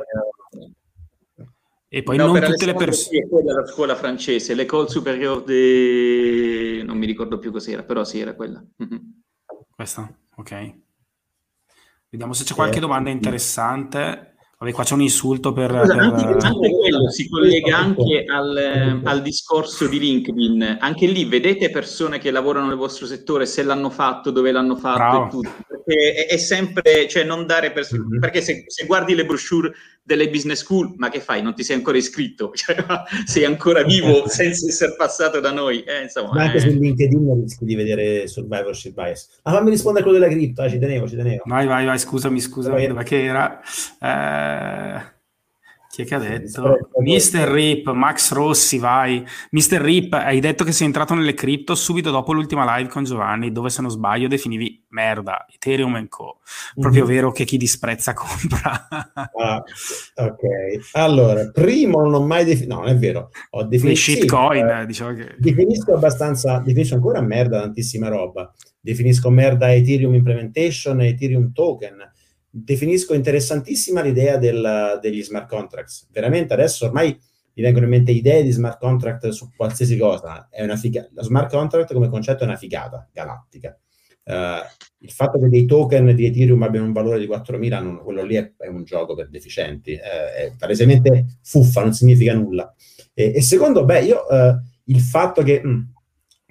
E 1.92 2.04
poi 2.04 2.18
no, 2.18 2.28
non 2.28 2.44
tutte 2.44 2.68
le 2.68 2.76
persone... 2.76 3.28
quella 3.28 3.62
la 3.62 3.66
scuola 3.66 3.96
francese, 3.96 4.54
l'École 4.54 4.88
supérieure 4.88 5.44
de... 5.44 6.84
non 6.84 6.98
mi 6.98 7.08
ricordo 7.08 7.40
più 7.40 7.52
cos'era, 7.52 7.82
però 7.82 8.04
sì, 8.04 8.20
era 8.20 8.36
quella. 8.36 8.64
Questa? 9.76 10.16
Ok. 10.36 10.74
Vediamo 12.10 12.34
se 12.34 12.44
c'è 12.44 12.54
qualche 12.54 12.80
domanda 12.80 13.10
interessante. 13.10 14.29
Vabbè, 14.62 14.74
qua 14.74 14.84
c'è 14.84 14.94
un 14.94 15.02
insulto 15.04 15.54
per... 15.54 15.72
Scusa, 15.72 15.96
per... 15.96 16.04
Anche, 16.04 16.46
anche, 16.46 16.70
quello 16.70 17.10
si 17.10 17.30
collega 17.30 17.78
anche 17.78 18.26
al, 18.28 19.00
al, 19.06 19.22
discorso 19.22 19.88
di 19.88 20.00
LinkedIn. 20.00 20.80
Anche 20.82 21.08
lì 21.08 21.24
vedete 21.24 21.70
persone 21.70 22.20
che 22.20 22.30
lavorano 22.30 22.68
nel 22.68 22.76
vostro 22.76 23.06
settore, 23.06 23.46
se 23.46 23.64
l'hanno 23.64 23.90
fatto, 23.90 24.32
dove 24.32 24.52
l'hanno 24.52 24.76
fatto 24.76 24.98
Bravo. 24.98 25.26
e 25.26 25.30
tutto. 25.30 25.50
Perché 25.66 26.26
è, 26.26 26.34
è, 26.34 26.38
sempre, 26.38 27.08
cioè 27.08 27.24
non 27.24 27.46
dare... 27.46 27.72
Pers- 27.72 27.96
mm-hmm. 27.96 28.20
Perché 28.20 28.42
se, 28.42 28.66
se, 28.68 28.86
guardi 28.86 29.16
le 29.16 29.26
brochure 29.26 29.72
delle 30.02 30.30
business 30.30 30.60
school, 30.62 30.94
ma 30.98 31.10
che 31.10 31.20
fai? 31.20 31.42
Non 31.42 31.54
ti 31.54 31.64
sei 31.64 31.76
ancora 31.76 31.98
iscritto? 31.98 32.52
Cioè, 32.60 32.84
sei 33.26 33.46
ancora 33.46 33.84
vivo 33.84 34.28
senza 34.30 34.68
essere 34.68 34.96
passato 34.96 35.40
da 35.40 35.52
noi. 35.52 35.84
Eh, 35.84 36.04
insomma, 36.04 36.34
ma 36.34 36.44
anche 36.44 36.58
eh. 36.58 36.62
su 36.62 36.70
LinkedIn 36.70 37.42
rischi 37.42 37.66
di 37.66 37.76
vedere 37.76 38.28
survivorship 38.28 38.94
bias. 38.94 39.40
Ma 39.44 39.52
fammi 39.52 39.70
rispondere 39.70 40.04
a 40.04 40.08
quello 40.08 40.24
della 40.24 40.34
cripto, 40.34 40.64
eh, 40.64 40.70
ci 40.70 40.80
tenevo, 40.80 41.08
ci 41.08 41.16
tenevo. 41.16 41.44
Vai, 41.46 41.68
vai, 41.68 41.86
vai, 41.86 42.00
scusami, 42.00 42.40
scusami, 42.40 42.88
dove 42.88 43.04
che 43.04 43.24
era? 43.24 43.60
Eh... 44.02 45.18
Chi 45.92 46.04
è 46.04 46.06
che 46.06 46.14
ha 46.14 46.20
detto? 46.20 46.78
Mister 47.02 47.50
Rip, 47.50 47.92
Max 47.94 48.32
Rossi, 48.32 48.78
vai. 48.78 49.26
Mister 49.50 49.82
Rip, 49.82 50.14
hai 50.14 50.40
detto 50.40 50.64
che 50.64 50.72
sei 50.72 50.86
entrato 50.86 51.16
nelle 51.16 51.34
cripto 51.34 51.74
subito 51.74 52.12
dopo 52.12 52.32
l'ultima 52.32 52.78
live 52.78 52.90
con 52.90 53.06
Giovanni, 53.06 53.52
dove 53.52 53.72
se 53.72 53.82
non 53.82 53.90
sbaglio 53.90 54.28
definivi 54.28 54.86
merda, 54.90 55.48
Ethereum 55.52 56.08
Co. 56.08 56.42
Proprio 56.80 57.06
mm-hmm. 57.06 57.12
vero 57.12 57.32
che 57.32 57.44
chi 57.44 57.58
disprezza 57.58 58.14
compra. 58.16 58.88
ah, 59.34 59.64
ok, 60.16 60.92
allora, 60.92 61.50
primo 61.50 62.04
non 62.04 62.14
ho 62.14 62.24
mai 62.24 62.46
definito, 62.46 62.76
no, 62.76 62.82
non 62.82 62.90
è 62.90 62.96
vero, 62.96 63.32
ho 63.50 63.64
definito... 63.64 64.00
shitcoin, 64.00 64.68
sì, 64.68 64.82
eh, 64.82 64.86
diciamo 64.86 65.14
che... 65.16 65.36
Definisco 65.40 65.94
abbastanza, 65.96 66.60
definisco 66.60 66.94
ancora 66.94 67.20
merda 67.22 67.62
tantissima 67.62 68.10
roba. 68.10 68.54
Definisco 68.80 69.32
merda 69.32 69.74
Ethereum 69.74 70.14
Implementation 70.14 71.02
e 71.02 71.08
Ethereum 71.08 71.52
Token 71.52 72.18
definisco 72.50 73.14
interessantissima 73.14 74.02
l'idea 74.02 74.38
del, 74.38 75.00
degli 75.02 75.22
smart 75.24 75.48
contracts. 75.48 76.08
Veramente 76.12 76.54
adesso 76.54 76.86
ormai 76.86 77.18
mi 77.54 77.64
vengono 77.64 77.86
in 77.86 77.92
mente 77.92 78.12
idee 78.12 78.44
di 78.44 78.52
smart 78.52 78.80
contract 78.80 79.30
su 79.30 79.50
qualsiasi 79.56 79.98
cosa. 79.98 80.48
È 80.50 80.64
una 80.64 80.76
figa- 80.76 81.08
Lo 81.14 81.24
smart 81.24 81.52
contract 81.52 81.94
come 81.94 82.10
concetto 82.10 82.44
è 82.44 82.48
una 82.48 82.56
figata 82.56 83.08
galattica. 83.12 83.78
Uh, 84.24 84.62
il 85.00 85.12
fatto 85.12 85.40
che 85.40 85.50
dei 85.50 85.66
token 85.66 86.14
di 86.14 86.28
Ethereum 86.28 86.62
abbiano 86.62 86.86
un 86.86 86.92
valore 86.92 87.18
di 87.18 87.26
4.000, 87.26 87.82
non, 87.82 88.04
quello 88.04 88.24
lì 88.24 88.36
è, 88.36 88.54
è, 88.58 88.68
un 88.68 88.84
gioco 88.84 89.16
per 89.16 89.28
deficienti, 89.28 89.94
uh, 89.94 89.98
è 89.98 90.54
palesemente 90.56 91.40
fuffa, 91.42 91.82
non 91.82 91.94
significa 91.94 92.34
nulla. 92.36 92.72
E, 93.14 93.34
e 93.36 93.42
secondo, 93.42 93.86
beh, 93.86 94.02
io 94.02 94.26
uh, 94.30 94.56
il 94.86 95.00
fatto 95.00 95.42
che 95.42 95.62
mh, 95.64 95.70
mm, 95.70 95.82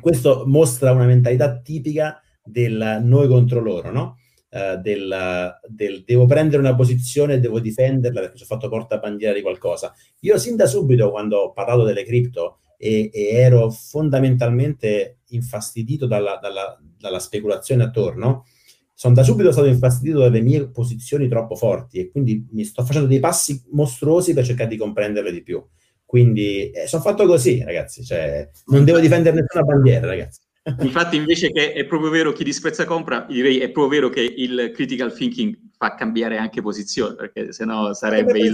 questo 0.01 0.43
mostra 0.47 0.91
una 0.91 1.07
mentalità 1.07 1.61
tipica 1.61 2.21
del 2.43 3.01
noi 3.05 3.29
contro 3.29 3.61
loro, 3.61 3.93
no? 3.93 4.17
Uh, 4.51 4.81
del, 4.81 5.59
del, 5.69 6.05
devo 6.05 6.25
prendere 6.25 6.63
una 6.63 6.75
posizione 6.75 7.39
devo 7.39 7.61
difenderla 7.61 8.21
perché 8.21 8.39
sono 8.39 8.49
fatto 8.49 8.69
portabandiera 8.71 9.35
di 9.35 9.43
qualcosa. 9.43 9.95
Io 10.21 10.39
sin 10.39 10.57
da 10.57 10.67
subito, 10.67 11.11
quando 11.11 11.39
ho 11.39 11.53
parlato 11.53 11.85
delle 11.85 12.05
cripto 12.05 12.61
e, 12.79 13.11
e 13.13 13.27
ero 13.35 13.71
fondamentalmente 13.71 15.19
infastidito 15.31 16.07
dalla, 16.07 16.39
dalla, 16.41 16.81
dalla, 16.97 17.19
speculazione 17.19 17.83
attorno, 17.83 18.47
sono 18.95 19.15
da 19.15 19.23
subito 19.23 19.53
stato 19.53 19.67
infastidito 19.67 20.21
dalle 20.21 20.41
mie 20.41 20.71
posizioni 20.71 21.29
troppo 21.29 21.55
forti 21.55 21.99
e 21.99 22.11
quindi 22.11 22.47
mi 22.53 22.65
sto 22.65 22.85
facendo 22.85 23.09
dei 23.09 23.21
passi 23.21 23.63
mostruosi 23.73 24.33
per 24.33 24.45
cercare 24.47 24.71
di 24.71 24.77
comprenderle 24.77 25.33
di 25.33 25.43
più. 25.43 25.63
Quindi 26.05 26.71
eh, 26.71 26.87
sono 26.87 27.03
fatto 27.03 27.27
così, 27.27 27.63
ragazzi, 27.63 28.03
cioè, 28.03 28.49
non 28.69 28.85
devo 28.85 28.99
difendere 28.99 29.41
nessuna 29.41 29.63
bandiera, 29.63 30.07
ragazzi. 30.07 30.41
Infatti, 30.81 31.17
invece 31.17 31.51
che 31.51 31.73
è 31.73 31.85
proprio 31.85 32.11
vero 32.11 32.33
chi 32.33 32.45
disprezza 32.45 32.85
compra, 32.85 33.27
direi 33.29 33.59
è 33.59 33.71
proprio 33.71 34.01
vero 34.01 34.09
che 34.09 34.21
il 34.21 34.71
critical 34.75 35.13
thinking 35.13 35.57
fa 35.77 35.95
cambiare 35.95 36.37
anche 36.37 36.61
posizione, 36.61 37.15
perché 37.15 37.53
sennò 37.53 37.93
sarebbe 37.93 38.39
il 38.39 38.53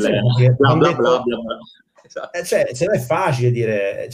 bla 0.57 0.77
bla 0.77 0.95
bla 0.95 1.23
bla. 1.23 1.59
Esatto. 2.07 2.37
Eh, 2.37 2.45
cioè, 2.45 2.69
se 2.75 2.85
no 2.85 2.93
è 2.93 2.99
facile 2.99 3.51
dire, 3.51 4.09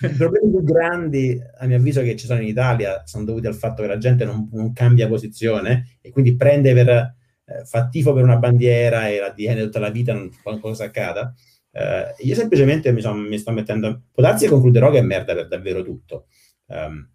i 0.00 0.08
problemi 0.16 0.50
più 0.50 0.64
grandi, 0.64 1.38
a 1.58 1.66
mio 1.66 1.76
avviso, 1.76 2.00
che 2.00 2.16
ci 2.16 2.26
sono 2.26 2.40
in 2.40 2.48
Italia 2.48 3.02
sono 3.04 3.24
dovuti 3.24 3.46
al 3.46 3.54
fatto 3.54 3.82
che 3.82 3.88
la 3.88 3.98
gente 3.98 4.24
non, 4.24 4.48
non 4.52 4.72
cambia 4.72 5.06
posizione 5.06 5.98
e 6.00 6.10
quindi 6.10 6.34
prende 6.34 6.72
per, 6.72 6.88
eh, 6.88 7.64
fa 7.64 7.88
tifo 7.88 8.14
per 8.14 8.24
una 8.24 8.38
bandiera 8.38 9.08
e 9.08 9.18
la 9.18 9.32
tiene 9.32 9.62
tutta 9.62 9.78
la 9.78 9.90
vita, 9.90 10.14
non, 10.14 10.30
qualcosa 10.42 10.84
accada. 10.84 11.34
Eh, 11.72 12.14
io 12.20 12.34
semplicemente 12.34 12.90
mi, 12.90 13.02
son, 13.02 13.20
mi, 13.20 13.38
sto 13.38 13.50
mettendo, 13.52 14.04
può 14.10 14.22
darsi 14.22 14.46
che 14.46 14.50
concluderò 14.50 14.90
che 14.90 14.98
è 14.98 15.02
merda 15.02 15.34
per 15.34 15.46
davvero 15.46 15.82
tutto. 15.82 16.26
Um, 16.66 17.06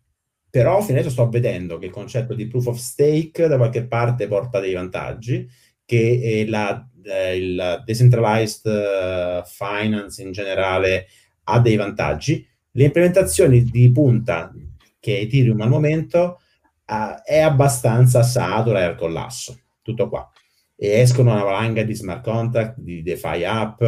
però 0.56 0.80
fino 0.80 1.00
adesso 1.00 1.12
sto 1.12 1.28
vedendo 1.28 1.78
che 1.78 1.88
il 1.88 1.92
concetto 1.92 2.34
di 2.34 2.48
proof 2.48 2.68
of 2.68 2.78
stake 2.78 3.50
da 3.50 3.58
qualche 3.58 3.86
parte 3.88 4.26
porta 4.26 4.62
dei 4.62 4.72
vantaggi, 4.72 5.46
che 5.84 6.46
la, 6.48 6.88
eh, 7.04 7.36
il 7.36 7.84
decentralized 7.84 8.66
uh, 8.66 9.46
finance 9.46 10.22
in 10.22 10.32
generale 10.32 11.08
ha 11.44 11.60
dei 11.60 11.76
vantaggi. 11.76 12.48
Le 12.72 12.86
implementazioni 12.86 13.64
di 13.64 13.92
punta 13.92 14.54
che 14.98 15.20
Ethereum 15.20 15.60
al 15.60 15.68
momento 15.68 16.40
uh, 16.86 17.22
è 17.22 17.42
abbastanza 17.42 18.24
satura 18.24 18.80
e 18.80 18.84
al 18.84 18.96
collasso, 18.96 19.60
tutto 19.82 20.08
qua. 20.08 20.26
E 20.74 21.02
escono 21.02 21.34
una 21.34 21.44
valanga 21.44 21.84
di 21.84 21.94
smart 21.94 22.24
contract, 22.24 22.80
di 22.80 23.04
DeFi 23.04 23.44
app, 23.44 23.84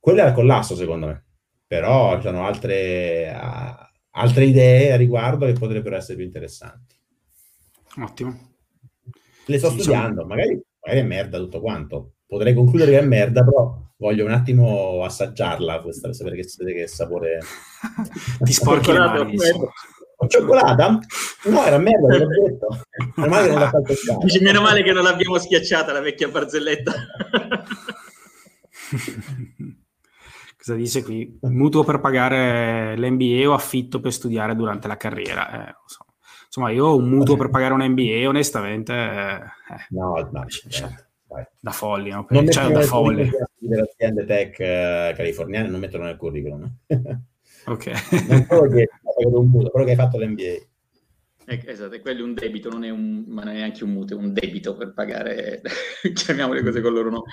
quello 0.00 0.20
è 0.20 0.24
al 0.24 0.32
collasso 0.32 0.74
secondo 0.76 1.08
me, 1.08 1.24
però 1.66 2.16
ci 2.16 2.22
sono 2.22 2.46
altre... 2.46 3.38
Uh, 3.38 3.84
altre 4.16 4.46
idee 4.46 4.92
a 4.92 4.96
riguardo 4.96 5.46
che 5.46 5.52
potrebbero 5.52 5.96
essere 5.96 6.16
più 6.16 6.24
interessanti. 6.24 6.94
Ottimo. 7.98 8.54
Le 9.46 9.58
sto 9.58 9.70
sì, 9.70 9.80
studiando, 9.80 10.22
sono... 10.22 10.34
magari, 10.34 10.60
magari, 10.80 11.00
è 11.00 11.06
merda 11.06 11.38
tutto 11.38 11.60
quanto. 11.60 12.12
Potrei 12.26 12.54
concludere 12.54 12.92
che 12.92 12.98
è 12.98 13.04
merda, 13.04 13.44
però 13.44 13.78
voglio 13.96 14.24
un 14.24 14.32
attimo 14.32 15.04
assaggiarla 15.04 15.80
questa 15.80 16.08
per 16.08 16.16
sapere 16.16 16.36
che, 16.36 16.46
che 16.74 16.86
sapore... 16.86 17.38
Ti 18.42 18.52
sporchi 18.52 18.92
le 18.92 18.98
mani, 18.98 19.36
cioccolata? 20.28 20.98
No, 21.44 21.64
era 21.64 21.78
merda, 21.78 22.08
te 22.08 22.18
l'ho 22.18 22.28
detto. 22.28 22.80
Meno 23.16 23.28
male 23.28 23.46
che 23.46 23.52
non 23.52 23.60
l'ha 23.60 23.70
fatto 23.70 23.94
Dici, 24.24 24.42
meno 24.42 24.60
male 24.60 24.82
che 24.82 24.92
non 24.92 25.04
l'abbiamo 25.04 25.38
schiacciata 25.38 25.92
la 25.92 26.00
vecchia 26.00 26.28
barzelletta. 26.28 26.92
Cosa 30.66 30.78
dice 30.78 31.04
qui? 31.04 31.38
Mutuo 31.42 31.84
per 31.84 32.00
pagare 32.00 32.96
l'MBA 32.98 33.48
o 33.48 33.54
affitto 33.54 34.00
per 34.00 34.12
studiare 34.12 34.56
durante 34.56 34.88
la 34.88 34.96
carriera? 34.96 35.68
Eh, 35.68 35.74
so. 35.86 36.04
Insomma, 36.46 36.72
io 36.72 36.86
ho 36.86 36.96
un 36.96 37.08
mutuo 37.08 37.36
per 37.36 37.50
pagare 37.50 37.72
un 37.72 37.88
MBA, 37.88 38.26
onestamente... 38.26 38.92
Eh, 38.92 39.86
no, 39.90 40.28
no, 40.32 40.46
cioè, 40.48 40.88
da 41.60 41.70
folli, 41.70 42.10
no? 42.10 42.26
Non 42.30 42.50
cioè, 42.50 42.72
da 42.72 42.80
folli. 42.80 43.30
Le 43.60 43.80
aziende 43.80 44.24
tech 44.24 44.56
uh, 44.58 45.14
californiane 45.14 45.68
non 45.68 45.78
mettono 45.78 46.02
nel 46.02 46.16
curriculum. 46.16 46.68
ok. 47.66 47.86
non 48.26 48.46
solo 48.48 48.68
che 48.68 48.88
un 49.24 49.48
mutuo, 49.48 49.84
che 49.84 49.90
hai 49.90 49.96
fatto 49.96 50.18
l'MBA. 50.18 50.66
esatto, 51.44 51.94
e 51.94 52.00
quello 52.00 52.22
è 52.22 52.24
un 52.24 52.34
debito, 52.34 52.70
non 52.70 52.82
è 52.82 52.90
un, 52.90 53.22
ma 53.28 53.44
non 53.44 53.52
è 53.54 53.58
neanche 53.58 53.84
un 53.84 53.90
mutuo, 53.90 54.18
è 54.18 54.20
un 54.20 54.32
debito 54.32 54.74
per 54.74 54.94
pagare, 54.94 55.62
chiamiamo 56.12 56.54
le 56.54 56.64
cose 56.64 56.80
con 56.80 56.92
loro 56.92 57.10
nome. 57.10 57.30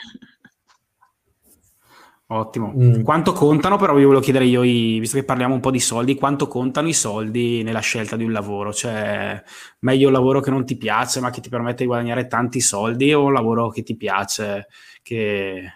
Ottimo. 2.35 2.73
Mm. 2.75 3.03
Quanto 3.03 3.31
contano, 3.31 3.77
però 3.77 3.93
vi 3.93 4.03
volevo 4.03 4.21
chiedere 4.21 4.45
io, 4.45 4.61
visto 4.61 5.17
che 5.17 5.23
parliamo 5.23 5.53
un 5.53 5.59
po' 5.59 5.69
di 5.69 5.79
soldi, 5.79 6.15
quanto 6.15 6.47
contano 6.47 6.87
i 6.87 6.93
soldi 6.93 7.61
nella 7.61 7.79
scelta 7.79 8.15
di 8.15 8.23
un 8.23 8.31
lavoro? 8.31 8.73
Cioè, 8.73 9.41
meglio 9.79 10.07
un 10.07 10.13
lavoro 10.13 10.39
che 10.39 10.49
non 10.49 10.65
ti 10.65 10.75
piace 10.75 11.19
ma 11.19 11.29
che 11.29 11.41
ti 11.41 11.49
permette 11.49 11.83
di 11.83 11.87
guadagnare 11.87 12.25
tanti 12.25 12.59
soldi 12.59 13.13
o 13.13 13.25
un 13.25 13.33
lavoro 13.33 13.69
che 13.69 13.83
ti 13.83 13.95
piace 13.95 14.67
che, 15.03 15.73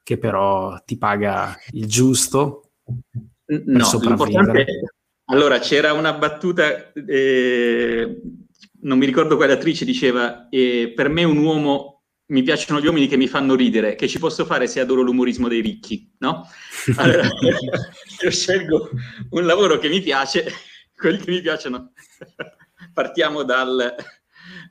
che 0.00 0.18
però 0.18 0.80
ti 0.84 0.96
paga 0.96 1.56
il 1.72 1.86
giusto? 1.86 2.70
No, 3.46 3.98
l'importante... 4.00 4.66
Allora, 5.24 5.58
c'era 5.58 5.92
una 5.92 6.12
battuta, 6.12 6.92
eh, 6.92 8.20
non 8.82 8.98
mi 8.98 9.06
ricordo 9.06 9.36
quale 9.36 9.52
attrice 9.52 9.84
diceva, 9.84 10.48
eh, 10.48 10.92
per 10.94 11.08
me 11.08 11.24
un 11.24 11.36
uomo 11.36 11.99
mi 12.30 12.42
piacciono 12.42 12.80
gli 12.80 12.86
uomini 12.86 13.08
che 13.08 13.16
mi 13.16 13.26
fanno 13.26 13.54
ridere, 13.54 13.94
che 13.96 14.08
ci 14.08 14.18
posso 14.18 14.44
fare 14.44 14.66
se 14.66 14.80
adoro 14.80 15.02
l'umorismo 15.02 15.48
dei 15.48 15.60
ricchi, 15.60 16.12
no? 16.18 16.46
Allora, 16.96 17.28
io 18.22 18.30
scelgo 18.30 18.90
un 19.30 19.44
lavoro 19.44 19.78
che 19.78 19.88
mi 19.88 20.00
piace, 20.00 20.46
quelli 20.96 21.18
che 21.18 21.30
mi 21.30 21.40
piacciono. 21.40 21.92
Partiamo 22.92 23.42
dal... 23.42 23.94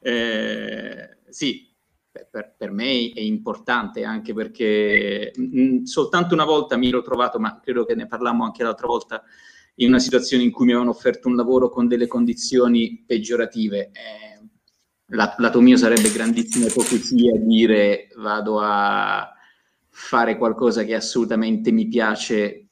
Eh, 0.02 1.18
sì, 1.30 1.70
per, 2.12 2.56
per, 2.58 2.72
me 2.72 3.12
è 3.14 3.20
importante 3.20 4.04
anche 4.04 4.34
perché 4.34 5.32
mh, 5.36 5.62
mm, 5.62 5.84
soltanto 5.84 6.34
una 6.34 6.46
volta 6.46 6.78
mi 6.78 6.88
ero 6.88 7.02
trovato, 7.02 7.40
ma 7.40 7.60
credo 7.60 7.84
che 7.84 7.96
ne 7.96 8.08
parlammo 8.08 8.46
anche 8.46 8.64
l'altra 8.64 8.88
volta, 8.88 9.22
in 9.76 9.90
una 9.90 10.00
situazione 10.00 10.44
in 10.44 10.52
cui 10.52 10.66
mi 10.66 10.72
avevano 10.72 10.92
offerto 10.92 11.28
un 11.28 11.36
lavoro 11.36 11.70
con 11.70 11.88
delle 11.88 12.08
condizioni 12.08 13.04
peggiorative. 13.06 13.92
Eh, 13.92 14.39
lato 15.10 15.62
mio 15.62 15.78
sarebbe 15.78 16.12
grandissima 16.12 16.68
ipocrisia 16.68 17.38
dire 17.38 18.10
vado 18.18 18.60
a 18.60 19.32
fare 19.90 20.38
qualcosa 20.38 20.84
che 20.84 20.96
assolutamente 20.96 21.72
mi 21.72 21.88
piace 21.88 22.70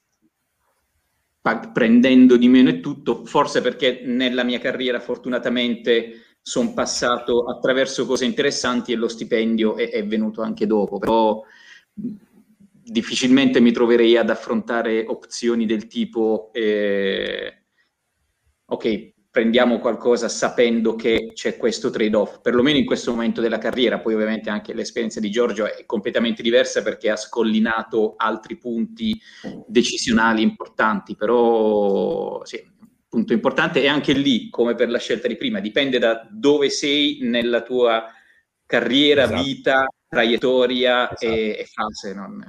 prendendo 1.72 2.36
di 2.36 2.48
meno 2.48 2.68
e 2.68 2.80
tutto, 2.80 3.24
forse 3.24 3.60
perché 3.62 4.02
nella 4.04 4.42
mia 4.42 4.58
carriera 4.58 5.00
fortunatamente 5.00 6.36
sono 6.42 6.74
passato 6.74 7.44
attraverso 7.44 8.06
cose 8.06 8.24
interessanti 8.24 8.92
e 8.92 8.96
lo 8.96 9.08
stipendio 9.08 9.76
è, 9.76 9.90
è 9.90 10.06
venuto 10.06 10.42
anche 10.42 10.66
dopo, 10.66 10.98
però 10.98 11.42
difficilmente 12.90 13.60
mi 13.60 13.72
troverei 13.72 14.16
ad 14.16 14.30
affrontare 14.30 15.04
opzioni 15.06 15.66
del 15.66 15.86
tipo 15.86 16.50
eh, 16.52 17.62
ok, 18.66 19.12
prendiamo 19.30 19.78
qualcosa 19.78 20.28
sapendo 20.28 20.96
che 20.96 21.30
c'è 21.34 21.56
questo 21.56 21.90
trade-off, 21.90 22.40
perlomeno 22.40 22.78
in 22.78 22.86
questo 22.86 23.12
momento 23.12 23.40
della 23.40 23.58
carriera. 23.58 24.00
Poi 24.00 24.14
ovviamente 24.14 24.50
anche 24.50 24.72
l'esperienza 24.72 25.20
di 25.20 25.30
Giorgio 25.30 25.66
è 25.66 25.84
completamente 25.86 26.42
diversa 26.42 26.82
perché 26.82 27.10
ha 27.10 27.16
scollinato 27.16 28.14
altri 28.16 28.56
punti 28.56 29.20
decisionali 29.66 30.42
importanti, 30.42 31.14
però 31.14 32.44
sì, 32.44 32.64
punto 33.08 33.32
importante 33.32 33.82
e 33.82 33.88
anche 33.88 34.12
lì, 34.12 34.48
come 34.50 34.74
per 34.74 34.90
la 34.90 34.98
scelta 34.98 35.28
di 35.28 35.36
prima, 35.36 35.60
dipende 35.60 35.98
da 35.98 36.26
dove 36.30 36.70
sei 36.70 37.18
nella 37.22 37.62
tua 37.62 38.06
carriera, 38.66 39.24
esatto. 39.24 39.42
vita, 39.42 39.86
traiettoria 40.08 41.10
esatto. 41.10 41.26
e, 41.26 41.56
e, 41.58 41.66
fase. 41.66 42.14
Non... 42.14 42.44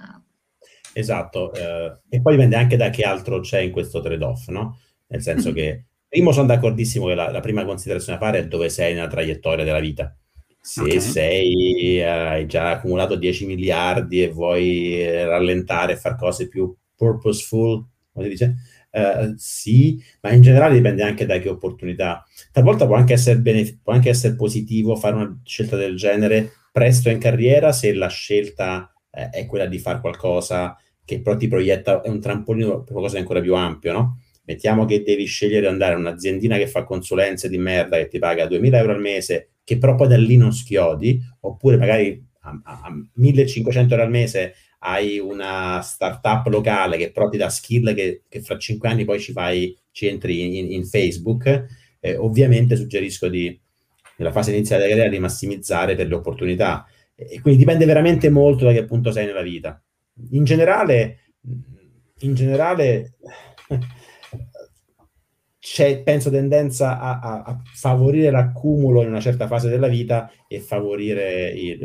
Esatto, 0.93 1.53
eh, 1.53 1.99
e 2.09 2.21
poi 2.21 2.33
dipende 2.33 2.55
anche 2.55 2.77
da 2.77 2.89
che 2.89 3.03
altro 3.03 3.41
c'è 3.41 3.59
in 3.59 3.71
questo 3.71 4.01
trade-off, 4.01 4.47
no? 4.47 4.79
Nel 5.07 5.21
senso 5.21 5.51
che 5.53 5.85
Primo 6.09 6.31
sono 6.31 6.47
d'accordissimo 6.47 7.05
che 7.05 7.13
la, 7.13 7.29
la, 7.29 7.39
prima 7.39 7.63
considerazione 7.63 8.17
da 8.17 8.25
fare 8.25 8.39
è 8.39 8.47
dove 8.47 8.67
sei 8.69 8.95
nella 8.95 9.07
traiettoria 9.07 9.63
della 9.63 9.79
vita. 9.79 10.15
Se 10.59 10.81
okay. 10.81 10.99
sei, 10.99 12.03
hai 12.03 12.47
già 12.47 12.71
accumulato 12.71 13.15
10 13.15 13.45
miliardi 13.45 14.23
e 14.23 14.29
vuoi 14.29 15.05
rallentare 15.23 15.93
e 15.93 15.97
fare 15.97 16.17
cose 16.17 16.47
più 16.47 16.75
purposeful, 16.95 17.85
come 18.11 18.25
si 18.25 18.31
dice? 18.31 18.55
Uh, 18.91 19.33
sì, 19.37 20.03
ma 20.21 20.31
in 20.31 20.41
generale 20.41 20.73
dipende 20.73 21.03
anche 21.03 21.27
da 21.27 21.37
che 21.37 21.47
opportunità. 21.47 22.25
Talvolta 22.51 22.87
può 22.87 22.95
anche, 22.95 23.13
essere 23.13 23.37
benef- 23.37 23.77
può 23.83 23.93
anche 23.93 24.09
essere 24.09 24.35
positivo 24.35 24.95
fare 24.95 25.15
una 25.15 25.39
scelta 25.43 25.75
del 25.75 25.95
genere 25.95 26.51
presto 26.71 27.09
in 27.09 27.19
carriera 27.19 27.71
se 27.71 27.93
la 27.93 28.07
scelta 28.07 28.91
eh, 29.11 29.29
è 29.29 29.45
quella 29.45 29.67
di 29.67 29.77
fare 29.77 29.99
qualcosa 29.99 30.75
che 31.05 31.21
però 31.21 31.35
ti 31.37 31.47
proietta, 31.47 32.01
è 32.01 32.09
un 32.09 32.19
trampolino 32.19 32.83
per 32.83 32.91
qualcosa 32.91 33.15
di 33.15 33.21
ancora 33.21 33.41
più 33.41 33.55
ampio, 33.55 33.91
no? 33.91 34.19
Mettiamo 34.49 34.85
che 34.85 35.03
devi 35.03 35.25
scegliere 35.25 35.61
di 35.61 35.67
andare 35.67 35.93
a 35.93 35.97
un'aziendina 35.97 36.57
che 36.57 36.65
fa 36.65 36.83
consulenze 36.83 37.49
di 37.49 37.59
merda 37.59 37.97
che 37.97 38.07
ti 38.07 38.17
paga 38.17 38.47
2000 38.47 38.79
euro 38.79 38.93
al 38.93 38.99
mese, 38.99 39.51
che 39.63 39.77
però 39.77 39.93
poi 39.93 40.07
da 40.07 40.17
lì 40.17 40.37
non 40.37 40.51
schiodi, 40.51 41.21
oppure 41.41 41.77
magari 41.77 42.19
a, 42.41 42.59
a 42.63 42.89
1500 43.13 43.93
euro 43.93 44.05
al 44.05 44.09
mese 44.09 44.55
hai 44.79 45.19
una 45.19 45.81
startup 45.81 46.47
locale 46.47 46.97
che 46.97 47.11
però 47.11 47.29
ti 47.29 47.37
dà 47.37 47.47
skill 47.49 47.93
che, 47.93 48.23
che 48.27 48.41
fra 48.41 48.57
5 48.57 48.89
anni 48.89 49.05
poi 49.05 49.19
ci 49.19 49.33
fai, 49.33 49.77
ci 49.91 50.07
entri 50.07 50.57
in, 50.57 50.71
in 50.71 50.85
Facebook, 50.85 51.67
eh, 51.99 52.15
ovviamente 52.15 52.75
suggerisco 52.75 53.27
di, 53.27 53.55
nella 54.17 54.31
fase 54.31 54.49
iniziale 54.49 54.81
della 54.81 54.95
carriera 54.95 55.15
di 55.15 55.21
massimizzare 55.21 55.93
per 55.93 56.07
le 56.07 56.15
opportunità. 56.15 56.87
E 57.13 57.39
quindi 57.41 57.59
dipende 57.59 57.85
veramente 57.85 58.31
molto 58.31 58.65
da 58.65 58.71
che 58.71 58.85
punto 58.85 59.11
sei 59.11 59.27
nella 59.27 59.43
vita. 59.43 59.79
In 60.31 60.43
generale, 60.43 61.19
in 62.21 62.33
generale 62.33 63.17
c'è, 65.71 66.01
penso, 66.01 66.31
tendenza 66.31 66.99
a, 66.99 67.19
a, 67.19 67.41
a, 67.43 67.61
favorire 67.63 68.31
l'accumulo 68.31 69.03
in 69.03 69.09
una 69.09 69.19
certa 69.19 69.45
fase 69.45 69.69
della 69.69 69.87
vita 69.87 70.31
e 70.47 70.61
favorire 70.61 71.51
il, 71.51 71.79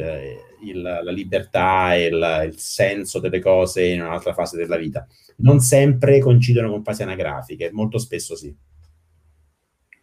il, 0.64 0.80
la 0.80 1.10
libertà 1.10 1.94
e 1.94 2.06
il, 2.06 2.42
il, 2.46 2.58
senso 2.58 3.20
delle 3.20 3.40
cose 3.40 3.84
in 3.84 4.00
un'altra 4.00 4.32
fase 4.32 4.56
della 4.56 4.78
vita. 4.78 5.06
Non 5.36 5.60
sempre 5.60 6.18
coincidono 6.18 6.70
con 6.70 6.82
fasi 6.82 7.02
anagrafiche, 7.02 7.72
molto 7.72 7.98
spesso 7.98 8.34
sì. 8.34 8.56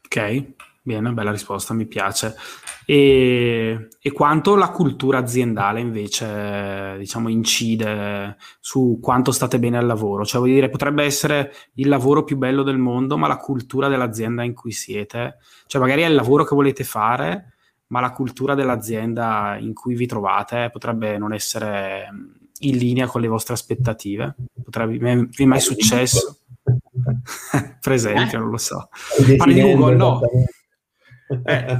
Ok, 0.06 0.54
bene, 0.84 1.12
bella 1.12 1.32
risposta, 1.32 1.74
mi 1.74 1.88
piace. 1.88 2.36
E, 2.86 3.88
e, 4.00 4.12
quanto 4.12 4.56
la 4.56 4.70
cultura 4.70 5.20
aziendale 5.20 5.80
invece 5.80 6.98
diciamo, 6.98 7.30
incide 7.30 8.38
su 8.60 9.00
quanto 9.02 9.32
state 9.32 9.60
bene 9.60 9.78
al 9.78 9.86
lavoro? 9.86 10.26
Cioè, 10.26 10.40
vuol 10.40 10.54
dire, 10.54 10.70
potrebbe 10.70 11.04
essere 11.04 11.54
il 11.76 11.88
lavoro 11.88 12.24
più 12.24 12.38
bello 12.38 12.64
del 12.64 12.78
mondo, 12.78 13.18
ma 13.18 13.28
la 13.28 13.38
cultura 13.38 13.88
dell'azienda 13.88 14.44
in 14.44 14.54
cui 14.54 14.72
siete, 14.72 15.38
cioè 15.68 15.82
magari 15.82 16.02
è 16.02 16.08
il 16.08 16.16
lavoro 16.16 16.44
che 16.44 16.56
volete 16.56 16.84
fare, 16.84 17.54
ma 17.88 18.00
la 18.00 18.12
cultura 18.12 18.56
dell'azienda 18.56 19.58
in 19.60 19.74
cui 19.74 19.96
vi 19.96 20.06
trovate 20.06 20.70
potrebbe 20.72 21.18
non 21.18 21.34
essere 21.34 22.08
in 22.62 22.78
linea 22.78 23.08
con 23.08 23.22
le 23.22 23.28
vostre 23.28 23.54
aspettative. 23.54 24.36
Potrebbe, 24.64 24.98
vi 24.98 25.44
è 25.44 25.46
mai 25.46 25.60
successo? 25.60 26.40
per 27.82 27.92
esempio, 27.92 28.40
non 28.40 28.50
lo 28.50 28.58
so. 28.58 28.90
Parli 29.38 29.54
di 29.54 29.62
Google, 29.62 29.96
no? 29.96 30.22
Eh, 31.46 31.80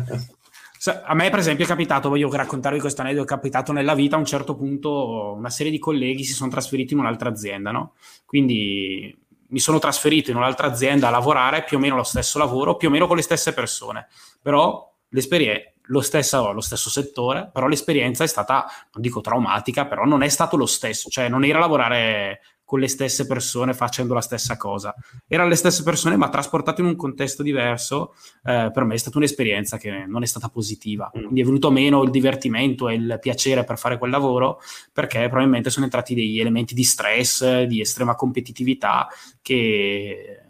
a 1.04 1.14
me, 1.14 1.30
per 1.30 1.40
esempio, 1.40 1.66
è 1.66 1.68
capitato, 1.68 2.10
voglio 2.10 2.30
raccontarvi 2.32 2.80
questo 2.80 3.02
aneddoto, 3.02 3.24
è 3.24 3.28
capitato 3.28 3.72
nella 3.72 3.94
vita 3.94 4.16
a 4.16 4.20
un 4.20 4.26
certo 4.26 4.56
punto 4.56 5.34
una 5.38 5.50
serie 5.50 5.72
di 5.72 5.78
colleghi 5.78 6.24
si 6.24 6.34
sono 6.34 6.50
trasferiti 6.50 6.94
in 6.94 7.00
un'altra 7.00 7.30
azienda, 7.30 7.72
no? 7.72 7.94
Quindi 8.26 9.16
mi 9.50 9.60
sono 9.60 9.80
trasferito 9.80 10.32
in 10.32 10.38
un'altra 10.38 10.68
azienda 10.68 11.08
a 11.08 11.12
lavorare 11.12 11.64
più 11.64 11.78
o 11.78 11.80
meno 11.80 11.96
lo 11.98 12.04
stesso 12.04 12.40
lavoro, 12.40 12.78
più 12.78 12.88
o 12.88 12.92
meno 12.92 13.06
con 13.06 13.16
le 13.16 13.22
stesse 13.22 13.54
persone, 13.54 14.08
però 14.42 14.92
l'esperienza 15.10 15.70
lo 15.86 16.02
stesso, 16.02 16.52
lo 16.52 16.62
stesso 16.62 16.90
settore, 16.90 17.50
però 17.52 17.68
l'esperienza 17.68 18.24
è 18.24 18.28
stata, 18.28 18.66
non 18.94 19.02
dico 19.02 19.20
traumatica, 19.20 19.86
però 19.86 20.06
non 20.06 20.24
è 20.24 20.30
stato 20.30 20.56
lo 20.56 20.66
stesso, 20.66 21.10
cioè 21.10 21.28
non 21.28 21.44
era 21.44 21.60
lavorare 21.60 22.42
con 22.72 22.80
le 22.80 22.88
stesse 22.88 23.28
persone 23.28 23.74
facendo 23.74 24.14
la 24.14 24.22
stessa 24.22 24.56
cosa. 24.56 24.96
Erano 25.28 25.50
le 25.50 25.56
stesse 25.56 25.84
persone, 25.84 26.16
ma 26.16 26.30
trasportate 26.30 26.80
in 26.80 26.88
un 26.88 26.96
contesto 26.96 27.44
diverso. 27.44 28.14
Eh, 28.46 28.72
per 28.74 28.86
me 28.86 28.94
è 28.94 28.98
stata 28.98 29.18
un'esperienza 29.18 29.76
che 29.76 30.06
non 30.08 30.24
è 30.24 30.26
stata 30.26 30.48
positiva. 30.48 31.12
Mm. 31.14 31.20
Quindi 31.20 31.42
è 31.42 31.44
venuto 31.44 31.70
meno 31.70 32.02
il 32.02 32.12
divertimento 32.12 32.88
e 32.88 32.94
il 32.94 33.18
piacere 33.20 33.66
per 33.66 33.78
fare 33.78 33.98
quel 33.98 34.10
lavoro, 34.10 34.62
perché 34.94 35.20
probabilmente 35.28 35.70
sono 35.70 35.84
entrati 35.84 36.16
degli 36.16 36.40
elementi 36.40 36.74
di 36.74 36.86
stress, 36.86 37.64
di 37.64 37.82
estrema 37.82 38.16
competitività 38.16 39.10
che 39.42 40.46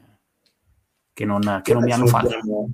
che 1.12 1.26
non, 1.26 1.62
che 1.64 1.74
non 1.74 1.84
mi 1.84 1.92
hanno 1.92 2.06
fatto. 2.06 2.28
Diamo, 2.28 2.70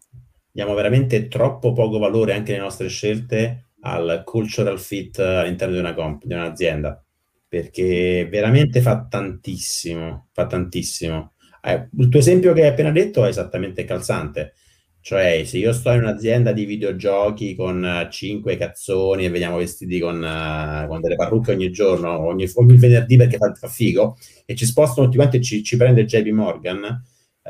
diamo 0.51 0.73
veramente 0.73 1.29
troppo 1.29 1.71
poco 1.71 1.99
valore 1.99 2.33
anche 2.33 2.51
nelle 2.51 2.65
nostre 2.65 2.89
scelte 2.89 3.69
al 3.83 4.23
cultural 4.25 4.77
fit 4.77 5.19
all'interno 5.19 5.73
di, 5.73 5.79
una 5.79 5.93
comp- 5.93 6.25
di 6.25 6.33
un'azienda, 6.33 7.01
perché 7.47 8.27
veramente 8.29 8.81
fa 8.81 9.05
tantissimo, 9.07 10.29
fa 10.31 10.45
tantissimo. 10.47 11.33
Eh, 11.61 11.89
il 11.97 12.09
tuo 12.09 12.19
esempio 12.19 12.53
che 12.53 12.63
hai 12.63 12.69
appena 12.69 12.91
detto 12.91 13.25
è 13.25 13.29
esattamente 13.29 13.85
calzante. 13.85 14.53
Cioè, 14.99 15.43
se 15.45 15.57
io 15.57 15.71
sto 15.71 15.91
in 15.91 16.01
un'azienda 16.01 16.51
di 16.51 16.65
videogiochi 16.65 17.55
con 17.55 18.07
cinque 18.11 18.57
cazzoni 18.57 19.23
e 19.23 19.29
veniamo 19.29 19.55
vestiti 19.55 19.99
con, 19.99 20.17
uh, 20.17 20.85
con 20.87 20.99
delle 20.99 21.15
parrucche 21.15 21.53
ogni 21.53 21.71
giorno, 21.71 22.25
ogni, 22.25 22.45
ogni 22.55 22.75
venerdì 22.75 23.15
perché 23.15 23.37
fa, 23.37 23.53
fa, 23.53 23.69
figo, 23.69 24.17
e 24.45 24.53
ci 24.55 24.65
spostano 24.65 25.05
tutti 25.05 25.17
quanti 25.17 25.37
e 25.37 25.41
ci, 25.41 25.63
ci 25.63 25.77
prende 25.77 26.03
JP 26.03 26.27
Morgan, 26.31 26.83
uh, 26.83 27.49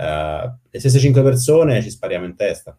le 0.70 0.80
stesse 0.80 1.00
cinque 1.00 1.24
persone 1.24 1.82
ci 1.82 1.90
spariamo 1.90 2.26
in 2.26 2.36
testa. 2.36 2.78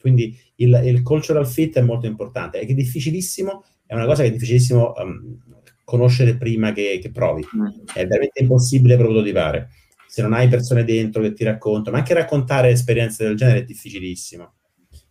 Quindi 0.00 0.36
il, 0.56 0.80
il, 0.84 1.02
cultural 1.02 1.46
fit 1.46 1.76
è 1.76 1.82
molto 1.82 2.06
importante, 2.06 2.58
è 2.58 2.66
difficilissimo, 2.66 3.64
è 3.86 3.94
una 3.94 4.06
cosa 4.06 4.22
che 4.22 4.30
è 4.30 4.32
difficilissimo 4.32 4.92
um, 4.96 5.38
conoscere 5.86 6.36
prima 6.36 6.72
che, 6.72 6.98
che 7.00 7.12
provi, 7.12 7.42
mm. 7.42 7.66
è 7.94 8.04
veramente 8.06 8.42
impossibile 8.42 8.96
prototipare. 8.96 9.70
Se 10.08 10.20
non 10.20 10.32
hai 10.32 10.48
persone 10.48 10.82
dentro 10.82 11.22
che 11.22 11.32
ti 11.32 11.44
raccontano, 11.44 11.92
ma 11.92 12.02
anche 12.02 12.12
raccontare 12.12 12.70
esperienze 12.70 13.24
del 13.24 13.36
genere 13.36 13.60
è 13.60 13.64
difficilissimo. 13.64 14.54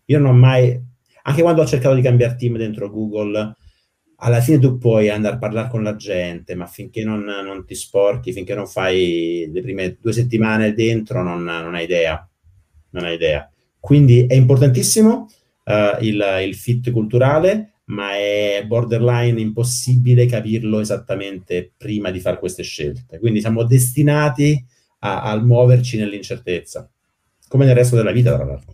Io 0.05 0.19
non 0.19 0.31
ho 0.31 0.37
mai, 0.37 0.77
anche 1.23 1.41
quando 1.41 1.61
ho 1.61 1.65
cercato 1.65 1.95
di 1.95 2.01
cambiare 2.01 2.35
team 2.35 2.57
dentro 2.57 2.91
Google, 2.91 3.55
alla 4.17 4.41
fine 4.41 4.59
tu 4.59 4.77
puoi 4.77 5.09
andare 5.09 5.35
a 5.35 5.39
parlare 5.39 5.69
con 5.69 5.81
la 5.81 5.95
gente, 5.95 6.55
ma 6.55 6.65
finché 6.67 7.03
non, 7.03 7.23
non 7.23 7.65
ti 7.65 7.75
sporchi, 7.75 8.33
finché 8.33 8.53
non 8.53 8.67
fai 8.67 9.49
le 9.51 9.61
prime 9.61 9.97
due 9.99 10.11
settimane 10.13 10.73
dentro, 10.73 11.23
non, 11.23 11.43
non 11.43 11.73
hai 11.73 11.85
idea. 11.85 12.27
Non 12.89 13.05
hai 13.05 13.15
idea. 13.15 13.49
Quindi 13.79 14.25
è 14.25 14.33
importantissimo 14.33 15.29
uh, 15.65 16.03
il, 16.03 16.23
il 16.45 16.55
fit 16.55 16.91
culturale, 16.91 17.74
ma 17.85 18.15
è 18.15 18.63
borderline 18.65 19.39
impossibile 19.39 20.25
capirlo 20.25 20.79
esattamente 20.79 21.71
prima 21.77 22.09
di 22.11 22.19
fare 22.19 22.39
queste 22.39 22.63
scelte. 22.63 23.19
Quindi 23.19 23.41
siamo 23.41 23.63
destinati 23.63 24.63
a, 24.99 25.37
muoverci 25.39 25.97
nell'incertezza, 25.97 26.89
come 27.47 27.65
nel 27.65 27.75
resto 27.75 27.95
della 27.95 28.11
vita, 28.11 28.33
tra 28.33 28.45
l'altro. 28.45 28.73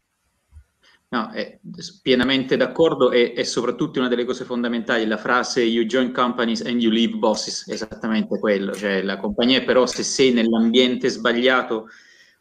No, 1.09 1.29
è 1.31 1.59
pienamente 2.01 2.55
d'accordo 2.55 3.11
e 3.11 3.33
è 3.33 3.43
soprattutto 3.43 3.99
una 3.99 4.07
delle 4.07 4.23
cose 4.23 4.45
fondamentali, 4.45 5.05
la 5.05 5.17
frase 5.17 5.61
you 5.61 5.83
join 5.83 6.13
companies 6.13 6.61
and 6.61 6.81
you 6.81 6.89
leave 6.89 7.17
bosses, 7.17 7.67
esattamente 7.67 8.39
quello, 8.39 8.71
cioè 8.73 9.01
la 9.01 9.17
compagnia 9.17 9.61
però 9.63 9.85
se 9.85 10.03
sei 10.03 10.31
nell'ambiente 10.31 11.09
sbagliato 11.09 11.87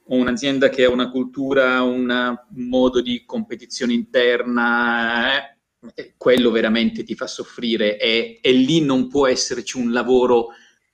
o 0.05 0.15
un'azienda 0.15 0.69
che 0.69 0.85
ha 0.85 0.91
una 0.91 1.11
cultura, 1.11 1.83
un 1.83 2.33
modo 2.51 3.03
di 3.03 3.25
competizione 3.25 3.93
interna, 3.93 5.37
eh, 5.37 5.60
quello 6.17 6.51
veramente 6.51 7.05
ti 7.05 7.15
fa 7.15 7.27
soffrire 7.27 7.99
e, 7.99 8.39
e, 8.43 8.53
lì 8.53 8.83
non 8.83 9.09
può 9.09 9.27
esserci 9.27 9.79
un 9.79 9.93
lavoro 9.93 10.49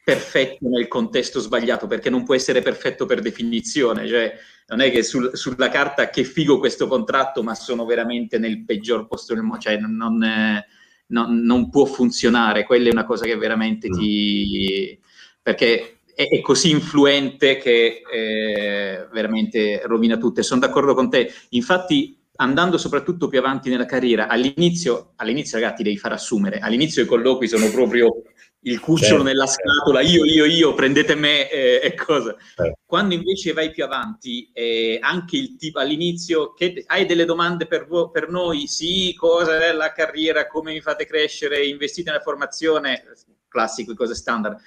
perfetto 0.04 0.68
nel 0.68 0.86
contesto 0.86 1.40
sbagliato, 1.40 1.88
perché 1.88 2.10
non 2.10 2.22
può 2.22 2.34
essere 2.36 2.62
perfetto 2.62 3.06
per 3.06 3.20
definizione, 3.20 4.06
cioè 4.06 4.32
non 4.68 4.80
è 4.80 4.90
che 4.92 5.02
sul, 5.02 5.30
sulla 5.34 5.68
carta 5.68 6.10
che 6.10 6.22
figo 6.22 6.60
questo 6.60 6.86
contratto, 6.86 7.42
ma 7.42 7.56
sono 7.56 7.84
veramente 7.84 8.38
nel 8.38 8.64
peggior 8.64 9.08
posto 9.08 9.34
del 9.34 9.42
mondo, 9.42 9.62
cioè 9.62 9.76
non, 9.78 9.96
non, 9.96 10.64
non, 11.08 11.40
non, 11.40 11.70
può 11.70 11.86
funzionare, 11.86 12.64
quella 12.64 12.88
è 12.88 12.92
una 12.92 13.04
cosa 13.04 13.24
che 13.24 13.36
veramente 13.36 13.88
ti... 13.88 14.96
perché 15.42 16.02
è, 16.14 16.28
è 16.28 16.40
così 16.40 16.70
influente 16.70 17.58
che 17.58 18.02
eh, 18.10 19.08
veramente 19.12 19.82
rovina 19.84 20.16
tutto. 20.16 20.42
Sono 20.42 20.60
d'accordo 20.60 20.94
con 20.94 21.10
te. 21.10 21.32
Infatti, 21.50 22.16
andando 22.36 22.78
soprattutto 22.78 23.28
più 23.28 23.38
avanti 23.38 23.68
nella 23.70 23.84
carriera, 23.86 24.28
all'inizio, 24.28 25.12
all'inizio 25.16 25.58
ragazzi, 25.58 25.82
devi 25.82 25.96
far 25.96 26.12
assumere. 26.12 26.58
All'inizio 26.58 27.02
i 27.02 27.06
colloqui 27.06 27.48
sono 27.48 27.70
proprio 27.70 28.22
il 28.60 28.80
cucciolo 28.80 29.08
certo, 29.08 29.22
nella 29.24 29.46
scatola, 29.46 30.00
io, 30.00 30.24
io, 30.24 30.44
io, 30.44 30.74
prendete 30.74 31.14
me 31.14 31.50
eh, 31.50 31.80
e 31.82 31.94
cosa. 31.94 32.34
Certo. 32.54 32.78
Quando 32.84 33.14
invece 33.14 33.52
vai 33.52 33.70
più 33.70 33.84
avanti, 33.84 34.50
eh, 34.52 34.98
anche 35.00 35.36
il 35.36 35.56
tipo 35.56 35.78
all'inizio, 35.78 36.52
che 36.52 36.84
hai 36.86 37.06
delle 37.06 37.24
domande 37.24 37.66
per, 37.66 37.86
vo- 37.86 38.10
per 38.10 38.28
noi? 38.28 38.66
Sì, 38.66 39.14
cosa 39.16 39.64
è 39.64 39.72
la 39.72 39.92
carriera, 39.92 40.46
come 40.46 40.72
mi 40.72 40.80
fate 40.80 41.06
crescere, 41.06 41.66
investite 41.66 42.10
nella 42.10 42.22
formazione, 42.22 43.04
classico, 43.48 43.94
cose 43.94 44.14
standard 44.14 44.60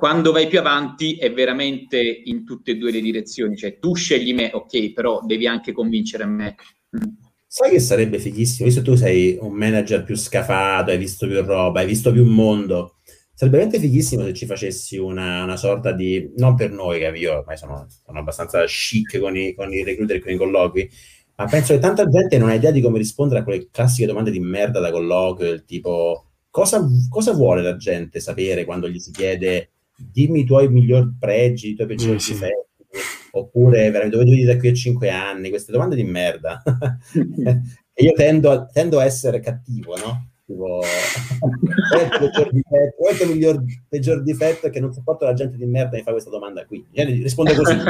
quando 0.00 0.32
vai 0.32 0.48
più 0.48 0.58
avanti 0.58 1.16
è 1.16 1.30
veramente 1.30 1.98
in 2.00 2.46
tutte 2.46 2.70
e 2.70 2.76
due 2.76 2.90
le 2.90 3.02
direzioni, 3.02 3.54
cioè 3.54 3.78
tu 3.78 3.94
scegli 3.94 4.32
me, 4.32 4.50
ok, 4.50 4.94
però 4.94 5.20
devi 5.22 5.46
anche 5.46 5.72
convincere 5.72 6.24
me. 6.24 6.56
Sai 7.46 7.70
che 7.70 7.80
sarebbe 7.80 8.18
fighissimo, 8.18 8.66
visto 8.66 8.82
che 8.82 8.90
tu 8.90 8.96
sei 8.96 9.36
un 9.40 9.52
manager 9.52 10.04
più 10.04 10.16
scafato, 10.16 10.90
hai 10.90 10.98
visto 10.98 11.26
più 11.26 11.42
roba, 11.42 11.80
hai 11.80 11.86
visto 11.86 12.12
più 12.12 12.24
mondo, 12.24 12.96
sarebbe 13.34 13.58
veramente 13.58 13.80
fighissimo 13.80 14.24
se 14.24 14.34
ci 14.34 14.46
facessi 14.46 14.98
una, 14.98 15.42
una 15.42 15.56
sorta 15.56 15.92
di, 15.92 16.32
non 16.36 16.54
per 16.54 16.70
noi, 16.70 17.00
che 17.00 17.06
io 17.06 17.38
ormai 17.38 17.56
sono, 17.56 17.86
sono 18.04 18.18
abbastanza 18.18 18.64
chic 18.66 19.18
con 19.18 19.36
i, 19.36 19.54
con 19.54 19.72
i 19.72 19.82
recruiter 19.82 20.16
e 20.16 20.20
con 20.20 20.32
i 20.32 20.36
colloqui, 20.36 20.90
ma 21.36 21.46
penso 21.46 21.72
che 21.72 21.80
tanta 21.80 22.06
gente 22.06 22.38
non 22.38 22.50
ha 22.50 22.54
idea 22.54 22.70
di 22.70 22.80
come 22.80 22.98
rispondere 22.98 23.40
a 23.40 23.42
quelle 23.42 23.68
classiche 23.70 24.06
domande 24.06 24.30
di 24.30 24.40
merda 24.40 24.78
da 24.78 24.90
colloquio, 24.90 25.48
del 25.48 25.64
tipo 25.64 26.26
cosa, 26.50 26.86
cosa 27.08 27.32
vuole 27.32 27.62
la 27.62 27.76
gente 27.76 28.20
sapere 28.20 28.64
quando 28.64 28.88
gli 28.88 28.98
si 28.98 29.10
chiede 29.10 29.70
dimmi 29.96 30.40
i 30.40 30.44
tuoi 30.44 30.68
migliori 30.68 31.14
pregi, 31.18 31.70
i 31.70 31.74
tuoi 31.74 31.88
peggiori 31.88 32.12
mm, 32.12 32.16
difetti, 32.16 32.68
oppure 33.32 33.90
dove 34.08 34.24
devi 34.24 34.44
da 34.44 34.56
qui 34.56 34.68
a 34.68 34.74
cinque 34.74 35.10
anni, 35.10 35.50
queste 35.50 35.72
domande 35.72 35.96
di 35.96 36.04
merda. 36.04 36.62
e 37.92 38.04
io 38.04 38.12
tendo 38.12 38.50
a, 38.50 38.66
tendo 38.66 38.98
a, 38.98 39.04
essere 39.04 39.40
cattivo, 39.40 39.96
no? 39.96 40.28
Tipo, 40.44 40.80
qual 41.38 42.00
è 42.00 42.04
il 42.04 42.10
peggior 42.18 42.50
difetto? 42.50 42.96
Qual 42.96 43.16
è 43.16 43.22
il 43.22 43.28
miglior 43.30 43.62
peggior 43.88 44.22
difetto? 44.22 44.66
È 44.66 44.70
che 44.70 44.80
non 44.80 44.92
sopporto 44.92 45.24
la 45.24 45.34
gente 45.34 45.56
di 45.56 45.66
merda 45.66 45.96
mi 45.96 46.02
fa 46.02 46.10
questa 46.10 46.30
domanda 46.30 46.64
qui. 46.64 46.84
Rispondo 46.92 47.54
così. 47.54 47.76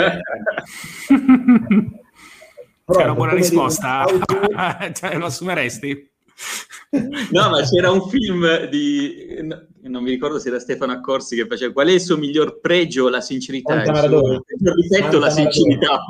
C'è 2.90 3.04
una 3.04 3.14
buona 3.14 3.34
risposta, 3.34 4.04
cioè, 4.92 5.16
lo 5.16 5.26
assumeresti? 5.26 6.10
No, 7.30 7.50
ma 7.50 7.62
c'era 7.62 7.90
un 7.90 8.08
film 8.08 8.66
di, 8.68 9.38
non 9.82 10.02
mi 10.02 10.10
ricordo 10.10 10.38
se 10.38 10.48
era 10.48 10.58
Stefano 10.58 10.92
Accorsi 10.92 11.36
che 11.36 11.46
faceva 11.46 11.72
qual 11.72 11.88
è 11.88 11.92
il 11.92 12.00
suo 12.00 12.16
miglior 12.16 12.58
pregio, 12.60 13.08
la 13.08 13.20
sincerità, 13.20 13.84
Santa 13.84 14.04
il 14.04 14.10
suo 14.10 14.42
peggior 14.42 14.74
difetto, 14.74 15.18
la 15.18 15.30
sincerità. 15.30 16.04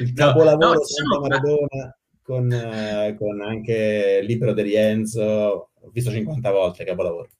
il 0.00 0.12
capolavoro 0.12 0.74
no, 0.74 0.84
Santa 0.84 1.14
no, 1.14 1.20
Maradona 1.20 1.98
con, 2.28 2.52
eh, 2.52 3.16
con 3.18 3.40
anche 3.40 4.18
il 4.20 4.26
libro 4.26 4.52
di 4.52 4.60
Rienzo, 4.60 5.22
ho 5.22 5.90
visto 5.90 6.10
50 6.10 6.50
volte 6.50 6.84
capolavoro. 6.84 7.30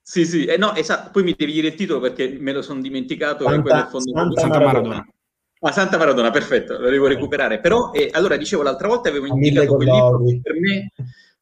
Sì, 0.00 0.24
sì, 0.24 0.46
eh, 0.46 0.56
no, 0.56 0.74
esatto, 0.74 1.10
poi 1.12 1.22
mi 1.22 1.34
devi 1.36 1.52
dire 1.52 1.68
il 1.68 1.74
titolo 1.74 2.00
perché 2.00 2.38
me 2.40 2.52
lo 2.52 2.62
sono 2.62 2.80
dimenticato. 2.80 3.44
Santa, 3.44 3.90
Santa 3.90 4.48
Maradona. 4.48 4.64
Maradona. 4.64 5.06
Ah, 5.64 5.70
Santa 5.70 5.96
Maradona, 5.96 6.30
perfetto, 6.30 6.76
lo 6.76 6.90
devo 6.90 7.06
recuperare. 7.06 7.60
Però, 7.60 7.92
eh, 7.92 8.08
allora, 8.10 8.36
dicevo, 8.36 8.62
l'altra 8.62 8.88
volta 8.88 9.08
avevo 9.08 9.26
indicato 9.26 9.76
quel 9.76 9.88
libro 9.88 10.24
che 10.24 10.40
per 10.42 10.58
me 10.58 10.92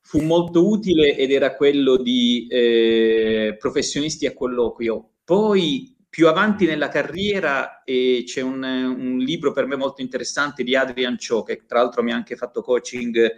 fu 0.02 0.20
molto 0.20 0.68
utile 0.68 1.16
ed 1.16 1.30
era 1.30 1.55
quello 1.55 1.97
di 1.97 2.47
eh, 2.51 3.56
professionisti 3.59 4.26
a 4.26 4.34
colloquio. 4.34 5.12
Poi, 5.24 5.97
più 6.06 6.28
avanti 6.28 6.66
nella 6.66 6.88
carriera, 6.88 7.82
eh, 7.82 8.22
c'è 8.26 8.42
un, 8.42 8.62
un, 8.62 9.16
libro 9.18 9.52
per 9.52 9.64
me 9.64 9.76
molto 9.76 10.02
interessante 10.02 10.64
di 10.64 10.76
Adrian 10.76 11.16
Cho, 11.16 11.42
che 11.42 11.64
tra 11.66 11.80
l'altro 11.80 12.02
mi 12.02 12.12
ha 12.12 12.16
anche 12.16 12.36
fatto 12.36 12.60
coaching, 12.60 13.32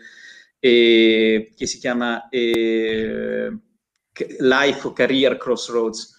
che 0.59 1.55
si 1.57 1.79
chiama 1.79 2.29
eh, 2.29 3.57
Life 4.41 4.93
Career 4.93 5.37
Crossroads 5.37 6.12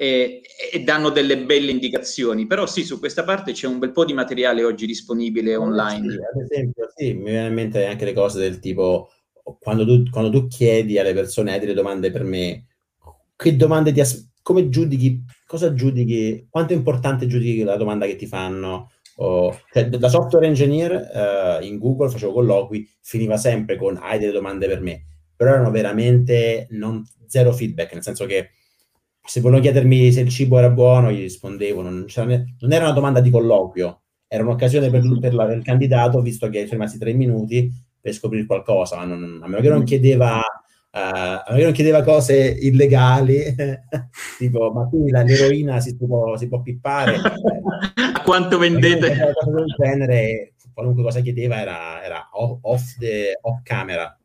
e, 0.00 0.40
e, 0.72 0.82
danno 0.82 1.10
delle 1.10 1.44
belle 1.44 1.70
indicazioni. 1.70 2.46
Però 2.46 2.64
sì, 2.66 2.84
su 2.84 2.98
questa 2.98 3.22
parte 3.22 3.52
c'è 3.52 3.66
un 3.66 3.78
bel 3.78 3.92
po' 3.92 4.06
di 4.06 4.14
materiale 4.14 4.64
oggi 4.64 4.86
disponibile 4.86 5.56
online. 5.56 6.10
Sì, 6.10 6.16
ad 6.16 6.42
esempio, 6.42 6.90
sì, 6.96 7.12
mi 7.12 7.24
viene 7.24 7.48
in 7.48 7.52
mente 7.52 7.84
anche 7.84 8.06
le 8.06 8.14
cose 8.14 8.38
del 8.38 8.60
tipo 8.60 9.10
quando 9.58 9.84
tu, 9.84 10.08
quando 10.08 10.30
tu 10.30 10.46
chiedi 10.46 10.98
alle 10.98 11.12
persone, 11.12 11.52
hai 11.52 11.60
delle 11.60 11.74
domande 11.74 12.10
per 12.10 12.24
me, 12.24 12.66
che 13.36 13.56
domande 13.56 13.92
ti 13.92 14.00
as- 14.00 14.26
come 14.40 14.70
giudichi, 14.70 15.22
cosa 15.46 15.74
giudichi, 15.74 16.46
quanto 16.48 16.72
è 16.72 16.76
importante 16.76 17.26
giudichi 17.26 17.62
la 17.62 17.76
domanda 17.76 18.06
che 18.06 18.16
ti 18.16 18.26
fanno? 18.26 18.92
Oh, 19.16 19.54
cioè, 19.70 19.86
da 19.90 20.08
software 20.08 20.46
engineer 20.46 21.58
uh, 21.60 21.62
in 21.62 21.78
Google 21.78 22.08
facevo 22.08 22.32
colloqui, 22.32 22.88
finiva 23.02 23.36
sempre 23.36 23.76
con 23.76 23.98
hai 24.00 24.18
delle 24.18 24.32
domande 24.32 24.66
per 24.66 24.80
me, 24.80 25.04
però 25.36 25.52
erano 25.52 25.70
veramente 25.70 26.68
non, 26.70 27.04
zero 27.26 27.52
feedback, 27.52 27.92
nel 27.92 28.02
senso 28.02 28.24
che 28.24 28.52
se 29.22 29.40
volevano 29.40 29.62
chiedermi 29.64 30.12
se 30.12 30.20
il 30.20 30.28
cibo 30.28 30.58
era 30.58 30.70
buono, 30.70 31.10
gli 31.10 31.20
rispondevo, 31.20 31.82
non, 31.82 32.06
non 32.14 32.72
era 32.72 32.84
una 32.84 32.92
domanda 32.92 33.20
di 33.20 33.30
colloquio, 33.30 34.02
era 34.26 34.42
un'occasione 34.42 34.90
per, 34.90 35.02
per, 35.20 35.34
la, 35.34 35.46
per, 35.46 35.56
il 35.56 35.64
candidato, 35.64 36.20
visto 36.20 36.48
che 36.48 36.60
sono 36.60 36.72
rimasti 36.72 36.98
tre 36.98 37.12
minuti, 37.12 37.70
per 38.00 38.12
scoprire 38.12 38.46
qualcosa, 38.46 39.04
non, 39.04 39.40
a 39.42 39.46
meno 39.46 39.60
che 39.60 39.68
non 39.68 39.84
chiedeva 39.84 40.40
Uh, 40.92 41.62
non 41.62 41.70
chiedeva 41.70 42.02
cose 42.02 42.48
illegali, 42.62 43.38
tipo, 44.38 44.72
ma 44.72 44.88
qui 44.88 45.08
l'eroina 45.08 45.78
si 45.78 45.96
può, 45.96 46.36
si 46.36 46.48
può 46.48 46.62
pippare. 46.62 47.14
A 47.94 48.22
quanto 48.24 48.58
vendete? 48.58 49.14
Del 49.14 49.74
genere, 49.78 50.54
qualunque 50.74 51.04
cosa 51.04 51.20
chiedeva 51.20 51.60
era, 51.60 52.02
era 52.02 52.28
off, 52.32 52.96
the, 52.98 53.38
off 53.40 53.60
camera. 53.62 54.18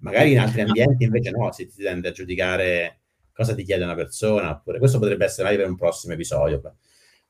Magari 0.00 0.32
in 0.32 0.40
altri 0.40 0.60
ambienti 0.60 1.04
invece 1.04 1.30
no, 1.30 1.50
si 1.52 1.66
tende 1.74 2.08
a 2.08 2.12
giudicare 2.12 3.03
cosa 3.34 3.54
ti 3.54 3.64
chiede 3.64 3.84
una 3.84 3.94
persona, 3.94 4.50
oppure 4.50 4.78
questo 4.78 4.98
potrebbe 4.98 5.24
essere 5.24 5.42
magari 5.44 5.62
per 5.62 5.70
un 5.70 5.76
prossimo 5.76 6.14
episodio. 6.14 6.62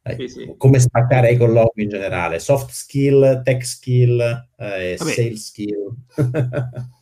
Eh, 0.03 0.17
sì, 0.17 0.29
sì. 0.29 0.55
Come 0.59 0.79
spaccare 0.79 1.29
ai 1.29 1.39
colloqui 1.39 1.85
in 1.85 1.89
generale, 1.89 2.39
soft 2.39 2.71
skill, 2.71 3.43
tech 3.43 3.65
skill, 3.65 4.21
eh, 4.59 4.97
sales 4.99 5.47
skill. 5.47 5.95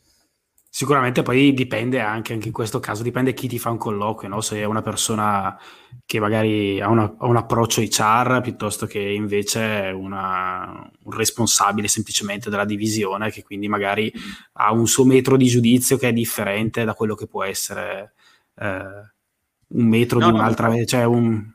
Sicuramente 0.74 1.22
poi 1.22 1.52
dipende 1.52 2.00
anche, 2.00 2.32
anche 2.32 2.46
in 2.46 2.52
questo 2.52 2.80
caso, 2.80 3.02
dipende 3.02 3.34
chi 3.34 3.46
ti 3.46 3.58
fa 3.58 3.68
un 3.68 3.76
colloquio, 3.76 4.30
no? 4.30 4.40
se 4.40 4.58
è 4.58 4.64
una 4.64 4.80
persona 4.80 5.58
che 6.06 6.18
magari 6.18 6.80
ha, 6.80 6.88
una, 6.88 7.14
ha 7.18 7.26
un 7.26 7.36
approccio 7.36 7.82
HR 7.82 8.40
piuttosto 8.42 8.86
che 8.86 8.98
invece 8.98 9.92
una, 9.94 10.90
un 11.02 11.12
responsabile 11.12 11.88
semplicemente 11.88 12.48
della 12.48 12.64
divisione 12.64 13.30
che 13.30 13.42
quindi 13.42 13.68
magari 13.68 14.10
ha 14.54 14.72
un 14.72 14.86
suo 14.86 15.04
metro 15.04 15.36
di 15.36 15.46
giudizio 15.46 15.98
che 15.98 16.08
è 16.08 16.12
differente 16.14 16.84
da 16.84 16.94
quello 16.94 17.14
che 17.16 17.26
può 17.26 17.42
essere 17.44 18.00
eh, 18.00 18.21
un 18.54 19.86
metro 19.88 20.18
no, 20.18 20.26
di 20.26 20.32
un'altra, 20.32 20.68
no, 20.68 20.84
cioè 20.84 21.04
un, 21.04 21.52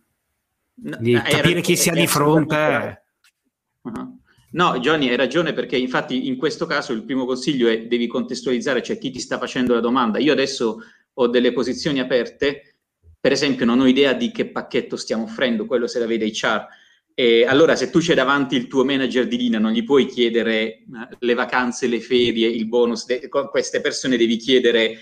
di 0.73 1.13
capire 1.13 1.61
chi 1.61 1.75
sia 1.75 1.93
di 1.93 2.07
fronte. 2.07 3.03
Uh-huh. 3.81 4.19
No, 4.51 4.79
Johnny, 4.79 5.09
hai 5.09 5.15
ragione 5.15 5.53
perché 5.53 5.77
infatti 5.77 6.27
in 6.27 6.37
questo 6.37 6.65
caso 6.65 6.93
il 6.93 7.03
primo 7.03 7.25
consiglio 7.25 7.67
è 7.67 7.85
devi 7.85 8.07
contestualizzare, 8.07 8.81
cioè 8.81 8.97
chi 8.97 9.11
ti 9.11 9.19
sta 9.19 9.37
facendo 9.37 9.73
la 9.73 9.79
domanda. 9.79 10.19
Io 10.19 10.31
adesso 10.31 10.79
ho 11.13 11.27
delle 11.27 11.51
posizioni 11.51 11.99
aperte, 11.99 12.75
per 13.19 13.31
esempio 13.31 13.65
non 13.65 13.79
ho 13.79 13.87
idea 13.87 14.13
di 14.13 14.31
che 14.31 14.49
pacchetto 14.49 14.95
stiamo 14.95 15.23
offrendo, 15.23 15.65
quello 15.65 15.87
se 15.87 15.99
la 15.99 16.05
vede 16.05 16.27
HR. 16.27 16.65
E 17.13 17.45
allora 17.45 17.75
se 17.75 17.89
tu 17.89 17.99
c'è 17.99 18.13
davanti 18.13 18.55
il 18.55 18.67
tuo 18.67 18.85
manager 18.85 19.27
di 19.27 19.37
linea 19.37 19.59
non 19.59 19.71
gli 19.71 19.83
puoi 19.83 20.05
chiedere 20.05 20.53
eh, 20.61 20.85
le 21.17 21.33
vacanze, 21.33 21.87
le 21.87 21.99
ferie, 21.99 22.47
il 22.47 22.67
bonus, 22.67 23.05
de- 23.05 23.27
queste 23.27 23.81
persone 23.81 24.17
devi 24.17 24.37
chiedere 24.37 24.99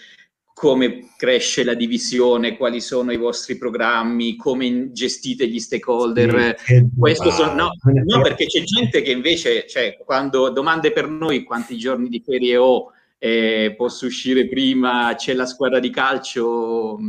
come 0.56 1.10
cresce 1.18 1.66
la 1.66 1.74
divisione, 1.74 2.56
quali 2.56 2.80
sono 2.80 3.12
i 3.12 3.18
vostri 3.18 3.58
programmi, 3.58 4.38
come 4.38 4.94
gestite 4.94 5.50
gli 5.50 5.60
stakeholder. 5.60 6.56
Sì, 6.58 6.88
Questo 6.98 7.30
sono, 7.30 7.54
no, 7.54 7.72
no, 7.84 8.22
perché 8.22 8.46
c'è 8.46 8.64
gente 8.64 9.02
che 9.02 9.12
invece, 9.12 9.68
cioè, 9.68 9.98
quando 9.98 10.50
domande 10.52 10.94
per 10.94 11.10
noi 11.10 11.44
quanti 11.44 11.78
giorni 11.78 12.08
di 12.08 12.24
ferie 12.26 12.56
ho, 12.56 12.94
eh, 13.18 13.74
posso 13.76 14.06
uscire 14.06 14.48
prima, 14.48 15.14
c'è 15.18 15.34
la 15.34 15.46
squadra 15.46 15.80
di 15.80 15.90
calcio. 15.90 17.00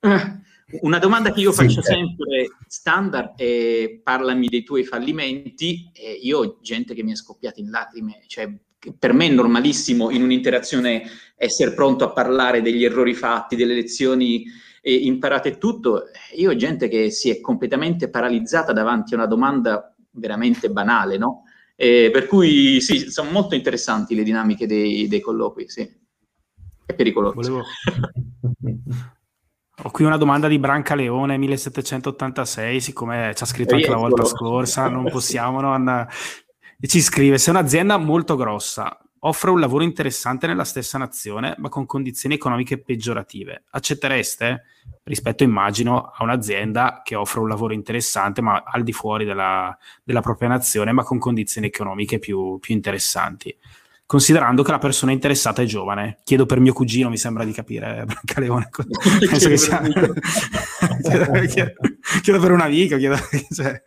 Eh, 0.00 0.40
una 0.80 0.98
domanda 0.98 1.32
che 1.32 1.40
io 1.40 1.52
faccio 1.52 1.82
sì, 1.82 1.92
sempre 1.92 2.48
standard 2.66 3.36
è 3.36 4.00
parlami 4.02 4.48
dei 4.48 4.62
tuoi 4.62 4.84
fallimenti 4.84 5.90
e 5.92 6.12
io 6.12 6.38
ho 6.38 6.58
gente 6.62 6.94
che 6.94 7.02
mi 7.02 7.12
è 7.12 7.16
scoppiata 7.16 7.60
in 7.60 7.68
lacrime, 7.68 8.22
cioè 8.26 8.50
per 8.98 9.12
me 9.12 9.26
è 9.26 9.30
normalissimo 9.30 10.10
in 10.10 10.22
un'interazione 10.22 11.02
essere 11.36 11.72
pronto 11.74 12.04
a 12.04 12.12
parlare 12.12 12.62
degli 12.62 12.84
errori 12.84 13.14
fatti, 13.14 13.56
delle 13.56 13.74
lezioni 13.74 14.44
eh, 14.80 14.94
imparate 14.94 15.50
e 15.50 15.58
tutto. 15.58 16.04
Io 16.36 16.50
ho 16.50 16.56
gente 16.56 16.88
che 16.88 17.10
si 17.10 17.30
è 17.30 17.40
completamente 17.40 18.08
paralizzata 18.08 18.72
davanti 18.72 19.14
a 19.14 19.18
una 19.18 19.26
domanda 19.26 19.94
veramente 20.12 20.70
banale, 20.70 21.18
no? 21.18 21.44
Eh, 21.76 22.10
per 22.12 22.26
cui 22.26 22.80
sì, 22.80 23.10
sono 23.10 23.30
molto 23.30 23.54
interessanti 23.54 24.14
le 24.14 24.22
dinamiche 24.22 24.66
dei, 24.66 25.08
dei 25.08 25.20
colloqui, 25.20 25.68
sì. 25.68 25.88
È 26.84 26.94
pericoloso. 26.94 27.34
Volevo... 27.34 27.62
Ho 29.82 29.90
qui 29.90 30.04
una 30.04 30.18
domanda 30.18 30.46
di 30.46 30.58
Branca 30.58 30.94
Leone 30.94 31.38
1786, 31.38 32.80
siccome 32.82 33.32
ci 33.34 33.42
ha 33.42 33.46
scritto 33.46 33.76
anche 33.76 33.88
la 33.88 33.96
volta 33.96 34.26
scorsa, 34.26 34.88
non 34.88 35.08
possiamo 35.10 35.62
non 35.62 36.06
e 36.80 36.86
ci 36.86 37.00
scrive: 37.00 37.38
Se 37.38 37.50
un'azienda 37.50 37.96
molto 37.98 38.36
grossa 38.36 38.98
offre 39.20 39.50
un 39.50 39.60
lavoro 39.60 39.84
interessante 39.84 40.46
nella 40.46 40.64
stessa 40.64 40.96
nazione, 40.96 41.54
ma 41.58 41.68
con 41.68 41.84
condizioni 41.84 42.36
economiche 42.36 42.78
peggiorative, 42.78 43.64
accettereste? 43.70 44.64
Rispetto, 45.02 45.42
immagino, 45.42 46.12
a 46.14 46.22
un'azienda 46.22 47.02
che 47.04 47.16
offre 47.16 47.40
un 47.40 47.48
lavoro 47.48 47.74
interessante, 47.74 48.40
ma 48.40 48.62
al 48.64 48.82
di 48.82 48.92
fuori 48.92 49.24
della, 49.24 49.76
della 50.02 50.20
propria 50.20 50.48
nazione, 50.48 50.92
ma 50.92 51.02
con 51.02 51.18
condizioni 51.18 51.66
economiche 51.66 52.18
più, 52.18 52.58
più 52.60 52.74
interessanti 52.74 53.54
considerando 54.10 54.64
che 54.64 54.72
la 54.72 54.78
persona 54.78 55.12
interessata 55.12 55.62
è 55.62 55.66
giovane. 55.66 56.18
Chiedo 56.24 56.44
per 56.44 56.58
mio 56.58 56.72
cugino, 56.72 57.08
mi 57.10 57.16
sembra 57.16 57.44
di 57.44 57.52
capire, 57.52 58.02
Branca 58.04 58.40
Leone. 58.40 58.68
Penso 59.30 59.48
che 59.48 59.56
sia... 59.56 59.80
chiedo, 61.46 61.72
chiedo, 62.20 62.40
per 62.40 62.50
un 62.50 62.60
amico, 62.60 62.96
chiedo... 62.96 63.14
Cioè, 63.54 63.80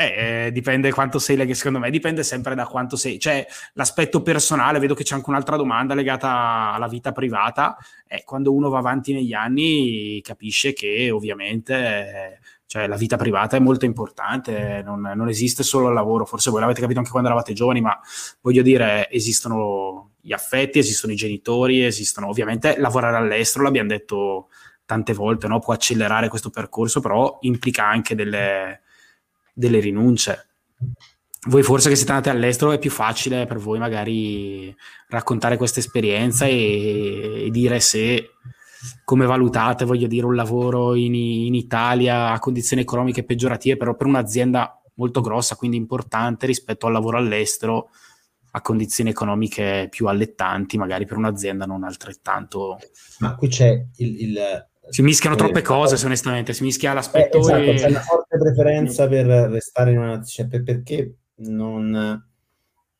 eh, 0.00 0.46
eh, 0.46 0.52
dipende 0.52 0.90
quanto 0.92 1.18
sei 1.18 1.36
legato, 1.36 1.58
secondo 1.58 1.78
me 1.78 1.90
dipende 1.90 2.22
sempre 2.22 2.54
da 2.54 2.64
quanto 2.64 2.96
sei, 2.96 3.18
cioè 3.18 3.46
l'aspetto 3.74 4.22
personale, 4.22 4.78
vedo 4.78 4.94
che 4.94 5.04
c'è 5.04 5.14
anche 5.14 5.28
un'altra 5.28 5.56
domanda 5.56 5.92
legata 5.92 6.72
alla 6.72 6.88
vita 6.88 7.12
privata, 7.12 7.76
eh, 8.08 8.22
quando 8.24 8.50
uno 8.54 8.70
va 8.70 8.78
avanti 8.78 9.12
negli 9.12 9.34
anni 9.34 10.22
capisce 10.22 10.72
che 10.72 11.10
ovviamente 11.10 12.40
cioè, 12.64 12.86
la 12.86 12.96
vita 12.96 13.18
privata 13.18 13.56
è 13.56 13.60
molto 13.60 13.84
importante, 13.84 14.80
non, 14.82 15.00
non, 15.14 15.28
esiste 15.28 15.62
solo 15.62 15.88
il 15.88 15.94
lavoro, 15.94 16.24
forse 16.24 16.50
voi 16.50 16.60
l'avete 16.60 16.80
capito 16.80 17.00
anche 17.00 17.10
quando 17.10 17.28
eravate 17.28 17.52
giovani, 17.52 17.82
ma 17.82 17.98
voglio 18.40 18.62
dire, 18.62 19.10
esistono 19.10 20.12
gli 20.22 20.32
affetti, 20.32 20.78
esistono 20.78 21.12
i 21.12 21.16
genitori, 21.16 21.84
esistono 21.84 22.28
ovviamente 22.28 22.78
lavorare 22.78 23.16
all'estero, 23.16 23.64
l'abbiamo 23.64 23.88
detto 23.88 24.48
tante 24.86 25.12
volte, 25.12 25.46
no? 25.46 25.58
può 25.58 25.74
accelerare 25.74 26.28
questo 26.28 26.48
percorso, 26.48 27.00
però 27.00 27.36
implica 27.42 27.86
anche 27.86 28.14
delle 28.14 28.80
delle 29.54 29.80
rinunce. 29.80 30.46
Voi 31.48 31.62
forse 31.62 31.88
che 31.88 31.96
siete 31.96 32.12
andati 32.12 32.28
all'estero 32.28 32.72
è 32.72 32.78
più 32.78 32.90
facile 32.90 33.46
per 33.46 33.58
voi 33.58 33.78
magari 33.78 34.74
raccontare 35.08 35.56
questa 35.56 35.80
esperienza 35.80 36.44
e, 36.44 37.46
e 37.46 37.50
dire 37.50 37.80
se 37.80 38.32
come 39.04 39.26
valutate, 39.26 39.84
voglio 39.84 40.06
dire, 40.06 40.26
un 40.26 40.34
lavoro 40.34 40.94
in, 40.94 41.14
in, 41.14 41.54
Italia 41.54 42.30
a 42.30 42.38
condizioni 42.38 42.82
economiche 42.82 43.24
peggiorative, 43.24 43.76
però 43.76 43.94
per 43.94 44.06
un'azienda 44.06 44.80
molto 44.94 45.20
grossa, 45.20 45.56
quindi 45.56 45.76
importante 45.76 46.46
rispetto 46.46 46.86
al 46.86 46.92
lavoro 46.92 47.18
all'estero 47.18 47.90
a 48.52 48.60
condizioni 48.62 49.10
economiche 49.10 49.86
più 49.90 50.06
allettanti, 50.06 50.76
magari 50.76 51.06
per 51.06 51.16
un'azienda 51.16 51.66
non 51.66 51.84
altrettanto. 51.84 52.78
Ma 53.18 53.34
qui 53.36 53.48
c'è 53.48 53.86
il, 53.96 54.20
il 54.22 54.68
si 54.90 55.02
mischiano 55.02 55.36
troppe 55.36 55.62
cose, 55.62 56.04
onestamente. 56.04 56.52
Si 56.52 56.64
mischia 56.64 56.92
l'aspetto. 56.92 57.36
Eh, 57.36 57.40
esatto, 57.40 57.62
e... 57.62 57.74
c'è 57.74 57.88
una 57.88 58.00
forte 58.00 58.36
preferenza 58.38 59.06
per 59.06 59.26
restare 59.26 59.92
in 59.92 59.98
una. 59.98 60.22
Cioè, 60.22 60.48
per, 60.48 60.62
perché 60.62 61.14
non, 61.36 62.26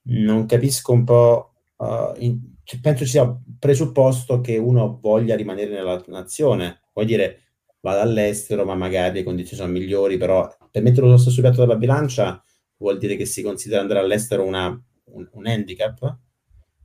non, 0.02 0.46
capisco 0.46 0.92
un 0.92 1.04
po'. 1.04 1.52
Uh, 1.76 2.12
in, 2.18 2.38
cioè, 2.62 2.80
penso 2.80 3.04
ci 3.04 3.10
sia 3.10 3.22
un 3.22 3.38
presupposto 3.58 4.40
che 4.40 4.56
uno 4.56 4.98
voglia 5.00 5.34
rimanere 5.34 5.70
nella 5.70 6.02
nazione. 6.06 6.82
Vuol 6.92 7.06
dire, 7.06 7.40
vado 7.80 8.00
all'estero, 8.00 8.64
ma 8.64 8.76
magari 8.76 9.18
le 9.18 9.24
condizioni 9.24 9.62
sono 9.62 9.72
migliori, 9.72 10.16
però 10.16 10.48
per 10.70 10.82
metterlo 10.82 11.08
sullo 11.08 11.18
stesso 11.18 11.40
piatto 11.40 11.60
della 11.60 11.76
bilancia 11.76 12.42
vuol 12.76 12.98
dire 12.98 13.16
che 13.16 13.26
si 13.26 13.42
considera 13.42 13.80
andare 13.80 13.98
all'estero 13.98 14.44
una, 14.44 14.68
un, 14.68 15.28
un 15.32 15.46
handicap. 15.46 16.18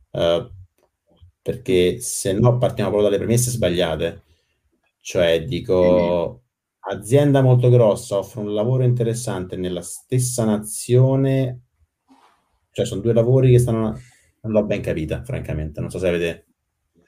Uh, 0.09 0.49
perché 1.41 1.99
se 1.99 2.33
no 2.33 2.57
partiamo 2.57 2.89
proprio 2.89 3.09
dalle 3.11 3.21
premesse 3.23 3.51
sbagliate 3.51 4.23
cioè, 5.05 5.43
dico, 5.43 6.45
azienda 6.79 7.43
molto 7.43 7.69
grossa, 7.69 8.17
offre 8.17 8.41
un 8.41 8.55
lavoro 8.55 8.81
interessante 8.81 9.55
nella 9.55 9.83
stessa 9.83 10.45
nazione, 10.45 11.65
cioè 12.71 12.87
sono 12.87 13.01
due 13.01 13.13
lavori 13.13 13.51
che 13.51 13.59
stanno... 13.59 14.01
Non 14.41 14.51
l'ho 14.51 14.65
ben 14.65 14.81
capita, 14.81 15.23
francamente, 15.23 15.79
non 15.79 15.91
so 15.91 15.99
se 15.99 16.07
avete... 16.07 16.45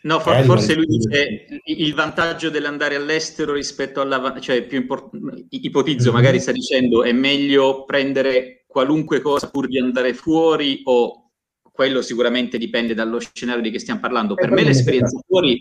No, 0.03 0.19
for- 0.19 0.43
forse 0.43 0.75
lui 0.75 0.85
dice 0.85 1.47
il 1.65 1.95
vantaggio 1.95 2.51
dell'andare 2.51 2.93
all'estero 2.93 3.53
rispetto 3.53 3.99
alla... 3.99 4.39
cioè 4.39 4.61
più 4.61 4.77
importante, 4.77 5.47
ipotizzo, 5.49 6.05
mm-hmm. 6.05 6.13
magari 6.13 6.39
sta 6.39 6.51
dicendo 6.51 7.01
è 7.03 7.11
meglio 7.13 7.83
prendere 7.83 8.63
qualunque 8.67 9.21
cosa 9.21 9.49
pur 9.49 9.65
di 9.67 9.79
andare 9.79 10.13
fuori 10.13 10.81
o 10.83 11.31
quello 11.71 12.03
sicuramente 12.03 12.59
dipende 12.59 12.93
dallo 12.93 13.19
scenario 13.19 13.63
di 13.63 13.71
cui 13.71 13.79
stiamo 13.79 13.99
parlando. 13.99 14.35
Per 14.35 14.51
me 14.51 14.63
l'esperienza 14.63 15.19
fuori 15.25 15.59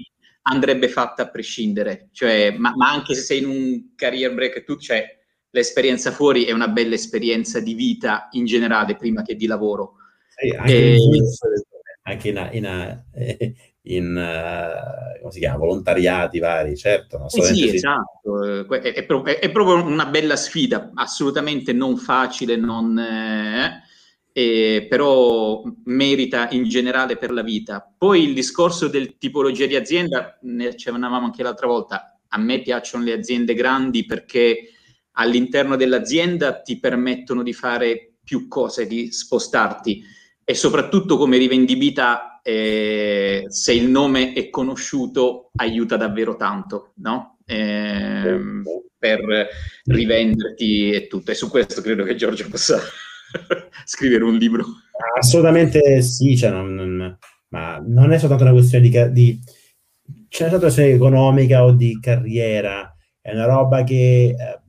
andrebbe 0.48 0.88
fatta 0.88 1.22
a 1.22 1.28
prescindere, 1.28 2.08
cioè, 2.12 2.54
ma, 2.56 2.72
ma, 2.76 2.90
anche 2.90 3.14
se 3.14 3.22
sei 3.22 3.38
in 3.38 3.48
un 3.48 3.94
career 3.94 4.32
break, 4.32 4.64
tu, 4.64 4.76
cioè, 4.76 5.04
l'esperienza 5.50 6.12
fuori 6.12 6.44
è 6.44 6.52
una 6.52 6.68
bella 6.68 6.94
esperienza 6.94 7.60
di 7.60 7.74
vita 7.74 8.28
in 8.32 8.44
generale 8.44 8.96
prima 8.96 9.22
che 9.22 9.34
di 9.34 9.46
lavoro. 9.46 9.94
Sì, 10.28 10.50
anche, 10.50 10.72
e... 10.72 10.96
in, 10.96 11.24
anche 12.02 12.28
in, 12.28 12.48
in, 12.52 13.54
in 13.82 14.06
uh, 14.14 15.20
come 15.20 15.32
si 15.32 15.38
chiama, 15.40 15.58
volontariati 15.58 16.38
vari, 16.38 16.76
certo. 16.76 17.24
Eh 17.24 17.42
sì, 17.42 17.74
esatto, 17.74 18.68
è, 18.72 18.80
è, 18.80 18.92
è, 18.92 19.38
è, 19.38 19.50
proprio 19.50 19.82
una 19.84 20.06
bella 20.06 20.36
sfida, 20.36 20.92
assolutamente 20.94 21.72
non 21.72 21.96
facile, 21.96 22.56
non... 22.56 22.96
Eh, 22.98 23.84
eh, 24.38 24.86
però 24.86 25.62
merita 25.84 26.50
in 26.50 26.64
generale 26.68 27.16
per 27.16 27.30
la 27.30 27.40
vita. 27.40 27.90
Poi 27.96 28.22
il 28.22 28.34
discorso 28.34 28.86
del 28.86 29.16
tipologia 29.16 29.64
di 29.64 29.76
azienda, 29.76 30.38
ne 30.42 30.66
accennavamo 30.66 31.24
anche 31.24 31.42
l'altra 31.42 31.66
volta, 31.66 32.20
a 32.28 32.38
me 32.38 32.60
piacciono 32.60 33.04
le 33.04 33.14
aziende 33.14 33.54
grandi 33.54 34.04
perché 34.04 34.72
all'interno 35.12 35.74
dell'azienda 35.76 36.60
ti 36.60 36.78
permettono 36.78 37.42
di 37.42 37.54
fare 37.54 38.16
più 38.22 38.46
cose, 38.46 38.86
di 38.86 39.10
spostarti 39.10 40.04
e 40.44 40.52
soprattutto 40.52 41.16
come 41.16 41.38
rivendibilità, 41.38 42.42
eh, 42.42 43.46
se 43.48 43.72
il 43.72 43.88
nome 43.88 44.34
è 44.34 44.50
conosciuto, 44.50 45.50
aiuta 45.56 45.96
davvero 45.96 46.36
tanto, 46.36 46.92
no? 46.96 47.38
Eh, 47.46 48.38
per 48.98 49.48
rivenderti 49.86 50.90
e 50.90 51.06
tutto. 51.06 51.30
E 51.30 51.34
su 51.34 51.48
questo 51.48 51.80
credo 51.80 52.04
che 52.04 52.16
Giorgio 52.16 52.46
possa 52.50 52.78
scrivere 53.84 54.24
un 54.24 54.36
libro. 54.36 54.64
Assolutamente 55.18 56.02
sì, 56.02 56.36
cioè 56.36 56.50
non, 56.50 56.74
non, 56.74 57.18
ma 57.48 57.82
non 57.84 58.12
è 58.12 58.18
soltanto 58.18 58.44
una 58.44 58.52
questione 58.52 58.88
di, 58.88 59.12
di 59.12 59.40
c'è 60.28 60.48
una 60.48 60.58
questione 60.58 60.90
economica 60.90 61.64
o 61.64 61.72
di 61.72 61.98
carriera, 62.00 62.94
è 63.20 63.32
una 63.32 63.46
roba 63.46 63.84
che 63.84 64.34
eh, 64.38 64.60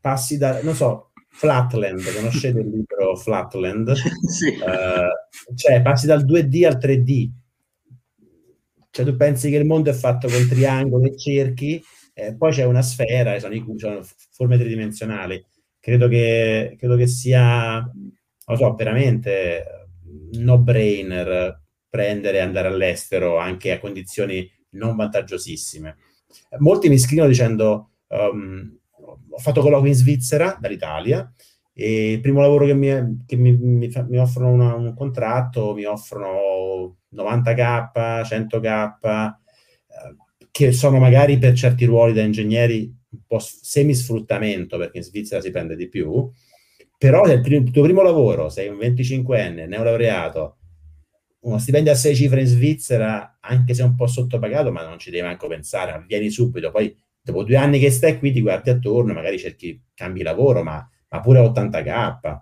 passi 0.00 0.36
da, 0.38 0.60
non 0.62 0.74
so, 0.74 1.12
Flatland, 1.28 2.02
conoscete 2.14 2.60
il 2.60 2.68
libro 2.68 3.16
Flatland? 3.16 3.92
sì. 4.28 4.48
Uh, 4.48 5.54
cioè, 5.54 5.82
passi 5.82 6.06
dal 6.06 6.24
2D 6.24 6.66
al 6.66 6.78
3D. 6.78 7.30
Cioè, 8.90 9.04
tu 9.04 9.16
pensi 9.16 9.50
che 9.50 9.56
il 9.56 9.66
mondo 9.66 9.90
è 9.90 9.92
fatto 9.92 10.28
con 10.28 10.46
triangoli 10.48 11.08
e 11.08 11.16
cerchi, 11.18 11.82
eh, 12.14 12.34
poi 12.34 12.52
c'è 12.52 12.64
una 12.64 12.80
sfera, 12.80 13.38
sono, 13.38 13.54
i, 13.54 13.62
sono 13.76 14.00
forme 14.30 14.56
tridimensionali. 14.56 15.44
Credo 15.86 16.08
che, 16.08 16.74
credo 16.76 16.96
che 16.96 17.06
sia, 17.06 17.78
lo 17.78 18.56
so, 18.56 18.74
veramente 18.74 19.86
no 20.32 20.58
brainer 20.58 21.62
prendere 21.88 22.38
e 22.38 22.40
andare 22.40 22.66
all'estero 22.66 23.38
anche 23.38 23.70
a 23.70 23.78
condizioni 23.78 24.50
non 24.70 24.96
vantaggiosissime. 24.96 25.96
Molti 26.58 26.88
mi 26.88 26.98
scrivono 26.98 27.28
dicendo 27.28 27.90
um, 28.08 28.76
ho 29.30 29.38
fatto 29.38 29.60
colloqui 29.60 29.90
in 29.90 29.94
Svizzera 29.94 30.58
dall'Italia 30.60 31.32
e 31.72 32.14
il 32.14 32.20
primo 32.20 32.40
lavoro 32.40 32.66
che 32.66 32.74
mi, 32.74 33.22
che 33.24 33.36
mi, 33.36 33.56
mi, 33.56 33.88
mi 34.08 34.18
offrono 34.18 34.50
una, 34.50 34.74
un 34.74 34.92
contratto 34.92 35.72
mi 35.72 35.84
offrono 35.84 36.96
90k, 37.14 38.22
100k, 38.22 39.34
eh, 39.86 40.16
che 40.50 40.72
sono 40.72 40.98
magari 40.98 41.38
per 41.38 41.54
certi 41.54 41.84
ruoli 41.84 42.12
da 42.12 42.22
ingegneri 42.22 42.92
un 43.16 43.26
po' 43.26 43.38
semisfruttamento, 43.38 44.78
perché 44.78 44.98
in 44.98 45.04
Svizzera 45.04 45.40
si 45.40 45.50
prende 45.50 45.76
di 45.76 45.88
più, 45.88 46.30
però 46.98 47.24
se 47.26 47.34
il 47.44 47.70
tuo 47.70 47.82
primo 47.82 48.02
lavoro, 48.02 48.48
sei 48.48 48.68
un 48.68 48.76
25enne, 48.76 49.66
neolaureato, 49.66 50.56
uno 51.40 51.58
stipendio 51.58 51.92
a 51.92 51.94
sei 51.94 52.14
cifre 52.14 52.40
in 52.40 52.46
Svizzera, 52.46 53.38
anche 53.40 53.74
se 53.74 53.82
un 53.82 53.94
po' 53.94 54.06
sottopagato, 54.06 54.72
ma 54.72 54.84
non 54.84 54.98
ci 54.98 55.10
devi 55.10 55.22
manco 55.22 55.46
pensare, 55.46 56.04
vieni 56.06 56.30
subito, 56.30 56.70
poi 56.70 56.94
dopo 57.20 57.44
due 57.44 57.56
anni 57.56 57.78
che 57.78 57.90
stai 57.90 58.18
qui 58.18 58.32
ti 58.32 58.40
guardi 58.40 58.70
attorno, 58.70 59.12
magari 59.12 59.38
cerchi, 59.38 59.80
cambi 59.94 60.22
lavoro, 60.22 60.62
ma, 60.62 60.88
ma 61.08 61.20
pure 61.20 61.40
80k, 61.40 62.38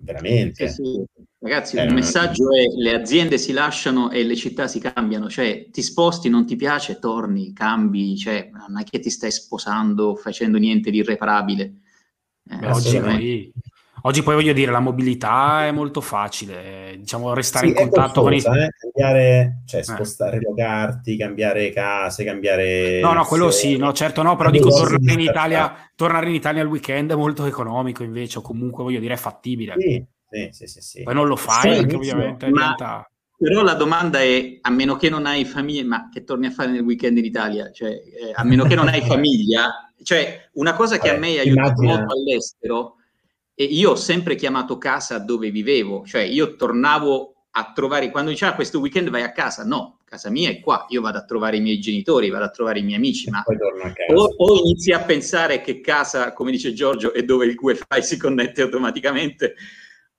veramente. 0.00 0.68
Sì, 0.68 0.82
sì. 0.82 1.04
Ragazzi, 1.42 1.76
eh, 1.78 1.84
il 1.84 1.94
messaggio 1.94 2.54
è 2.54 2.64
le 2.76 2.94
aziende 2.94 3.38
si 3.38 3.52
lasciano 3.52 4.10
e 4.10 4.22
le 4.24 4.36
città 4.36 4.68
si 4.68 4.78
cambiano, 4.78 5.30
cioè 5.30 5.68
ti 5.70 5.82
sposti, 5.82 6.28
non 6.28 6.44
ti 6.44 6.54
piace, 6.54 6.98
torni, 6.98 7.54
cambi, 7.54 8.16
cioè 8.16 8.50
non 8.52 8.78
è 8.78 8.84
che 8.84 8.98
ti 8.98 9.08
stai 9.08 9.30
sposando, 9.30 10.14
facendo 10.16 10.58
niente 10.58 10.90
di 10.90 10.98
irreparabile. 10.98 11.74
Eh, 12.50 12.66
oggi, 12.66 12.98
poi, 13.00 13.52
oggi, 14.02 14.22
poi, 14.22 14.34
voglio 14.34 14.52
dire, 14.52 14.70
la 14.70 14.80
mobilità 14.80 15.66
è 15.66 15.70
molto 15.70 16.00
facile, 16.00 16.96
diciamo 16.98 17.34
restare 17.34 17.66
sì, 17.66 17.72
in 17.72 17.78
contatto 17.78 18.22
con 18.22 18.32
i... 18.32 18.38
Eh? 18.38 18.68
Cambiare, 18.78 19.62
cioè 19.66 19.80
eh. 19.80 19.84
spostare, 19.84 20.38
relocarti, 20.38 21.16
cambiare 21.16 21.70
case, 21.70 22.24
cambiare... 22.24 23.00
No, 23.00 23.12
no, 23.12 23.24
quello 23.24 23.50
sì, 23.50 23.76
no, 23.76 23.92
certo 23.92 24.22
no, 24.22 24.36
però 24.36 24.50
dico 24.50 24.68
tornare 24.70 25.12
in, 25.12 25.20
Italia, 25.20 25.74
tornare 25.94 26.28
in 26.28 26.34
Italia 26.34 26.62
al 26.62 26.68
weekend 26.68 27.12
è 27.12 27.16
molto 27.16 27.44
economico 27.44 28.02
invece, 28.02 28.38
o 28.38 28.42
comunque 28.42 28.82
voglio 28.82 29.00
dire 29.00 29.14
è 29.14 29.18
fattibile. 29.18 29.74
Sì 29.78 30.04
sì, 30.30 30.48
sì, 30.52 30.66
sì, 30.66 30.80
sì. 30.80 31.02
Poi 31.02 31.14
non 31.14 31.26
lo 31.26 31.36
fai 31.36 31.78
perché 31.78 31.96
ovviamente 31.96 32.48
ma, 32.48 32.60
diventa... 32.60 33.10
Però 33.36 33.62
la 33.62 33.74
domanda 33.74 34.20
è, 34.20 34.58
a 34.60 34.70
meno 34.70 34.96
che 34.96 35.08
non 35.08 35.26
hai 35.26 35.44
famiglia, 35.44 35.84
ma 35.84 36.08
che 36.12 36.24
torni 36.24 36.46
a 36.46 36.50
fare 36.50 36.70
nel 36.70 36.82
weekend 36.82 37.16
in 37.16 37.24
Italia? 37.24 37.70
Cioè, 37.72 37.88
eh, 37.88 38.32
a 38.34 38.44
meno 38.44 38.64
che 38.64 38.74
non 38.74 38.86
hai 38.86 39.00
famiglia, 39.02 39.90
cioè 40.02 40.50
una 40.54 40.74
cosa 40.74 40.98
che 40.98 41.08
Vabbè, 41.08 41.16
a 41.16 41.20
me 41.20 41.38
ha 41.38 41.40
aiutato 41.40 41.82
molto 41.82 42.14
all'estero, 42.14 42.96
e 43.60 43.64
io 43.64 43.90
ho 43.90 43.94
sempre 43.94 44.36
chiamato 44.36 44.78
casa 44.78 45.18
dove 45.18 45.50
vivevo, 45.50 46.02
cioè 46.06 46.22
io 46.22 46.56
tornavo 46.56 47.34
a 47.50 47.72
trovare, 47.74 48.10
quando 48.10 48.30
diceva 48.30 48.54
questo 48.54 48.80
weekend 48.80 49.10
vai 49.10 49.20
a 49.20 49.32
casa, 49.32 49.66
no, 49.66 49.98
casa 50.02 50.30
mia 50.30 50.48
è 50.48 50.60
qua, 50.60 50.86
io 50.88 51.02
vado 51.02 51.18
a 51.18 51.24
trovare 51.26 51.58
i 51.58 51.60
miei 51.60 51.78
genitori, 51.78 52.30
vado 52.30 52.44
a 52.44 52.48
trovare 52.48 52.78
i 52.78 52.82
miei 52.82 52.96
amici, 52.96 53.28
ma 53.28 53.44
o, 54.14 54.34
o, 54.34 54.56
inizi 54.64 54.92
a 54.92 55.00
pensare 55.00 55.60
che 55.60 55.82
casa, 55.82 56.32
come 56.32 56.52
dice 56.52 56.72
Giorgio, 56.72 57.12
è 57.12 57.22
dove 57.22 57.44
il 57.44 57.58
wifi 57.60 57.84
si 58.00 58.16
connette 58.16 58.62
automaticamente, 58.62 59.56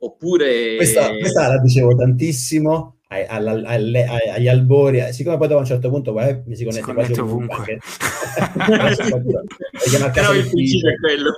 Oppure... 0.03 0.75
Questa, 0.75 1.09
questa 1.09 1.47
la 1.47 1.59
dicevo 1.59 1.95
tantissimo 1.95 2.97
ai, 3.07 3.25
alle, 3.27 4.05
agli 4.05 4.47
albori, 4.47 5.13
siccome 5.13 5.37
poi 5.37 5.47
dopo 5.47 5.59
a 5.59 5.63
un 5.63 5.67
certo 5.67 5.89
punto 5.89 6.19
eh, 6.19 6.43
mi 6.45 6.55
si 6.55 6.63
connette, 6.63 6.85
si 6.85 6.93
quasi 6.93 7.19
ovunque. 7.19 7.79
Però 10.13 10.33
il 10.33 10.47
principio 10.47 10.89
è 10.89 10.95
quello. 10.99 11.33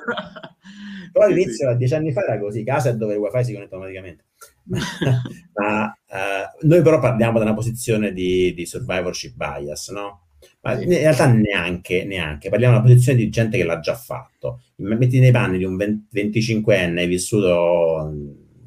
Però 1.14 1.26
all'inizio, 1.26 1.72
sì. 1.72 1.78
dieci 1.78 1.94
anni 1.94 2.12
fa, 2.12 2.24
era 2.24 2.40
così, 2.40 2.64
casa 2.64 2.90
è 2.90 2.96
dove 2.96 3.14
il 3.14 3.20
wifi 3.20 3.44
si 3.44 3.54
connette 3.54 3.76
automaticamente. 3.76 4.26
Ma 5.54 5.86
uh, 5.86 6.68
noi 6.68 6.82
però 6.82 7.00
parliamo 7.00 7.38
da 7.38 7.46
una 7.46 7.54
posizione 7.54 8.12
di, 8.12 8.54
di 8.54 8.66
survivorship 8.66 9.36
bias, 9.36 9.90
no? 9.90 10.22
Ma 10.62 10.82
in 10.82 10.90
realtà 10.90 11.28
neanche, 11.32 12.04
neanche, 12.04 12.50
parliamo 12.50 12.74
di 12.74 12.80
una 12.80 12.90
posizione 12.90 13.18
di 13.18 13.30
gente 13.30 13.58
che 13.58 13.64
l'ha 13.64 13.80
già 13.80 13.96
fatto. 13.96 14.64
Metti 14.78 15.20
nei 15.20 15.32
panni 15.32 15.58
di 15.60 15.66
un 15.66 15.78
25enne, 15.78 16.98
hai 16.98 17.08
vissuto 17.08 18.12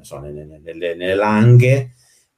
so, 0.07 0.19
nelle, 0.19 0.45
nelle, 0.45 0.95
nelle, 0.95 1.15
langhe, 1.15 1.91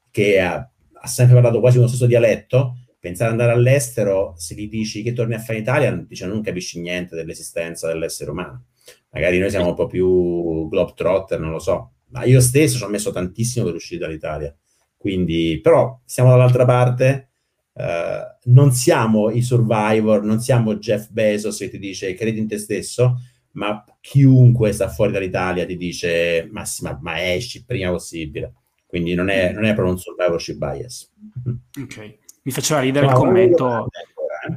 che 0.10 0.40
ha, 0.42 0.56
ha, 0.56 1.08
sempre 1.08 1.36
parlato 1.36 1.60
quasi 1.60 1.76
con 1.76 1.86
lo 1.86 1.90
stesso 1.90 2.08
dialetto, 2.08 2.88
pensare 3.00 3.32
ad 3.32 3.40
andare 3.40 3.58
all'estero, 3.58 4.34
se 4.38 4.56
gli 4.56 4.68
dici 4.68 5.04
che 5.04 5.14
torni 5.14 5.36
a 5.36 5.40
fare 5.40 5.58
in 5.58 5.64
Italia, 5.64 5.92
dice, 5.92 6.26
non 6.26 6.42
capisci 6.42 6.80
niente 6.82 7.16
dell'esistenza 7.16 7.88
dell'essere 7.88 8.32
umano. 8.32 8.66
Magari 9.12 9.40
noi 9.40 9.50
siamo 9.50 9.70
un 9.70 9.76
po' 9.76 9.88
più 9.88 10.68
globetrotter, 10.70 11.40
non 11.40 11.52
lo 11.52 11.60
so, 11.60 11.94
ma 12.10 12.24
io 12.24 12.40
stesso 12.40 12.78
ci 12.78 12.84
ho 12.84 12.90
messo 12.90 13.12
tantissimo 13.12 13.66
per 13.66 13.76
uscire 13.76 14.00
dall'Italia. 14.00 14.56
Quindi, 14.98 15.60
però, 15.62 16.00
siamo 16.06 16.30
dall'altra 16.30 16.66
parte, 16.66 17.30
Uh, 17.72 18.52
non 18.52 18.74
siamo 18.74 19.30
i 19.30 19.42
survivor, 19.42 20.22
non 20.22 20.42
siamo 20.42 20.76
Jeff 20.76 21.08
Bezos 21.12 21.60
che 21.60 21.70
ti 21.70 21.80
dice 21.80 22.14
credi 22.14 22.40
in 22.40 22.48
te 22.48 22.58
stesso, 22.58 23.22
ma 23.52 23.86
chiunque 24.02 24.74
sta 24.74 24.90
fuori 24.90 25.14
dall'Italia 25.14 25.66
ti 25.66 25.78
dice 25.78 26.50
ma, 26.52 26.66
ma, 26.82 27.00
ma 27.02 27.34
esci 27.34 27.64
prima 27.64 27.90
possibile. 27.90 28.54
Quindi 28.86 29.14
non 29.14 29.30
è, 29.30 29.54
non 29.54 29.64
è 29.64 29.74
proprio 29.74 29.94
un 29.94 30.00
survivorship 30.00 30.58
bias. 30.58 31.14
Ok, 31.82 32.18
mi 32.44 32.52
faceva 32.52 32.82
ridere 32.82 33.06
no, 33.06 33.12
il 33.14 33.18
commento 33.18 33.86
eh. 33.86 33.90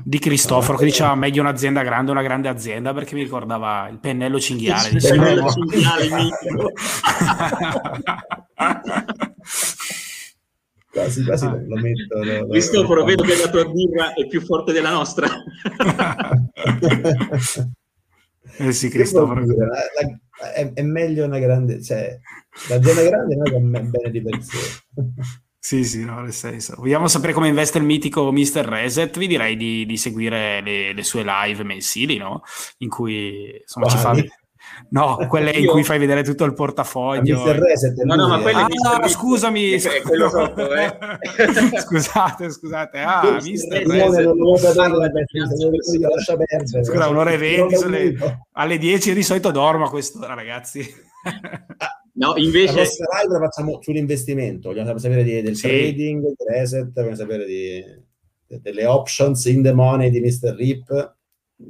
Di 0.04 0.18
Cristoforo 0.18 0.76
che 0.78 0.84
diceva 0.84 1.14
meglio 1.14 1.42
un'azienda 1.42 1.82
grande 1.82 2.10
una 2.10 2.22
grande 2.22 2.48
azienda 2.48 2.92
perché 2.92 3.14
mi 3.14 3.22
ricordava 3.22 3.88
il 3.88 3.98
pennello 3.98 4.40
cinghiale. 4.40 4.88
Il 4.90 5.02
pennello 5.02 5.48
cinghiale 5.50 6.08
quasi 10.92 11.24
quasi 11.24 11.46
lo, 11.46 11.58
lo 11.66 11.76
metto 11.76 12.22
lo, 12.22 12.48
Cristoforo 12.48 13.04
vedo 13.04 13.22
che 13.22 13.36
la 13.36 13.48
tua 13.48 13.64
birra 13.64 14.12
è 14.14 14.26
più 14.26 14.42
forte 14.42 14.72
della 14.72 14.90
nostra 14.90 15.26
Eh 18.58 18.72
sì, 18.72 18.88
Cristoforo. 18.88 19.44
Dire, 19.44 19.66
la, 19.66 19.80
la, 20.00 20.52
è, 20.52 20.72
è, 20.72 20.82
meglio 20.82 21.24
una 21.24 21.38
grande, 21.38 21.82
cioè, 21.82 22.18
la 22.68 22.82
zona 22.82 23.02
grande 23.02 23.36
non 23.36 23.74
è 23.74 23.82
bene 23.82 24.10
di 24.10 24.22
per 24.22 24.42
sé. 24.42 24.58
Sì, 25.64 25.84
sì, 25.84 26.04
no, 26.04 26.20
nel 26.20 26.32
senso. 26.32 26.74
Vogliamo 26.76 27.06
sapere 27.06 27.32
come 27.32 27.46
investe 27.46 27.78
il 27.78 27.84
mitico 27.84 28.32
Mr. 28.32 28.64
Reset? 28.64 29.16
Vi 29.16 29.28
direi 29.28 29.56
di, 29.56 29.86
di 29.86 29.96
seguire 29.96 30.60
le, 30.60 30.92
le, 30.92 31.02
sue 31.04 31.22
live 31.24 31.62
mensili, 31.62 32.16
no? 32.16 32.42
In 32.78 32.88
cui 32.88 33.60
insomma, 33.60 33.86
ci 33.86 33.96
fa 33.96 34.12
No, 34.88 35.24
quelle 35.28 35.52
in 35.52 35.68
cui 35.68 35.84
fai 35.84 36.00
vedere 36.00 36.24
tutto 36.24 36.42
il 36.44 36.52
portafoglio. 36.52 37.44
No, 38.04 38.14
no, 38.16 38.26
ma 38.26 38.40
quelle 38.40 38.62
ah, 38.62 38.98
no, 39.00 39.06
scusami. 39.06 39.80
Quello 40.02 40.28
sotto, 40.28 40.74
eh. 40.74 40.98
scusate, 41.78 42.50
scusate. 42.50 42.98
Ah, 42.98 43.38
Mister 43.40 43.86
Reset. 43.86 44.34
Scusa, 46.84 47.08
un'ora 47.08 47.30
e 47.30 47.36
venti. 47.36 47.88
Le... 47.88 48.44
Alle 48.54 48.78
10 48.78 49.14
di 49.14 49.22
solito 49.22 49.52
dormo 49.52 49.84
a 49.84 49.90
quest'ora, 49.90 50.34
ragazzi. 50.34 50.84
No, 52.14 52.34
invece... 52.36 52.74
La 52.74 52.80
nostra 52.80 53.20
live 53.20 53.32
la 53.32 53.38
facciamo 53.40 53.78
sull'investimento. 53.80 54.68
Vogliamo 54.68 54.98
sapere 54.98 55.22
di, 55.22 55.40
del 55.40 55.56
sì. 55.56 55.68
trading, 55.68 56.22
del 56.22 56.36
reset, 56.46 56.92
vogliamo 56.92 57.14
sapere 57.14 57.44
di, 57.46 57.82
delle 58.60 58.84
options 58.84 59.44
in 59.46 59.62
the 59.62 59.72
money 59.72 60.10
di 60.10 60.20
Mr. 60.20 60.54
Rip. 60.54 61.16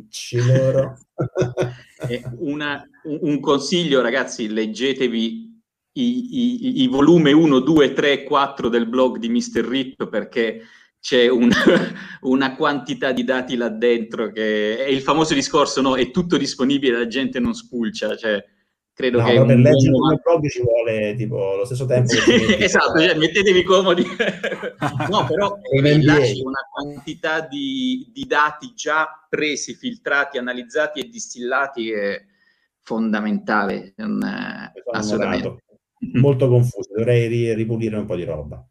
Ci 0.08 0.44
loro. 0.44 0.98
una, 2.38 2.84
un 3.04 3.40
consiglio, 3.40 4.00
ragazzi, 4.00 4.48
leggetevi 4.48 5.50
i, 5.92 6.00
i, 6.00 6.82
i 6.82 6.88
volume 6.88 7.32
1, 7.32 7.60
2, 7.60 7.92
3, 7.92 8.24
4 8.24 8.68
del 8.68 8.88
blog 8.88 9.18
di 9.18 9.28
Mr. 9.28 9.64
Rip 9.64 10.08
perché 10.08 10.62
c'è 10.98 11.28
un, 11.28 11.50
una 12.22 12.56
quantità 12.56 13.12
di 13.12 13.24
dati 13.24 13.56
là 13.56 13.68
dentro 13.68 14.30
che 14.30 14.78
è 14.78 14.88
il 14.88 15.02
famoso 15.02 15.34
discorso, 15.34 15.80
no? 15.82 15.96
È 15.96 16.10
tutto 16.10 16.36
disponibile, 16.36 16.98
la 16.98 17.06
gente 17.06 17.38
non 17.40 17.54
spulcia, 17.54 18.16
cioè 18.16 18.42
credo 18.94 19.20
no, 19.20 19.26
che... 19.26 19.44
per 19.44 19.58
leggere 19.58 19.94
un 19.94 20.20
blog 20.22 20.48
ci 20.48 20.62
vuole 20.62 21.14
tipo 21.16 21.56
lo 21.56 21.64
stesso 21.64 21.86
tempo. 21.86 22.12
Esatto, 22.58 22.98
cioè, 22.98 23.14
mettetevi 23.14 23.62
comodi. 23.62 24.04
no, 25.10 25.26
però 25.26 25.58
lasci 26.02 26.42
una 26.42 26.60
quantità 26.70 27.40
di, 27.40 28.10
di, 28.12 28.24
dati 28.26 28.72
già 28.74 29.26
presi, 29.28 29.74
filtrati, 29.74 30.38
analizzati 30.38 31.00
e 31.00 31.08
distillati 31.08 31.90
è 31.90 32.22
fondamentale, 32.80 33.94
non, 33.96 34.20
assolutamente. 34.92 35.62
Molto 36.14 36.48
confuso, 36.48 36.90
dovrei 36.96 37.54
ripulire 37.54 37.96
un 37.96 38.06
po' 38.06 38.16
di 38.16 38.24
roba. 38.24 38.64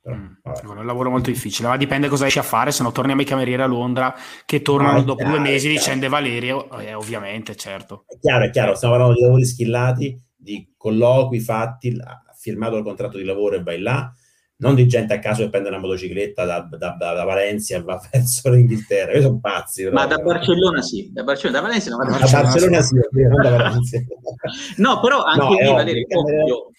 Però, 0.00 0.14
mm, 0.14 0.26
è 0.42 0.78
un 0.78 0.86
lavoro 0.86 1.10
molto 1.10 1.30
difficile, 1.30 1.68
ma 1.68 1.76
dipende 1.76 2.08
cosa 2.08 2.22
riesci 2.22 2.38
a 2.38 2.42
fare, 2.42 2.70
se 2.70 2.82
no 2.82 2.92
torniamo 2.92 3.20
ai 3.20 3.26
camerieri 3.26 3.62
a 3.62 3.66
Londra 3.66 4.14
che 4.44 4.62
tornano 4.62 4.98
no, 4.98 5.04
dopo 5.04 5.22
chiaro, 5.22 5.36
due 5.36 5.40
mesi 5.40 5.68
dicendo 5.68 6.08
Valerio, 6.08 6.70
eh, 6.78 6.94
ovviamente, 6.94 7.54
certo. 7.56 8.04
È 8.06 8.18
chiaro, 8.18 8.44
è 8.44 8.50
chiaro, 8.50 8.74
stiamo 8.74 8.94
parlando 8.94 9.18
di 9.18 9.24
lavori 9.24 9.44
schillati, 9.44 10.22
di 10.36 10.72
colloqui 10.76 11.40
fatti, 11.40 11.96
firmato 12.38 12.76
il 12.76 12.84
contratto 12.84 13.18
di 13.18 13.24
lavoro 13.24 13.56
e 13.56 13.62
vai 13.62 13.80
là, 13.80 14.12
non 14.60 14.74
di 14.74 14.88
gente 14.88 15.14
a 15.14 15.18
caso 15.18 15.42
che 15.42 15.50
prende 15.50 15.68
una 15.68 15.78
motocicletta 15.78 16.44
da, 16.44 16.60
da, 16.68 16.96
da, 16.98 17.12
da 17.12 17.24
Valencia 17.24 17.76
e 17.76 17.82
va 17.82 18.00
verso 18.10 18.50
l'Inghilterra, 18.50 19.12
io 19.12 19.22
sono 19.22 19.38
pazzi. 19.40 19.82
Però. 19.84 19.94
Ma 19.94 20.06
da 20.06 20.18
Barcellona 20.18 20.82
sì, 20.82 21.10
da 21.12 21.22
Barcellona, 21.22 21.60
da 21.60 21.66
Valencia 21.66 21.90
no, 21.90 21.96
da 21.96 22.04
Barcellona, 22.04 22.42
Barcellona 22.48 22.80
sì, 22.82 22.94
non 22.94 23.42
da 23.42 23.50
Valencia. 23.56 23.98
no, 24.76 25.00
però 25.00 25.22
anche 25.22 25.42
no, 25.42 25.58
lì, 25.58 25.72
Valerio, 25.72 26.06
ovvio, 26.10 26.70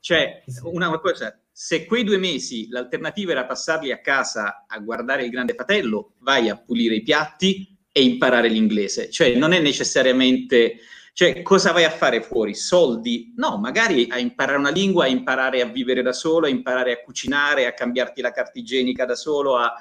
cioè, 0.00 0.42
una 0.64 0.98
cosa, 1.00 1.36
se 1.56 1.86
quei 1.86 2.02
due 2.02 2.16
mesi 2.16 2.66
l'alternativa 2.68 3.30
era 3.30 3.46
passarli 3.46 3.92
a 3.92 4.00
casa 4.00 4.64
a 4.66 4.76
guardare 4.80 5.22
il 5.22 5.30
Grande 5.30 5.54
Fratello, 5.54 6.14
vai 6.18 6.48
a 6.48 6.56
pulire 6.56 6.96
i 6.96 7.02
piatti 7.02 7.78
e 7.92 8.02
imparare 8.02 8.48
l'inglese. 8.48 9.08
Cioè, 9.08 9.36
non 9.36 9.52
è 9.52 9.60
necessariamente... 9.60 10.78
Cioè, 11.12 11.42
cosa 11.42 11.70
vai 11.70 11.84
a 11.84 11.90
fare 11.90 12.22
fuori? 12.22 12.56
Soldi? 12.56 13.34
No, 13.36 13.56
magari 13.58 14.08
a 14.10 14.18
imparare 14.18 14.58
una 14.58 14.70
lingua, 14.70 15.04
a 15.04 15.06
imparare 15.06 15.60
a 15.60 15.66
vivere 15.66 16.02
da 16.02 16.12
solo, 16.12 16.46
a 16.46 16.48
imparare 16.48 16.90
a 16.90 17.00
cucinare, 17.04 17.66
a 17.66 17.72
cambiarti 17.72 18.20
la 18.20 18.32
carta 18.32 18.58
igienica 18.58 19.04
da 19.04 19.14
solo. 19.14 19.56
A... 19.56 19.72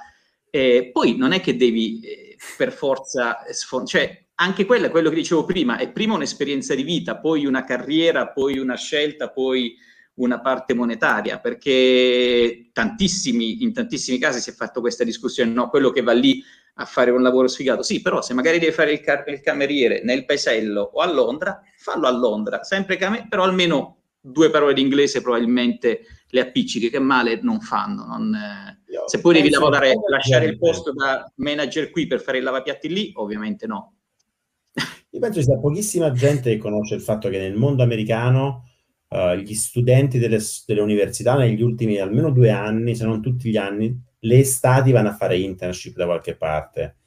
Eh, 0.51 0.91
poi 0.93 1.17
non 1.17 1.31
è 1.31 1.41
che 1.41 1.57
devi 1.57 2.01
eh, 2.01 2.37
per 2.55 2.71
forza... 2.71 3.45
Sfond- 3.49 3.87
cioè, 3.87 4.25
anche 4.35 4.65
quella, 4.65 4.91
quello 4.91 5.09
che 5.09 5.15
dicevo 5.15 5.43
prima, 5.43 5.77
è 5.77 5.91
prima 5.91 6.13
un'esperienza 6.13 6.75
di 6.75 6.83
vita, 6.83 7.17
poi 7.17 7.47
una 7.47 7.63
carriera, 7.63 8.27
poi 8.27 8.59
una 8.59 8.77
scelta, 8.77 9.31
poi 9.31 9.75
una 10.15 10.39
parte 10.41 10.73
monetaria, 10.73 11.39
perché 11.39 12.69
tantissimi, 12.71 13.63
in 13.63 13.73
tantissimi 13.73 14.17
casi 14.17 14.39
si 14.39 14.51
è 14.51 14.53
fatto 14.53 14.79
questa 14.79 15.03
discussione, 15.03 15.51
no, 15.51 15.69
quello 15.69 15.89
che 15.89 16.01
va 16.01 16.13
lì 16.13 16.43
a 16.75 16.85
fare 16.85 17.11
un 17.11 17.21
lavoro 17.21 17.47
sfigato, 17.47 17.83
sì, 17.83 18.01
però 18.01 18.21
se 18.21 18.33
magari 18.33 18.59
devi 18.59 18.71
fare 18.71 18.91
il, 18.91 19.01
car- 19.01 19.27
il 19.29 19.41
cameriere 19.41 20.01
nel 20.03 20.25
paesello 20.25 20.81
o 20.81 20.99
a 21.01 21.11
Londra, 21.11 21.61
fallo 21.77 22.07
a 22.07 22.11
Londra, 22.11 22.63
sempre 22.63 22.97
cam- 22.97 23.27
però 23.27 23.43
almeno 23.43 23.97
due 24.19 24.49
parole 24.49 24.73
d'inglese 24.73 25.21
probabilmente 25.21 26.01
le 26.29 26.39
appiccichi, 26.39 26.89
che 26.89 26.99
male 26.99 27.39
non 27.41 27.59
fanno. 27.59 28.05
Non, 28.05 28.33
eh, 28.33 28.81
se 29.05 29.19
poi 29.19 29.33
devi 29.33 29.49
lavorare, 29.49 29.93
lasciare 30.07 30.45
il 30.45 30.57
posto 30.57 30.93
da 30.93 31.31
manager 31.35 31.89
qui 31.91 32.07
per 32.07 32.21
fare 32.21 32.37
il 32.37 32.43
lavapiatti 32.43 32.87
lì, 32.87 33.11
ovviamente 33.15 33.67
no. 33.67 33.95
Io 35.09 35.19
penso 35.19 35.39
ci 35.39 35.45
sia 35.45 35.59
pochissima 35.59 36.11
gente 36.11 36.49
che 36.49 36.57
conosce 36.57 36.95
il 36.95 37.01
fatto 37.01 37.29
che 37.29 37.37
nel 37.37 37.53
mondo 37.53 37.83
americano 37.83 38.72
uh, 39.13 39.35
gli 39.35 39.53
studenti 39.53 40.17
delle, 40.17 40.39
delle, 40.65 40.81
università 40.81 41.35
negli 41.35 41.61
ultimi 41.61 41.97
almeno 41.99 42.31
due 42.31 42.49
anni, 42.49 42.95
se 42.95 43.05
non 43.05 43.21
tutti 43.21 43.49
gli 43.49 43.57
anni, 43.57 43.95
le 44.19 44.39
estati 44.39 44.91
vanno 44.91 45.09
a 45.09 45.15
fare 45.15 45.37
internship 45.37 45.95
da 45.95 46.05
qualche 46.05 46.35
parte. 46.35 46.97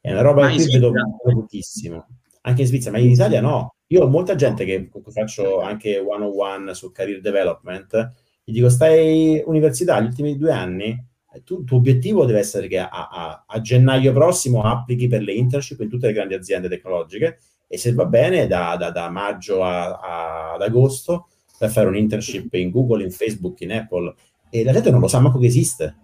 È 0.00 0.12
una 0.12 0.20
roba 0.22 0.48
che 0.48 0.64
vedo 0.64 0.92
pochissimo. 1.22 2.06
Anche 2.42 2.60
in 2.62 2.66
Svizzera, 2.68 2.96
ma 2.96 3.02
in 3.02 3.10
Italia 3.10 3.40
no. 3.40 3.74
Io 3.88 4.02
ho 4.02 4.08
molta 4.08 4.36
gente 4.36 4.64
che 4.64 4.88
faccio 5.08 5.60
anche 5.60 5.98
one-on-one 5.98 6.74
su 6.74 6.92
career 6.92 7.20
development, 7.20 8.12
gli 8.44 8.52
dico 8.52 8.68
stai 8.68 9.42
università 9.44 10.00
gli 10.00 10.06
ultimi 10.06 10.36
due 10.36 10.52
anni, 10.52 11.04
tu, 11.44 11.60
il 11.60 11.64
tuo 11.64 11.76
obiettivo 11.76 12.24
deve 12.24 12.38
essere 12.38 12.68
che 12.68 12.78
a, 12.78 12.88
a, 12.88 13.44
a, 13.46 13.60
gennaio 13.60 14.12
prossimo 14.12 14.62
applichi 14.62 15.06
per 15.06 15.22
le 15.22 15.32
internship 15.32 15.80
in 15.80 15.88
tutte 15.88 16.06
le 16.06 16.12
grandi 16.12 16.34
aziende 16.34 16.68
tecnologiche 16.68 17.38
e 17.66 17.78
se 17.78 17.92
va 17.92 18.06
bene 18.06 18.46
da, 18.46 18.76
da, 18.76 18.90
da 18.90 19.10
maggio 19.10 19.62
a, 19.62 20.52
ad 20.54 20.62
agosto 20.62 21.28
per 21.58 21.70
fare 21.70 21.86
un 21.86 21.96
internship 21.96 22.52
in 22.54 22.70
Google, 22.70 23.02
in 23.02 23.10
Facebook, 23.10 23.60
in 23.60 23.72
Apple 23.72 24.14
e 24.50 24.64
la 24.64 24.72
gente 24.72 24.90
non 24.90 25.00
lo 25.00 25.08
sa 25.08 25.20
manco 25.20 25.38
che 25.38 25.46
esiste. 25.46 25.96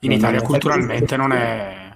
In 0.00 0.10
non 0.10 0.18
Italia 0.18 0.42
culturalmente 0.42 1.16
non 1.16 1.32
è... 1.32 1.90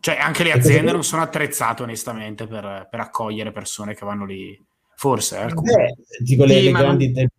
Cioè 0.00 0.16
anche 0.16 0.44
le 0.44 0.52
aziende 0.52 0.92
non 0.92 1.04
sono 1.04 1.20
attrezzate 1.20 1.82
onestamente 1.82 2.46
per, 2.46 2.88
per 2.90 3.00
accogliere 3.00 3.52
persone 3.52 3.94
che 3.94 4.06
vanno 4.06 4.24
lì. 4.24 4.58
Forse, 4.94 5.40
eh, 5.40 5.46
Beh, 5.46 5.94
dico 6.22 6.44
le, 6.44 6.58
sì, 6.58 6.64
le 6.64 6.70
grandi 6.72 7.12
tech 7.12 7.30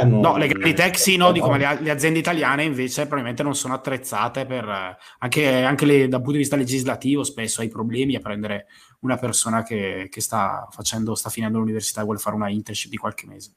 hanno... 0.00 0.20
No, 0.20 0.36
le 0.36 0.48
grandi 0.48 0.74
tech 0.74 0.98
sì, 0.98 1.16
no, 1.16 1.30
dico, 1.30 1.48
ma 1.48 1.56
le, 1.56 1.78
le, 1.80 1.90
aziende 1.90 2.18
italiane 2.18 2.64
invece 2.64 3.02
probabilmente 3.02 3.44
non 3.44 3.54
sono 3.54 3.74
attrezzate 3.74 4.46
per... 4.46 4.96
Anche, 5.18 5.62
anche 5.62 5.86
le, 5.86 6.08
dal 6.08 6.18
punto 6.18 6.32
di 6.32 6.38
vista 6.38 6.56
legislativo 6.56 7.22
spesso 7.22 7.60
hai 7.60 7.68
problemi 7.68 8.16
a 8.16 8.20
prendere 8.20 8.66
una 9.00 9.16
persona 9.16 9.62
che, 9.62 10.08
che 10.10 10.20
sta 10.20 10.68
facendo, 10.70 11.14
sta 11.14 11.30
finendo 11.30 11.58
l'università 11.58 12.00
e 12.00 12.04
vuole 12.04 12.18
fare 12.18 12.36
una 12.36 12.50
internship 12.50 12.90
di 12.90 12.96
qualche 12.96 13.26
mese. 13.26 13.54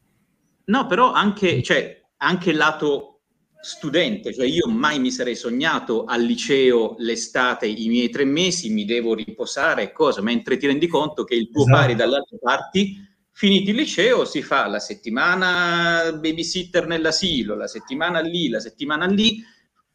No, 0.68 0.86
però 0.86 1.12
anche, 1.12 1.62
cioè, 1.64 2.02
anche 2.18 2.54
lato 2.54 3.18
studente, 3.60 4.34
cioè 4.34 4.46
io 4.46 4.68
mai 4.68 5.00
mi 5.00 5.12
sarei 5.12 5.36
sognato 5.36 6.06
al 6.06 6.22
liceo 6.22 6.96
l'estate, 7.00 7.68
i 7.68 7.88
miei 7.88 8.10
tre 8.10 8.24
mesi, 8.26 8.70
mi 8.70 8.86
devo 8.86 9.14
riposare 9.14 9.92
cosa, 9.92 10.22
mentre 10.22 10.58
ti 10.58 10.68
rendi 10.68 10.88
conto 10.88 11.24
che 11.24 11.36
il 11.36 11.50
tuo 11.50 11.64
esatto. 11.64 11.78
pari 11.78 11.96
dall'altra 11.96 12.38
parte, 12.40 12.86
finito 13.32 13.70
il 13.72 13.78
liceo, 13.78 14.26
si 14.26 14.42
fa 14.42 14.68
la 14.68 14.80
settimana 14.80 16.12
babysitter 16.14 16.86
nell'asilo, 16.86 17.56
la 17.56 17.68
settimana 17.68 18.20
lì, 18.20 18.50
la 18.50 18.60
settimana 18.60 19.06
lì, 19.06 19.44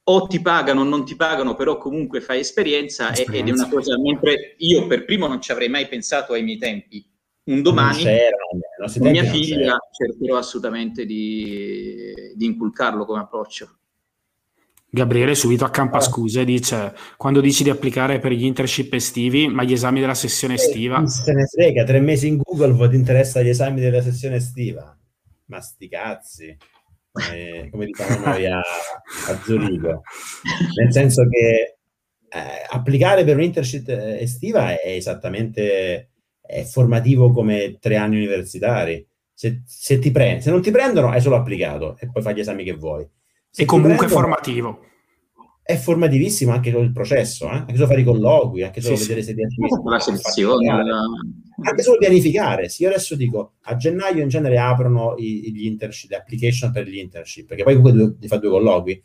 o 0.04 0.26
ti 0.26 0.40
pagano 0.40 0.80
o 0.80 0.84
non 0.84 1.04
ti 1.04 1.14
pagano, 1.14 1.54
però 1.54 1.78
comunque 1.78 2.20
fai 2.20 2.40
esperienza, 2.40 3.12
esperienza. 3.12 3.36
ed 3.36 3.48
è 3.48 3.52
una 3.52 3.68
cosa, 3.68 3.98
mentre 3.98 4.54
io 4.58 4.86
per 4.86 5.04
primo 5.04 5.28
non 5.28 5.40
ci 5.40 5.52
avrei 5.52 5.68
mai 5.68 5.86
pensato 5.86 6.32
ai 6.32 6.42
miei 6.42 6.58
tempi, 6.58 7.06
un 7.44 7.62
domani 7.62 8.04
con 8.98 9.10
mia 9.10 9.24
figlia 9.24 9.76
cercherò 9.90 10.36
assolutamente 10.36 11.04
di, 11.04 12.12
di, 12.36 12.46
inculcarlo 12.46 13.04
come 13.04 13.20
approccio. 13.20 13.78
Gabriele 14.88 15.34
subito 15.34 15.64
accampa 15.64 15.96
allora. 15.96 16.10
scuse 16.10 16.44
dice 16.44 16.94
quando 17.16 17.40
dici 17.40 17.62
di 17.62 17.70
applicare 17.70 18.18
per 18.18 18.32
gli 18.32 18.44
internship 18.44 18.92
estivi 18.92 19.48
ma 19.48 19.64
gli 19.64 19.72
esami 19.72 20.00
della 20.00 20.14
sessione 20.14 20.54
eh, 20.54 20.56
estiva? 20.58 21.06
se 21.06 21.32
ne 21.32 21.46
frega 21.46 21.84
tre 21.84 21.98
mesi 22.00 22.28
in 22.28 22.36
Google 22.36 22.74
poi 22.74 22.90
ti 22.90 22.96
interessa 22.96 23.40
gli 23.40 23.48
esami 23.48 23.80
della 23.80 24.02
sessione 24.02 24.36
estiva. 24.36 24.96
Ma 25.46 25.60
sti 25.60 25.88
cazzi. 25.88 26.56
Eh, 27.32 27.68
come 27.70 27.86
diciamo 27.86 28.24
noi 28.24 28.46
a, 28.46 28.58
a 28.58 29.40
Zurigo. 29.42 30.02
Nel 30.78 30.92
senso 30.92 31.26
che 31.28 31.78
eh, 32.28 32.66
applicare 32.70 33.24
per 33.24 33.36
un 33.36 33.42
internship 33.42 33.88
estiva 33.88 34.78
è 34.78 34.90
esattamente 34.90 36.11
è 36.42 36.64
formativo 36.64 37.30
come 37.30 37.78
tre 37.80 37.96
anni 37.96 38.16
universitari. 38.16 39.06
Se, 39.32 39.62
se, 39.64 39.98
ti 39.98 40.10
prend- 40.10 40.42
se 40.42 40.50
non 40.50 40.60
ti 40.60 40.70
prendono, 40.70 41.08
hai 41.08 41.20
solo 41.20 41.36
applicato 41.36 41.96
e 41.98 42.10
poi 42.10 42.22
fai 42.22 42.34
gli 42.34 42.40
esami 42.40 42.64
che 42.64 42.74
vuoi. 42.74 43.08
Se 43.48 43.62
e 43.62 43.64
comunque 43.64 44.06
prendono, 44.06 44.20
formativo. 44.20 44.80
È 45.62 45.76
formativissimo 45.76 46.52
anche 46.52 46.70
il 46.70 46.92
processo, 46.92 47.46
eh? 47.46 47.56
anche 47.56 47.74
solo 47.74 47.86
fare 47.86 48.00
i 48.00 48.04
colloqui, 48.04 48.62
anche 48.62 48.80
solo 48.80 48.96
sì, 48.96 49.02
vedere 49.08 49.22
se 49.22 49.32
riesci 49.32 49.56
la 49.84 49.98
selezione, 49.98 50.68
anche 50.68 51.82
solo 51.82 51.98
pianificare. 51.98 52.68
Sì, 52.68 52.82
io 52.82 52.88
adesso 52.88 53.14
dico 53.14 53.54
a 53.62 53.76
gennaio 53.76 54.22
in 54.22 54.28
genere 54.28 54.58
aprono 54.58 55.14
i, 55.16 55.52
gli 55.52 55.66
internship, 55.66 56.10
le 56.10 56.16
application 56.16 56.72
per 56.72 56.86
gli 56.86 56.98
internship, 56.98 57.46
perché 57.46 57.62
poi 57.62 57.76
comunque 57.76 58.14
devi 58.14 58.28
fare 58.28 58.40
due 58.40 58.50
colloqui 58.50 59.02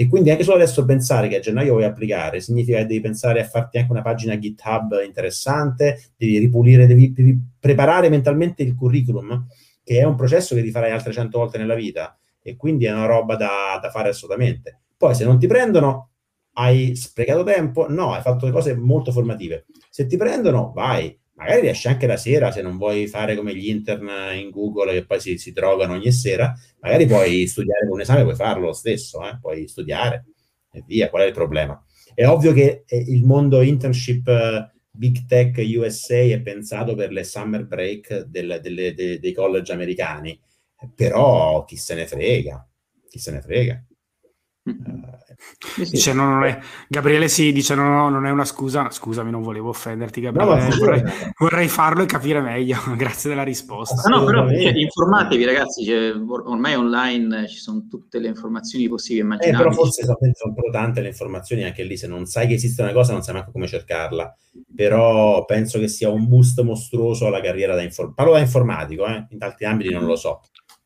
e 0.00 0.08
quindi 0.08 0.30
anche 0.30 0.44
solo 0.44 0.56
adesso 0.56 0.86
pensare 0.86 1.28
che 1.28 1.36
a 1.36 1.40
gennaio 1.40 1.72
vuoi 1.72 1.84
applicare 1.84 2.40
significa 2.40 2.78
che 2.78 2.86
devi 2.86 3.00
pensare 3.00 3.42
a 3.42 3.44
farti 3.44 3.76
anche 3.76 3.92
una 3.92 4.00
pagina 4.00 4.38
GitHub 4.38 4.98
interessante, 5.04 6.12
devi 6.16 6.38
ripulire, 6.38 6.86
devi, 6.86 7.12
devi 7.12 7.38
preparare 7.60 8.08
mentalmente 8.08 8.62
il 8.62 8.74
curriculum, 8.74 9.46
che 9.84 9.98
è 9.98 10.04
un 10.04 10.14
processo 10.14 10.54
che 10.54 10.62
rifarai 10.62 10.90
altre 10.90 11.12
cento 11.12 11.40
volte 11.40 11.58
nella 11.58 11.74
vita 11.74 12.18
e 12.40 12.56
quindi 12.56 12.86
è 12.86 12.92
una 12.92 13.04
roba 13.04 13.36
da, 13.36 13.78
da 13.78 13.90
fare 13.90 14.08
assolutamente. 14.08 14.80
Poi 14.96 15.14
se 15.14 15.26
non 15.26 15.38
ti 15.38 15.46
prendono, 15.46 16.12
hai 16.54 16.96
sprecato 16.96 17.42
tempo? 17.44 17.86
No, 17.90 18.14
hai 18.14 18.22
fatto 18.22 18.46
le 18.46 18.52
cose 18.52 18.74
molto 18.74 19.12
formative. 19.12 19.66
Se 19.90 20.06
ti 20.06 20.16
prendono, 20.16 20.72
vai, 20.74 21.14
magari 21.40 21.62
riesci 21.62 21.88
anche 21.88 22.06
la 22.06 22.18
sera 22.18 22.52
se 22.52 22.60
non 22.60 22.76
vuoi 22.76 23.06
fare 23.06 23.34
come 23.34 23.54
gli 23.54 23.68
intern 23.68 24.08
in 24.34 24.50
Google 24.50 24.92
che 24.92 25.06
poi 25.06 25.20
si, 25.20 25.38
si 25.38 25.52
drogano 25.52 25.94
ogni 25.94 26.12
sera, 26.12 26.54
magari 26.80 27.06
puoi 27.06 27.46
studiare 27.46 27.86
un 27.88 28.00
esame, 28.00 28.22
puoi 28.22 28.34
farlo 28.34 28.66
lo 28.66 28.72
stesso, 28.74 29.26
eh? 29.26 29.38
puoi 29.40 29.66
studiare 29.66 30.26
e 30.70 30.84
via, 30.86 31.08
qual 31.08 31.22
è 31.22 31.26
il 31.26 31.32
problema? 31.32 31.82
È 32.14 32.26
ovvio 32.26 32.52
che 32.52 32.84
eh, 32.86 33.04
il 33.08 33.24
mondo 33.24 33.62
internship 33.62 34.26
uh, 34.26 34.78
Big 34.90 35.24
Tech 35.26 35.56
USA 35.56 36.18
è 36.18 36.40
pensato 36.42 36.94
per 36.94 37.10
le 37.10 37.24
summer 37.24 37.66
break 37.66 38.24
del, 38.24 38.60
delle, 38.62 38.92
de, 38.92 39.18
dei 39.18 39.32
college 39.32 39.72
americani. 39.72 40.38
però 40.94 41.64
chi 41.64 41.76
se 41.76 41.94
ne 41.94 42.06
frega, 42.06 42.68
chi 43.08 43.18
se 43.18 43.30
ne 43.30 43.40
frega. 43.40 43.84
Uh, 44.70 45.88
dice, 45.90 46.12
no, 46.12 46.28
non 46.28 46.44
è... 46.44 46.58
Gabriele 46.88 47.28
sì, 47.28 47.52
dice 47.52 47.74
no, 47.74 47.88
no, 47.88 48.08
non 48.08 48.26
è 48.26 48.30
una 48.30 48.44
scusa, 48.44 48.90
scusami, 48.90 49.30
non 49.30 49.42
volevo 49.42 49.70
offenderti 49.70 50.20
Gabriele, 50.20 50.68
no, 50.68 50.76
vorrei, 50.76 51.02
vorrei, 51.38 51.68
farlo 51.68 52.02
e 52.02 52.06
capire 52.06 52.40
meglio, 52.40 52.78
grazie 52.96 53.30
della 53.30 53.42
risposta. 53.42 54.08
No, 54.08 54.24
però 54.24 54.48
cioè, 54.48 54.72
informatevi 54.74 55.44
ragazzi, 55.44 55.84
cioè, 55.84 56.12
ormai 56.14 56.74
online 56.74 57.48
ci 57.48 57.58
sono 57.58 57.86
tutte 57.88 58.18
le 58.18 58.28
informazioni 58.28 58.88
possibili 58.88 59.20
e 59.20 59.24
immaginabili. 59.24 59.60
Eh, 59.60 59.64
però 59.64 59.74
forse 59.74 60.04
sono, 60.04 60.54
tante 60.70 61.00
le 61.00 61.08
informazioni, 61.08 61.64
anche 61.64 61.82
lì 61.82 61.96
se 61.96 62.06
non 62.06 62.26
sai 62.26 62.46
che 62.46 62.54
esiste 62.54 62.82
una 62.82 62.92
cosa 62.92 63.12
non 63.12 63.22
sai 63.22 63.34
neanche 63.34 63.52
come 63.52 63.66
cercarla, 63.66 64.36
però 64.74 65.44
penso 65.44 65.78
che 65.78 65.88
sia 65.88 66.08
un 66.10 66.28
boost 66.28 66.60
mostruoso 66.62 67.26
alla 67.26 67.40
carriera 67.40 67.74
da 67.74 67.82
informatico, 67.82 68.14
parlo 68.14 68.32
da 68.32 68.40
informatico, 68.40 69.06
eh? 69.06 69.26
in 69.30 69.42
altri 69.42 69.64
ambiti 69.66 69.92
non 69.92 70.04
lo 70.04 70.16
so. 70.16 70.40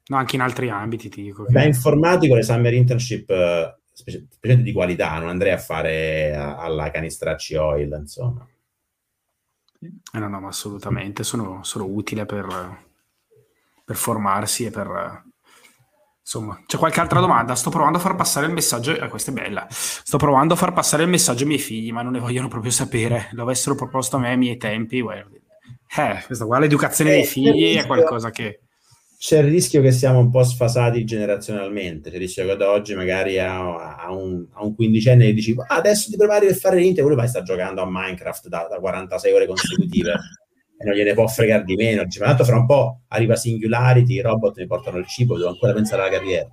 No, 0.07 0.17
anche 0.17 0.37
in 0.37 0.43
altri 0.43 0.69
ambiti 0.69 1.09
ti 1.09 1.23
dico. 1.23 1.45
Che... 1.45 1.53
Da 1.53 1.65
informatico 1.65 2.35
le 2.35 2.43
summer 2.43 2.75
internship, 2.75 3.31
eh, 3.31 3.79
specialmente 3.93 4.63
di 4.63 4.73
qualità, 4.73 5.19
non 5.19 5.29
andrei 5.29 5.53
a 5.53 5.59
fare 5.59 6.35
alla 6.35 6.91
canistracci 6.91 7.55
oil, 7.55 7.97
insomma. 7.99 8.47
Eh 9.81 10.19
no, 10.19 10.29
no, 10.29 10.41
ma 10.41 10.49
assolutamente, 10.49 11.25
sono, 11.25 11.63
sono 11.63 11.85
utili 11.85 12.25
per, 12.27 12.47
per, 13.85 13.97
formarsi 13.97 14.65
e 14.65 14.71
per... 14.71 15.23
Insomma, 16.21 16.63
c'è 16.67 16.79
qualche 16.79 17.01
altra 17.01 17.21
domanda? 17.21 17.55
Sto 17.55 17.69
provando 17.71 17.99
a 17.99 18.01
far 18.01 18.15
passare 18.15 18.47
il 18.47 18.53
messaggio, 18.53 18.99
eh, 18.99 19.09
questa 19.09 19.31
è 19.31 19.35
bella, 19.35 19.67
sto 19.71 20.17
provando 20.17 20.55
a 20.55 20.57
far 20.57 20.73
passare 20.73 21.03
il 21.03 21.11
messaggio 21.11 21.43
ai 21.43 21.49
miei 21.49 21.61
figli, 21.61 21.93
ma 21.93 22.01
non 22.01 22.13
ne 22.13 22.19
vogliono 22.19 22.49
proprio 22.49 22.71
sapere, 22.71 23.29
lo 23.33 23.43
avessero 23.43 23.75
proposto 23.75 24.17
a 24.17 24.21
me 24.21 24.31
ai 24.31 24.39
miei 24.39 24.57
tempi, 24.57 25.01
eh, 25.01 26.23
questa 26.25 26.47
qua, 26.47 26.59
l'educazione 26.59 27.11
dei 27.11 27.23
eh, 27.23 27.27
figli 27.27 27.77
è 27.77 27.87
qualcosa 27.87 28.31
che 28.31 28.64
c'è 29.25 29.39
il 29.39 29.49
rischio 29.49 29.81
che 29.81 29.91
siamo 29.91 30.19
un 30.19 30.29
po' 30.29 30.43
sfasati 30.43 31.03
generazionalmente, 31.05 32.11
c'è 32.11 32.17
il 32.17 32.21
rischio 32.21 32.45
che 32.45 32.51
ad 32.51 32.61
oggi 32.61 32.95
magari 32.95 33.39
a, 33.39 33.97
a, 33.97 34.13
un, 34.13 34.47
a 34.53 34.63
un, 34.63 34.75
quindicenne 34.75 35.25
gli 35.25 35.33
dici 35.33 35.55
ah, 35.57 35.77
adesso 35.77 36.11
ti 36.11 36.17
prepari 36.19 36.45
per 36.45 36.57
fare 36.57 36.77
l'Inter, 36.77 37.03
poi 37.07 37.15
vai 37.15 37.27
sta 37.27 37.41
giocando 37.41 37.81
a 37.81 37.87
Minecraft 37.89 38.49
da, 38.49 38.67
da 38.69 38.79
46 38.79 39.33
ore 39.33 39.47
consecutive 39.47 40.13
e 40.77 40.85
non 40.85 40.95
gliene 40.95 41.15
può 41.15 41.27
fregare 41.27 41.65
di 41.65 41.75
meno, 41.75 42.05
dice, 42.05 42.21
ma 42.21 42.27
tanto 42.27 42.45
fra 42.45 42.59
un 42.59 42.67
po' 42.67 43.01
arriva 43.09 43.35
Singularity, 43.35 44.13
i 44.13 44.21
robot 44.21 44.59
mi 44.59 44.67
portano 44.67 44.99
il 44.99 45.07
cibo, 45.07 45.39
devo 45.39 45.49
ancora 45.49 45.73
pensare 45.73 46.03
alla 46.03 46.11
carriera. 46.11 46.53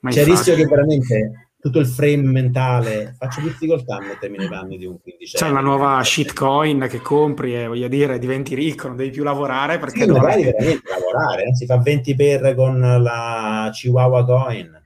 Ma 0.00 0.08
c'è 0.10 0.20
il 0.22 0.26
rischio 0.28 0.54
che 0.54 0.64
veramente 0.64 1.45
tutto 1.66 1.80
il 1.80 1.86
frame 1.86 2.22
mentale, 2.22 3.16
faccio 3.18 3.40
difficoltà 3.40 3.96
a 3.96 4.00
mettermi 4.00 4.38
nei 4.38 4.48
panni 4.48 4.78
di 4.78 4.86
un 4.86 5.00
quindicenne. 5.00 5.44
C'è 5.44 5.50
una 5.50 5.60
nuova 5.60 6.02
shitcoin 6.02 6.86
che 6.88 7.00
compri 7.00 7.56
e 7.56 7.66
voglio 7.66 7.88
dire, 7.88 8.20
diventi 8.20 8.54
ricco, 8.54 8.86
non 8.86 8.96
devi 8.96 9.10
più 9.10 9.24
lavorare 9.24 9.78
perché... 9.78 10.04
Sì, 10.04 10.10
magari 10.10 10.42
è... 10.42 10.52
veramente 10.52 10.88
lavorare, 10.88 11.42
eh? 11.44 11.54
si 11.56 11.66
fa 11.66 11.78
20 11.78 12.14
per 12.14 12.54
con 12.54 12.78
la 12.78 13.70
Chihuahua 13.72 14.24
Coin. 14.24 14.80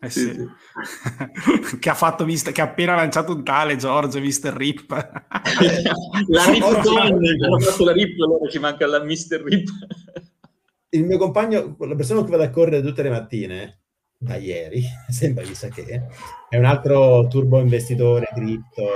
Eh 0.00 0.10
sì. 0.10 0.20
sì. 0.20 1.78
che 1.80 1.90
ha 1.90 1.94
fatto 1.94 2.24
visto, 2.24 2.52
che 2.52 2.60
ha 2.60 2.64
appena 2.64 2.94
lanciato 2.94 3.34
un 3.34 3.42
tale 3.42 3.76
Giorgio 3.76 4.20
Mr. 4.20 4.52
Rip 4.54 4.90
la 4.92 6.44
Rip 6.44 6.62
Coin 6.84 7.44
hanno 7.44 7.58
fatto 7.58 7.84
la 7.84 7.92
Rip 7.92 8.20
allora 8.20 8.48
ci 8.48 8.60
manca 8.60 8.86
la 8.86 9.02
Mr. 9.02 9.42
Rip 9.44 9.68
il 10.90 11.04
mio 11.04 11.18
compagno 11.18 11.76
la 11.80 11.96
persona 11.96 12.22
che 12.22 12.30
vado 12.30 12.44
a 12.44 12.50
correre 12.50 12.80
tutte 12.80 13.02
le 13.02 13.10
mattine 13.10 13.80
da 14.18 14.36
ieri, 14.36 14.82
sembra 15.08 15.44
chissà 15.44 15.68
che, 15.68 16.02
è 16.48 16.56
un 16.56 16.64
altro 16.64 17.26
turbo 17.28 17.60
investitore 17.60 18.26
cripto 18.34 18.86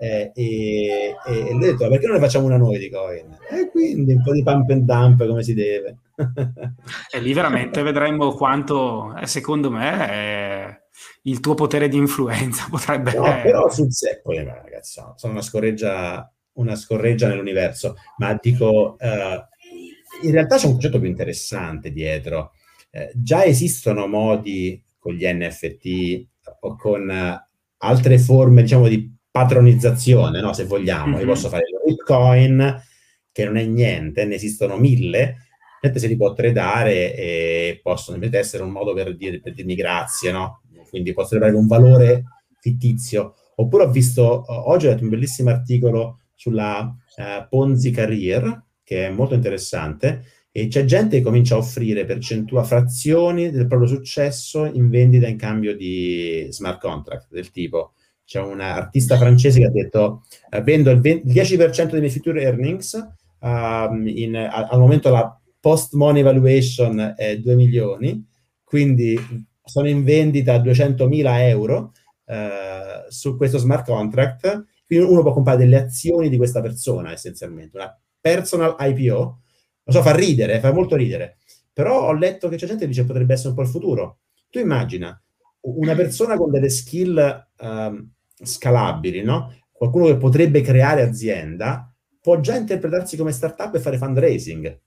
eh, 0.00 0.30
e, 0.32 1.16
e, 1.26 1.52
lui 1.52 1.64
ha 1.64 1.72
detto 1.72 1.88
perché 1.88 2.06
non 2.06 2.14
ne 2.14 2.22
facciamo 2.22 2.46
una 2.46 2.56
noi 2.56 2.78
di 2.78 2.88
coin? 2.88 3.36
E 3.50 3.68
quindi 3.68 4.12
un 4.12 4.22
po' 4.22 4.32
di 4.32 4.44
pump 4.44 4.70
and 4.70 4.82
dump 4.82 5.26
come 5.26 5.42
si 5.42 5.54
deve. 5.54 5.98
e 7.10 7.20
lì 7.20 7.32
veramente 7.32 7.82
vedremo 7.82 8.32
quanto, 8.32 9.16
eh, 9.16 9.26
secondo 9.26 9.72
me, 9.72 10.12
eh, 10.12 10.82
il 11.22 11.40
tuo 11.40 11.54
potere 11.54 11.88
di 11.88 11.96
influenza 11.96 12.66
potrebbe... 12.70 13.12
No, 13.14 13.40
però 13.42 13.68
sul 13.68 13.92
secco, 13.92 14.32
ragazzi, 14.32 14.92
sono, 14.92 15.14
sono 15.16 15.32
una, 15.32 15.42
scorreggia, 15.42 16.32
una 16.54 16.76
scorreggia 16.76 17.26
nell'universo, 17.26 17.96
ma 18.18 18.38
dico, 18.40 18.96
uh, 19.00 20.26
in 20.26 20.30
realtà 20.30 20.56
c'è 20.56 20.66
un 20.66 20.72
concetto 20.72 21.00
più 21.00 21.08
interessante 21.08 21.90
dietro, 21.90 22.52
eh, 22.90 23.10
già 23.14 23.44
esistono 23.44 24.06
modi 24.06 24.82
con 24.98 25.14
gli 25.14 25.26
NFT 25.26 26.26
o 26.60 26.76
con 26.76 27.08
uh, 27.08 27.48
altre 27.78 28.18
forme, 28.18 28.62
diciamo, 28.62 28.88
di 28.88 29.14
patronizzazione, 29.30 30.40
no? 30.40 30.52
se 30.52 30.64
vogliamo. 30.64 31.12
Mm-hmm. 31.12 31.20
Io 31.20 31.26
posso 31.26 31.48
fare 31.48 31.64
il 31.64 31.80
Bitcoin, 31.84 32.82
che 33.30 33.44
non 33.44 33.56
è 33.56 33.64
niente, 33.64 34.24
ne 34.24 34.34
esistono 34.34 34.76
mille, 34.76 35.36
gente 35.80 35.98
se 35.98 36.08
li 36.08 36.16
può 36.16 36.32
tradare 36.32 37.14
e 37.14 37.80
possono 37.82 38.18
essere 38.30 38.62
un 38.62 38.70
modo 38.70 38.92
per, 38.94 39.16
dire, 39.16 39.40
per 39.40 39.54
dirmi 39.54 39.74
grazie, 39.74 40.32
no? 40.32 40.62
Quindi 40.88 41.12
potrebbe 41.12 41.44
avere 41.44 41.60
un 41.60 41.66
valore 41.66 42.24
fittizio. 42.60 43.34
Oppure 43.56 43.84
ho 43.84 43.90
visto, 43.90 44.44
oggi 44.46 44.86
ho 44.86 44.90
letto 44.90 45.02
un 45.02 45.10
bellissimo 45.10 45.50
articolo 45.50 46.20
sulla 46.34 46.80
uh, 47.16 47.48
Ponzi 47.48 47.90
Career, 47.90 48.64
che 48.82 49.06
è 49.06 49.10
molto 49.10 49.34
interessante, 49.34 50.24
e 50.50 50.68
c'è 50.68 50.84
gente 50.84 51.18
che 51.18 51.22
comincia 51.22 51.54
a 51.54 51.58
offrire 51.58 52.04
percentuali, 52.04 52.66
frazioni 52.66 53.50
del 53.50 53.66
proprio 53.66 53.88
successo 53.88 54.64
in 54.64 54.88
vendita 54.88 55.26
in 55.26 55.36
cambio 55.36 55.76
di 55.76 56.46
smart 56.50 56.80
contract 56.80 57.28
del 57.30 57.50
tipo. 57.50 57.92
C'è 58.24 58.40
un 58.40 58.60
artista 58.60 59.16
francese 59.16 59.60
che 59.60 59.66
ha 59.66 59.70
detto 59.70 60.24
uh, 60.50 60.62
vendo 60.62 60.90
il, 60.90 61.00
20, 61.00 61.28
il, 61.28 61.32
10% 61.32 61.90
dei 61.90 62.00
miei 62.00 62.12
future 62.12 62.42
earnings 62.42 62.92
uh, 62.92 63.94
in, 64.06 64.36
a, 64.36 64.68
al 64.68 64.78
momento 64.78 65.10
la 65.10 65.38
post 65.60 65.94
money 65.94 66.22
valuation 66.22 67.14
è 67.16 67.38
2 67.38 67.54
milioni 67.54 68.26
quindi 68.68 69.18
sono 69.64 69.88
in 69.88 70.04
vendita 70.04 70.54
a 70.54 70.58
200.000 70.58 71.40
euro 71.48 71.92
uh, 72.26 73.08
su 73.08 73.36
questo 73.36 73.56
smart 73.56 73.86
contract. 73.86 74.66
Quindi 74.86 75.06
uno 75.06 75.22
può 75.22 75.32
comprare 75.32 75.58
delle 75.58 75.78
azioni 75.78 76.28
di 76.28 76.36
questa 76.36 76.60
persona 76.60 77.12
essenzialmente 77.12 77.76
una 77.76 77.98
personal 78.20 78.76
IPO 78.78 79.40
lo 79.88 79.94
so, 79.94 80.02
fa 80.02 80.14
ridere, 80.14 80.60
fa 80.60 80.72
molto 80.72 80.96
ridere. 80.96 81.38
Però 81.72 82.08
ho 82.08 82.12
letto 82.12 82.48
che 82.48 82.56
c'è 82.56 82.66
gente 82.66 82.82
che 82.82 82.88
dice 82.88 83.04
potrebbe 83.04 83.32
essere 83.32 83.50
un 83.50 83.54
po' 83.54 83.62
il 83.62 83.68
futuro. 83.68 84.18
Tu 84.50 84.58
immagina 84.58 85.20
una 85.60 85.94
persona 85.94 86.36
con 86.36 86.50
delle 86.50 86.68
skill 86.68 87.46
um, 87.60 88.10
scalabili, 88.34 89.22
no? 89.22 89.54
Qualcuno 89.72 90.06
che 90.06 90.16
potrebbe 90.16 90.60
creare 90.60 91.02
azienda, 91.02 91.92
può 92.20 92.38
già 92.40 92.56
interpretarsi 92.56 93.16
come 93.16 93.32
startup 93.32 93.74
e 93.74 93.80
fare 93.80 93.98
fundraising. 93.98 94.80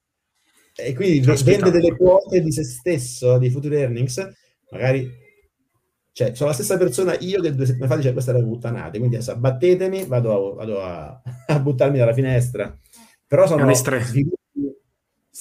E 0.75 0.93
quindi 0.93 1.19
vende 1.43 1.71
delle 1.71 1.95
quote 1.95 2.41
di 2.41 2.51
se 2.51 2.63
stesso, 2.63 3.37
di 3.37 3.49
future 3.49 3.79
earnings, 3.79 4.29
magari 4.69 5.19
cioè, 6.13 6.35
sono 6.35 6.49
la 6.49 6.55
stessa 6.55 6.77
persona 6.77 7.17
io 7.19 7.39
che 7.41 7.55
due 7.55 7.65
settimane 7.65 7.89
fa 7.89 7.97
dice 7.97 8.13
questa 8.13 8.31
era 8.31 8.43
puttanate, 8.43 8.97
quindi 8.97 9.15
adesso 9.15 9.31
abbattetemi, 9.31 10.05
vado, 10.05 10.51
a, 10.51 10.55
vado 10.55 10.81
a, 10.83 11.21
a, 11.47 11.59
buttarmi 11.59 11.97
dalla 11.97 12.13
finestra. 12.13 12.77
Però 13.25 13.47
sono 13.47 13.73
sviluppi 13.73 14.40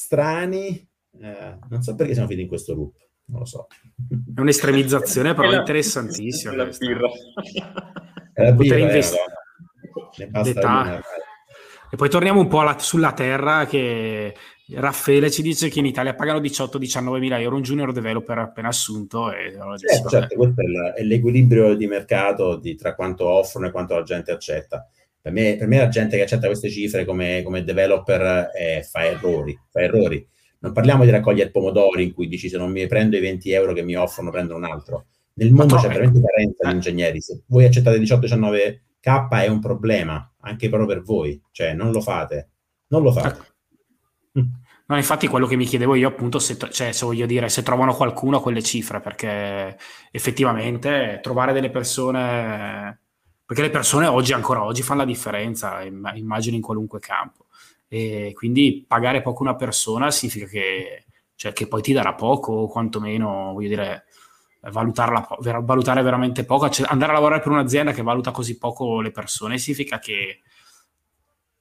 strani. 0.01 0.89
Eh, 1.20 1.59
non 1.68 1.82
so 1.82 1.94
perché 1.94 2.12
siamo 2.12 2.28
finiti 2.28 2.44
in 2.44 2.48
questo 2.48 2.74
loop, 2.74 2.94
non 3.27 3.40
lo 3.40 3.44
so. 3.44 3.66
È 4.35 4.40
un'estremizzazione, 4.40 5.35
però 5.35 5.51
è 5.51 5.59
interessantissima. 5.59 6.55
La 6.55 6.64
birra. 6.64 7.09
È 8.32 8.43
la 8.43 8.52
birra, 8.52 8.78
invest- 8.78 9.16
e 11.93 11.97
poi 11.97 12.09
torniamo 12.09 12.40
un 12.40 12.47
po' 12.47 12.60
alla, 12.60 12.78
sulla 12.78 13.12
terra 13.12 13.66
che 13.66 14.35
Raffaele 14.74 15.31
ci 15.31 15.43
dice 15.43 15.68
che 15.68 15.81
in 15.81 15.86
Italia 15.86 16.14
pagano 16.14 16.39
18-19 16.39 17.18
mila 17.18 17.40
euro 17.40 17.56
un 17.56 17.62
junior 17.62 17.93
developer 17.93 18.39
appena 18.39 18.68
assunto. 18.68 19.32
E 19.32 19.56
certo, 19.77 20.09
certo, 20.09 20.36
questo 20.36 20.62
è, 20.97 21.02
l'equilibrio 21.02 21.74
di 21.74 21.86
mercato 21.86 22.56
di, 22.56 22.77
tra 22.77 22.94
quanto 22.94 23.27
offrono 23.27 23.66
e 23.66 23.70
quanto 23.72 23.94
la 23.94 24.02
gente 24.02 24.31
accetta 24.31 24.89
per 25.21 25.33
me, 25.33 25.57
per 25.57 25.69
me 25.69 25.79
la 25.79 25.89
gente 25.89 26.17
che 26.17 26.23
accetta 26.23 26.47
queste 26.47 26.71
cifre 26.71 27.05
come, 27.05 27.43
come 27.43 27.63
developer 27.63 28.51
eh, 28.57 28.83
fa 28.83 29.05
errori, 29.05 29.59
fa 29.71 29.81
errori. 29.81 30.27
Non 30.61 30.73
parliamo 30.73 31.05
di 31.05 31.11
raccogliere 31.11 31.51
pomodori 31.51 32.05
in 32.05 32.13
cui 32.13 32.29
dici 32.29 32.49
se 32.49 32.59
non 32.59 32.71
mi 32.71 32.87
prendo 32.87 33.17
i 33.17 33.21
20 33.21 33.51
euro 33.53 33.73
che 33.73 33.83
mi 33.83 33.95
offrono 33.97 34.31
prendo 34.31 34.57
un 34.57 34.65
altro. 34.65 35.07
Nel 35.35 35.53
mondo 35.53 35.77
c'è 35.77 35.89
veramente 35.89 36.21
carenza 36.21 36.69
di 36.69 36.75
ingegneri. 36.75 37.21
Se 37.21 37.43
voi 37.47 37.65
accettate 37.65 37.99
18-19k 37.99 39.41
è 39.43 39.47
un 39.47 39.61
problema, 39.61 40.33
anche 40.41 40.69
però 40.69 40.85
per 40.85 41.03
voi. 41.03 41.41
Cioè, 41.51 41.73
non 41.73 41.93
lo 41.93 42.01
fate. 42.01 42.51
Non 42.89 43.03
lo 43.03 43.13
fate. 43.13 43.49
No, 44.33 44.97
infatti 44.97 45.29
quello 45.29 45.47
che 45.47 45.57
mi 45.57 45.67
chiedevo 45.67 45.95
io 45.95 46.09
appunto, 46.09 46.39
se, 46.41 46.57
cioè, 46.59 46.93
se 46.93 47.05
voglio 47.05 47.25
dire, 47.25 47.49
se 47.49 47.63
trovano 47.63 47.95
qualcuno 47.95 48.39
a 48.39 48.43
quelle 48.43 48.61
cifre, 48.61 49.01
perché 49.01 49.79
effettivamente 50.11 51.21
trovare 51.23 51.53
delle 51.53 51.71
persone 51.71 53.01
perché 53.51 53.64
le 53.64 53.70
persone 53.70 54.06
oggi, 54.06 54.32
ancora 54.32 54.62
oggi, 54.62 54.81
fanno 54.81 55.01
la 55.01 55.06
differenza, 55.06 55.82
immagino 55.82 56.55
in 56.55 56.62
qualunque 56.62 57.01
campo. 57.01 57.47
E 57.89 58.31
quindi 58.32 58.85
pagare 58.86 59.22
poco 59.22 59.43
una 59.43 59.56
persona 59.56 60.12
significa 60.12 60.47
che, 60.47 61.06
cioè, 61.35 61.52
che 61.52 61.66
poi 61.66 61.82
ti 61.82 61.93
darà 61.93 62.14
poco, 62.14 62.52
o 62.52 62.68
quantomeno, 62.68 63.51
voglio 63.52 63.66
dire, 63.66 64.05
valutare 64.70 66.01
veramente 66.01 66.44
poco. 66.44 66.68
Cioè, 66.68 66.86
andare 66.89 67.10
a 67.10 67.14
lavorare 67.14 67.43
per 67.43 67.51
un'azienda 67.51 67.90
che 67.90 68.02
valuta 68.02 68.31
così 68.31 68.56
poco 68.56 69.01
le 69.01 69.10
persone 69.10 69.59
significa 69.59 69.98
che... 69.98 70.43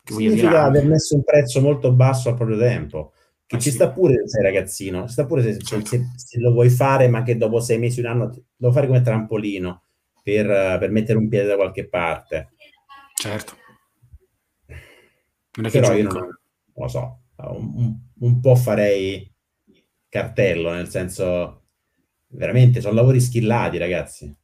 che 0.03 0.13
significa 0.13 0.47
dire, 0.47 0.59
aver 0.59 0.85
messo 0.85 1.15
un 1.15 1.23
prezzo 1.23 1.59
molto 1.59 1.91
basso 1.91 2.29
al 2.29 2.35
proprio 2.35 2.59
tempo. 2.59 3.13
che 3.47 3.55
ah, 3.55 3.59
ci 3.59 3.71
sta 3.71 3.89
pure 3.89 4.13
se 4.13 4.27
sei 4.27 4.43
ragazzino, 4.43 5.07
ci 5.07 5.13
sta 5.13 5.25
pure 5.25 5.41
se, 5.41 5.57
se, 5.59 5.81
se, 6.15 6.39
lo 6.39 6.51
vuoi 6.51 6.69
fare, 6.69 7.07
ma 7.07 7.23
che 7.23 7.35
dopo 7.35 7.59
sei 7.59 7.79
mesi, 7.79 7.99
un 7.99 8.05
anno, 8.05 8.31
lo 8.57 8.71
fai 8.71 8.85
come 8.85 9.01
trampolino 9.01 9.85
per, 10.23 10.47
per 10.79 10.91
mettere 10.91 11.17
un 11.17 11.27
piede 11.27 11.47
da 11.47 11.55
qualche 11.55 11.87
parte. 11.87 12.49
Certo. 13.13 13.57
Non 15.55 15.65
è 15.65 15.69
che 15.69 15.79
Però 15.79 15.93
io 15.93 16.03
non, 16.03 16.13
non, 16.13 16.37
lo 16.73 16.87
so, 16.87 17.19
un, 17.37 17.97
un 18.19 18.39
po' 18.39 18.55
farei 18.55 19.29
cartello, 20.07 20.71
nel 20.71 20.89
senso, 20.89 21.63
veramente, 22.27 22.81
sono 22.81 22.95
lavori 22.95 23.19
skillati, 23.19 23.77
ragazzi. 23.77 24.35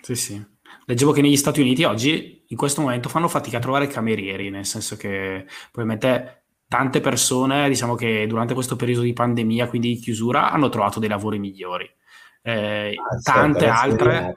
Sì, 0.00 0.14
sì. 0.14 0.46
Leggevo 0.86 1.12
che 1.12 1.22
negli 1.22 1.36
Stati 1.36 1.60
Uniti 1.60 1.84
oggi, 1.84 2.44
in 2.46 2.56
questo 2.56 2.80
momento, 2.80 3.08
fanno 3.08 3.28
fatica 3.28 3.56
a 3.56 3.60
trovare 3.60 3.86
camerieri, 3.86 4.50
nel 4.50 4.66
senso 4.66 4.96
che 4.96 5.46
probabilmente 5.70 6.44
tante 6.68 7.00
persone, 7.00 7.68
diciamo 7.68 7.94
che 7.94 8.26
durante 8.26 8.54
questo 8.54 8.76
periodo 8.76 9.02
di 9.02 9.12
pandemia, 9.12 9.68
quindi 9.68 9.94
di 9.94 10.00
chiusura, 10.00 10.50
hanno 10.50 10.68
trovato 10.68 11.00
dei 11.00 11.08
lavori 11.08 11.38
migliori. 11.38 11.88
Eh, 12.42 12.94
ah, 12.94 13.20
tante 13.22 13.60
certo, 13.60 13.80
altre, 13.80 14.34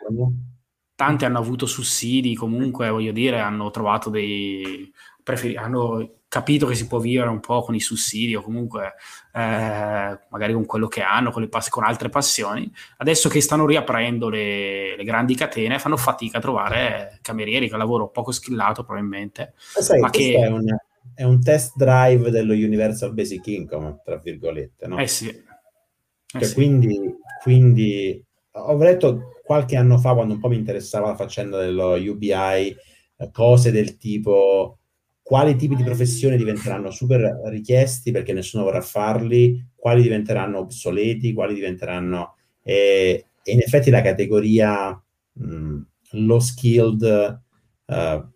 tante 0.98 1.26
hanno 1.26 1.38
avuto 1.38 1.68
sussidi, 1.68 2.34
comunque, 2.34 2.90
voglio 2.90 3.12
dire, 3.12 3.40
hanno 3.40 3.70
trovato 3.70 4.10
dei... 4.10 4.92
Preferi- 5.22 5.56
hanno 5.56 6.22
capito 6.28 6.66
che 6.66 6.74
si 6.74 6.88
può 6.88 6.98
vivere 6.98 7.30
un 7.30 7.40
po' 7.40 7.62
con 7.62 7.76
i 7.76 7.80
sussidi 7.80 8.36
o 8.36 8.42
comunque 8.42 8.94
eh, 9.34 10.20
magari 10.30 10.54
con 10.54 10.66
quello 10.66 10.88
che 10.88 11.02
hanno, 11.02 11.32
con, 11.32 11.48
pass- 11.50 11.70
con, 11.70 11.84
altre 11.84 12.10
passioni. 12.10 12.72
Adesso 12.98 13.30
che 13.30 13.42
stanno 13.42 13.68
riaprendo 13.68 14.28
le, 14.28 14.96
le, 14.98 15.04
grandi 15.04 15.36
catene, 15.36 15.78
fanno 15.78 15.98
fatica 15.98 16.40
a 16.40 16.42
trovare 16.42 17.20
camerieri 17.22 17.70
che 17.70 17.78
lavoro 17.78 18.10
poco 18.10 18.32
skillato 18.32 18.84
probabilmente. 18.84 19.54
Ma 19.76 19.82
sai, 19.82 20.00
ma 20.00 20.10
che... 20.10 20.34
è, 20.34 20.48
un, 20.48 20.76
è 21.14 21.24
un 21.24 21.44
test 21.44 21.74
drive 21.76 22.32
dello 22.32 22.54
Universal 22.54 23.14
Basic 23.14 23.46
Income, 23.46 24.02
tra 24.04 24.18
virgolette, 24.18 24.88
no? 24.88 24.98
Eh 24.98 25.08
sì. 25.08 25.28
Eh 25.28 25.44
cioè, 26.26 26.44
sì. 26.44 26.54
Quindi, 26.56 27.16
quindi 27.44 28.26
ho 28.52 28.78
letto 28.78 29.37
qualche 29.48 29.78
anno 29.78 29.98
fa, 29.98 30.14
quando 30.14 30.34
un 30.34 30.42
po' 30.42 30.50
mi 30.50 30.58
interessava 30.58 31.08
la 31.08 31.16
faccenda 31.16 31.58
dello 31.58 31.94
UBI, 31.94 32.76
eh, 33.16 33.32
cose 33.32 33.72
del 33.72 33.96
tipo 33.98 34.80
quali 35.22 35.56
tipi 35.56 35.76
di 35.76 35.84
professioni 35.84 36.36
diventeranno 36.36 36.92
super 36.92 37.42
richiesti 37.46 38.12
perché 38.12 38.34
nessuno 38.34 38.64
vorrà 38.64 38.82
farli, 38.82 39.66
quali 39.74 40.02
diventeranno 40.02 40.60
obsoleti, 40.60 41.34
quali 41.34 41.54
diventeranno... 41.54 42.36
Eh, 42.62 43.26
e 43.42 43.52
in 43.54 43.62
effetti 43.62 43.90
la 43.90 44.02
categoria 44.02 45.02
mh, 45.34 45.80
low 46.12 46.40
skilled 46.40 47.42
uh, 47.86 48.30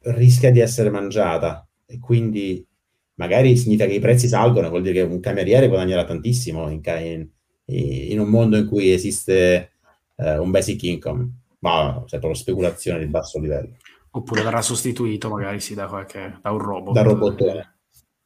rischia 0.00 0.50
di 0.50 0.60
essere 0.60 0.88
mangiata. 0.88 1.66
E 1.84 1.98
quindi 1.98 2.66
magari 3.14 3.56
significa 3.56 3.86
che 3.86 3.94
i 3.94 4.00
prezzi 4.00 4.28
salgono, 4.28 4.70
vuol 4.70 4.82
dire 4.82 4.94
che 4.94 5.00
un 5.02 5.20
cameriere 5.20 5.68
guadagnerà 5.68 6.04
tantissimo 6.04 6.70
in, 6.70 6.80
in, 6.84 7.28
in 7.66 8.20
un 8.20 8.28
mondo 8.28 8.56
in 8.56 8.66
cui 8.66 8.90
esiste 8.90 9.72
uh, 10.18 10.42
un 10.42 10.50
basic 10.50 10.82
income, 10.84 11.28
ma 11.60 12.04
è 12.04 12.18
proprio 12.18 12.34
speculazione 12.34 13.00
di 13.00 13.06
basso 13.06 13.38
livello. 13.38 13.76
Oppure 14.10 14.42
verrà 14.42 14.62
sostituito 14.62 15.28
magari 15.28 15.60
sì 15.60 15.74
da, 15.74 15.86
qualche, 15.86 16.38
da 16.40 16.50
un 16.50 16.58
robot. 16.58 16.94
Da 16.94 17.02
robot. 17.02 17.74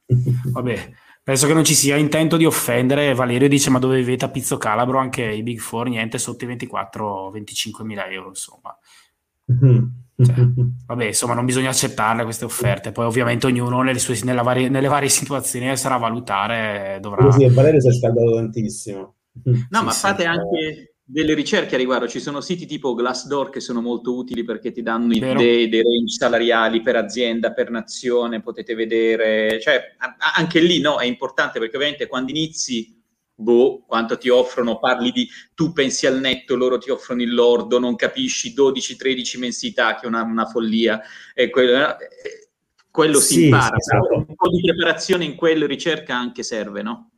Vabbè, 0.51 0.91
penso 1.23 1.47
che 1.47 1.53
non 1.53 1.63
ci 1.63 1.73
sia 1.73 1.97
intento 1.97 2.37
di 2.37 2.45
offendere. 2.45 3.13
Valerio 3.13 3.47
dice 3.47 3.69
ma 3.69 3.79
dove 3.79 3.97
vivete 3.97 4.25
a 4.25 4.29
Pizzo 4.29 4.57
Calabro 4.57 4.97
anche 4.97 5.23
i 5.23 5.43
Big 5.43 5.59
Four, 5.59 5.89
niente 5.89 6.17
sotto 6.17 6.45
i 6.45 6.47
24-25 6.47 7.83
mila 7.83 8.07
euro 8.07 8.29
insomma. 8.29 8.77
Cioè, 10.15 10.35
vabbè, 10.85 11.05
insomma, 11.05 11.33
non 11.33 11.43
bisogna 11.43 11.69
accettarle 11.69 12.23
queste 12.23 12.45
offerte. 12.45 12.91
Poi, 12.91 13.05
ovviamente, 13.05 13.47
ognuno 13.47 13.81
nelle, 13.81 13.97
sue, 13.97 14.15
varie, 14.23 14.69
nelle 14.69 14.87
varie 14.87 15.09
situazioni 15.09 15.75
sarà 15.75 15.95
a 15.95 15.97
valutare. 15.97 16.99
Dovrà... 17.01 17.31
Sì, 17.31 17.47
Valerio 17.47 17.81
si 17.81 17.87
è 17.89 17.93
scaldato 17.93 18.35
tantissimo. 18.35 19.15
No, 19.43 19.79
sì, 19.79 19.85
ma 19.85 19.91
fate 19.91 20.21
sì, 20.21 20.27
anche 20.27 20.92
delle 21.05 21.33
ricerche 21.33 21.75
a 21.75 21.77
riguardo, 21.77 22.07
ci 22.07 22.21
sono 22.21 22.39
siti 22.39 22.65
tipo 22.65 22.93
Glassdoor 22.93 23.49
che 23.49 23.59
sono 23.59 23.81
molto 23.81 24.15
utili 24.15 24.43
perché 24.43 24.71
ti 24.71 24.81
danno 24.81 25.13
idee 25.13 25.67
dei 25.67 25.81
range 25.81 26.13
salariali 26.17 26.81
per 26.81 26.95
azienda, 26.95 27.51
per 27.51 27.69
nazione, 27.69 28.41
potete 28.41 28.73
vedere, 28.73 29.59
cioè 29.59 29.95
anche 30.35 30.61
lì 30.61 30.79
no, 30.79 30.99
è 30.99 31.05
importante 31.05 31.59
perché 31.59 31.75
ovviamente 31.75 32.07
quando 32.07 32.31
inizi, 32.31 33.01
boh, 33.35 33.83
quanto 33.85 34.17
ti 34.17 34.29
offrono, 34.29 34.79
parli 34.79 35.11
di 35.11 35.27
tu 35.53 35.73
pensi 35.73 36.07
al 36.07 36.19
netto, 36.19 36.55
loro 36.55 36.77
ti 36.77 36.89
offrono 36.89 37.21
il 37.21 37.33
lordo, 37.33 37.79
non 37.79 37.95
capisci 37.95 38.53
12-13 38.55 39.39
mensilità 39.39 39.95
che 39.95 40.05
è 40.05 40.07
una, 40.07 40.23
una 40.23 40.45
follia, 40.45 41.01
e 41.33 41.49
quello, 41.49 41.99
eh, 41.99 42.49
quello 42.89 43.19
sì, 43.19 43.33
si 43.33 43.43
impara, 43.45 43.75
esatto. 43.75 44.25
un 44.25 44.35
po' 44.35 44.49
di 44.49 44.61
preparazione 44.61 45.25
in 45.25 45.35
quella 45.35 45.67
ricerca 45.67 46.15
anche 46.15 46.43
serve, 46.43 46.81
no? 46.81 47.09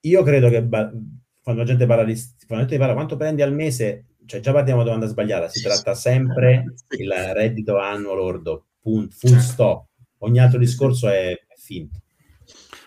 Io 0.00 0.22
credo 0.24 0.48
che 0.48 0.62
quando 1.42 1.62
la 1.62 1.66
gente 1.66 1.86
parla 1.86 2.04
di 2.04 2.14
quando 2.46 2.64
la 2.64 2.68
gente 2.68 2.78
parla 2.78 2.94
quanto 2.94 3.16
prendi 3.16 3.42
al 3.42 3.54
mese, 3.54 4.06
cioè 4.26 4.40
già 4.40 4.52
partiamo 4.52 4.80
da 4.80 4.86
domanda 4.86 5.06
sbagliata, 5.06 5.48
si 5.48 5.62
tratta 5.62 5.94
sempre 5.94 6.74
il 6.98 7.12
reddito 7.32 7.78
annuo 7.78 8.14
lordo, 8.14 8.66
punto, 8.80 9.14
full 9.16 9.30
certo. 9.30 9.44
stop. 9.44 9.86
Ogni 10.18 10.38
altro 10.38 10.58
discorso 10.58 11.08
è, 11.08 11.30
è 11.30 11.54
finto. 11.56 12.00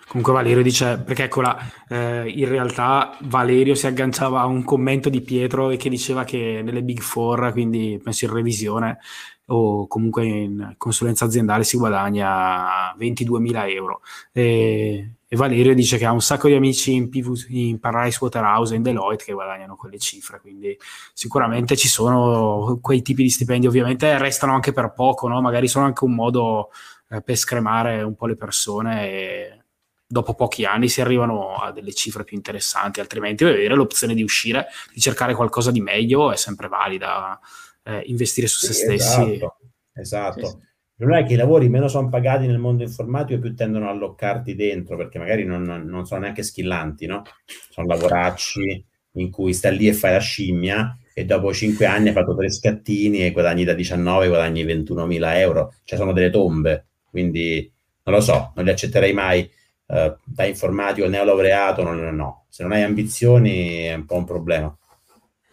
Comunque 0.08 0.34
Valerio 0.34 0.62
dice, 0.62 1.02
perché 1.04 1.24
ecco 1.24 1.42
là, 1.42 1.58
eh, 1.90 2.30
in 2.30 2.48
realtà 2.48 3.18
Valerio 3.22 3.74
si 3.74 3.88
agganciava 3.88 4.42
a 4.42 4.46
un 4.46 4.64
commento 4.64 5.10
di 5.10 5.22
Pietro 5.22 5.70
che 5.70 5.90
diceva 5.90 6.24
che 6.24 6.62
nelle 6.64 6.84
Big 6.84 7.00
Four, 7.00 7.52
quindi 7.52 8.00
penso 8.04 8.26
in 8.26 8.34
revisione 8.34 9.00
o 9.48 9.88
comunque 9.88 10.26
in 10.26 10.76
consulenza 10.78 11.26
aziendale 11.26 11.64
si 11.64 11.78
guadagna 11.78 12.96
22.000 12.98 13.70
euro. 13.70 14.02
E, 14.32 15.16
e 15.28 15.36
Valerio 15.36 15.74
dice 15.74 15.98
che 15.98 16.06
ha 16.06 16.12
un 16.12 16.22
sacco 16.22 16.48
di 16.48 16.54
amici 16.54 16.94
in, 16.94 17.10
PV, 17.10 17.46
in 17.50 17.80
Paradise 17.80 18.20
Waterhouse 18.22 18.74
e 18.74 18.78
in 18.78 18.84
Deloitte 18.84 19.26
che 19.26 19.34
guadagnano 19.34 19.76
quelle 19.76 19.98
cifre, 19.98 20.40
quindi 20.40 20.78
sicuramente 21.14 21.76
ci 21.76 21.88
sono 21.88 22.78
quei 22.82 23.02
tipi 23.02 23.24
di 23.24 23.30
stipendi, 23.30 23.68
ovviamente 23.68 24.18
restano 24.18 24.54
anche 24.54 24.72
per 24.72 24.94
poco, 24.94 25.28
no? 25.28 25.42
magari 25.42 25.68
sono 25.68 25.86
anche 25.86 26.04
un 26.04 26.14
modo 26.14 26.70
eh, 27.10 27.22
per 27.22 27.36
scremare 27.36 28.04
un 28.04 28.16
po' 28.16 28.28
le 28.28 28.36
persone 28.36 29.10
e 29.10 29.58
dopo 30.06 30.36
pochi 30.36 30.64
anni 30.66 30.88
si 30.88 31.02
arrivano 31.02 31.56
a 31.56 31.72
delle 31.72 31.94
cifre 31.94 32.24
più 32.24 32.38
interessanti, 32.38 33.00
altrimenti 33.00 33.44
avere 33.44 33.74
l'opzione 33.74 34.14
di 34.14 34.22
uscire, 34.22 34.68
di 34.94 35.02
cercare 35.02 35.34
qualcosa 35.34 35.72
di 35.72 35.82
meglio 35.82 36.32
è 36.32 36.36
sempre 36.36 36.68
valida, 36.68 37.40
eh, 37.84 38.04
investire 38.06 38.48
su 38.48 38.66
se 38.66 38.74
stessi. 38.74 39.22
Esatto, 39.22 39.58
esatto. 39.94 40.48
Sì, 40.48 40.56
il 40.56 40.96
problema 40.96 41.24
è 41.24 41.28
che 41.28 41.34
i 41.34 41.38
lavori 41.38 41.70
meno 41.70 41.88
sono 41.88 42.10
pagati 42.10 42.46
nel 42.46 42.60
mondo 42.60 42.84
informatico 42.84 43.40
più 43.40 43.56
tendono 43.56 43.90
a 43.90 43.94
loccarti 43.94 44.56
dentro 44.56 44.96
perché 44.96 45.20
magari 45.20 45.44
non, 45.44 45.64
non 45.64 46.06
sono 46.06 46.22
neanche 46.22 46.44
skillanti, 46.44 47.06
no? 47.06 47.24
Sono 47.70 47.88
lavoracci 47.88 48.86
in 49.14 49.30
cui 49.30 49.54
stai 49.54 49.76
lì 49.78 49.88
e 49.88 49.94
fai 49.94 50.14
la 50.14 50.20
scimmia 50.20 50.98
e 51.14 51.26
dopo 51.26 51.54
cinque 51.54 51.86
anni 51.86 52.08
hai 52.08 52.14
fatto 52.14 52.36
tre 52.36 52.50
scattini 52.50 53.20
e 53.20 53.32
guadagni 53.32 53.64
da 53.64 53.74
19, 53.74 54.28
guadagni 54.28 54.64
21 54.64 55.06
mila 55.06 55.40
euro. 55.40 55.74
Cioè 55.84 55.98
sono 55.98 56.14
delle 56.14 56.30
tombe, 56.30 56.86
quindi 57.10 57.72
non 58.04 58.16
lo 58.16 58.22
so, 58.22 58.52
non 58.56 58.66
li 58.66 58.72
accetterei 58.72 59.14
mai 59.14 59.50
uh, 59.88 60.16
da 60.24 60.46
informatico 60.46 61.08
neolaureato, 61.08 61.84
no, 61.84 61.94
no, 61.94 62.12
no. 62.12 62.46
Se 62.50 62.64
non 62.64 62.72
hai 62.72 62.84
ambizioni 62.84 63.84
è 63.84 63.94
un 63.94 64.06
po' 64.06 64.16
un 64.16 64.26
problema 64.26 64.78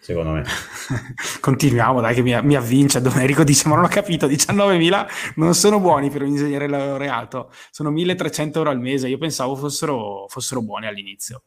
secondo 0.01 0.33
me. 0.33 0.45
Continuiamo, 1.41 2.01
dai, 2.01 2.15
che 2.15 2.23
mi, 2.23 2.39
mi 2.43 2.57
avvince. 2.57 3.01
Domenico 3.01 3.45
dice: 3.45 3.69
Ma 3.69 3.77
non 3.77 3.85
ho 3.85 3.89
capito, 3.89 4.27
19.000 4.27 5.07
non 5.37 5.55
sono 5.55 5.81
buoni 5.81 6.11
per 6.11 6.23
un 6.23 6.29
ingegnere 6.29 6.69
laureato, 6.69 7.53
sono 7.71 7.91
1.300 7.91 8.57
euro 8.57 8.71
al 8.71 8.81
mese. 8.81 9.09
Io 9.09 9.19
pensavo 9.19 9.55
fossero, 9.57 10.27
fossero 10.29 10.63
buoni 10.63 10.87
all'inizio. 10.87 11.43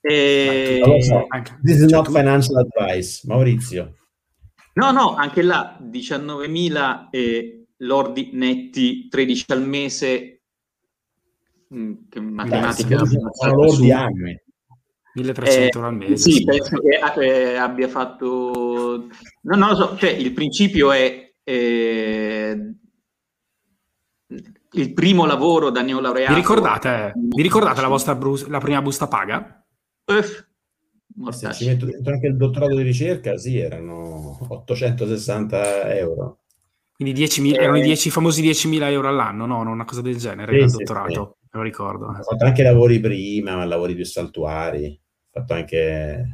E... 0.00 0.80
Non 0.82 0.94
lo 0.94 1.02
so. 1.02 1.26
Anche, 1.28 1.58
This 1.62 1.80
is 1.80 1.88
cioè, 1.88 1.98
not 1.98 2.06
tu... 2.06 2.12
financial 2.12 2.56
advice, 2.56 3.20
Maurizio. 3.24 3.94
No, 4.74 4.90
no, 4.92 5.14
anche 5.14 5.42
là 5.42 5.76
19.000 5.82 7.08
eh, 7.10 7.66
lordi 7.78 8.30
netti, 8.32 9.08
13 9.08 9.44
al 9.48 9.66
mese, 9.66 10.37
che 12.08 12.20
matematica 12.20 12.96
Dai, 12.96 13.06
sono 13.32 13.76
di 13.76 13.92
anni 13.92 14.40
1300 15.14 15.78
eh, 15.78 15.84
al 15.84 15.94
mese 15.94 16.16
sì, 16.16 16.44
penso 16.44 16.78
che 16.78 16.98
eh, 17.20 17.56
abbia 17.56 17.88
fatto 17.88 19.06
no, 19.42 19.56
non 19.56 19.68
lo 19.70 19.74
so, 19.74 19.96
cioè 19.96 20.10
il 20.10 20.32
principio 20.32 20.92
è 20.92 21.32
eh, 21.44 22.74
il 24.72 24.92
primo 24.92 25.26
lavoro 25.26 25.70
da 25.70 25.82
neolaureato 25.82 26.34
vi 26.34 26.40
ricordate, 26.40 27.12
vi 27.14 27.42
ricordate 27.42 27.80
la 27.80 27.88
vostra 27.88 28.14
brus- 28.14 28.46
la 28.46 28.58
prima 28.58 28.82
busta 28.82 29.08
paga? 29.08 29.64
Uff, 30.06 30.46
se 31.30 31.52
ci 31.52 31.66
metto 31.66 31.86
dentro 31.86 32.12
anche 32.12 32.28
il 32.28 32.36
dottorato 32.36 32.76
di 32.76 32.82
ricerca, 32.82 33.36
sì, 33.36 33.58
erano 33.58 34.38
860 34.48 35.94
euro. 35.96 36.38
Quindi 36.94 37.14
10 37.14 37.50
eh, 37.50 37.62
erano 37.62 37.78
i 37.78 37.82
10, 37.82 38.10
famosi 38.10 38.42
10.000 38.42 38.90
euro 38.90 39.08
all'anno, 39.08 39.46
no? 39.46 39.62
Non 39.62 39.72
una 39.72 39.84
cosa 39.84 40.02
del 40.02 40.16
genere, 40.16 40.52
sì, 40.52 40.64
il 40.64 40.70
dottorato. 40.70 41.37
Lo 41.52 41.62
ricordo. 41.62 42.06
Ho 42.06 42.22
fatto 42.22 42.44
anche 42.44 42.62
lavori 42.62 43.00
prima, 43.00 43.64
lavori 43.64 43.94
più 43.94 44.04
saltuari, 44.04 44.86
ho 44.86 45.40
fatto 45.40 45.54
anche... 45.54 46.28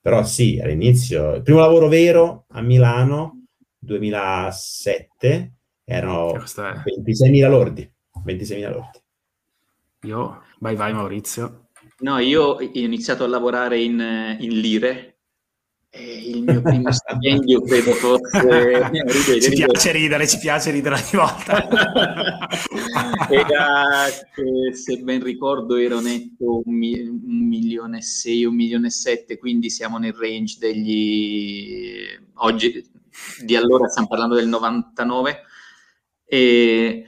Però 0.00 0.24
sì, 0.24 0.58
all'inizio, 0.60 1.34
il 1.34 1.42
primo 1.42 1.60
lavoro 1.60 1.86
vero 1.86 2.46
a 2.48 2.60
Milano, 2.60 3.44
2007, 3.78 5.52
erano 5.84 6.32
26.000 6.32 7.48
lordi. 7.48 7.92
26.000 8.24 8.70
lordi. 8.70 9.00
Io, 10.02 10.42
vai 10.58 10.74
vai 10.74 10.92
Maurizio. 10.92 11.68
No, 11.98 12.18
io 12.18 12.42
ho 12.42 12.60
iniziato 12.60 13.22
a 13.22 13.28
lavorare 13.28 13.80
in, 13.80 14.00
in 14.40 14.58
lire 14.58 15.11
il 15.94 16.42
mio 16.42 16.62
primo 16.62 16.90
stipendio 16.90 17.60
credo 17.62 17.92
fosse 17.92 18.90
ci 19.42 19.50
piace 19.50 19.92
ridere 19.92 20.26
ci 20.26 20.38
piace 20.38 20.70
ridere 20.70 20.94
ogni 20.94 21.10
volta. 21.12 21.68
Era 23.28 24.06
se 24.72 24.96
ben 25.02 25.22
ricordo 25.22 25.76
ero 25.76 26.00
netto 26.00 26.62
un, 26.64 26.74
mi- 26.74 26.98
un 26.98 27.46
milione 27.46 27.98
e 27.98 28.02
sei 28.02 28.46
un 28.46 28.54
milione 28.54 28.86
e 28.86 28.90
sette 28.90 29.36
quindi 29.36 29.68
siamo 29.68 29.98
nel 29.98 30.14
range 30.14 30.56
degli 30.58 32.04
oggi 32.36 32.90
di 33.44 33.54
allora 33.54 33.86
stiamo 33.88 34.08
parlando 34.08 34.36
del 34.36 34.48
99 34.48 35.42
e 36.24 37.04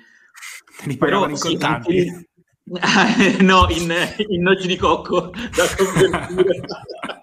però 0.98 1.26
in 1.26 1.36
sì, 1.36 1.48
contanti. 1.48 2.28
no, 3.40 3.66
in, 3.70 3.94
in 4.28 4.42
noci 4.42 4.66
di 4.66 4.76
cocco 4.76 5.30
da 5.30 5.64
convertire. 5.74 7.13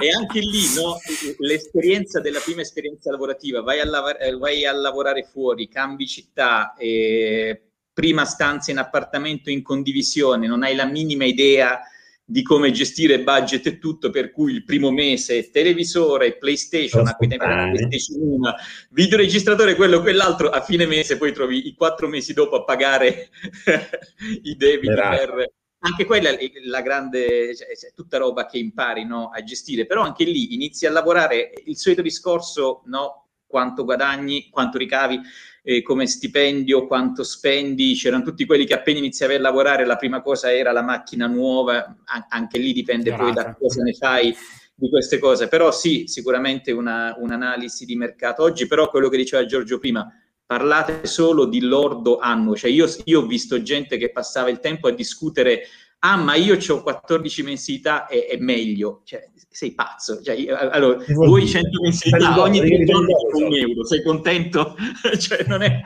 E 0.00 0.10
anche 0.10 0.40
lì 0.40 0.74
no, 0.76 0.98
l'esperienza 1.38 2.20
della 2.20 2.40
prima 2.40 2.62
esperienza 2.62 3.10
lavorativa, 3.10 3.62
vai 3.62 3.80
a, 3.80 3.86
lav- 3.86 4.16
eh, 4.20 4.36
vai 4.36 4.64
a 4.64 4.72
lavorare 4.72 5.24
fuori, 5.24 5.68
cambi 5.68 6.06
città, 6.06 6.74
eh, 6.76 7.60
prima 7.92 8.24
stanza 8.24 8.70
in 8.70 8.78
appartamento 8.78 9.50
in 9.50 9.62
condivisione, 9.62 10.46
non 10.46 10.62
hai 10.62 10.74
la 10.74 10.86
minima 10.86 11.24
idea 11.24 11.80
di 12.26 12.42
come 12.42 12.70
gestire 12.70 13.22
budget 13.22 13.66
e 13.66 13.78
tutto, 13.78 14.10
per 14.10 14.32
cui 14.32 14.52
il 14.52 14.64
primo 14.64 14.90
mese 14.90 15.50
televisore, 15.50 16.38
PlayStation, 16.38 17.06
a 17.06 17.14
cui 17.14 17.28
tempi 17.28 17.44
era 17.44 17.70
PlayStation 17.70 18.18
1, 18.20 18.54
videoregistratore, 18.90 19.74
quello, 19.74 20.00
quell'altro, 20.00 20.48
a 20.48 20.62
fine 20.62 20.86
mese 20.86 21.18
poi 21.18 21.32
trovi 21.32 21.68
i 21.68 21.74
quattro 21.74 22.08
mesi 22.08 22.32
dopo 22.32 22.56
a 22.56 22.64
pagare 22.64 23.28
i 24.42 24.56
debiti 24.56 24.94
per... 24.94 25.52
Anche 25.86 26.06
quella 26.06 26.30
è 26.30 26.50
la 26.64 26.80
grande, 26.80 27.54
cioè, 27.54 27.76
cioè, 27.76 27.92
tutta 27.94 28.16
roba 28.16 28.46
che 28.46 28.56
impari 28.56 29.04
no, 29.04 29.28
a 29.28 29.42
gestire, 29.42 29.84
però 29.84 30.00
anche 30.00 30.24
lì 30.24 30.54
inizi 30.54 30.86
a 30.86 30.90
lavorare, 30.90 31.52
il 31.66 31.76
solito 31.76 32.00
discorso, 32.00 32.82
no, 32.86 33.26
quanto 33.46 33.84
guadagni, 33.84 34.48
quanto 34.50 34.78
ricavi, 34.78 35.20
eh, 35.62 35.82
come 35.82 36.06
stipendio, 36.06 36.86
quanto 36.86 37.22
spendi, 37.22 37.94
c'erano 37.94 38.22
tutti 38.22 38.46
quelli 38.46 38.64
che 38.64 38.72
appena 38.72 38.98
iniziavi 38.98 39.34
a 39.34 39.40
lavorare 39.40 39.84
la 39.84 39.96
prima 39.96 40.22
cosa 40.22 40.50
era 40.50 40.72
la 40.72 40.82
macchina 40.82 41.26
nuova, 41.26 41.96
An- 42.04 42.26
anche 42.30 42.58
lì 42.58 42.72
dipende 42.72 43.10
Grazie. 43.10 43.24
poi 43.24 43.34
da 43.34 43.54
cosa 43.54 43.82
ne 43.82 43.92
fai 43.92 44.34
di 44.74 44.88
queste 44.88 45.18
cose, 45.18 45.48
però 45.48 45.70
sì, 45.70 46.04
sicuramente 46.06 46.72
una, 46.72 47.14
un'analisi 47.18 47.84
di 47.84 47.94
mercato. 47.94 48.42
Oggi 48.42 48.66
però 48.66 48.88
quello 48.88 49.10
che 49.10 49.18
diceva 49.18 49.44
Giorgio 49.44 49.78
prima, 49.78 50.10
parlate 50.54 51.04
solo 51.06 51.46
di 51.46 51.60
lordo 51.60 52.18
annuo, 52.18 52.54
cioè 52.54 52.70
io, 52.70 52.86
io 53.04 53.22
ho 53.22 53.26
visto 53.26 53.60
gente 53.60 53.96
che 53.96 54.12
passava 54.12 54.50
il 54.50 54.60
tempo 54.60 54.86
a 54.86 54.92
discutere 54.92 55.62
ah 55.98 56.16
ma 56.16 56.34
io 56.36 56.56
ho 56.56 56.82
14 56.82 57.42
mensilità 57.42 58.06
e 58.06 58.26
è 58.26 58.36
meglio, 58.36 59.00
cioè, 59.04 59.28
sei 59.48 59.72
pazzo, 59.72 60.22
cioè, 60.22 60.36
allora, 60.70 61.02
vuoi 61.08 61.48
100 61.48 61.80
mensilità 61.82 62.40
ogni 62.40 62.60
tre 62.60 62.84
giorni 62.84 63.12
un 63.32 63.52
euro, 63.52 63.84
sei 63.84 64.02
contento? 64.02 64.76
cioè, 65.18 65.44
non 65.48 65.62
è, 65.62 65.80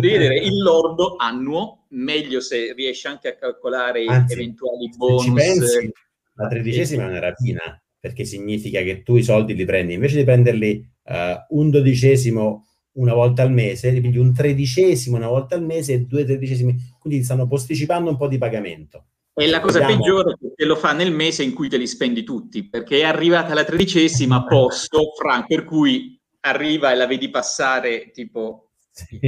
vedere, 0.00 0.38
il 0.38 0.62
lordo 0.62 1.16
annuo, 1.16 1.86
meglio 1.90 2.40
se 2.40 2.72
riesci 2.72 3.06
anche 3.08 3.28
a 3.28 3.36
calcolare 3.36 4.04
Anzi, 4.06 4.32
eventuali 4.32 4.90
bonus. 4.96 5.32
Pensi, 5.34 5.92
la 6.34 6.48
tredicesima 6.48 7.02
è 7.02 7.08
una 7.08 7.18
rapina, 7.18 7.82
perché 8.00 8.24
significa 8.24 8.80
che 8.80 9.02
tu 9.02 9.16
i 9.16 9.22
soldi 9.22 9.54
li 9.54 9.64
prendi, 9.66 9.94
invece 9.94 10.16
di 10.16 10.24
prenderli 10.24 10.88
uh, 11.02 11.58
un 11.58 11.70
dodicesimo 11.70 12.64
una 12.94 13.14
volta 13.14 13.42
al 13.42 13.52
mese, 13.52 13.92
pigli 14.00 14.18
un 14.18 14.32
tredicesimo 14.32 15.16
una 15.16 15.28
volta 15.28 15.54
al 15.54 15.64
mese 15.64 15.94
e 15.94 16.00
due 16.00 16.24
tredicesimi, 16.24 16.76
quindi 16.98 17.24
stanno 17.24 17.46
posticipando 17.46 18.10
un 18.10 18.16
po' 18.16 18.28
di 18.28 18.38
pagamento. 18.38 19.06
E 19.34 19.48
la 19.48 19.60
cosa 19.60 19.80
Vediamo. 19.80 20.02
peggiore 20.02 20.32
è 20.40 20.52
che 20.54 20.64
lo 20.64 20.76
fa 20.76 20.92
nel 20.92 21.10
mese 21.10 21.42
in 21.42 21.54
cui 21.54 21.68
te 21.68 21.76
li 21.76 21.88
spendi 21.88 22.22
tutti, 22.22 22.68
perché 22.68 23.00
è 23.00 23.04
arrivata 23.04 23.52
la 23.52 23.64
tredicesima 23.64 24.44
posto, 24.44 25.12
Frank, 25.18 25.46
per 25.48 25.64
cui 25.64 26.20
arriva 26.40 26.92
e 26.92 26.94
la 26.94 27.06
vedi 27.06 27.30
passare 27.30 28.10
tipo 28.12 28.64
sì. 28.94 29.18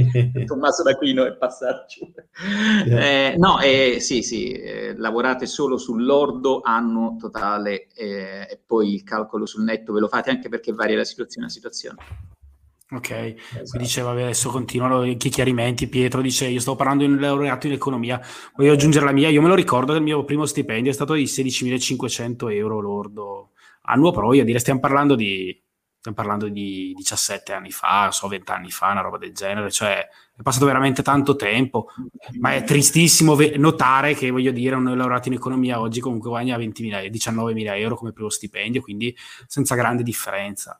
Tommaso 0.45 0.81
d'Aquino 0.83 1.25
e 1.25 1.35
passarci. 1.35 2.13
Eh, 2.87 3.35
no, 3.37 3.59
eh, 3.59 3.97
sì, 3.99 4.21
sì, 4.21 4.51
eh, 4.51 4.95
lavorate 4.95 5.45
solo 5.45 5.77
sull'ordo 5.77 6.61
anno 6.63 7.17
totale 7.19 7.87
eh, 7.93 8.47
e 8.49 8.61
poi 8.65 8.93
il 8.93 9.03
calcolo 9.03 9.45
sul 9.45 9.63
netto 9.63 9.91
ve 9.91 9.99
lo 9.99 10.07
fate 10.07 10.29
anche 10.29 10.47
perché 10.47 10.71
varia 10.71 10.95
da 10.95 11.03
situazione 11.03 11.47
a 11.47 11.49
situazione. 11.49 11.97
Ok, 12.89 13.09
esatto. 13.11 13.77
diceva 13.77 14.11
adesso 14.11 14.49
continuano 14.49 15.03
i 15.03 15.17
chiarimenti. 15.17 15.87
Pietro 15.89 16.21
dice: 16.21 16.47
Io 16.47 16.61
sto 16.61 16.77
parlando 16.77 17.05
di 17.05 17.11
un 17.11 17.19
laureato 17.19 17.67
in 17.67 17.73
economia, 17.73 18.19
voglio 18.55 18.71
aggiungere 18.71 19.03
la 19.03 19.11
mia. 19.11 19.27
Io 19.27 19.41
me 19.41 19.49
lo 19.49 19.55
ricordo 19.55 19.91
che 19.91 19.97
il 19.97 20.05
mio 20.05 20.23
primo 20.23 20.45
stipendio 20.45 20.91
è 20.91 20.93
stato 20.93 21.13
di 21.13 21.27
16.500 21.27 22.49
euro 22.53 22.79
lordo 22.79 23.51
annuo, 23.83 24.11
però 24.11 24.27
voglio 24.27 24.45
dire, 24.45 24.59
stiamo 24.59 24.79
parlando 24.79 25.15
di, 25.15 25.61
stiamo 25.99 26.15
parlando 26.15 26.47
di 26.47 26.93
17 26.95 27.51
anni 27.51 27.71
fa, 27.71 28.09
so 28.11 28.29
20 28.29 28.51
anni 28.51 28.71
fa, 28.71 28.91
una 28.91 29.01
roba 29.01 29.17
del 29.17 29.33
genere. 29.33 29.69
Cioè, 29.69 30.07
è 30.37 30.41
passato 30.41 30.65
veramente 30.65 31.03
tanto 31.03 31.35
tempo, 31.35 31.89
ma 32.39 32.53
è 32.53 32.63
tristissimo 32.63 33.35
ve- 33.35 33.57
notare 33.57 34.13
che 34.13 34.29
voglio 34.29 34.51
dire, 34.51 34.75
un 34.75 34.95
laureato 34.95 35.27
in 35.27 35.33
economia 35.33 35.81
oggi 35.81 35.99
comunque 35.99 36.29
guadagna 36.29 36.57
20.000, 36.57 37.09
19.000 37.11 37.77
euro 37.79 37.97
come 37.97 38.13
primo 38.13 38.29
stipendio, 38.29 38.81
quindi 38.81 39.13
senza 39.45 39.75
grande 39.75 40.03
differenza 40.03 40.79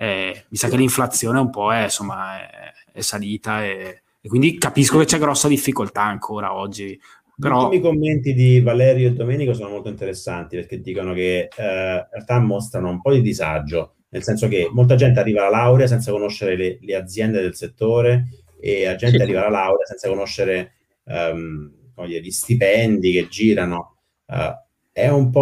eh, 0.00 0.44
mi 0.48 0.56
sa 0.56 0.68
che 0.68 0.76
l'inflazione 0.76 1.40
un 1.40 1.50
po' 1.50 1.72
è, 1.72 1.84
insomma, 1.84 2.38
è, 2.38 2.72
è 2.92 3.00
salita 3.00 3.64
e, 3.64 4.02
e, 4.20 4.28
quindi 4.28 4.56
capisco 4.56 4.96
che 4.96 5.06
c'è 5.06 5.18
grossa 5.18 5.48
difficoltà 5.48 6.02
ancora 6.02 6.54
oggi. 6.54 6.96
Però... 7.36 7.72
I 7.72 7.80
commenti 7.80 8.32
di 8.32 8.60
Valerio 8.60 9.08
e 9.08 9.12
Domenico 9.12 9.54
sono 9.54 9.70
molto 9.70 9.88
interessanti 9.88 10.54
perché 10.54 10.80
dicono 10.80 11.14
che 11.14 11.48
eh, 11.54 11.62
in 11.64 12.06
realtà 12.12 12.38
mostrano 12.38 12.90
un 12.90 13.00
po' 13.00 13.12
di 13.12 13.20
disagio, 13.20 13.96
nel 14.10 14.22
senso 14.22 14.46
che 14.46 14.68
molta 14.72 14.94
gente 14.94 15.18
arriva 15.18 15.40
alla 15.46 15.56
laurea 15.58 15.88
senza 15.88 16.12
conoscere 16.12 16.56
le, 16.56 16.78
le 16.80 16.94
aziende 16.94 17.40
del 17.40 17.56
settore 17.56 18.28
e 18.60 18.84
la 18.84 18.94
gente 18.94 19.16
sì. 19.16 19.22
arriva 19.22 19.40
alla 19.40 19.58
laurea 19.64 19.84
senza 19.84 20.08
conoscere 20.08 20.74
um, 21.06 21.72
dire, 22.06 22.20
gli 22.20 22.30
stipendi 22.30 23.10
che 23.10 23.26
girano. 23.26 23.96
Uh, 24.26 24.54
è, 24.92 25.08
un 25.08 25.32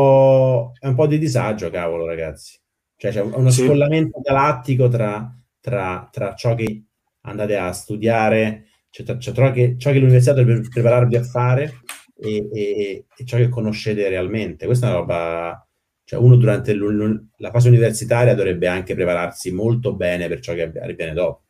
è 0.79 0.87
un 0.87 0.95
po' 0.95 1.07
di 1.07 1.19
disagio, 1.19 1.69
cavolo, 1.69 2.07
ragazzi. 2.07 2.59
Cioè 2.97 3.11
c'è 3.11 3.21
uno 3.21 3.51
sì. 3.51 3.65
scollamento 3.65 4.21
galattico 4.21 4.89
tra, 4.89 5.31
tra, 5.61 6.09
tra, 6.11 6.35
ciò 6.35 6.55
che 6.55 6.85
andate 7.23 7.57
a 7.57 7.73
studiare, 7.73 8.69
cioè, 8.91 9.19
cioè 9.19 9.35
ciò, 9.35 9.51
che, 9.51 9.77
ciò 9.79 9.91
che 9.93 9.99
l'università 9.99 10.33
dovrebbe 10.33 10.69
prepararvi 10.69 11.17
a 11.17 11.23
fare 11.23 11.81
e, 12.19 12.49
e, 12.53 13.05
e, 13.15 13.25
ciò 13.25 13.37
che 13.37 13.49
conoscete 13.49 14.09
realmente. 14.09 14.65
Questa 14.67 14.87
è 14.87 14.91
una 14.91 14.99
roba, 14.99 15.69
cioè 16.05 16.19
uno 16.19 16.37
durante 16.37 16.75
la 16.75 17.51
fase 17.51 17.69
universitaria 17.69 18.35
dovrebbe 18.35 18.67
anche 18.67 18.95
prepararsi 18.95 19.53
molto 19.53 19.95
bene 19.95 20.29
per 20.29 20.41
ciò 20.41 20.55
che 20.55 20.63
avviene 20.63 21.13
dopo. 21.13 21.43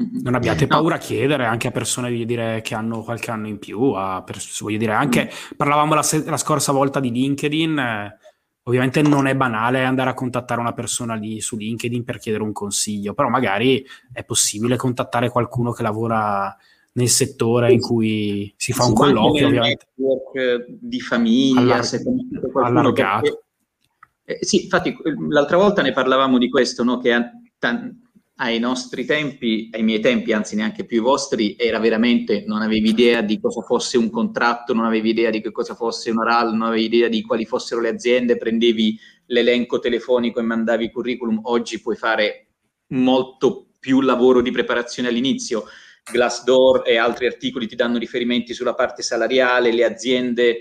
Mm-hmm. 0.00 0.22
Non 0.22 0.34
abbiate 0.34 0.66
paura 0.66 0.94
a 0.94 0.98
chiedere 0.98 1.44
anche 1.44 1.68
a 1.68 1.72
persone 1.72 2.10
dire, 2.10 2.60
che 2.62 2.74
hanno 2.74 3.02
qualche 3.02 3.30
anno 3.30 3.48
in 3.48 3.58
più, 3.58 3.92
a 3.92 4.22
pers- 4.24 4.62
voglio 4.62 4.78
dire, 4.78 4.92
anche 4.92 5.24
mm. 5.24 5.56
parlavamo 5.56 5.94
la, 5.94 6.02
se- 6.02 6.24
la, 6.24 6.36
scorsa 6.36 6.72
volta 6.72 7.00
di 7.00 7.10
LinkedIn, 7.10 7.78
eh, 7.78 8.18
Ovviamente 8.64 9.02
non 9.02 9.26
è 9.26 9.34
banale 9.34 9.84
andare 9.84 10.10
a 10.10 10.14
contattare 10.14 10.60
una 10.60 10.72
persona 10.72 11.14
lì 11.14 11.40
su 11.40 11.56
LinkedIn 11.56 12.04
per 12.04 12.18
chiedere 12.18 12.44
un 12.44 12.52
consiglio, 12.52 13.14
però 13.14 13.28
magari 13.28 13.84
è 14.12 14.22
possibile 14.24 14.76
contattare 14.76 15.30
qualcuno 15.30 15.72
che 15.72 15.82
lavora 15.82 16.54
nel 16.92 17.08
settore 17.08 17.72
in 17.72 17.80
cui 17.80 18.52
si 18.56 18.72
fa 18.72 18.82
si 18.82 18.88
un 18.90 18.94
colloquio, 18.94 19.46
ovviamente. 19.46 19.86
Network 19.94 20.66
di 20.80 21.00
famiglia, 21.00 21.60
Allar- 21.60 21.84
se 21.84 22.02
allargato. 22.62 23.22
Perché, 23.22 24.40
eh, 24.40 24.44
sì, 24.44 24.64
infatti 24.64 24.96
l'altra 25.28 25.56
volta 25.56 25.82
ne 25.82 25.92
parlavamo 25.92 26.38
di 26.38 26.50
questo, 26.50 26.84
no? 26.84 26.98
che 26.98 27.18
t- 27.58 27.94
ai 28.40 28.58
nostri 28.58 29.04
tempi, 29.04 29.68
ai 29.72 29.82
miei 29.82 30.00
tempi, 30.00 30.32
anzi 30.32 30.56
neanche 30.56 30.86
più 30.86 30.96
i 30.96 31.00
vostri, 31.00 31.56
era 31.58 31.78
veramente, 31.78 32.44
non 32.46 32.62
avevi 32.62 32.88
idea 32.88 33.20
di 33.20 33.38
cosa 33.38 33.60
fosse 33.60 33.98
un 33.98 34.08
contratto, 34.08 34.72
non 34.72 34.86
avevi 34.86 35.10
idea 35.10 35.28
di 35.28 35.42
che 35.42 35.52
cosa 35.52 35.74
fosse 35.74 36.10
un 36.10 36.22
RAL, 36.22 36.52
non 36.52 36.68
avevi 36.68 36.84
idea 36.84 37.08
di 37.08 37.20
quali 37.20 37.44
fossero 37.44 37.82
le 37.82 37.90
aziende, 37.90 38.38
prendevi 38.38 38.98
l'elenco 39.26 39.78
telefonico 39.78 40.40
e 40.40 40.42
mandavi 40.42 40.84
il 40.84 40.90
curriculum, 40.90 41.40
oggi 41.44 41.82
puoi 41.82 41.96
fare 41.96 42.46
molto 42.88 43.72
più 43.78 44.00
lavoro 44.00 44.40
di 44.40 44.50
preparazione 44.50 45.10
all'inizio. 45.10 45.64
Glassdoor 46.10 46.84
e 46.86 46.96
altri 46.96 47.26
articoli 47.26 47.66
ti 47.66 47.76
danno 47.76 47.98
riferimenti 47.98 48.54
sulla 48.54 48.74
parte 48.74 49.02
salariale, 49.02 49.70
le 49.70 49.84
aziende 49.84 50.60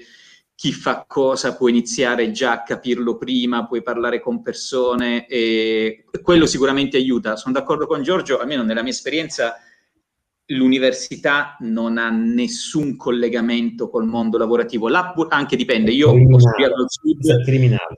chi 0.60 0.74
fa 0.74 1.06
cosa 1.08 1.56
può 1.56 1.70
iniziare 1.70 2.32
già 2.32 2.52
a 2.52 2.64
capirlo 2.64 3.16
prima, 3.16 3.66
puoi 3.66 3.82
parlare 3.82 4.20
con 4.20 4.42
persone 4.42 5.26
e 5.26 6.04
quello 6.22 6.46
sicuramente 6.46 6.98
aiuta. 6.98 7.38
Sono 7.38 7.54
d'accordo 7.54 7.88
con 7.88 8.04
Giorgio, 8.04 8.40
almeno 8.40 8.64
nella 8.64 8.82
mia 8.82 8.92
esperienza 8.92 9.56
l'università 10.48 11.56
non 11.62 11.98
ha 11.98 12.10
nessun 12.10 12.98
collegamento 12.98 13.90
col 13.90 14.06
mondo 14.06 14.38
lavorativo. 14.38 14.90
Là 14.90 15.14
anche 15.30 15.56
dipende, 15.56 15.92
io 15.92 16.10
ho 16.10 16.40
studiato 16.40 16.74
al 16.74 16.90
sud. 16.90 17.42
Criminale. 17.46 17.98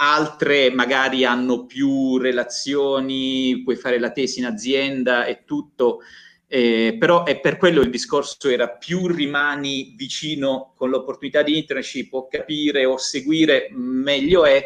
altre 0.00 0.70
magari 0.70 1.24
hanno 1.24 1.64
più 1.64 2.18
relazioni, 2.18 3.62
puoi 3.64 3.76
fare 3.76 3.98
la 3.98 4.10
tesi 4.10 4.40
in 4.40 4.44
azienda 4.44 5.24
e 5.24 5.44
tutto, 5.46 6.00
eh, 6.48 6.96
però 6.98 7.24
è 7.24 7.38
per 7.40 7.58
quello 7.58 7.82
il 7.82 7.90
discorso 7.90 8.48
era 8.48 8.68
più 8.70 9.06
rimani 9.06 9.94
vicino 9.96 10.72
con 10.74 10.88
l'opportunità 10.88 11.42
di 11.42 11.58
internship 11.58 12.12
o 12.14 12.26
capire 12.26 12.84
o 12.86 12.96
seguire, 12.96 13.68
meglio 13.72 14.44
è. 14.44 14.64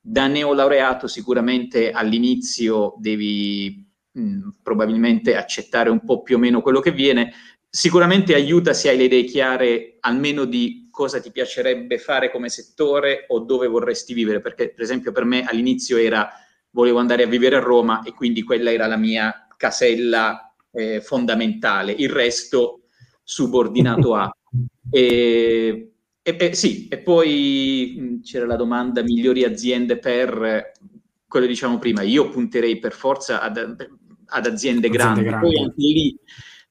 Da 0.00 0.26
neolaureato 0.26 1.06
sicuramente 1.06 1.90
all'inizio 1.90 2.94
devi 2.98 3.86
mh, 4.12 4.48
probabilmente 4.62 5.36
accettare 5.36 5.90
un 5.90 6.02
po' 6.04 6.22
più 6.22 6.36
o 6.36 6.38
meno 6.38 6.62
quello 6.62 6.80
che 6.80 6.92
viene, 6.92 7.32
sicuramente 7.68 8.34
aiuta 8.34 8.72
se 8.72 8.88
hai 8.88 8.96
le 8.96 9.04
idee 9.04 9.24
chiare 9.24 9.96
almeno 10.00 10.46
di 10.46 10.88
cosa 10.90 11.20
ti 11.20 11.30
piacerebbe 11.30 11.98
fare 11.98 12.30
come 12.30 12.48
settore 12.48 13.26
o 13.28 13.40
dove 13.40 13.66
vorresti 13.66 14.14
vivere, 14.14 14.40
perché 14.40 14.70
per 14.70 14.82
esempio 14.82 15.12
per 15.12 15.24
me 15.24 15.44
all'inizio 15.44 15.98
era 15.98 16.30
volevo 16.70 16.98
andare 16.98 17.24
a 17.24 17.26
vivere 17.26 17.56
a 17.56 17.60
Roma 17.60 18.02
e 18.02 18.12
quindi 18.14 18.42
quella 18.42 18.72
era 18.72 18.86
la 18.86 18.96
mia 18.96 19.46
casella 19.56 20.47
eh, 20.78 21.00
fondamentale, 21.00 21.92
il 21.92 22.08
resto 22.10 22.82
subordinato 23.22 24.14
a. 24.14 24.30
E, 24.90 25.90
e, 26.22 26.36
e, 26.38 26.54
sì, 26.54 26.88
e 26.88 26.98
poi 26.98 27.96
mh, 27.98 28.22
c'era 28.22 28.46
la 28.46 28.56
domanda 28.56 29.02
migliori 29.02 29.44
aziende 29.44 29.98
per 29.98 30.72
quello 31.26 31.46
diciamo 31.46 31.78
prima, 31.78 32.02
io 32.02 32.30
punterei 32.30 32.78
per 32.78 32.92
forza 32.92 33.40
ad, 33.40 33.58
ad 34.26 34.46
aziende, 34.46 34.88
grandi. 34.88 35.22
grandi, 35.22 35.46
poi 35.46 35.58
anche 35.62 35.74
lì 35.76 36.18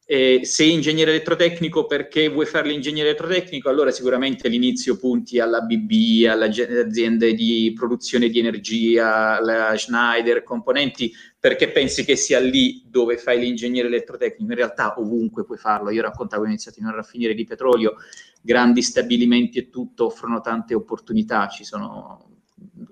eh, 0.09 0.39
sei 0.45 0.71
ingegnere 0.71 1.11
elettrotecnico 1.11 1.85
perché 1.85 2.29
vuoi 2.29 2.45
fare 2.45 2.69
l'ingegnere 2.69 3.09
elettrotecnico, 3.09 3.67
allora 3.67 3.91
sicuramente 3.91 4.47
all'inizio 4.47 4.95
punti 4.95 5.37
alla 5.37 5.59
BB, 5.59 6.25
alle 6.29 6.45
aziende 6.45 7.33
di 7.33 7.73
produzione 7.75 8.29
di 8.29 8.39
energia, 8.39 9.35
alla 9.35 9.75
Schneider, 9.75 10.43
componenti, 10.43 11.13
perché 11.37 11.71
pensi 11.71 12.05
che 12.05 12.15
sia 12.15 12.39
lì 12.39 12.85
dove 12.87 13.17
fai 13.17 13.37
l'ingegnere 13.37 13.89
elettrotecnico. 13.89 14.49
In 14.49 14.57
realtà 14.57 14.97
ovunque 14.97 15.43
puoi 15.43 15.57
farlo. 15.57 15.89
Io 15.89 16.03
raccontavo, 16.03 16.43
ho 16.43 16.47
iniziato 16.47 16.79
in 16.79 16.85
una 16.85 16.95
raffineria 16.95 17.35
di 17.35 17.43
petrolio, 17.43 17.95
grandi 18.41 18.81
stabilimenti 18.81 19.57
e 19.57 19.69
tutto 19.69 20.05
offrono 20.05 20.39
tante 20.39 20.73
opportunità, 20.73 21.49
ci 21.49 21.65
sono 21.65 22.29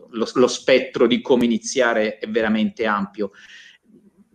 lo, 0.10 0.30
lo 0.34 0.48
spettro 0.48 1.08
di 1.08 1.22
come 1.22 1.46
iniziare 1.46 2.18
è 2.18 2.28
veramente 2.28 2.86
ampio. 2.86 3.32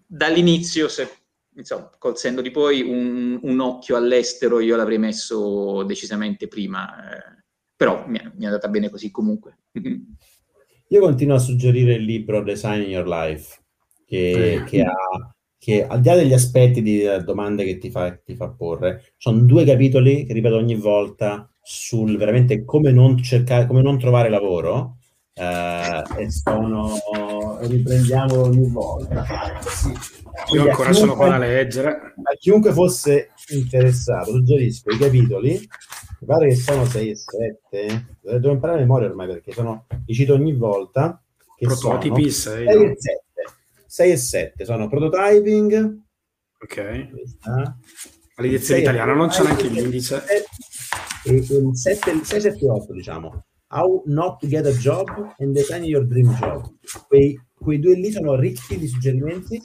Dall'inizio, 0.06 0.88
se 0.88 1.19
insomma, 1.60 1.90
col 1.98 2.16
senno 2.16 2.40
di 2.40 2.50
poi 2.50 2.82
un, 2.82 3.38
un, 3.42 3.60
occhio 3.60 3.96
all'estero 3.96 4.60
io 4.60 4.76
l'avrei 4.76 4.98
messo 4.98 5.82
decisamente 5.84 6.48
prima, 6.48 7.14
eh, 7.14 7.44
però 7.76 8.04
mi, 8.06 8.20
mi, 8.34 8.42
è 8.42 8.46
andata 8.46 8.68
bene 8.68 8.90
così 8.90 9.10
comunque. 9.10 9.58
io 10.88 11.00
continuo 11.00 11.36
a 11.36 11.40
suggerire 11.40 11.94
il 11.94 12.04
libro 12.04 12.42
Design 12.42 12.82
Your 12.82 13.06
Life, 13.06 13.58
che, 14.04 14.54
eh. 14.54 14.64
che, 14.64 14.82
ha, 14.82 15.34
che 15.56 15.86
al 15.86 16.00
di 16.00 16.08
là 16.08 16.16
degli 16.16 16.32
aspetti 16.32 16.82
di 16.82 17.04
uh, 17.04 17.22
domande 17.22 17.64
che 17.64 17.78
ti 17.78 17.90
fa, 17.90 18.12
ti 18.16 18.34
fa 18.34 18.48
porre, 18.48 19.12
sono 19.16 19.40
due 19.42 19.64
capitoli 19.64 20.24
che 20.24 20.32
ripeto 20.32 20.56
ogni 20.56 20.74
volta 20.74 21.50
sul 21.62 22.16
veramente 22.16 22.64
come 22.64 22.90
non 22.90 23.18
cercare, 23.22 23.66
come 23.66 23.82
non 23.82 23.98
trovare 23.98 24.28
lavoro. 24.28 24.96
Uh, 25.40 26.18
e 26.18 26.30
sono 26.30 26.98
riprendiamo 27.62 28.42
ogni 28.42 28.68
volta. 28.68 29.24
Sì 29.62 30.18
io 30.52 30.68
ancora 30.68 30.92
sono 30.92 31.14
qua 31.14 31.34
a 31.34 31.38
leggere. 31.38 31.88
A 32.22 32.34
chiunque 32.38 32.72
fosse 32.72 33.30
interessato, 33.50 34.32
suggerisco 34.32 34.90
i 34.90 34.98
capitoli, 34.98 35.52
mi 35.52 36.26
pare 36.26 36.48
che 36.48 36.56
sono 36.56 36.84
6 36.84 37.10
e 37.10 37.16
7, 37.16 38.06
devo 38.20 38.52
imparare 38.52 38.78
a 38.78 38.82
memoria 38.82 39.08
ormai 39.08 39.28
perché 39.28 39.52
sono, 39.52 39.86
li 40.06 40.14
cito 40.14 40.34
ogni 40.34 40.54
volta. 40.54 41.22
Che 41.56 41.66
Prototipi 41.66 42.30
6, 42.30 42.66
6 42.66 42.84
e 42.84 42.96
7. 42.96 43.22
6 43.86 44.10
e 44.10 44.16
7 44.16 44.64
sono 44.64 44.88
prototyping. 44.88 46.00
Ok. 46.62 47.10
Questa. 47.10 47.78
L'edizione 48.36 48.80
italiana 48.80 49.12
non 49.12 49.28
c'è 49.28 49.42
neanche 49.42 49.68
l'indice. 49.68 50.22
E 51.24 51.32
il 51.32 51.70
7, 51.76 52.24
6, 52.24 52.40
7, 52.40 52.66
8 52.66 52.92
diciamo. 52.94 53.44
How 53.72 54.02
not 54.06 54.40
to 54.40 54.48
get 54.48 54.66
a 54.66 54.72
job 54.72 55.08
and 55.38 55.54
design 55.54 55.84
your 55.84 56.04
dream 56.04 56.34
job. 56.34 56.68
Quei, 57.06 57.38
quei 57.54 57.78
due 57.78 57.94
lì 57.94 58.10
sono 58.10 58.34
ricchi 58.34 58.76
di 58.76 58.88
suggerimenti 58.88 59.60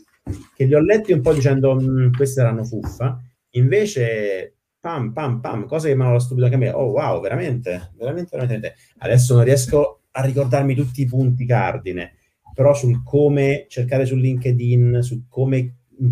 che 0.56 0.66
li 0.66 0.74
ho 0.74 0.80
letti 0.80 1.12
un 1.12 1.22
po' 1.22 1.34
dicendo 1.34 1.76
mm, 1.76 2.14
queste 2.14 2.42
saranno 2.42 2.64
fuffa, 2.64 3.20
invece 3.52 4.58
pam 4.80 5.14
pam 5.14 5.40
pam, 5.40 5.66
cose 5.66 5.90
che 5.90 5.96
mi 5.96 6.04
hanno 6.04 6.20
stupido 6.20 6.46
anche 6.46 6.58
a 6.58 6.60
me, 6.60 6.70
oh 6.70 6.92
wow, 6.92 7.22
veramente, 7.22 7.94
veramente, 7.98 8.38
veramente. 8.38 8.76
Adesso 9.00 9.36
non 9.36 9.44
riesco 9.44 10.02
a 10.12 10.22
ricordarmi 10.24 10.76
tutti 10.76 11.02
i 11.02 11.06
punti 11.06 11.46
cardine, 11.46 12.14
però 12.54 12.74
sul 12.74 13.04
come 13.04 13.66
cercare 13.68 14.06
su 14.06 14.16
LinkedIn, 14.16 15.00
su 15.02 15.26
come 15.28 15.78
mm, 16.02 16.12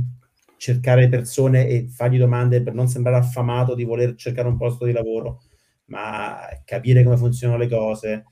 cercare 0.57 1.09
persone 1.09 1.67
e 1.67 1.87
fargli 1.87 2.17
domande 2.17 2.61
per 2.61 2.73
non 2.73 2.87
sembrare 2.87 3.17
affamato 3.17 3.75
di 3.75 3.83
voler 3.83 4.15
cercare 4.15 4.47
un 4.47 4.57
posto 4.57 4.85
di 4.85 4.91
lavoro, 4.91 5.41
ma 5.93 6.47
capire 6.65 7.03
come 7.03 7.17
funzionano 7.17 7.59
le 7.59 7.69
cose. 7.69 8.25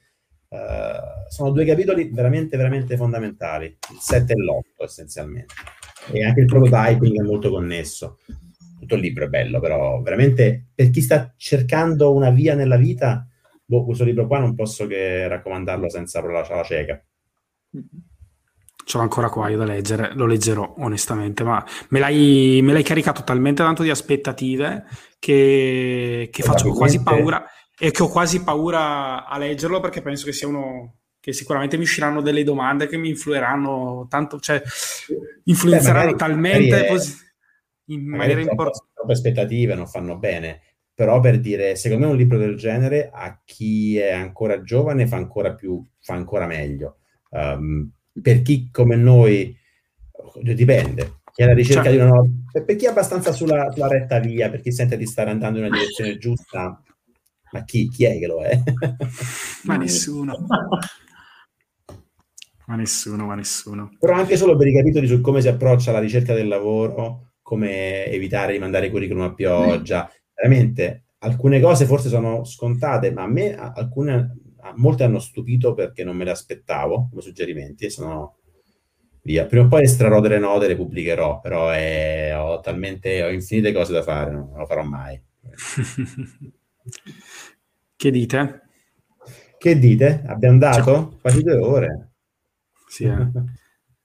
Uh, 0.48 1.30
sono 1.30 1.52
due 1.52 1.64
capitoli 1.64 2.10
veramente, 2.12 2.58
veramente 2.58 2.98
fondamentali, 2.98 3.66
il 3.68 4.00
7 4.00 4.34
e 4.34 4.36
l'8 4.36 4.84
essenzialmente. 4.84 5.54
E 6.12 6.26
anche 6.26 6.42
il 6.42 6.48
prototyping 6.48 7.20
è 7.20 7.24
molto 7.24 7.52
connesso. 7.52 8.18
Tutto 8.80 8.96
il 8.96 9.02
libro 9.02 9.26
è 9.26 9.28
bello, 9.28 9.60
però 9.60 10.02
veramente 10.02 10.70
per 10.74 10.90
chi 10.90 11.02
sta 11.02 11.34
cercando 11.38 12.14
una 12.16 12.32
via 12.32 12.56
nella 12.56 12.78
vita, 12.78 13.28
boh, 13.64 13.86
questo 13.86 14.04
libro 14.04 14.26
qua 14.26 14.40
non 14.40 14.56
posso 14.56 14.88
che 14.88 15.28
raccomandarlo 15.28 15.88
senza 15.88 16.20
la, 16.22 16.64
cieca. 16.64 17.02
Ce 18.84 18.98
l'ho 18.98 19.04
ancora 19.04 19.30
qua 19.30 19.48
io 19.50 19.58
da 19.58 19.66
leggere, 19.66 20.14
lo 20.16 20.26
leggerò 20.26 20.74
onestamente, 20.80 21.44
ma 21.44 21.64
me 21.90 22.00
l'hai, 22.00 22.60
me 22.64 22.74
l'hai 22.74 22.84
caricato 22.84 23.24
talmente 23.24 23.62
tanto 23.62 23.84
di 23.84 23.92
aspettative 23.92 24.86
che, 25.22 26.30
che 26.32 26.42
faccio 26.42 26.72
quasi 26.72 27.04
paura 27.04 27.46
e 27.78 27.92
che 27.92 28.02
ho 28.02 28.10
quasi 28.10 28.44
paura 28.44 29.28
a 29.28 29.38
leggerlo 29.38 29.80
perché 29.80 30.02
penso 30.02 30.26
che 30.26 30.34
sia 30.34 30.48
uno 30.48 30.96
che 31.20 31.32
sicuramente 31.32 31.78
mi 31.78 31.84
usciranno 31.84 32.22
delle 32.22 32.44
domande 32.44 32.88
che 32.88 32.98
mi 32.98 33.10
influiranno 33.10 34.08
tanto, 34.10 34.40
cioè 34.40 34.60
influenzeranno 35.44 36.12
Beh, 36.12 36.18
talmente 36.18 36.88
così, 36.88 37.16
in 37.86 38.08
maniera 38.08 38.42
importante. 38.42 38.88
Troppe 38.96 39.14
aspettative 39.14 39.76
non 39.76 39.86
fanno 39.86 40.18
bene, 40.18 40.62
però 40.96 41.20
per 41.20 41.40
dire, 41.40 41.76
secondo 41.76 42.06
me 42.06 42.12
un 42.14 42.18
libro 42.18 42.40
del 42.40 42.56
genere 42.56 43.12
a 43.14 43.40
chi 43.46 44.00
è 44.00 44.12
ancora 44.12 44.64
giovane 44.64 45.06
fa 45.06 45.18
ancora 45.18 45.54
più, 45.54 45.86
fa 46.00 46.16
ancora 46.16 46.48
meglio. 46.48 46.98
Um, 47.30 47.92
per 48.20 48.42
chi 48.42 48.72
come 48.72 48.96
noi, 48.96 49.56
dipende, 50.42 51.22
chi 51.32 51.42
è 51.42 51.44
alla 51.44 51.54
ricerca 51.54 51.84
cioè, 51.84 51.92
di 51.92 51.98
una... 52.00 52.20
Per 52.52 52.76
chi 52.76 52.86
è 52.86 52.90
abbastanza 52.90 53.32
sulla, 53.32 53.72
sulla 53.72 53.88
retta 53.88 54.20
via, 54.20 54.50
per 54.50 54.62
chi 54.62 54.72
sente 54.72 54.98
di 54.98 55.06
stare 55.06 55.30
andando 55.30 55.60
in 55.60 55.66
una 55.66 55.78
direzione 55.78 56.18
giusta, 56.18 56.82
ma 57.52 57.64
chi, 57.64 57.88
chi 57.90 58.06
è 58.06 58.18
che 58.20 58.28
lo 58.28 58.44
è? 58.44 58.62
ma 59.64 59.78
nessuno. 59.78 60.46
ma 62.66 62.76
nessuno, 62.76 63.26
ma 63.26 63.36
nessuno. 63.36 63.96
Però 64.00 64.14
anche 64.14 64.38
solo 64.38 64.56
per 64.58 64.68
i 64.68 64.74
capitoli 64.74 65.08
su 65.08 65.22
come 65.22 65.42
si 65.42 65.48
approccia 65.48 65.92
la 65.92 66.00
ricerca 66.00 66.34
del 66.34 66.48
lavoro, 66.48 67.34
come 67.42 68.06
evitare 68.06 68.54
di 68.54 68.60
mandare 68.60 68.90
curriculum 68.90 69.24
a 69.24 69.34
pioggia. 69.34 70.06
Mm. 70.06 70.16
Veramente, 70.34 71.04
alcune 71.20 71.60
cose 71.60 71.86
forse 71.86 72.10
sono 72.10 72.44
scontate, 72.44 73.12
ma 73.12 73.24
a 73.24 73.28
me 73.28 73.56
alcune, 73.56 74.38
molte 74.76 75.04
hanno 75.04 75.20
stupito 75.20 75.74
perché 75.74 76.04
non 76.04 76.16
me 76.16 76.24
le 76.24 76.32
aspettavo 76.32 77.08
come 77.10 77.22
suggerimenti 77.22 77.86
e 77.86 77.90
sono 77.90 78.38
via. 79.22 79.46
Prima 79.46 79.66
o 79.66 79.68
poi 79.68 79.84
estrarrò 79.84 80.20
delle 80.20 80.40
note, 80.40 80.68
le 80.68 80.76
pubblicherò, 80.76 81.40
però 81.40 81.70
è, 81.70 82.34
ho 82.38 82.60
talmente, 82.60 83.24
ho 83.24 83.30
infinite 83.30 83.72
cose 83.72 83.94
da 83.94 84.02
fare, 84.02 84.32
non 84.32 84.52
lo 84.56 84.66
farò 84.66 84.84
mai. 84.84 85.22
Che 88.02 88.10
dite? 88.10 88.62
Che 89.60 89.78
dite? 89.78 90.24
Abbiamo 90.26 90.58
dato 90.58 91.20
quasi 91.22 91.44
due 91.44 91.58
ore. 91.62 92.14
Sì, 92.88 93.04
eh. 93.04 93.30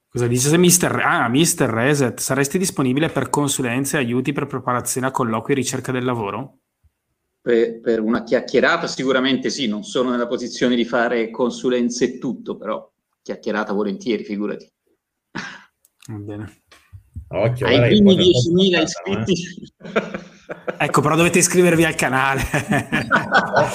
Cosa 0.06 0.26
dice 0.26 0.50
se 0.50 0.58
Mister, 0.58 0.94
ah, 1.02 1.28
Mister 1.28 1.70
Reset, 1.70 2.20
saresti 2.20 2.58
disponibile 2.58 3.08
per 3.08 3.30
consulenze 3.30 3.96
e 3.96 4.00
aiuti 4.00 4.32
per 4.32 4.46
preparazione 4.46 5.06
a 5.06 5.10
colloqui 5.10 5.52
e 5.52 5.56
ricerca 5.56 5.92
del 5.92 6.04
lavoro? 6.04 6.58
Per, 7.40 7.80
per, 7.80 8.00
una 8.00 8.22
chiacchierata 8.22 8.86
sicuramente 8.86 9.48
sì, 9.48 9.66
non 9.66 9.82
sono 9.82 10.10
nella 10.10 10.26
posizione 10.26 10.76
di 10.76 10.84
fare 10.84 11.30
consulenze 11.30 12.04
e 12.04 12.18
tutto, 12.18 12.58
però 12.58 12.92
chiacchierata 13.22 13.72
volentieri, 13.72 14.24
figurati. 14.24 14.70
Va 16.08 16.18
bene. 16.18 16.62
Occhio, 17.28 17.66
Ai 17.66 17.88
primi 17.88 18.16
10.000 18.16 18.82
iscritti. 18.82 19.44
Eh? 19.78 20.74
ecco, 20.84 21.00
però 21.00 21.16
dovete 21.16 21.38
iscrivervi 21.38 21.84
al 21.84 21.94
canale. 21.94 22.42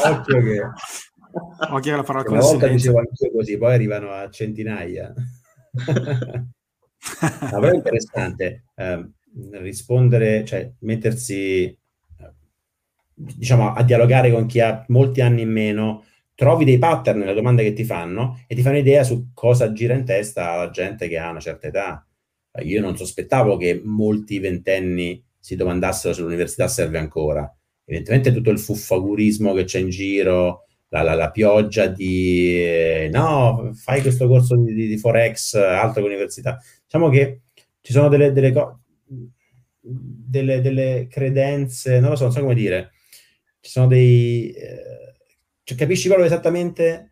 Occhio 0.05 0.41
che... 0.41 0.61
Occhio 1.71 1.93
alla 1.93 2.03
parola 2.03 2.29
Una 2.29 2.41
volta 2.41 2.67
dicevo 2.67 2.99
anche 2.99 3.31
così, 3.31 3.57
poi 3.57 3.73
arrivano 3.73 4.11
a 4.11 4.29
centinaia. 4.29 5.13
Ma 7.21 7.59
però 7.59 7.71
è 7.71 7.75
interessante 7.75 8.65
eh, 8.75 9.09
rispondere, 9.53 10.43
cioè 10.45 10.71
mettersi, 10.79 11.77
diciamo, 13.13 13.73
a 13.73 13.83
dialogare 13.83 14.31
con 14.31 14.45
chi 14.45 14.59
ha 14.59 14.83
molti 14.89 15.21
anni 15.21 15.41
in 15.41 15.51
meno, 15.51 16.03
trovi 16.35 16.65
dei 16.65 16.77
pattern 16.77 17.19
nelle 17.19 17.33
domande 17.33 17.63
che 17.63 17.73
ti 17.73 17.85
fanno 17.85 18.43
e 18.47 18.55
ti 18.55 18.61
fanno 18.61 18.77
idea 18.77 19.03
su 19.03 19.29
cosa 19.33 19.71
gira 19.71 19.93
in 19.93 20.05
testa 20.05 20.51
alla 20.51 20.69
gente 20.69 21.07
che 21.07 21.17
ha 21.17 21.29
una 21.29 21.39
certa 21.39 21.67
età. 21.67 22.05
Io 22.63 22.81
non 22.81 22.97
sospettavo 22.97 23.57
che 23.57 23.81
molti 23.83 24.39
ventenni 24.39 25.23
si 25.39 25.55
domandassero 25.55 26.13
se 26.13 26.21
l'università 26.21 26.67
serve 26.67 26.97
ancora. 26.97 27.49
Evidentemente 27.85 28.33
tutto 28.33 28.51
il 28.51 28.59
fuffagurismo 28.59 29.53
che 29.53 29.63
c'è 29.63 29.79
in 29.79 29.89
giro, 29.89 30.65
la, 30.89 31.01
la, 31.01 31.13
la 31.13 31.31
pioggia 31.31 31.87
di 31.87 32.57
eh, 32.57 33.09
no, 33.11 33.71
fai 33.73 34.01
questo 34.01 34.27
corso 34.27 34.55
di, 34.57 34.73
di, 34.73 34.87
di 34.87 34.97
Forex, 34.97 35.53
altro 35.55 36.01
che 36.01 36.07
università. 36.09 36.59
Diciamo 36.83 37.09
che 37.09 37.41
ci 37.81 37.93
sono 37.93 38.09
delle, 38.09 38.31
delle, 38.31 38.53
delle, 39.79 40.61
delle 40.61 41.07
credenze, 41.09 41.99
non 41.99 42.11
lo 42.11 42.15
so, 42.15 42.23
non 42.23 42.33
so 42.33 42.41
come 42.41 42.55
dire, 42.55 42.91
ci 43.61 43.71
sono 43.71 43.87
dei... 43.87 44.51
Eh, 44.51 44.99
cioè 45.63 45.77
capisci 45.77 46.07
proprio 46.07 46.27
esattamente 46.27 47.10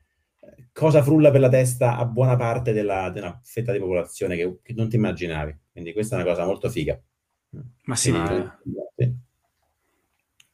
cosa 0.79 1.03
frulla 1.03 1.29
per 1.29 1.41
la 1.41 1.49
testa 1.49 1.97
a 1.97 2.05
buona 2.05 2.37
parte 2.37 2.71
della, 2.71 3.09
della 3.09 3.37
fetta 3.43 3.73
di 3.73 3.79
popolazione 3.79 4.37
che, 4.37 4.59
che, 4.63 4.73
non 4.73 4.87
ti 4.87 4.95
immaginavi. 4.95 5.57
Quindi 5.73 5.91
questa 5.91 6.15
è 6.17 6.21
una 6.21 6.29
cosa 6.29 6.45
molto 6.45 6.69
figa. 6.69 6.97
Ma 7.83 7.95
sì, 7.95 8.11
ma... 8.11 8.59
sì. 8.95 9.17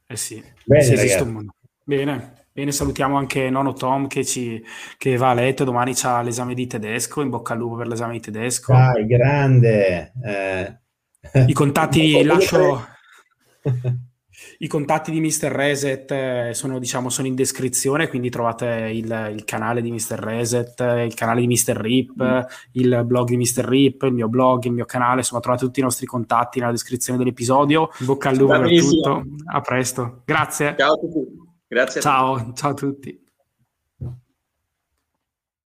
Eh 0.08 0.16
sì, 0.16 0.42
Bene, 0.64 0.82
sì 0.82 0.92
esiste 0.94 1.22
un 1.22 1.30
mondo. 1.30 1.54
Bene. 1.84 2.44
Bene, 2.52 2.72
salutiamo 2.72 3.16
anche 3.16 3.50
Nono 3.50 3.74
Tom 3.74 4.08
che, 4.08 4.24
ci, 4.24 4.62
che 4.96 5.16
va 5.16 5.30
a 5.30 5.34
letto, 5.34 5.62
domani 5.62 5.92
c'ha 5.94 6.22
l'esame 6.22 6.54
di 6.54 6.66
tedesco, 6.66 7.20
in 7.20 7.28
bocca 7.28 7.52
al 7.52 7.58
lupo 7.58 7.76
per 7.76 7.86
l'esame 7.86 8.14
di 8.14 8.20
tedesco. 8.20 8.72
Dai, 8.72 9.06
grande! 9.06 10.12
Eh. 10.24 10.78
I 11.46 11.52
contatti 11.52 12.22
lascio... 12.24 12.84
I 14.58 14.66
contatti 14.66 15.10
di 15.10 15.20
Mr. 15.20 15.48
Reset 15.50 16.10
eh, 16.10 16.50
sono, 16.52 16.78
diciamo, 16.78 17.08
sono 17.08 17.26
in 17.26 17.34
descrizione, 17.34 18.08
quindi 18.08 18.30
trovate 18.30 18.90
il, 18.92 19.30
il, 19.32 19.44
canale 19.44 19.82
di 19.82 19.90
Mr. 19.90 20.18
Reset, 20.18 20.80
il 21.04 21.14
canale 21.14 21.40
di 21.40 21.46
Mr. 21.46 21.76
Rip, 21.76 22.22
mm. 22.22 22.40
il 22.72 23.02
blog 23.04 23.28
di 23.28 23.36
Mr. 23.36 23.64
Rip, 23.64 24.02
il 24.02 24.12
mio 24.12 24.28
blog, 24.28 24.64
il 24.64 24.72
mio 24.72 24.84
canale, 24.84 25.18
insomma 25.18 25.40
trovate 25.40 25.64
tutti 25.64 25.80
i 25.80 25.82
nostri 25.82 26.06
contatti 26.06 26.58
nella 26.58 26.72
descrizione 26.72 27.18
dell'episodio. 27.18 27.90
Bocca 27.98 28.28
al 28.28 28.36
lupo 28.36 28.58
per 28.58 28.78
tutto, 28.78 29.24
a 29.52 29.60
presto. 29.60 30.22
Grazie. 30.24 30.74
Ciao 30.76 30.92
a 30.92 30.98
tutti. 30.98 31.44
Grazie. 31.68 32.00
Ciao, 32.00 32.52
ciao 32.54 32.70
a 32.70 32.74
tutti. 32.74 33.25